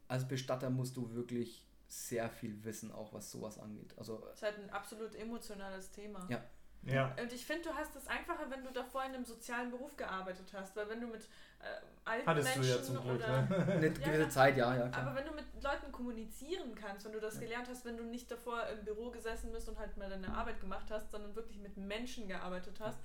als 0.09 0.27
Bestatter 0.27 0.70
musst 0.70 0.97
du 0.97 1.12
wirklich 1.15 1.62
sehr 1.91 2.29
viel 2.29 2.62
wissen, 2.65 2.93
auch 2.93 3.12
was 3.12 3.31
sowas 3.31 3.59
angeht. 3.59 3.95
Also, 3.99 4.19
Das 4.19 4.37
ist 4.37 4.43
halt 4.43 4.59
ein 4.59 4.71
absolut 4.71 5.15
emotionales 5.15 5.91
Thema. 5.91 6.25
Ja. 6.29 6.43
Ja. 6.83 7.15
Und 7.21 7.31
ich 7.31 7.45
finde, 7.45 7.69
du 7.69 7.75
hast 7.75 7.95
es 7.95 8.07
einfacher, 8.07 8.51
wenn 8.51 8.65
du 8.65 8.71
davor 8.73 9.05
in 9.05 9.12
einem 9.12 9.25
sozialen 9.27 9.71
Beruf 9.71 9.95
gearbeitet 9.99 10.51
hast, 10.55 10.75
weil 10.77 10.89
wenn 10.89 11.01
du 11.03 11.09
mit 11.09 11.21
äh, 11.61 11.79
alten 12.07 12.27
Hattest 12.27 12.57
du 12.57 12.61
Menschen 12.61 12.75
ja 12.79 12.83
zum 12.83 13.03
Glück, 13.03 13.17
oder 13.17 13.43
ne? 13.43 13.67
eine 13.69 13.87
Ja, 13.89 13.93
gewisse 13.93 14.23
ja. 14.23 14.29
Zeit, 14.31 14.57
ja, 14.57 14.75
ja, 14.75 14.89
klar. 14.89 15.07
Aber 15.07 15.15
wenn 15.15 15.27
du 15.27 15.35
mit 15.35 15.45
Leuten 15.62 15.93
kommunizieren 15.93 16.75
kannst, 16.75 17.05
wenn 17.05 17.12
du 17.12 17.21
das 17.21 17.35
Ja. 17.35 17.41
gelernt 17.41 17.69
hast, 17.69 17.85
wenn 17.85 17.99
du 17.99 18.05
nicht 18.05 18.31
davor 18.31 18.67
im 18.69 18.83
Büro 18.83 19.11
gesessen 19.11 19.53
bist 19.53 19.69
und 19.69 19.79
halt 19.79 19.95
mal 19.99 20.09
deine 20.09 20.33
Arbeit 20.33 20.59
gemacht 20.59 20.87
hast, 20.91 21.11
sondern 21.11 21.35
wirklich 21.37 21.59
mit 21.59 21.77
Menschen 21.77 22.29
gearbeitet 22.29 22.81
hast, 22.81 22.99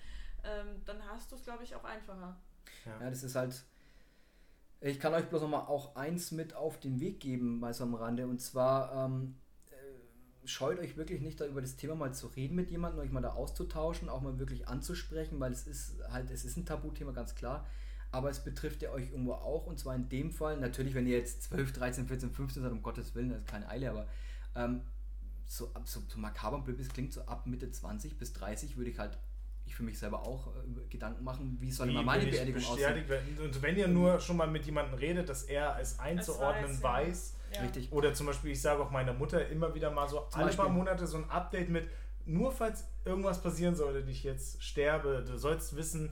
ähm, 0.45 0.81
dann 0.85 1.05
hast 1.09 1.31
du 1.33 1.35
es, 1.35 1.43
glaube 1.43 1.63
ich, 1.65 1.75
auch 1.75 1.83
einfacher. 1.83 2.37
Ja, 2.85 3.09
das 3.09 3.23
ist 3.23 3.35
halt. 3.35 3.61
Ich 4.81 4.99
kann 4.99 5.13
euch 5.13 5.25
bloß 5.25 5.41
noch 5.41 5.49
mal 5.49 5.61
auch 5.61 5.95
eins 5.95 6.31
mit 6.31 6.53
auf 6.53 6.79
den 6.79 6.99
Weg 6.99 7.19
geben, 7.19 7.63
so 7.71 7.83
am 7.83 7.95
Rande. 7.95 8.27
Und 8.27 8.39
zwar 8.41 9.05
ähm, 9.05 9.35
äh, 9.71 10.47
scheut 10.47 10.79
euch 10.79 10.97
wirklich 10.97 11.21
nicht, 11.21 11.39
da 11.39 11.45
über 11.45 11.61
das 11.61 11.75
Thema 11.75 11.95
mal 11.95 12.13
zu 12.13 12.27
reden 12.27 12.55
mit 12.55 12.69
jemandem, 12.69 12.99
euch 13.01 13.11
mal 13.11 13.21
da 13.21 13.33
auszutauschen, 13.33 14.09
auch 14.09 14.21
mal 14.21 14.37
wirklich 14.37 14.67
anzusprechen, 14.67 15.39
weil 15.39 15.51
es 15.51 15.65
ist 15.65 15.95
halt, 16.09 16.29
es 16.29 16.45
ist 16.45 16.57
ein 16.57 16.65
Tabuthema, 16.65 17.11
ganz 17.11 17.35
klar. 17.35 17.65
Aber 18.11 18.29
es 18.29 18.43
betrifft 18.43 18.81
ja 18.81 18.91
euch 18.91 19.11
irgendwo 19.11 19.33
auch. 19.33 19.65
Und 19.65 19.79
zwar 19.79 19.95
in 19.95 20.07
dem 20.09 20.31
Fall, 20.31 20.57
natürlich, 20.57 20.93
wenn 20.93 21.07
ihr 21.07 21.17
jetzt 21.17 21.43
12, 21.43 21.73
13, 21.73 22.07
14, 22.07 22.31
15 22.31 22.63
seid, 22.63 22.71
um 22.71 22.83
Gottes 22.83 23.15
Willen, 23.15 23.29
das 23.29 23.39
ist 23.39 23.47
keine 23.47 23.67
Eile, 23.67 23.89
aber 23.89 24.07
ähm, 24.55 24.81
so, 25.47 25.71
so, 25.83 26.01
so 26.07 26.19
makaber 26.19 26.57
und 26.57 26.65
blöd 26.65 26.79
es 26.79 26.89
klingt, 26.89 27.13
so 27.13 27.21
ab 27.23 27.45
Mitte 27.45 27.69
20 27.69 28.17
bis 28.17 28.33
30 28.33 28.77
würde 28.77 28.91
ich 28.91 28.99
halt, 28.99 29.17
ich 29.65 29.75
für 29.75 29.83
mich 29.83 29.97
selber 29.97 30.19
auch 30.21 30.47
äh, 30.55 30.87
Gedanken 30.89 31.23
machen, 31.23 31.57
wie 31.59 31.71
soll 31.71 31.87
Wie 31.87 31.93
immer 31.93 32.03
meine 32.03 32.25
Beerdigung 32.25 32.63
aussehen. 32.63 33.07
werden? 33.09 33.39
Und 33.43 33.61
wenn 33.61 33.75
ihr 33.77 33.87
nur 33.87 34.19
schon 34.19 34.37
mal 34.37 34.47
mit 34.47 34.65
jemandem 34.65 34.95
redet, 34.99 35.27
dass 35.29 35.43
er 35.43 35.77
es 35.79 35.99
einzuordnen 35.99 36.81
weiß, 36.81 37.07
weiß, 37.07 37.35
ja. 37.53 37.61
Richtig. 37.61 37.91
Oder 37.91 38.13
zum 38.13 38.25
Beispiel, 38.27 38.51
ich 38.51 38.61
sage 38.61 38.81
auch 38.83 38.91
meiner 38.91 39.13
Mutter 39.13 39.47
immer 39.47 39.73
wieder 39.73 39.89
mal 39.91 40.07
so 40.09 40.17
Zum 40.29 40.41
alle 40.41 40.49
paar 40.51 40.65
Beispiel- 40.65 40.73
Monate 40.73 41.07
so 41.07 41.17
ein 41.17 41.29
Update 41.29 41.69
mit, 41.69 41.87
nur 42.25 42.51
falls 42.51 42.85
irgendwas 43.05 43.41
passieren 43.41 43.75
sollte, 43.75 44.09
ich 44.09 44.23
jetzt 44.23 44.61
sterbe, 44.63 45.23
du 45.25 45.37
sollst 45.37 45.75
wissen, 45.75 46.11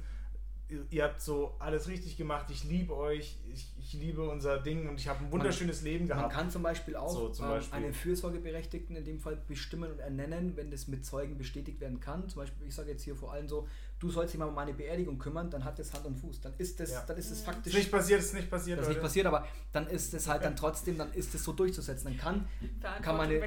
ihr- 0.89 1.03
habt 1.03 1.21
so 1.21 1.55
alles 1.59 1.87
richtig 1.87 2.17
gemacht, 2.17 2.47
ich 2.49 2.63
liebe 2.63 2.95
euch, 2.95 3.37
ich, 3.53 3.67
ich 3.79 3.93
liebe 3.93 4.27
unser 4.29 4.59
Ding 4.59 4.87
und 4.89 4.99
ich 4.99 5.07
habe 5.07 5.23
ein 5.25 5.31
wunderschönes 5.31 5.81
Leben 5.83 6.07
Man 6.07 6.17
gehabt. 6.17 6.33
kann 6.33 6.49
zum 6.49 6.63
Beispiel 6.63 6.95
auch 6.95 7.09
So, 7.13 7.29
zum 7.29 7.45
ähm, 7.45 7.51
Beispiel. 7.51 7.77
einen 7.77 7.93
Fürsorgeberechtigten 7.93 8.95
in 8.95 9.05
dem 9.05 9.19
Fall 9.19 9.37
bestimmen 9.47 9.91
und 9.91 9.99
ernennen, 9.99 10.53
wenn 10.55 10.71
das 10.71 10.87
mit 10.87 11.05
Zeugen 11.05 11.37
bestätigt 11.37 11.79
werden 11.79 11.99
kann. 11.99 12.27
Zum 12.29 12.41
Beispiel, 12.41 12.67
ich 12.67 12.73
sage 12.75 12.91
jetzt 12.91 13.03
hier 13.03 13.15
vor 13.15 13.33
allem 13.33 13.47
so, 13.47 13.67
du 14.03 14.11
sollst 14.11 14.33
dich 14.33 14.39
mal 14.39 14.47
um 14.47 14.53
meine 14.53 14.73
Beerdigung 14.73 15.17
kümmern, 15.17 15.49
dann 15.49 15.63
hat 15.63 15.79
das 15.79 15.93
Hand 15.93 16.05
und 16.05 16.15
Fuß. 16.15 16.41
Dann 16.41 16.53
ist 16.57 16.79
das, 16.79 16.91
ja. 16.91 17.03
dann 17.07 17.17
ist 17.17 17.31
das 17.31 17.41
faktisch. 17.41 17.73
Ist 17.73 17.79
nicht 17.79 17.91
passiert, 17.91 18.19
ist 18.19 18.33
nicht 18.33 18.49
passiert. 18.49 18.77
Das 18.77 18.87
ist 18.87 18.93
nicht 18.93 19.01
passiert, 19.01 19.25
aber 19.25 19.47
dann 19.71 19.87
ist 19.87 20.13
es 20.13 20.27
halt 20.27 20.43
dann 20.43 20.55
trotzdem, 20.55 20.97
dann 20.97 21.13
ist 21.13 21.33
es 21.33 21.43
so 21.43 21.53
durchzusetzen. 21.53 22.09
Dann 22.09 22.17
kann, 22.17 22.47
kann 23.01 23.17
meine, 23.17 23.41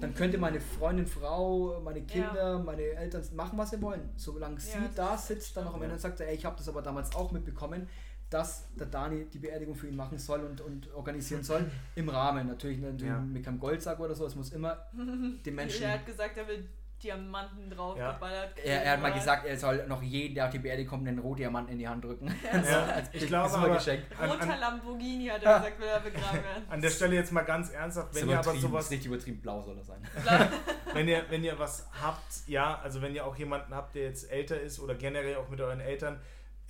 dann 0.00 0.14
könnte 0.14 0.38
meine 0.38 0.60
Freundin, 0.60 1.06
Frau, 1.06 1.80
meine 1.80 2.02
Kinder, 2.02 2.52
ja. 2.52 2.58
meine 2.58 2.82
Eltern 2.82 3.22
machen, 3.34 3.56
was 3.56 3.70
sie 3.70 3.80
wollen. 3.80 4.10
Solange 4.16 4.58
sie 4.58 4.72
da 4.96 5.16
sitzt, 5.16 5.56
dann 5.56 5.64
noch 5.66 5.74
am 5.74 5.82
Ende 5.82 5.94
und 5.94 6.00
sagt, 6.00 6.20
ey, 6.20 6.34
ich 6.34 6.44
habe 6.44 6.56
das 6.56 6.68
aber 6.68 6.82
damals 6.82 7.14
auch 7.14 7.30
mitbekommen 7.30 7.88
dass 8.30 8.72
der 8.76 8.86
Dani 8.86 9.24
die 9.24 9.40
Beerdigung 9.40 9.74
für 9.74 9.88
ihn 9.88 9.96
machen 9.96 10.16
soll 10.16 10.40
und, 10.44 10.60
und 10.60 10.92
organisieren 10.94 11.42
soll. 11.42 11.68
Im 11.96 12.08
Rahmen 12.08 12.46
natürlich, 12.46 12.78
natürlich 12.78 13.12
ja. 13.12 13.18
mit 13.18 13.44
keinem 13.44 13.58
Goldsack 13.58 13.98
oder 13.98 14.14
so. 14.14 14.24
Es 14.24 14.36
muss 14.36 14.52
immer 14.52 14.86
den 15.44 15.54
Menschen. 15.54 15.82
er 15.82 15.94
hat 15.94 16.06
gesagt, 16.06 16.36
er 16.36 16.46
will 16.46 16.64
Diamanten 17.02 17.70
drauf 17.70 17.96
ja. 17.96 18.12
geballert. 18.12 18.58
Er, 18.62 18.84
er, 18.84 18.92
hat 18.92 19.02
mal 19.02 19.12
gesagt, 19.12 19.46
er 19.46 19.56
soll 19.56 19.86
noch 19.86 20.02
jeden, 20.02 20.34
der 20.34 20.46
auf 20.46 20.50
die 20.50 20.58
Beerdigung 20.58 20.90
kommt, 20.90 21.08
einen 21.08 21.18
Rohdiamanten 21.18 21.72
in 21.72 21.78
die 21.78 21.88
Hand 21.88 22.04
drücken. 22.04 22.34
Ja. 22.44 22.84
also, 22.94 23.10
ich 23.12 23.26
glaube 23.26 23.56
aber, 23.56 23.74
Geschenk. 23.74 24.02
Roter 24.20 24.56
Lamborghini 24.56 25.26
hat 25.26 25.42
er 25.42 25.58
gesagt, 25.58 25.80
will 25.80 25.88
er 25.88 26.00
begraben 26.00 26.44
werden. 26.44 26.64
An 26.68 26.80
der 26.80 26.90
Stelle 26.90 27.14
jetzt 27.14 27.32
mal 27.32 27.42
ganz 27.42 27.70
ernsthaft, 27.70 28.14
wenn 28.14 28.28
ihr 28.28 28.38
aber 28.38 28.54
sowas... 28.54 28.84
Ist 28.84 28.90
nicht 28.90 29.06
übertrieben, 29.06 29.40
blau 29.40 29.62
soll 29.62 29.78
er 29.78 29.84
sein. 29.84 30.02
wenn, 30.92 31.08
ihr, 31.08 31.24
wenn 31.28 31.42
ihr 31.42 31.58
was 31.58 31.88
habt, 32.02 32.46
ja, 32.46 32.78
also 32.82 33.00
wenn 33.00 33.14
ihr 33.14 33.24
auch 33.24 33.36
jemanden 33.36 33.74
habt, 33.74 33.94
der 33.94 34.04
jetzt 34.04 34.30
älter 34.30 34.60
ist 34.60 34.80
oder 34.80 34.94
generell 34.94 35.36
auch 35.36 35.48
mit 35.48 35.60
euren 35.60 35.80
Eltern, 35.80 36.20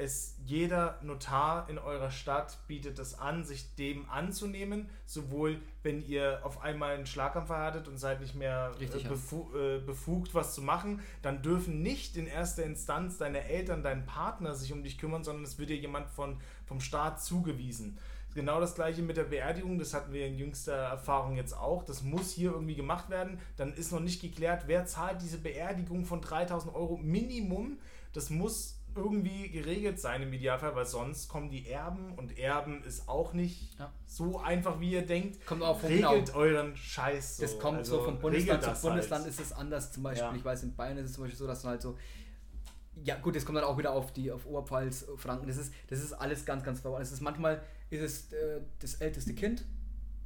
es 0.01 0.36
jeder 0.47 0.98
Notar 1.02 1.68
in 1.68 1.78
eurer 1.78 2.10
Stadt 2.10 2.59
bietet 2.66 2.98
es 2.98 3.18
an, 3.18 3.44
sich 3.44 3.74
dem 3.74 4.09
anzunehmen, 4.09 4.89
sowohl 5.05 5.60
wenn 5.82 6.05
ihr 6.06 6.40
auf 6.43 6.62
einmal 6.62 6.94
einen 6.94 7.06
Schlaganfall 7.06 7.62
hattet 7.62 7.86
und 7.86 7.98
seid 7.98 8.20
nicht 8.20 8.35
mehr 8.35 8.72
äh, 8.74 8.78
Richtig, 8.78 9.06
befu 9.06 9.51
ja. 9.55 9.77
äh, 9.77 9.78
befugt, 9.78 10.35
was 10.35 10.55
zu 10.55 10.62
machen, 10.62 11.01
dann 11.22 11.43
dürfen 11.43 11.82
nicht 11.82 12.16
in 12.16 12.27
erster 12.27 12.64
Instanz 12.64 13.18
deine 13.18 13.44
Eltern, 13.44 13.82
dein 13.82 14.06
Partner 14.06 14.55
sich 14.55 14.72
um 14.72 14.82
dich 14.82 14.98
kümmern, 14.98 15.22
sondern 15.22 15.44
es 15.44 15.59
wird 15.59 15.70
dir 15.70 15.77
jemand 15.77 16.09
von, 16.09 16.39
vom 16.64 16.81
Staat 16.81 17.22
zugewiesen. 17.22 17.98
Genau 18.35 18.60
das 18.60 18.77
gleiche 18.77 19.02
mit 19.02 19.16
der 19.16 19.24
Beerdigung, 19.24 19.78
das 19.78 19.93
hatten 19.93 20.12
wir 20.12 20.27
in 20.27 20.39
jüngster 20.39 20.74
Erfahrung 20.74 21.36
jetzt 21.36 21.52
auch. 21.52 21.82
Das 21.82 22.02
muss 22.02 22.31
hier 22.31 22.52
irgendwie 22.52 22.77
gemacht 22.77 23.10
werden. 23.10 23.40
Dann 23.56 23.74
ist 23.74 23.90
noch 23.90 24.01
nicht 24.01 24.22
geklärt, 24.22 24.64
wer 24.66 24.86
zahlt 24.86 25.20
diese 25.20 25.39
Beerdigung 25.39 26.05
von 26.05 26.20
3000 26.20 26.72
Euro 26.74 26.97
Minimum. 26.97 27.78
Das 28.12 28.31
muss 28.31 28.80
irgendwie 28.95 29.51
geregelt 29.51 30.01
sein 30.01 30.23
im 30.23 30.33
Idealfall, 30.33 30.75
weil 30.75 30.87
sonst 30.87 31.29
kommen 31.29 31.51
die 31.51 31.69
Erben 31.69 32.15
und 32.15 32.39
Erben 32.39 32.83
ist 32.85 33.09
auch 33.09 33.33
nicht 33.33 33.79
ja. 33.79 33.93
so 34.07 34.41
einfach, 34.41 34.81
wie 34.81 34.93
ihr 34.93 35.07
denkt. 35.07 35.45
Kommt 35.47 35.62
auch 35.62 35.79
von 35.79 35.89
Regelt 35.89 36.27
genau. 36.27 36.39
euren 36.39 36.77
Scheiß 36.77 37.37
so. 37.37 37.43
Das 37.43 37.59
kommt 37.59 37.79
also 37.79 37.99
so 37.99 38.05
von 38.05 38.19
Bundesland 38.19 38.62
zu 38.62 38.83
Bundesland 38.83 39.25
halt. 39.25 39.33
ist 39.33 39.41
es 39.41 39.53
anders. 39.53 39.93
Zum 39.93 40.03
Beispiel, 40.03 40.29
ja. 40.29 40.35
ich 40.35 40.45
weiß, 40.45 40.62
in 40.62 40.75
Bayern 40.75 40.99
ist 40.99 41.07
es 41.07 41.12
zum 41.15 41.25
Beispiel 41.25 41.39
so, 41.39 41.47
dass 41.47 41.62
du 41.62 41.69
halt 41.69 41.83
so. 41.83 41.97
Ja, 43.03 43.17
gut, 43.17 43.37
das 43.37 43.47
kommt 43.47 43.57
dann 43.57 43.65
auch 43.65 43.79
wieder 43.79 43.93
auf 43.93 44.12
die 44.12 44.31
auf 44.31 44.47
Oberpfalz, 44.47 45.07
Franken. 45.17 45.47
Das 45.47 45.57
ist, 45.57 45.73
das 45.89 46.01
ist 46.01 46.12
alles 46.12 46.45
ganz, 46.45 46.62
ganz 46.65 46.81
verwandt. 46.81 47.03
Es 47.03 47.12
ist 47.12 47.21
manchmal 47.21 47.62
ist 47.89 48.03
es 48.03 48.33
äh, 48.33 48.61
das 48.79 48.95
älteste 48.95 49.35
Kind. 49.35 49.65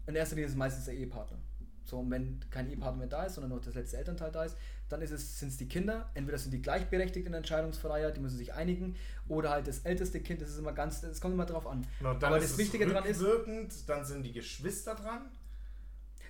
In 0.06 0.14
erster 0.14 0.34
Linie 0.34 0.46
ist 0.46 0.52
es 0.52 0.58
meistens 0.58 0.84
der 0.86 0.94
Ehepartner. 0.94 1.38
So, 1.84 1.98
und 1.98 2.10
wenn 2.10 2.40
kein 2.50 2.68
Ehepartner 2.68 2.98
mehr 2.98 3.08
da 3.08 3.24
ist, 3.24 3.34
sondern 3.34 3.50
nur 3.50 3.60
das 3.60 3.74
letzte 3.74 3.98
Elternteil 3.98 4.32
da 4.32 4.44
ist, 4.44 4.56
dann 4.94 5.02
ist 5.02 5.10
es, 5.10 5.40
sind 5.40 5.48
es 5.48 5.56
die 5.56 5.66
Kinder. 5.66 6.08
Entweder 6.14 6.38
sind 6.38 6.52
die 6.52 6.62
gleichberechtigt 6.62 7.26
in 7.26 7.32
der 7.32 7.38
Entscheidungsfreiheit, 7.38 8.16
die 8.16 8.20
müssen 8.20 8.38
sich 8.38 8.54
einigen, 8.54 8.94
oder 9.28 9.50
halt 9.50 9.66
das 9.66 9.80
älteste 9.80 10.20
Kind, 10.20 10.40
das 10.40 10.50
ist 10.50 10.58
immer 10.58 10.72
ganz, 10.72 11.00
das 11.00 11.20
kommt 11.20 11.34
immer 11.34 11.46
drauf 11.46 11.66
an. 11.66 11.84
Genau, 11.98 12.10
Aber 12.10 12.38
das 12.38 12.56
Wichtige 12.56 12.86
daran 12.86 13.04
ist. 13.04 13.88
Dann 13.88 14.04
sind 14.04 14.22
die 14.22 14.32
Geschwister 14.32 14.94
dran. 14.94 15.30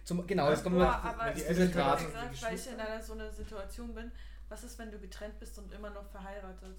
Zum, 0.05 0.27
genau, 0.27 0.51
es 0.51 0.63
kommt 0.63 0.77
immer. 0.77 1.03
Aber 1.03 1.31
die 1.33 1.45
Eltern 1.45 1.69
gesagt, 1.69 2.43
weil 2.43 2.55
ich 2.55 2.67
in 2.67 2.81
einer 2.81 3.03
so 3.03 3.13
einer 3.13 3.31
Situation 3.31 3.95
bin, 3.95 4.11
was 4.49 4.65
ist, 4.65 4.79
wenn 4.79 4.91
du 4.91 4.99
getrennt 4.99 5.39
bist 5.39 5.59
und 5.59 5.71
immer 5.73 5.91
noch 5.91 6.09
verheiratet? 6.11 6.79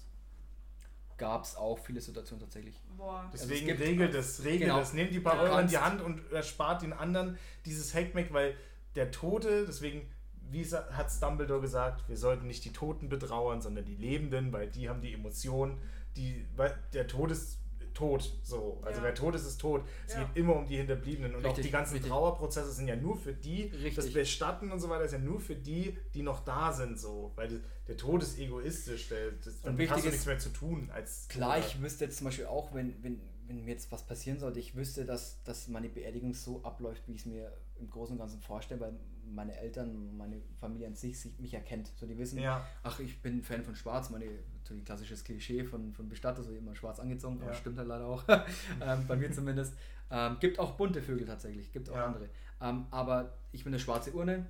Gab 1.18 1.44
es 1.44 1.56
auch 1.56 1.78
viele 1.78 2.00
Situationen 2.00 2.44
tatsächlich. 2.44 2.76
Boah. 2.96 3.30
Deswegen 3.32 3.70
also 3.70 3.84
regelt 3.84 4.14
es, 4.14 4.44
regelt 4.44 4.62
genau. 4.62 4.80
es. 4.80 4.92
Nehmt 4.92 5.12
die 5.12 5.20
paar 5.20 5.40
Euro 5.40 5.58
in 5.60 5.68
die 5.68 5.78
Hand 5.78 6.02
und 6.02 6.32
erspart 6.32 6.82
den 6.82 6.92
anderen 6.92 7.38
dieses 7.64 7.94
Hackmack, 7.94 8.32
weil 8.32 8.56
der 8.96 9.10
Tote, 9.10 9.64
deswegen 9.66 10.10
wie 10.50 10.64
hat 10.64 11.22
Dumbledore 11.22 11.60
gesagt, 11.60 12.08
wir 12.08 12.16
sollten 12.16 12.46
nicht 12.46 12.64
die 12.64 12.72
Toten 12.72 13.08
betrauern, 13.08 13.60
sondern 13.60 13.84
die 13.84 13.96
Lebenden, 13.96 14.52
weil 14.52 14.68
die 14.68 14.88
haben 14.88 15.00
die 15.00 15.12
Emotionen, 15.12 15.78
die, 16.16 16.46
weil 16.56 16.76
der 16.92 17.06
Tod 17.06 17.30
ist 17.30 17.58
tot, 17.96 18.30
so. 18.42 18.78
Also 18.82 18.98
ja. 18.98 19.04
wer 19.04 19.14
tot 19.14 19.34
ist, 19.34 19.46
ist 19.46 19.60
tot. 19.60 19.82
Es 20.06 20.14
ja. 20.14 20.22
geht 20.22 20.36
immer 20.36 20.54
um 20.54 20.66
die 20.66 20.76
Hinterbliebenen 20.76 21.34
und 21.34 21.44
richtig, 21.44 21.50
auch 21.50 21.62
die 21.62 21.70
ganzen 21.70 21.92
richtig. 21.94 22.10
Trauerprozesse 22.10 22.70
sind 22.72 22.88
ja 22.88 22.96
nur 22.96 23.16
für 23.16 23.32
die, 23.32 23.64
richtig. 23.64 23.94
das 23.94 24.12
Bestatten 24.12 24.70
und 24.70 24.80
so 24.80 24.88
weiter 24.88 25.04
ist 25.04 25.12
ja 25.12 25.18
nur 25.18 25.40
für 25.40 25.56
die, 25.56 25.96
die 26.14 26.22
noch 26.22 26.44
da 26.44 26.72
sind, 26.72 27.00
so. 27.00 27.32
Weil 27.36 27.48
die, 27.48 27.60
der 27.88 27.96
Tod 27.96 28.22
ist 28.22 28.38
egoistisch, 28.38 29.08
der, 29.08 29.32
das, 29.32 29.54
und 29.54 29.64
damit 29.64 29.90
hast 29.90 30.04
du 30.04 30.10
nichts 30.10 30.26
mehr 30.26 30.38
zu 30.38 30.50
tun 30.50 30.90
als. 30.92 31.26
Klar, 31.28 31.58
ich 31.58 31.80
wüsste 31.80 32.04
jetzt 32.04 32.18
zum 32.18 32.26
Beispiel 32.26 32.46
auch, 32.46 32.74
wenn, 32.74 33.02
wenn, 33.02 33.20
wenn 33.46 33.64
mir 33.64 33.72
jetzt 33.72 33.90
was 33.90 34.06
passieren 34.06 34.38
sollte, 34.38 34.60
ich 34.60 34.76
wüsste, 34.76 35.06
dass, 35.06 35.42
dass 35.44 35.68
meine 35.68 35.88
Beerdigung 35.88 36.34
so 36.34 36.62
abläuft, 36.62 37.02
wie 37.06 37.12
ich 37.12 37.20
es 37.20 37.26
mir 37.26 37.50
im 37.78 37.90
Großen 37.90 38.12
und 38.12 38.18
Ganzen 38.18 38.40
vorstelle, 38.40 38.80
weil 38.80 38.92
meine 39.34 39.56
Eltern, 39.56 40.16
meine 40.16 40.40
Familie 40.60 40.86
an 40.86 40.94
sich, 40.94 41.20
sich 41.20 41.38
mich 41.38 41.54
erkennt. 41.54 41.92
So, 41.96 42.06
die 42.06 42.16
wissen, 42.18 42.38
ja. 42.38 42.66
ach, 42.82 43.00
ich 43.00 43.20
bin 43.22 43.42
Fan 43.42 43.62
von 43.62 43.74
Schwarz, 43.74 44.10
meine 44.10 44.26
ein 44.70 44.84
klassisches 44.84 45.22
Klischee 45.22 45.64
von, 45.64 45.92
von 45.92 46.08
Bestatter, 46.08 46.42
so 46.42 46.50
immer 46.50 46.74
schwarz 46.74 46.98
angezogen, 46.98 47.38
ja. 47.38 47.44
aber 47.44 47.54
stimmt 47.54 47.78
halt 47.78 47.88
leider 47.88 48.06
auch. 48.06 48.24
ähm, 48.80 49.06
bei 49.06 49.16
mir 49.16 49.30
zumindest. 49.30 49.74
Ähm, 50.10 50.36
gibt 50.40 50.58
auch 50.58 50.72
bunte 50.72 51.02
Vögel 51.02 51.26
tatsächlich, 51.26 51.72
gibt 51.72 51.90
auch 51.90 51.96
ja. 51.96 52.06
andere. 52.06 52.28
Ähm, 52.60 52.86
aber 52.90 53.34
ich 53.52 53.64
bin 53.64 53.72
eine 53.72 53.80
schwarze 53.80 54.12
Urne. 54.12 54.46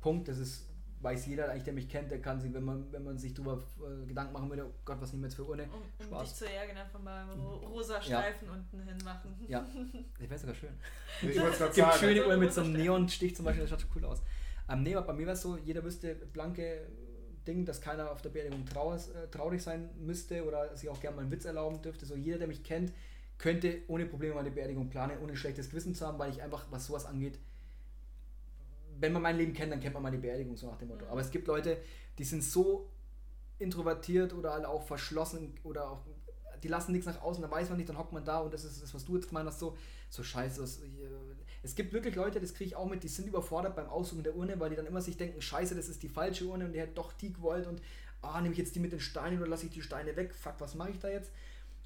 Punkt, 0.00 0.28
das 0.28 0.38
ist 0.38 0.65
weiß 1.06 1.26
jeder 1.26 1.48
eigentlich, 1.48 1.62
der 1.62 1.72
mich 1.72 1.88
kennt, 1.88 2.10
der 2.10 2.20
kann 2.20 2.40
sich, 2.40 2.52
wenn 2.52 2.64
man, 2.64 2.92
wenn 2.92 3.04
man 3.04 3.16
sich 3.16 3.32
darüber 3.32 3.62
äh, 3.78 4.06
Gedanken 4.06 4.32
machen 4.32 4.50
würde, 4.50 4.66
oh 4.66 4.74
Gott, 4.84 5.00
was 5.00 5.12
nehmen 5.12 5.22
wir 5.22 5.28
jetzt 5.28 5.36
für 5.36 5.44
Urne? 5.44 5.62
Um, 5.64 5.80
um 6.00 6.06
Spaß. 6.06 6.28
dich 6.28 6.34
zu 6.34 6.52
ärgern, 6.52 6.76
einfach 6.76 7.00
mal 7.00 7.24
rosa 7.30 8.02
Streifen 8.02 8.48
ja. 8.48 8.52
unten 8.52 8.82
hin 8.82 8.98
machen. 9.04 9.36
Ja, 9.46 9.64
das 10.18 10.28
wäre 10.28 10.38
sogar 10.38 10.54
schön. 10.56 10.74
Ich 11.22 11.40
wollte 11.40 11.58
gerade 11.58 11.74
sagen. 11.74 11.98
schöne 11.98 12.24
Urne 12.24 12.38
mit 12.38 12.52
so 12.52 12.62
einem 12.62 12.72
Neonstich 12.72 13.36
zum 13.36 13.44
Beispiel, 13.44 13.66
das 13.66 13.70
schaut 13.70 13.86
cool 13.94 14.04
aus. 14.04 14.20
Ähm, 14.68 14.82
nee, 14.82 14.96
aber 14.96 15.06
bei 15.06 15.12
mir 15.12 15.26
war 15.26 15.34
es 15.34 15.42
so, 15.42 15.56
jeder 15.56 15.84
wüsste, 15.84 16.16
blanke 16.16 16.88
Ding, 17.46 17.64
dass 17.64 17.80
keiner 17.80 18.10
auf 18.10 18.20
der 18.20 18.30
Beerdigung 18.30 18.66
traurig, 18.66 19.02
äh, 19.14 19.28
traurig 19.28 19.62
sein 19.62 19.88
müsste 20.00 20.44
oder 20.44 20.76
sich 20.76 20.88
auch 20.88 21.00
gerne 21.00 21.14
mal 21.14 21.22
einen 21.22 21.30
Witz 21.30 21.44
erlauben 21.44 21.80
dürfte. 21.82 22.04
So 22.04 22.16
jeder, 22.16 22.38
der 22.38 22.48
mich 22.48 22.64
kennt, 22.64 22.92
könnte 23.38 23.82
ohne 23.86 24.06
Probleme 24.06 24.34
meine 24.34 24.50
Beerdigung 24.50 24.90
planen, 24.90 25.18
ohne 25.22 25.36
schlechtes 25.36 25.70
Gewissen 25.70 25.94
zu 25.94 26.04
haben, 26.04 26.18
weil 26.18 26.30
ich 26.30 26.42
einfach, 26.42 26.66
was 26.70 26.86
sowas 26.86 27.06
angeht, 27.06 27.38
wenn 29.00 29.12
man 29.12 29.22
mein 29.22 29.36
Leben 29.36 29.52
kennt, 29.52 29.72
dann 29.72 29.80
kennt 29.80 29.94
man 29.94 30.02
meine 30.02 30.18
Beerdigung, 30.18 30.56
so 30.56 30.70
nach 30.70 30.78
dem 30.78 30.88
Motto. 30.88 31.04
Mhm. 31.04 31.10
Aber 31.10 31.20
es 31.20 31.30
gibt 31.30 31.46
Leute, 31.46 31.78
die 32.18 32.24
sind 32.24 32.42
so 32.42 32.90
introvertiert 33.58 34.34
oder 34.34 34.52
halt 34.52 34.64
auch 34.64 34.82
verschlossen 34.82 35.54
oder 35.64 35.90
auch, 35.90 36.02
die 36.62 36.68
lassen 36.68 36.92
nichts 36.92 37.06
nach 37.06 37.20
außen, 37.22 37.42
da 37.42 37.50
weiß 37.50 37.68
man 37.68 37.78
nicht, 37.78 37.88
dann 37.88 37.98
hockt 37.98 38.12
man 38.12 38.24
da 38.24 38.40
und 38.40 38.52
das 38.52 38.64
ist 38.64 38.82
das, 38.82 38.94
was 38.94 39.04
du 39.04 39.14
jetzt 39.14 39.28
gemeint 39.28 39.46
hast, 39.46 39.58
so, 39.58 39.76
so 40.10 40.22
scheiße. 40.22 40.60
Das, 40.60 40.80
es 41.62 41.74
gibt 41.74 41.92
wirklich 41.92 42.14
Leute, 42.14 42.40
das 42.40 42.54
kriege 42.54 42.68
ich 42.68 42.76
auch 42.76 42.88
mit, 42.88 43.02
die 43.02 43.08
sind 43.08 43.28
überfordert 43.28 43.76
beim 43.76 43.88
Aussuchen 43.88 44.22
der 44.22 44.36
Urne, 44.36 44.58
weil 44.60 44.70
die 44.70 44.76
dann 44.76 44.86
immer 44.86 45.00
sich 45.00 45.16
denken, 45.16 45.40
scheiße, 45.40 45.74
das 45.74 45.88
ist 45.88 46.02
die 46.02 46.08
falsche 46.08 46.44
Urne 46.44 46.66
und 46.66 46.72
der 46.72 46.84
hat 46.84 46.96
doch 46.98 47.12
die 47.12 47.32
gewollt 47.32 47.66
und 47.66 47.80
ah, 48.22 48.40
nehme 48.40 48.52
ich 48.52 48.58
jetzt 48.58 48.74
die 48.74 48.80
mit 48.80 48.92
den 48.92 49.00
Steinen 49.00 49.38
oder 49.38 49.48
lasse 49.48 49.66
ich 49.66 49.72
die 49.72 49.82
Steine 49.82 50.16
weg, 50.16 50.34
fuck, 50.34 50.54
was 50.58 50.74
mache 50.74 50.90
ich 50.90 50.98
da 50.98 51.08
jetzt? 51.08 51.32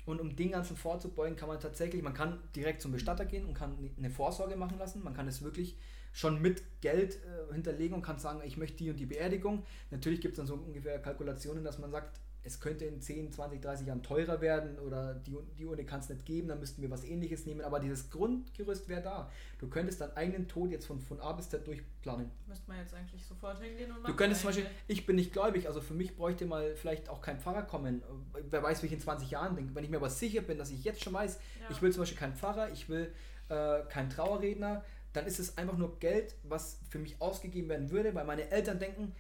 Und 0.07 0.21
um 0.21 0.35
den 0.35 0.51
ganzen 0.53 0.77
vorzubeugen, 0.77 1.37
kann 1.37 1.49
man 1.49 1.61
tatsächlich, 1.61 2.03
man 2.03 2.15
kann 2.15 2.41
direkt 2.57 2.81
zum 2.81 2.93
Bestatter 2.93 3.25
gehen 3.25 3.47
und 3.47 3.55
kann 3.55 3.77
eine 3.97 4.11
Vorsorge 4.11 4.57
machen 4.57 4.79
lassen. 4.79 5.05
Man 5.05 5.15
kann 5.15 5.29
es 5.29 5.43
wirklich 5.43 5.77
schon 6.13 6.41
mit 6.41 6.63
Geld 6.81 7.17
äh, 7.17 7.53
hinterlegen 7.53 7.95
und 7.95 8.03
kann 8.03 8.19
sagen, 8.19 8.41
ich 8.45 8.57
möchte 8.57 8.79
die 8.79 8.91
und 8.91 8.97
die 8.97 9.07
Beerdigung. 9.07 9.65
Natürlich 9.91 10.21
gibt 10.21 10.33
es 10.33 10.37
dann 10.39 10.47
so 10.47 10.55
ungefähr 10.55 10.99
Kalkulationen, 11.01 11.65
dass 11.65 11.79
man 11.79 11.91
sagt, 11.91 12.21
es 12.43 12.59
könnte 12.59 12.87
in 12.87 13.01
10, 13.01 13.33
20, 13.33 13.61
30 13.61 13.87
Jahren 13.87 14.03
teurer 14.03 14.41
werden 14.41 14.79
oder 14.79 15.15
die, 15.15 15.37
die 15.59 15.67
Urne 15.67 15.85
kann 15.85 16.01
es 16.01 16.09
nicht 16.09 16.25
geben, 16.25 16.49
dann 16.49 16.59
müssten 16.59 16.81
wir 16.81 16.91
was 16.91 17.05
ähnliches 17.05 17.45
nehmen. 17.45 17.61
Aber 17.61 17.81
dieses 17.81 18.09
Grundgerüst 18.09 18.89
wäre 18.89 19.03
da. 19.03 19.31
Du 19.59 19.69
könntest 19.69 20.01
deinen 20.01 20.17
eigenen 20.17 20.49
Tod 20.49 20.71
jetzt 20.71 20.87
von, 20.87 21.01
von 21.01 21.21
A 21.21 21.33
bis 21.33 21.51
Z 21.51 21.67
durchplanen. 21.67 22.31
Müsste 22.47 22.69
man 22.69 22.79
jetzt 22.79 22.95
eigentlich 22.95 23.25
sofort 23.27 23.61
hingehen 23.61 23.91
und 23.91 24.01
machen. 24.01 24.11
Du 24.11 24.17
könntest 24.17 24.41
zum 24.41 24.49
Beispiel, 24.49 24.67
ich 24.89 25.05
bin 25.05 25.17
nicht 25.17 25.33
gläubig, 25.33 25.67
also 25.67 25.83
für 25.83 25.95
mich 25.95 26.17
bräuchte 26.17 26.47
mal 26.47 26.75
vielleicht 26.77 27.11
auch 27.11 27.21
kein 27.21 27.39
Pfarrer 27.39 27.63
kommen. 27.63 28.03
Wer 28.49 28.63
weiß, 28.63 28.83
wie 28.83 28.87
ich 28.87 28.93
in 28.93 29.01
20 29.01 29.31
Jahren 29.31 29.55
denke. 29.57 29.75
Wenn 29.75 29.85
ich 29.85 29.91
mir 29.91 29.99
aber 29.99 30.11
sicher 30.11 30.41
bin, 30.41 30.57
dass 30.57 30.71
ich 30.71 30.83
jetzt 30.83 31.05
schon 31.05 31.13
weiß, 31.13 31.39
ja. 31.61 31.67
ich 31.71 31.83
will 31.83 31.93
zum 31.93 32.03
Beispiel 32.03 32.19
keinen 32.19 32.35
Pfarrer, 32.35 32.71
ich 32.71 32.89
will 32.89 33.13
äh, 33.51 33.83
keinen 33.91 34.09
Trauerredner, 34.09 34.83
dann 35.13 35.27
ist 35.27 35.41
es 35.41 35.59
einfach 35.59 35.77
nur 35.77 35.99
Geld, 35.99 36.37
was 36.43 36.79
für 36.89 36.99
mich 36.99 37.21
ausgegeben 37.21 37.69
werden 37.69 37.91
würde, 37.91 38.15
weil 38.15 38.25
meine 38.25 38.51
Eltern 38.51 38.79
denken, 38.79 39.15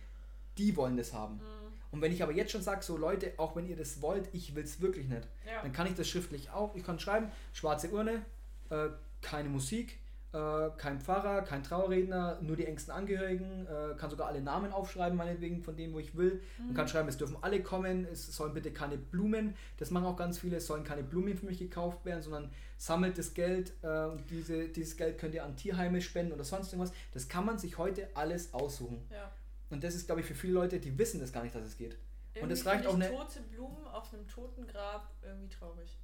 die 0.58 0.76
wollen 0.76 0.96
das 0.96 1.12
haben. 1.12 1.36
Mhm. 1.36 1.70
Und 1.90 2.02
wenn 2.02 2.12
ich 2.12 2.22
aber 2.22 2.32
jetzt 2.32 2.52
schon 2.52 2.62
sage, 2.62 2.82
so 2.82 2.96
Leute, 2.96 3.32
auch 3.36 3.56
wenn 3.56 3.66
ihr 3.66 3.76
das 3.76 4.00
wollt, 4.00 4.28
ich 4.32 4.54
will 4.54 4.64
es 4.64 4.80
wirklich 4.80 5.08
nicht, 5.08 5.26
ja. 5.46 5.62
dann 5.62 5.72
kann 5.72 5.86
ich 5.86 5.94
das 5.94 6.08
schriftlich 6.08 6.50
auch, 6.50 6.74
ich 6.76 6.84
kann 6.84 7.00
schreiben, 7.00 7.30
schwarze 7.52 7.90
Urne, 7.90 8.24
äh, 8.70 8.88
keine 9.22 9.48
Musik, 9.48 9.98
äh, 10.32 10.70
kein 10.76 11.00
Pfarrer, 11.00 11.42
kein 11.42 11.62
Trauerredner, 11.62 12.38
nur 12.40 12.56
die 12.56 12.66
engsten 12.66 12.94
Angehörigen, 12.94 13.66
äh, 13.66 13.96
kann 13.96 14.10
sogar 14.10 14.28
alle 14.28 14.40
Namen 14.40 14.72
aufschreiben, 14.72 15.16
meinetwegen 15.16 15.62
von 15.62 15.76
dem, 15.76 15.92
wo 15.92 15.98
ich 15.98 16.16
will. 16.16 16.40
Mhm. 16.58 16.68
Und 16.68 16.74
kann 16.74 16.86
schreiben, 16.88 17.08
es 17.08 17.16
dürfen 17.16 17.36
alle 17.40 17.62
kommen, 17.62 18.06
es 18.10 18.34
sollen 18.34 18.54
bitte 18.54 18.72
keine 18.72 18.96
Blumen, 18.96 19.54
das 19.78 19.90
machen 19.90 20.06
auch 20.06 20.16
ganz 20.16 20.38
viele, 20.38 20.58
es 20.58 20.66
sollen 20.66 20.84
keine 20.84 21.02
Blumen 21.02 21.36
für 21.36 21.46
mich 21.46 21.58
gekauft 21.58 22.04
werden, 22.04 22.22
sondern 22.22 22.50
sammelt 22.76 23.18
das 23.18 23.34
Geld 23.34 23.72
äh, 23.82 24.04
und 24.06 24.22
diese, 24.30 24.68
dieses 24.68 24.96
Geld 24.96 25.18
könnt 25.18 25.34
ihr 25.34 25.44
an 25.44 25.56
Tierheime 25.56 26.00
spenden 26.00 26.32
oder 26.32 26.44
sonst 26.44 26.72
irgendwas. 26.72 26.94
Das 27.12 27.28
kann 27.28 27.44
man 27.44 27.58
sich 27.58 27.76
heute 27.78 28.08
alles 28.14 28.54
aussuchen. 28.54 29.04
Ja. 29.10 29.30
Und 29.68 29.84
das 29.84 29.94
ist, 29.94 30.06
glaube 30.06 30.20
ich, 30.20 30.26
für 30.26 30.34
viele 30.34 30.54
Leute, 30.54 30.80
die 30.80 30.96
wissen 30.96 31.20
das 31.20 31.32
gar 31.32 31.42
nicht, 31.42 31.54
dass 31.54 31.66
es 31.66 31.76
geht. 31.76 31.96
Irgendwie 32.34 32.44
und 32.44 32.50
es 32.52 32.64
reicht 32.64 32.86
auch 32.86 32.94
eine. 32.94 33.08
tote 33.08 33.40
Blumen 33.42 33.86
auf 33.86 34.12
einem 34.12 34.26
toten 34.28 34.66
Grab 34.66 35.10
irgendwie 35.22 35.48
traurig. 35.48 35.98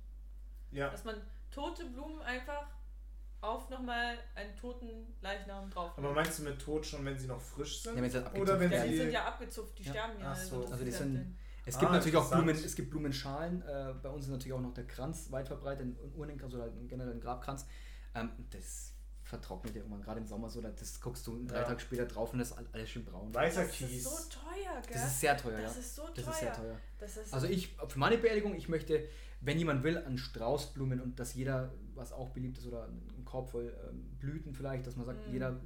Ja. 0.73 0.90
Dass 0.90 1.05
man 1.05 1.15
tote 1.51 1.85
Blumen 1.86 2.20
einfach 2.23 2.66
auf 3.40 3.68
nochmal 3.70 4.16
einen 4.34 4.56
toten 4.56 5.14
Leichnam 5.20 5.70
drauf. 5.70 5.92
Aber 5.96 6.12
meinst 6.12 6.38
du 6.38 6.42
mit 6.44 6.58
Tod 6.60 6.84
schon, 6.86 7.04
wenn 7.04 7.18
sie 7.18 7.26
noch 7.26 7.40
frisch 7.40 7.82
sind? 7.82 7.96
Ja, 7.96 8.02
wenn 8.02 8.10
sie 8.10 8.24
halt 8.24 8.38
Oder 8.38 8.58
wenn 8.58 8.70
werden. 8.70 8.88
die 8.90 8.96
sie- 8.96 9.02
sind 9.02 9.12
ja 9.12 9.24
abgezupft, 9.26 9.78
die 9.78 9.84
Ja. 9.84 9.90
sterben 9.92 10.20
ja. 10.20 10.30
Ach 10.32 10.36
so. 10.36 10.62
das 10.62 10.72
Also 10.72 10.84
die 10.84 10.90
sind- 10.90 11.36
Es 11.68 11.76
gibt 11.78 11.90
Ah, 11.90 11.94
natürlich 11.94 12.16
auch. 12.16 12.30
Blumen, 12.30 12.50
es 12.54 12.76
gibt 12.76 12.90
Blumenschalen. 12.90 13.60
Äh, 13.62 13.94
bei 14.00 14.08
uns 14.08 14.26
ist 14.26 14.30
natürlich 14.30 14.52
auch 14.52 14.60
noch 14.60 14.72
der 14.72 14.86
Kranz 14.86 15.32
weit 15.32 15.48
verbreitet, 15.48 15.84
ein 15.86 16.12
Urnenkranz 16.14 16.54
oder 16.54 16.68
generell 16.86 17.12
ein 17.12 17.20
Grabkranz. 17.20 17.66
Ähm, 18.14 18.30
das 18.50 18.92
vertrocknet 19.24 19.74
ja 19.74 19.80
irgendwann, 19.80 20.00
gerade 20.00 20.20
im 20.20 20.26
Sommer 20.26 20.48
so. 20.48 20.60
Das 20.60 21.00
guckst 21.00 21.26
du 21.26 21.44
drei 21.44 21.56
Ja. 21.56 21.64
Tage 21.64 21.80
später 21.80 22.06
drauf 22.06 22.32
und 22.32 22.38
das 22.38 22.52
ist 22.52 22.58
alles 22.72 22.88
schön 22.88 23.04
braun. 23.04 23.34
Weißer 23.34 23.62
Das 23.64 23.72
Kies. 23.72 23.90
ist 23.90 24.04
so 24.04 24.38
teuer, 24.38 24.80
gell? 24.82 24.92
Das 24.92 25.06
ist 25.08 25.20
sehr 25.20 25.36
teuer, 25.36 25.60
Das 25.60 25.74
ja. 25.74 25.80
ist 25.80 25.96
so 25.96 26.02
teuer. 26.02 26.12
Das 26.14 26.28
ist 26.28 26.38
sehr 26.40 26.52
teuer. 26.52 26.76
Das 26.98 27.16
ist 27.16 27.34
Also 27.34 27.46
ich, 27.48 27.76
für 27.88 27.98
meine 27.98 28.18
Beerdigung, 28.18 28.54
ich 28.54 28.68
möchte, 28.68 29.08
wenn 29.40 29.58
jemand 29.58 29.82
will, 29.82 29.98
einen 29.98 30.18
Straußblumen 30.18 31.00
und 31.00 31.18
dass 31.18 31.34
jeder, 31.34 31.74
was 31.97 32.12
auch 32.12 32.31
beliebt 32.31 32.59
ist, 32.59 32.66
oder 32.66 32.85
einen 32.85 33.24
Korb 33.24 33.51
voll 33.51 33.73
ähm, 33.89 34.05
Blüten 34.18 34.52
vielleicht, 34.55 34.86
dass 34.86 34.97
man 34.97 35.06
sagt, 35.06 35.27
Mhm. 35.27 35.32
jeder 35.32 35.60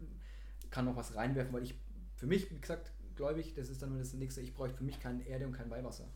kann 0.70 0.84
noch 0.84 0.96
was 0.96 1.14
reinwerfen, 1.16 1.52
weil 1.52 1.62
ich, 1.62 1.74
für 2.16 2.26
mich, 2.26 2.50
wie 2.50 2.58
gesagt, 2.60 2.92
gläubig, 3.16 3.54
das 3.54 3.68
ist 3.68 3.82
dann 3.82 3.90
nur 3.90 3.98
das 3.98 4.14
nächste, 4.14 4.40
ich 4.40 4.54
bräuchte 4.54 4.78
für 4.78 4.84
mich 4.84 5.00
keine 5.00 5.26
Erde 5.26 5.46
und 5.46 5.52
kein 5.52 5.68
Weihwasser. 5.70 6.08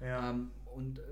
Ja. 0.00 0.30
Ähm, 0.30 0.50
und 0.74 0.98
äh, 0.98 1.02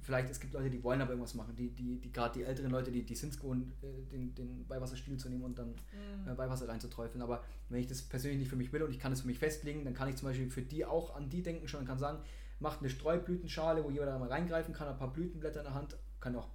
vielleicht, 0.00 0.30
es 0.30 0.40
gibt 0.40 0.54
Leute, 0.54 0.70
die 0.70 0.82
wollen 0.82 1.00
aber 1.00 1.10
irgendwas 1.10 1.34
machen, 1.34 1.54
die, 1.56 1.70
die, 1.70 2.00
die 2.00 2.12
gerade 2.12 2.38
die 2.38 2.44
älteren 2.44 2.70
Leute, 2.70 2.90
die, 2.90 3.04
die 3.04 3.14
sind 3.14 3.32
es 3.32 3.38
gewohnt, 3.38 3.72
äh, 3.82 4.02
den, 4.10 4.34
den 4.34 4.68
Weihwasserstiel 4.68 5.16
zu 5.18 5.28
nehmen 5.28 5.44
und 5.44 5.58
dann 5.58 5.68
Mhm. 5.68 6.28
äh, 6.28 6.36
Weihwasser 6.38 6.68
reinzuträufeln. 6.68 7.22
Aber 7.22 7.44
wenn 7.68 7.80
ich 7.80 7.86
das 7.86 8.02
persönlich 8.02 8.38
nicht 8.40 8.48
für 8.48 8.56
mich 8.56 8.72
will 8.72 8.82
und 8.82 8.90
ich 8.90 8.98
kann 8.98 9.12
es 9.12 9.20
für 9.22 9.26
mich 9.26 9.38
festlegen, 9.38 9.84
dann 9.84 9.94
kann 9.94 10.08
ich 10.08 10.16
zum 10.16 10.28
Beispiel 10.28 10.50
für 10.50 10.62
die 10.62 10.84
auch 10.84 11.14
an 11.16 11.28
die 11.30 11.42
denken 11.42 11.68
schon 11.68 11.80
und 11.80 11.86
kann 11.86 11.98
sagen, 11.98 12.18
macht 12.60 12.80
eine 12.80 12.90
Streublütenschale, 12.90 13.84
wo 13.84 13.90
jeder 13.90 14.06
da 14.06 14.18
mal 14.18 14.28
reingreifen 14.28 14.74
kann, 14.74 14.88
ein 14.88 14.96
paar 14.96 15.12
Blütenblätter 15.12 15.60
in 15.60 15.64
der 15.66 15.74
Hand, 15.74 15.96
kann 16.20 16.34
auch 16.36 16.48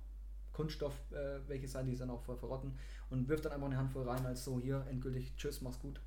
Kunststoff 0.54 0.94
äh, 1.12 1.40
welche 1.48 1.68
sein, 1.68 1.86
die 1.86 1.94
es 1.94 2.00
dann 2.00 2.10
auch 2.10 2.22
voll 2.22 2.38
verrotten 2.38 2.74
und 3.10 3.28
wirft 3.28 3.46
dann 3.46 3.52
einfach 3.52 3.68
eine 3.68 3.78
Handvoll 3.78 4.08
rein, 4.08 4.26
als 4.26 4.44
so 4.44 4.60
hier 4.60 4.86
endgültig, 4.90 5.36
tschüss, 5.36 5.62
mach's 5.62 5.80
gut. 5.80 6.00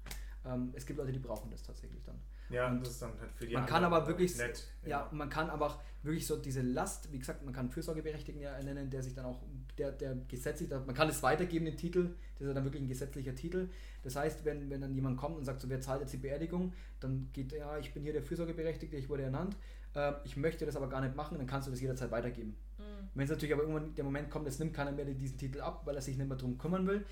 Ähm, 0.45 0.73
es 0.75 0.87
gibt 0.87 0.99
Leute, 0.99 1.13
die 1.13 1.19
brauchen 1.19 1.51
das 1.51 1.63
tatsächlich 1.63 2.03
dann. 2.05 2.21
ja, 2.49 2.69
und 2.69 2.81
das 2.81 2.91
ist 2.91 3.03
dann 3.03 3.19
halt 3.21 3.33
für 3.33 3.47
die 3.47 3.55
man 3.55 3.67
kann 3.67 3.85
anderen 3.85 4.03
aber 4.03 4.09
wirklich, 4.09 4.37
nett. 4.37 4.67
ja, 4.85 5.03
und 5.07 5.19
man 5.19 5.29
kann 5.29 5.51
aber 5.51 5.81
wirklich 6.03 6.27
so 6.27 6.37
diese 6.37 6.63
Last, 6.63 7.13
wie 7.13 7.19
gesagt, 7.19 7.45
man 7.45 7.53
kann 7.53 7.69
Fürsorgeberechtigten 7.69 8.41
ja 8.41 8.63
nennen, 8.63 8.89
der 8.89 9.03
sich 9.03 9.15
dann 9.15 9.27
auch, 9.27 9.43
der, 9.77 9.93
der 9.93 10.15
gesetzlich, 10.29 10.71
man 10.71 10.95
kann 10.95 11.09
es 11.09 11.23
weitergeben, 11.23 11.65
den 11.65 11.77
Titel, 11.77 12.15
das 12.35 12.43
ist 12.43 12.49
ja 12.49 12.55
dann 12.55 12.65
wirklich 12.65 12.83
ein 12.83 12.89
gesetzlicher 12.89 13.35
Titel. 13.35 13.69
Das 14.03 14.15
heißt, 14.15 14.45
wenn, 14.45 14.71
wenn 14.71 14.81
dann 14.81 14.95
jemand 14.95 15.17
kommt 15.17 15.37
und 15.37 15.45
sagt, 15.45 15.61
so, 15.61 15.69
wer 15.69 15.81
zahlt 15.81 16.01
jetzt 16.01 16.13
die 16.13 16.19
Beerdigung, 16.19 16.73
dann 17.01 17.29
geht, 17.33 17.53
ja, 17.53 17.77
ich 17.79 17.93
bin 17.93 18.05
hier 18.05 18.13
der 18.13 18.23
Fürsorgeberechtigte, 18.23 18.97
ich 18.97 19.09
wurde 19.09 19.25
ernannt, 19.25 19.57
äh, 19.97 20.13
ich 20.25 20.37
möchte 20.37 20.67
das 20.67 20.77
aber 20.77 20.89
gar 20.89 21.01
nicht 21.01 21.17
machen, 21.17 21.39
dann 21.39 21.47
kannst 21.47 21.67
du 21.67 21.73
das 21.73 21.81
jederzeit 21.81 22.11
weitergeben. 22.11 22.57
Mhm. 22.79 23.09
Wenn 23.15 23.25
es 23.25 23.31
natürlich 23.31 23.55
aber 23.55 23.63
irgendwann 23.63 23.95
der 23.95 24.05
Moment 24.05 24.31
kommt, 24.31 24.47
es 24.47 24.59
nimmt 24.59 24.75
keiner 24.75 24.93
mehr 24.93 25.07
diesen 25.07 25.39
Titel 25.39 25.61
ab, 25.61 25.83
weil 25.87 25.97
er 25.97 26.03
sich 26.03 26.17
nicht 26.17 26.29
mehr 26.29 26.37
darum 26.37 26.59
kümmern 26.59 26.87
will, 26.87 27.05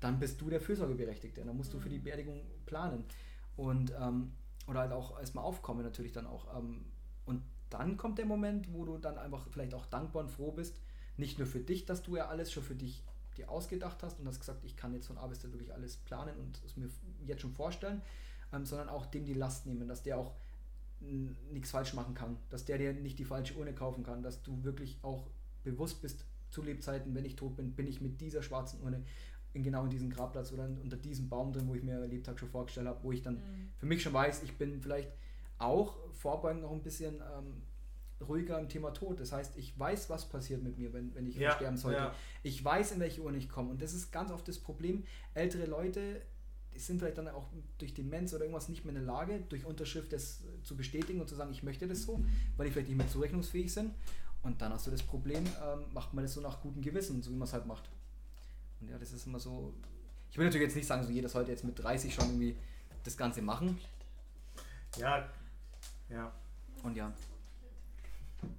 dann 0.00 0.18
bist 0.20 0.40
du 0.40 0.48
der 0.48 0.60
Fürsorgeberechtigte. 0.60 1.44
Dann 1.44 1.56
musst 1.56 1.74
du 1.74 1.80
für 1.80 1.88
die 1.88 1.98
Beerdigung 1.98 2.40
planen. 2.66 3.04
Und, 3.56 3.92
ähm, 4.00 4.32
oder 4.68 4.80
halt 4.80 4.92
auch 4.92 5.18
erstmal 5.18 5.44
aufkommen 5.44 5.82
natürlich 5.82 6.12
dann 6.12 6.26
auch. 6.26 6.56
Ähm, 6.56 6.84
und 7.26 7.42
dann 7.70 7.96
kommt 7.96 8.18
der 8.18 8.26
Moment, 8.26 8.72
wo 8.72 8.84
du 8.84 8.98
dann 8.98 9.18
einfach 9.18 9.48
vielleicht 9.50 9.74
auch 9.74 9.86
dankbar 9.86 10.22
und 10.22 10.30
froh 10.30 10.52
bist, 10.52 10.80
nicht 11.16 11.38
nur 11.38 11.48
für 11.48 11.58
dich, 11.58 11.84
dass 11.84 12.02
du 12.02 12.16
ja 12.16 12.28
alles 12.28 12.52
schon 12.52 12.62
für 12.62 12.76
dich 12.76 13.02
dir 13.36 13.50
ausgedacht 13.50 14.02
hast 14.02 14.20
und 14.20 14.28
hast 14.28 14.38
gesagt, 14.38 14.64
ich 14.64 14.76
kann 14.76 14.94
jetzt 14.94 15.08
von 15.08 15.18
A 15.18 15.26
bis 15.26 15.40
Z 15.40 15.52
wirklich 15.52 15.72
alles 15.72 15.96
planen 15.96 16.36
und 16.38 16.60
es 16.64 16.76
mir 16.76 16.88
jetzt 17.26 17.42
schon 17.42 17.52
vorstellen, 17.52 18.02
ähm, 18.52 18.64
sondern 18.64 18.88
auch 18.88 19.06
dem 19.06 19.24
die 19.24 19.34
Last 19.34 19.66
nehmen, 19.66 19.88
dass 19.88 20.02
der 20.02 20.18
auch 20.18 20.34
nichts 21.00 21.70
falsch 21.70 21.94
machen 21.94 22.14
kann, 22.14 22.36
dass 22.50 22.64
der 22.64 22.78
dir 22.78 22.92
nicht 22.92 23.18
die 23.18 23.24
falsche 23.24 23.54
Urne 23.54 23.72
kaufen 23.74 24.02
kann, 24.02 24.22
dass 24.22 24.42
du 24.42 24.64
wirklich 24.64 24.98
auch 25.02 25.28
bewusst 25.64 26.02
bist 26.02 26.24
zu 26.50 26.62
Lebzeiten, 26.62 27.14
wenn 27.14 27.24
ich 27.24 27.36
tot 27.36 27.56
bin, 27.56 27.72
bin 27.72 27.86
ich 27.86 28.00
mit 28.00 28.20
dieser 28.20 28.42
schwarzen 28.42 28.80
Urne 28.82 29.04
in 29.54 29.62
genau 29.62 29.84
in 29.84 29.90
diesem 29.90 30.10
Grabplatz 30.10 30.52
oder 30.52 30.64
unter 30.82 30.96
diesem 30.96 31.28
Baum 31.28 31.52
drin, 31.52 31.68
wo 31.68 31.74
ich 31.74 31.82
mir 31.82 32.06
Lebtag 32.06 32.38
schon 32.38 32.48
vorgestellt 32.48 32.86
habe, 32.86 33.02
wo 33.02 33.12
ich 33.12 33.22
dann 33.22 33.36
Mhm. 33.36 33.70
für 33.76 33.86
mich 33.86 34.02
schon 34.02 34.12
weiß, 34.12 34.42
ich 34.42 34.56
bin 34.58 34.80
vielleicht 34.80 35.10
auch 35.58 35.96
vorbeugend 36.12 36.62
noch 36.62 36.72
ein 36.72 36.82
bisschen 36.82 37.16
ähm, 37.16 37.62
ruhiger 38.26 38.58
im 38.58 38.68
Thema 38.68 38.90
Tod. 38.92 39.20
Das 39.20 39.32
heißt, 39.32 39.56
ich 39.56 39.78
weiß, 39.78 40.10
was 40.10 40.28
passiert 40.28 40.62
mit 40.62 40.78
mir, 40.78 40.92
wenn, 40.92 41.14
wenn 41.14 41.26
ich 41.26 41.36
Ja, 41.36 41.52
sterben 41.52 41.76
sollte. 41.76 41.98
ja. 41.98 42.14
Ich 42.42 42.64
weiß, 42.64 42.92
in 42.92 43.00
welche 43.00 43.22
Urne 43.22 43.38
ich 43.38 43.48
komme. 43.48 43.70
Und 43.70 43.80
das 43.82 43.92
ist 43.94 44.10
ganz 44.12 44.30
oft 44.30 44.46
das 44.48 44.58
Problem. 44.58 45.04
Ältere 45.34 45.66
Leute 45.66 46.22
sind 46.86 46.98
vielleicht 46.98 47.18
dann 47.18 47.28
auch 47.28 47.48
durch 47.78 47.94
Demenz 47.94 48.32
oder 48.32 48.44
irgendwas 48.44 48.68
nicht 48.68 48.84
mehr 48.84 48.94
in 48.94 49.04
der 49.04 49.14
Lage, 49.14 49.42
durch 49.48 49.64
Unterschrift 49.64 50.12
das 50.12 50.40
äh, 50.40 50.62
zu 50.62 50.76
bestätigen 50.76 51.20
und 51.20 51.28
zu 51.28 51.34
sagen, 51.34 51.50
ich 51.50 51.62
möchte 51.62 51.86
das 51.86 52.02
so, 52.02 52.24
weil 52.56 52.66
die 52.66 52.72
vielleicht 52.72 52.88
nicht 52.88 52.98
mehr 52.98 53.08
zurechnungsfähig 53.08 53.72
sind. 53.72 53.94
Und 54.42 54.62
dann 54.62 54.72
hast 54.72 54.86
du 54.86 54.90
das 54.90 55.02
Problem, 55.02 55.44
ähm, 55.44 55.84
macht 55.92 56.14
man 56.14 56.24
das 56.24 56.34
so 56.34 56.40
nach 56.40 56.60
gutem 56.60 56.82
Gewissen, 56.82 57.22
so 57.22 57.30
wie 57.30 57.36
man 57.36 57.48
es 57.48 57.52
halt 57.52 57.66
macht. 57.66 57.88
Und 58.80 58.88
ja, 58.88 58.98
das 58.98 59.12
ist 59.12 59.26
immer 59.26 59.40
so. 59.40 59.74
Ich 60.30 60.38
will 60.38 60.44
natürlich 60.46 60.66
jetzt 60.66 60.76
nicht 60.76 60.86
sagen, 60.86 61.04
so 61.04 61.10
jeder 61.10 61.28
sollte 61.28 61.50
jetzt 61.50 61.64
mit 61.64 61.78
30 61.78 62.14
schon 62.14 62.26
irgendwie 62.26 62.56
das 63.02 63.16
Ganze 63.16 63.42
machen. 63.42 63.78
Ja, 64.96 65.28
ja. 66.08 66.32
Und 66.82 66.96
ja, 66.96 67.12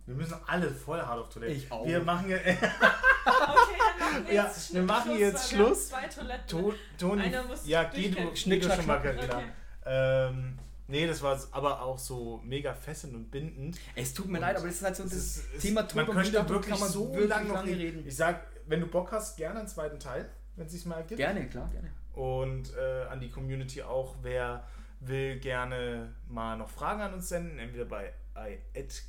Wir 0.06 0.16
müssen 0.16 0.36
alle 0.48 0.70
voll 0.72 1.00
hart 1.02 1.20
auf 1.20 1.30
Toilette. 1.30 1.54
Ich 1.54 1.72
auch. 1.72 1.86
Wir 1.86 2.02
machen 2.02 2.30
ja. 2.30 2.38
Okay, 2.38 2.58
dann 2.60 4.00
machen 4.00 4.28
wir 4.28 4.34
Ja, 4.34 4.44
jetzt 4.46 4.74
wir 4.74 4.82
machen 4.84 5.04
Schluss, 5.12 5.20
jetzt 5.20 5.52
wir 5.52 5.58
haben 5.60 5.66
Schluss. 5.68 5.90
Zwei 5.90 6.08
Toiletten. 6.08 6.48
To 6.48 6.74
Toni, 6.98 7.22
Einer 7.24 7.44
muss 7.44 7.68
ja, 7.68 7.84
geh 7.84 8.10
du, 8.10 8.36
schnick 8.36 8.62
du 8.62 8.70
schon 8.76 8.86
mal, 8.88 9.00
Carina. 9.02 9.38
Okay. 9.38 9.46
Ähm, 9.86 10.58
nee, 10.88 11.08
das 11.08 11.22
war 11.22 11.40
aber 11.52 11.82
auch 11.82 11.98
so 12.00 12.42
mega 12.44 12.74
fesselnd 12.74 13.16
und 13.16 13.32
bindend. 13.32 13.78
es 13.96 14.14
tut 14.14 14.28
mir 14.28 14.38
Und 14.38 14.42
leid, 14.42 14.58
aber 14.58 14.68
das 14.68 14.76
ist 14.76 14.84
halt 14.84 14.96
so 14.96 15.04
das 15.04 15.42
Thema 15.60 15.84
Tod 15.84 15.96
man 15.96 16.08
und 16.10 16.16
könnte 16.16 16.50
wirklich 16.50 16.72
kann 16.72 16.80
man 16.80 16.90
so 16.90 17.10
wirklich 17.12 17.30
lange 17.30 17.48
noch 17.48 17.56
lange 17.56 17.70
reden. 17.72 17.82
reden. 17.98 18.08
Ich 18.08 18.16
sag, 18.16 18.42
wenn 18.66 18.82
du 18.82 18.88
Bock 18.88 19.12
hast, 19.12 19.38
gerne 19.38 19.60
einen 19.60 19.68
zweiten 19.68 20.00
Teil, 20.00 20.30
wenn 20.56 20.66
es 20.66 20.72
sich 20.74 20.86
mal 20.86 20.98
ergibt. 20.98 21.18
Gerne, 21.18 21.48
klar, 21.48 21.70
gerne. 21.72 21.92
Und 22.14 22.74
äh, 22.76 23.04
an 23.10 23.20
die 23.20 23.30
Community 23.30 23.82
auch, 23.84 24.16
wer 24.22 24.64
will 25.02 25.40
gerne 25.40 26.14
mal 26.28 26.58
noch 26.58 26.70
Fragen 26.70 27.02
an 27.02 27.14
uns 27.14 27.30
senden, 27.30 27.58
entweder 27.60 27.86
bei 27.86 28.12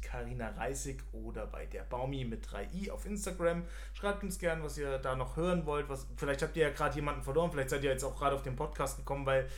Carina 0.02 0.51
Reisig 0.51 1.02
oder 1.12 1.47
bei 1.47 1.66
der 1.66 1.82
Baumi 1.82 2.24
mit 2.24 2.47
3i 2.47 2.90
auf 2.90 3.07
Instagram. 3.07 3.65
Schreibt 3.94 4.23
uns 4.23 4.39
gerne, 4.39 4.62
was 4.62 4.78
ihr 4.78 4.98
da 4.98 5.16
noch 5.16 5.36
hören 5.36 5.66
wollt. 5.66 5.89
Was, 5.89 6.07
vielleicht 6.16 6.43
habt 6.43 6.57
ihr 6.57 6.65
ja 6.65 6.70
gerade 6.70 6.94
jemanden 6.97 7.23
verloren, 7.23 7.51
vielleicht 7.51 7.70
seid 7.70 7.85
ihr 7.85 7.90
jetzt 7.90 8.05
auch 8.05 8.16
gerade 8.16 8.35
auf 8.35 8.43
den 8.43 8.57
Podcast 8.57 8.97
gekommen, 8.97 9.27
weil 9.27 9.48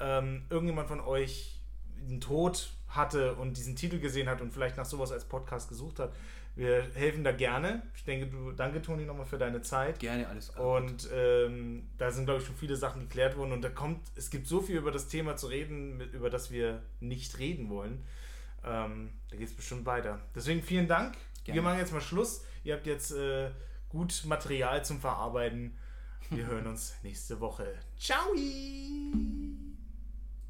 ähm, 0.00 0.44
irgendjemand 0.50 0.88
von 0.88 1.00
euch 1.00 1.60
den 1.96 2.20
Tod 2.20 2.70
hatte 2.88 3.34
und 3.34 3.56
diesen 3.56 3.76
Titel 3.76 3.98
gesehen 4.00 4.28
hat 4.28 4.40
und 4.40 4.52
vielleicht 4.52 4.76
nach 4.76 4.84
sowas 4.84 5.12
als 5.12 5.24
Podcast 5.24 5.68
gesucht 5.68 5.98
hat. 5.98 6.12
Wir 6.56 6.82
helfen 6.94 7.22
da 7.22 7.32
gerne. 7.32 7.82
Ich 7.94 8.04
denke, 8.04 8.26
du, 8.26 8.50
danke 8.50 8.82
Toni 8.82 9.04
nochmal 9.04 9.24
für 9.24 9.38
deine 9.38 9.62
Zeit. 9.62 10.00
Gerne, 10.00 10.28
alles 10.28 10.52
gut. 10.52 10.64
Und 10.64 11.08
ähm, 11.14 11.88
da 11.96 12.10
sind, 12.10 12.24
glaube 12.24 12.40
ich, 12.40 12.46
schon 12.46 12.56
viele 12.56 12.76
Sachen 12.76 13.02
geklärt 13.02 13.36
worden. 13.36 13.52
Und 13.52 13.62
da 13.62 13.68
kommt, 13.68 14.00
es 14.16 14.30
gibt 14.30 14.46
so 14.46 14.60
viel 14.60 14.76
über 14.76 14.90
das 14.90 15.08
Thema 15.08 15.36
zu 15.36 15.46
reden, 15.46 16.00
über 16.12 16.28
das 16.28 16.50
wir 16.50 16.82
nicht 16.98 17.38
reden 17.38 17.70
wollen. 17.70 18.04
Ähm, 18.64 19.12
da 19.30 19.36
geht 19.36 19.48
es 19.48 19.54
bestimmt 19.54 19.86
weiter. 19.86 20.20
Deswegen 20.34 20.62
vielen 20.62 20.88
Dank. 20.88 21.16
Gerne. 21.44 21.56
Wir 21.56 21.62
machen 21.62 21.78
jetzt 21.78 21.92
mal 21.92 22.00
Schluss. 22.00 22.44
Ihr 22.64 22.74
habt 22.74 22.86
jetzt 22.86 23.12
äh, 23.12 23.50
gut 23.88 24.24
Material 24.26 24.84
zum 24.84 25.00
Verarbeiten. 25.00 25.76
Wir 26.30 26.46
hören 26.46 26.66
uns 26.66 26.94
nächste 27.02 27.40
Woche. 27.40 27.74
Ciao! 27.98 28.34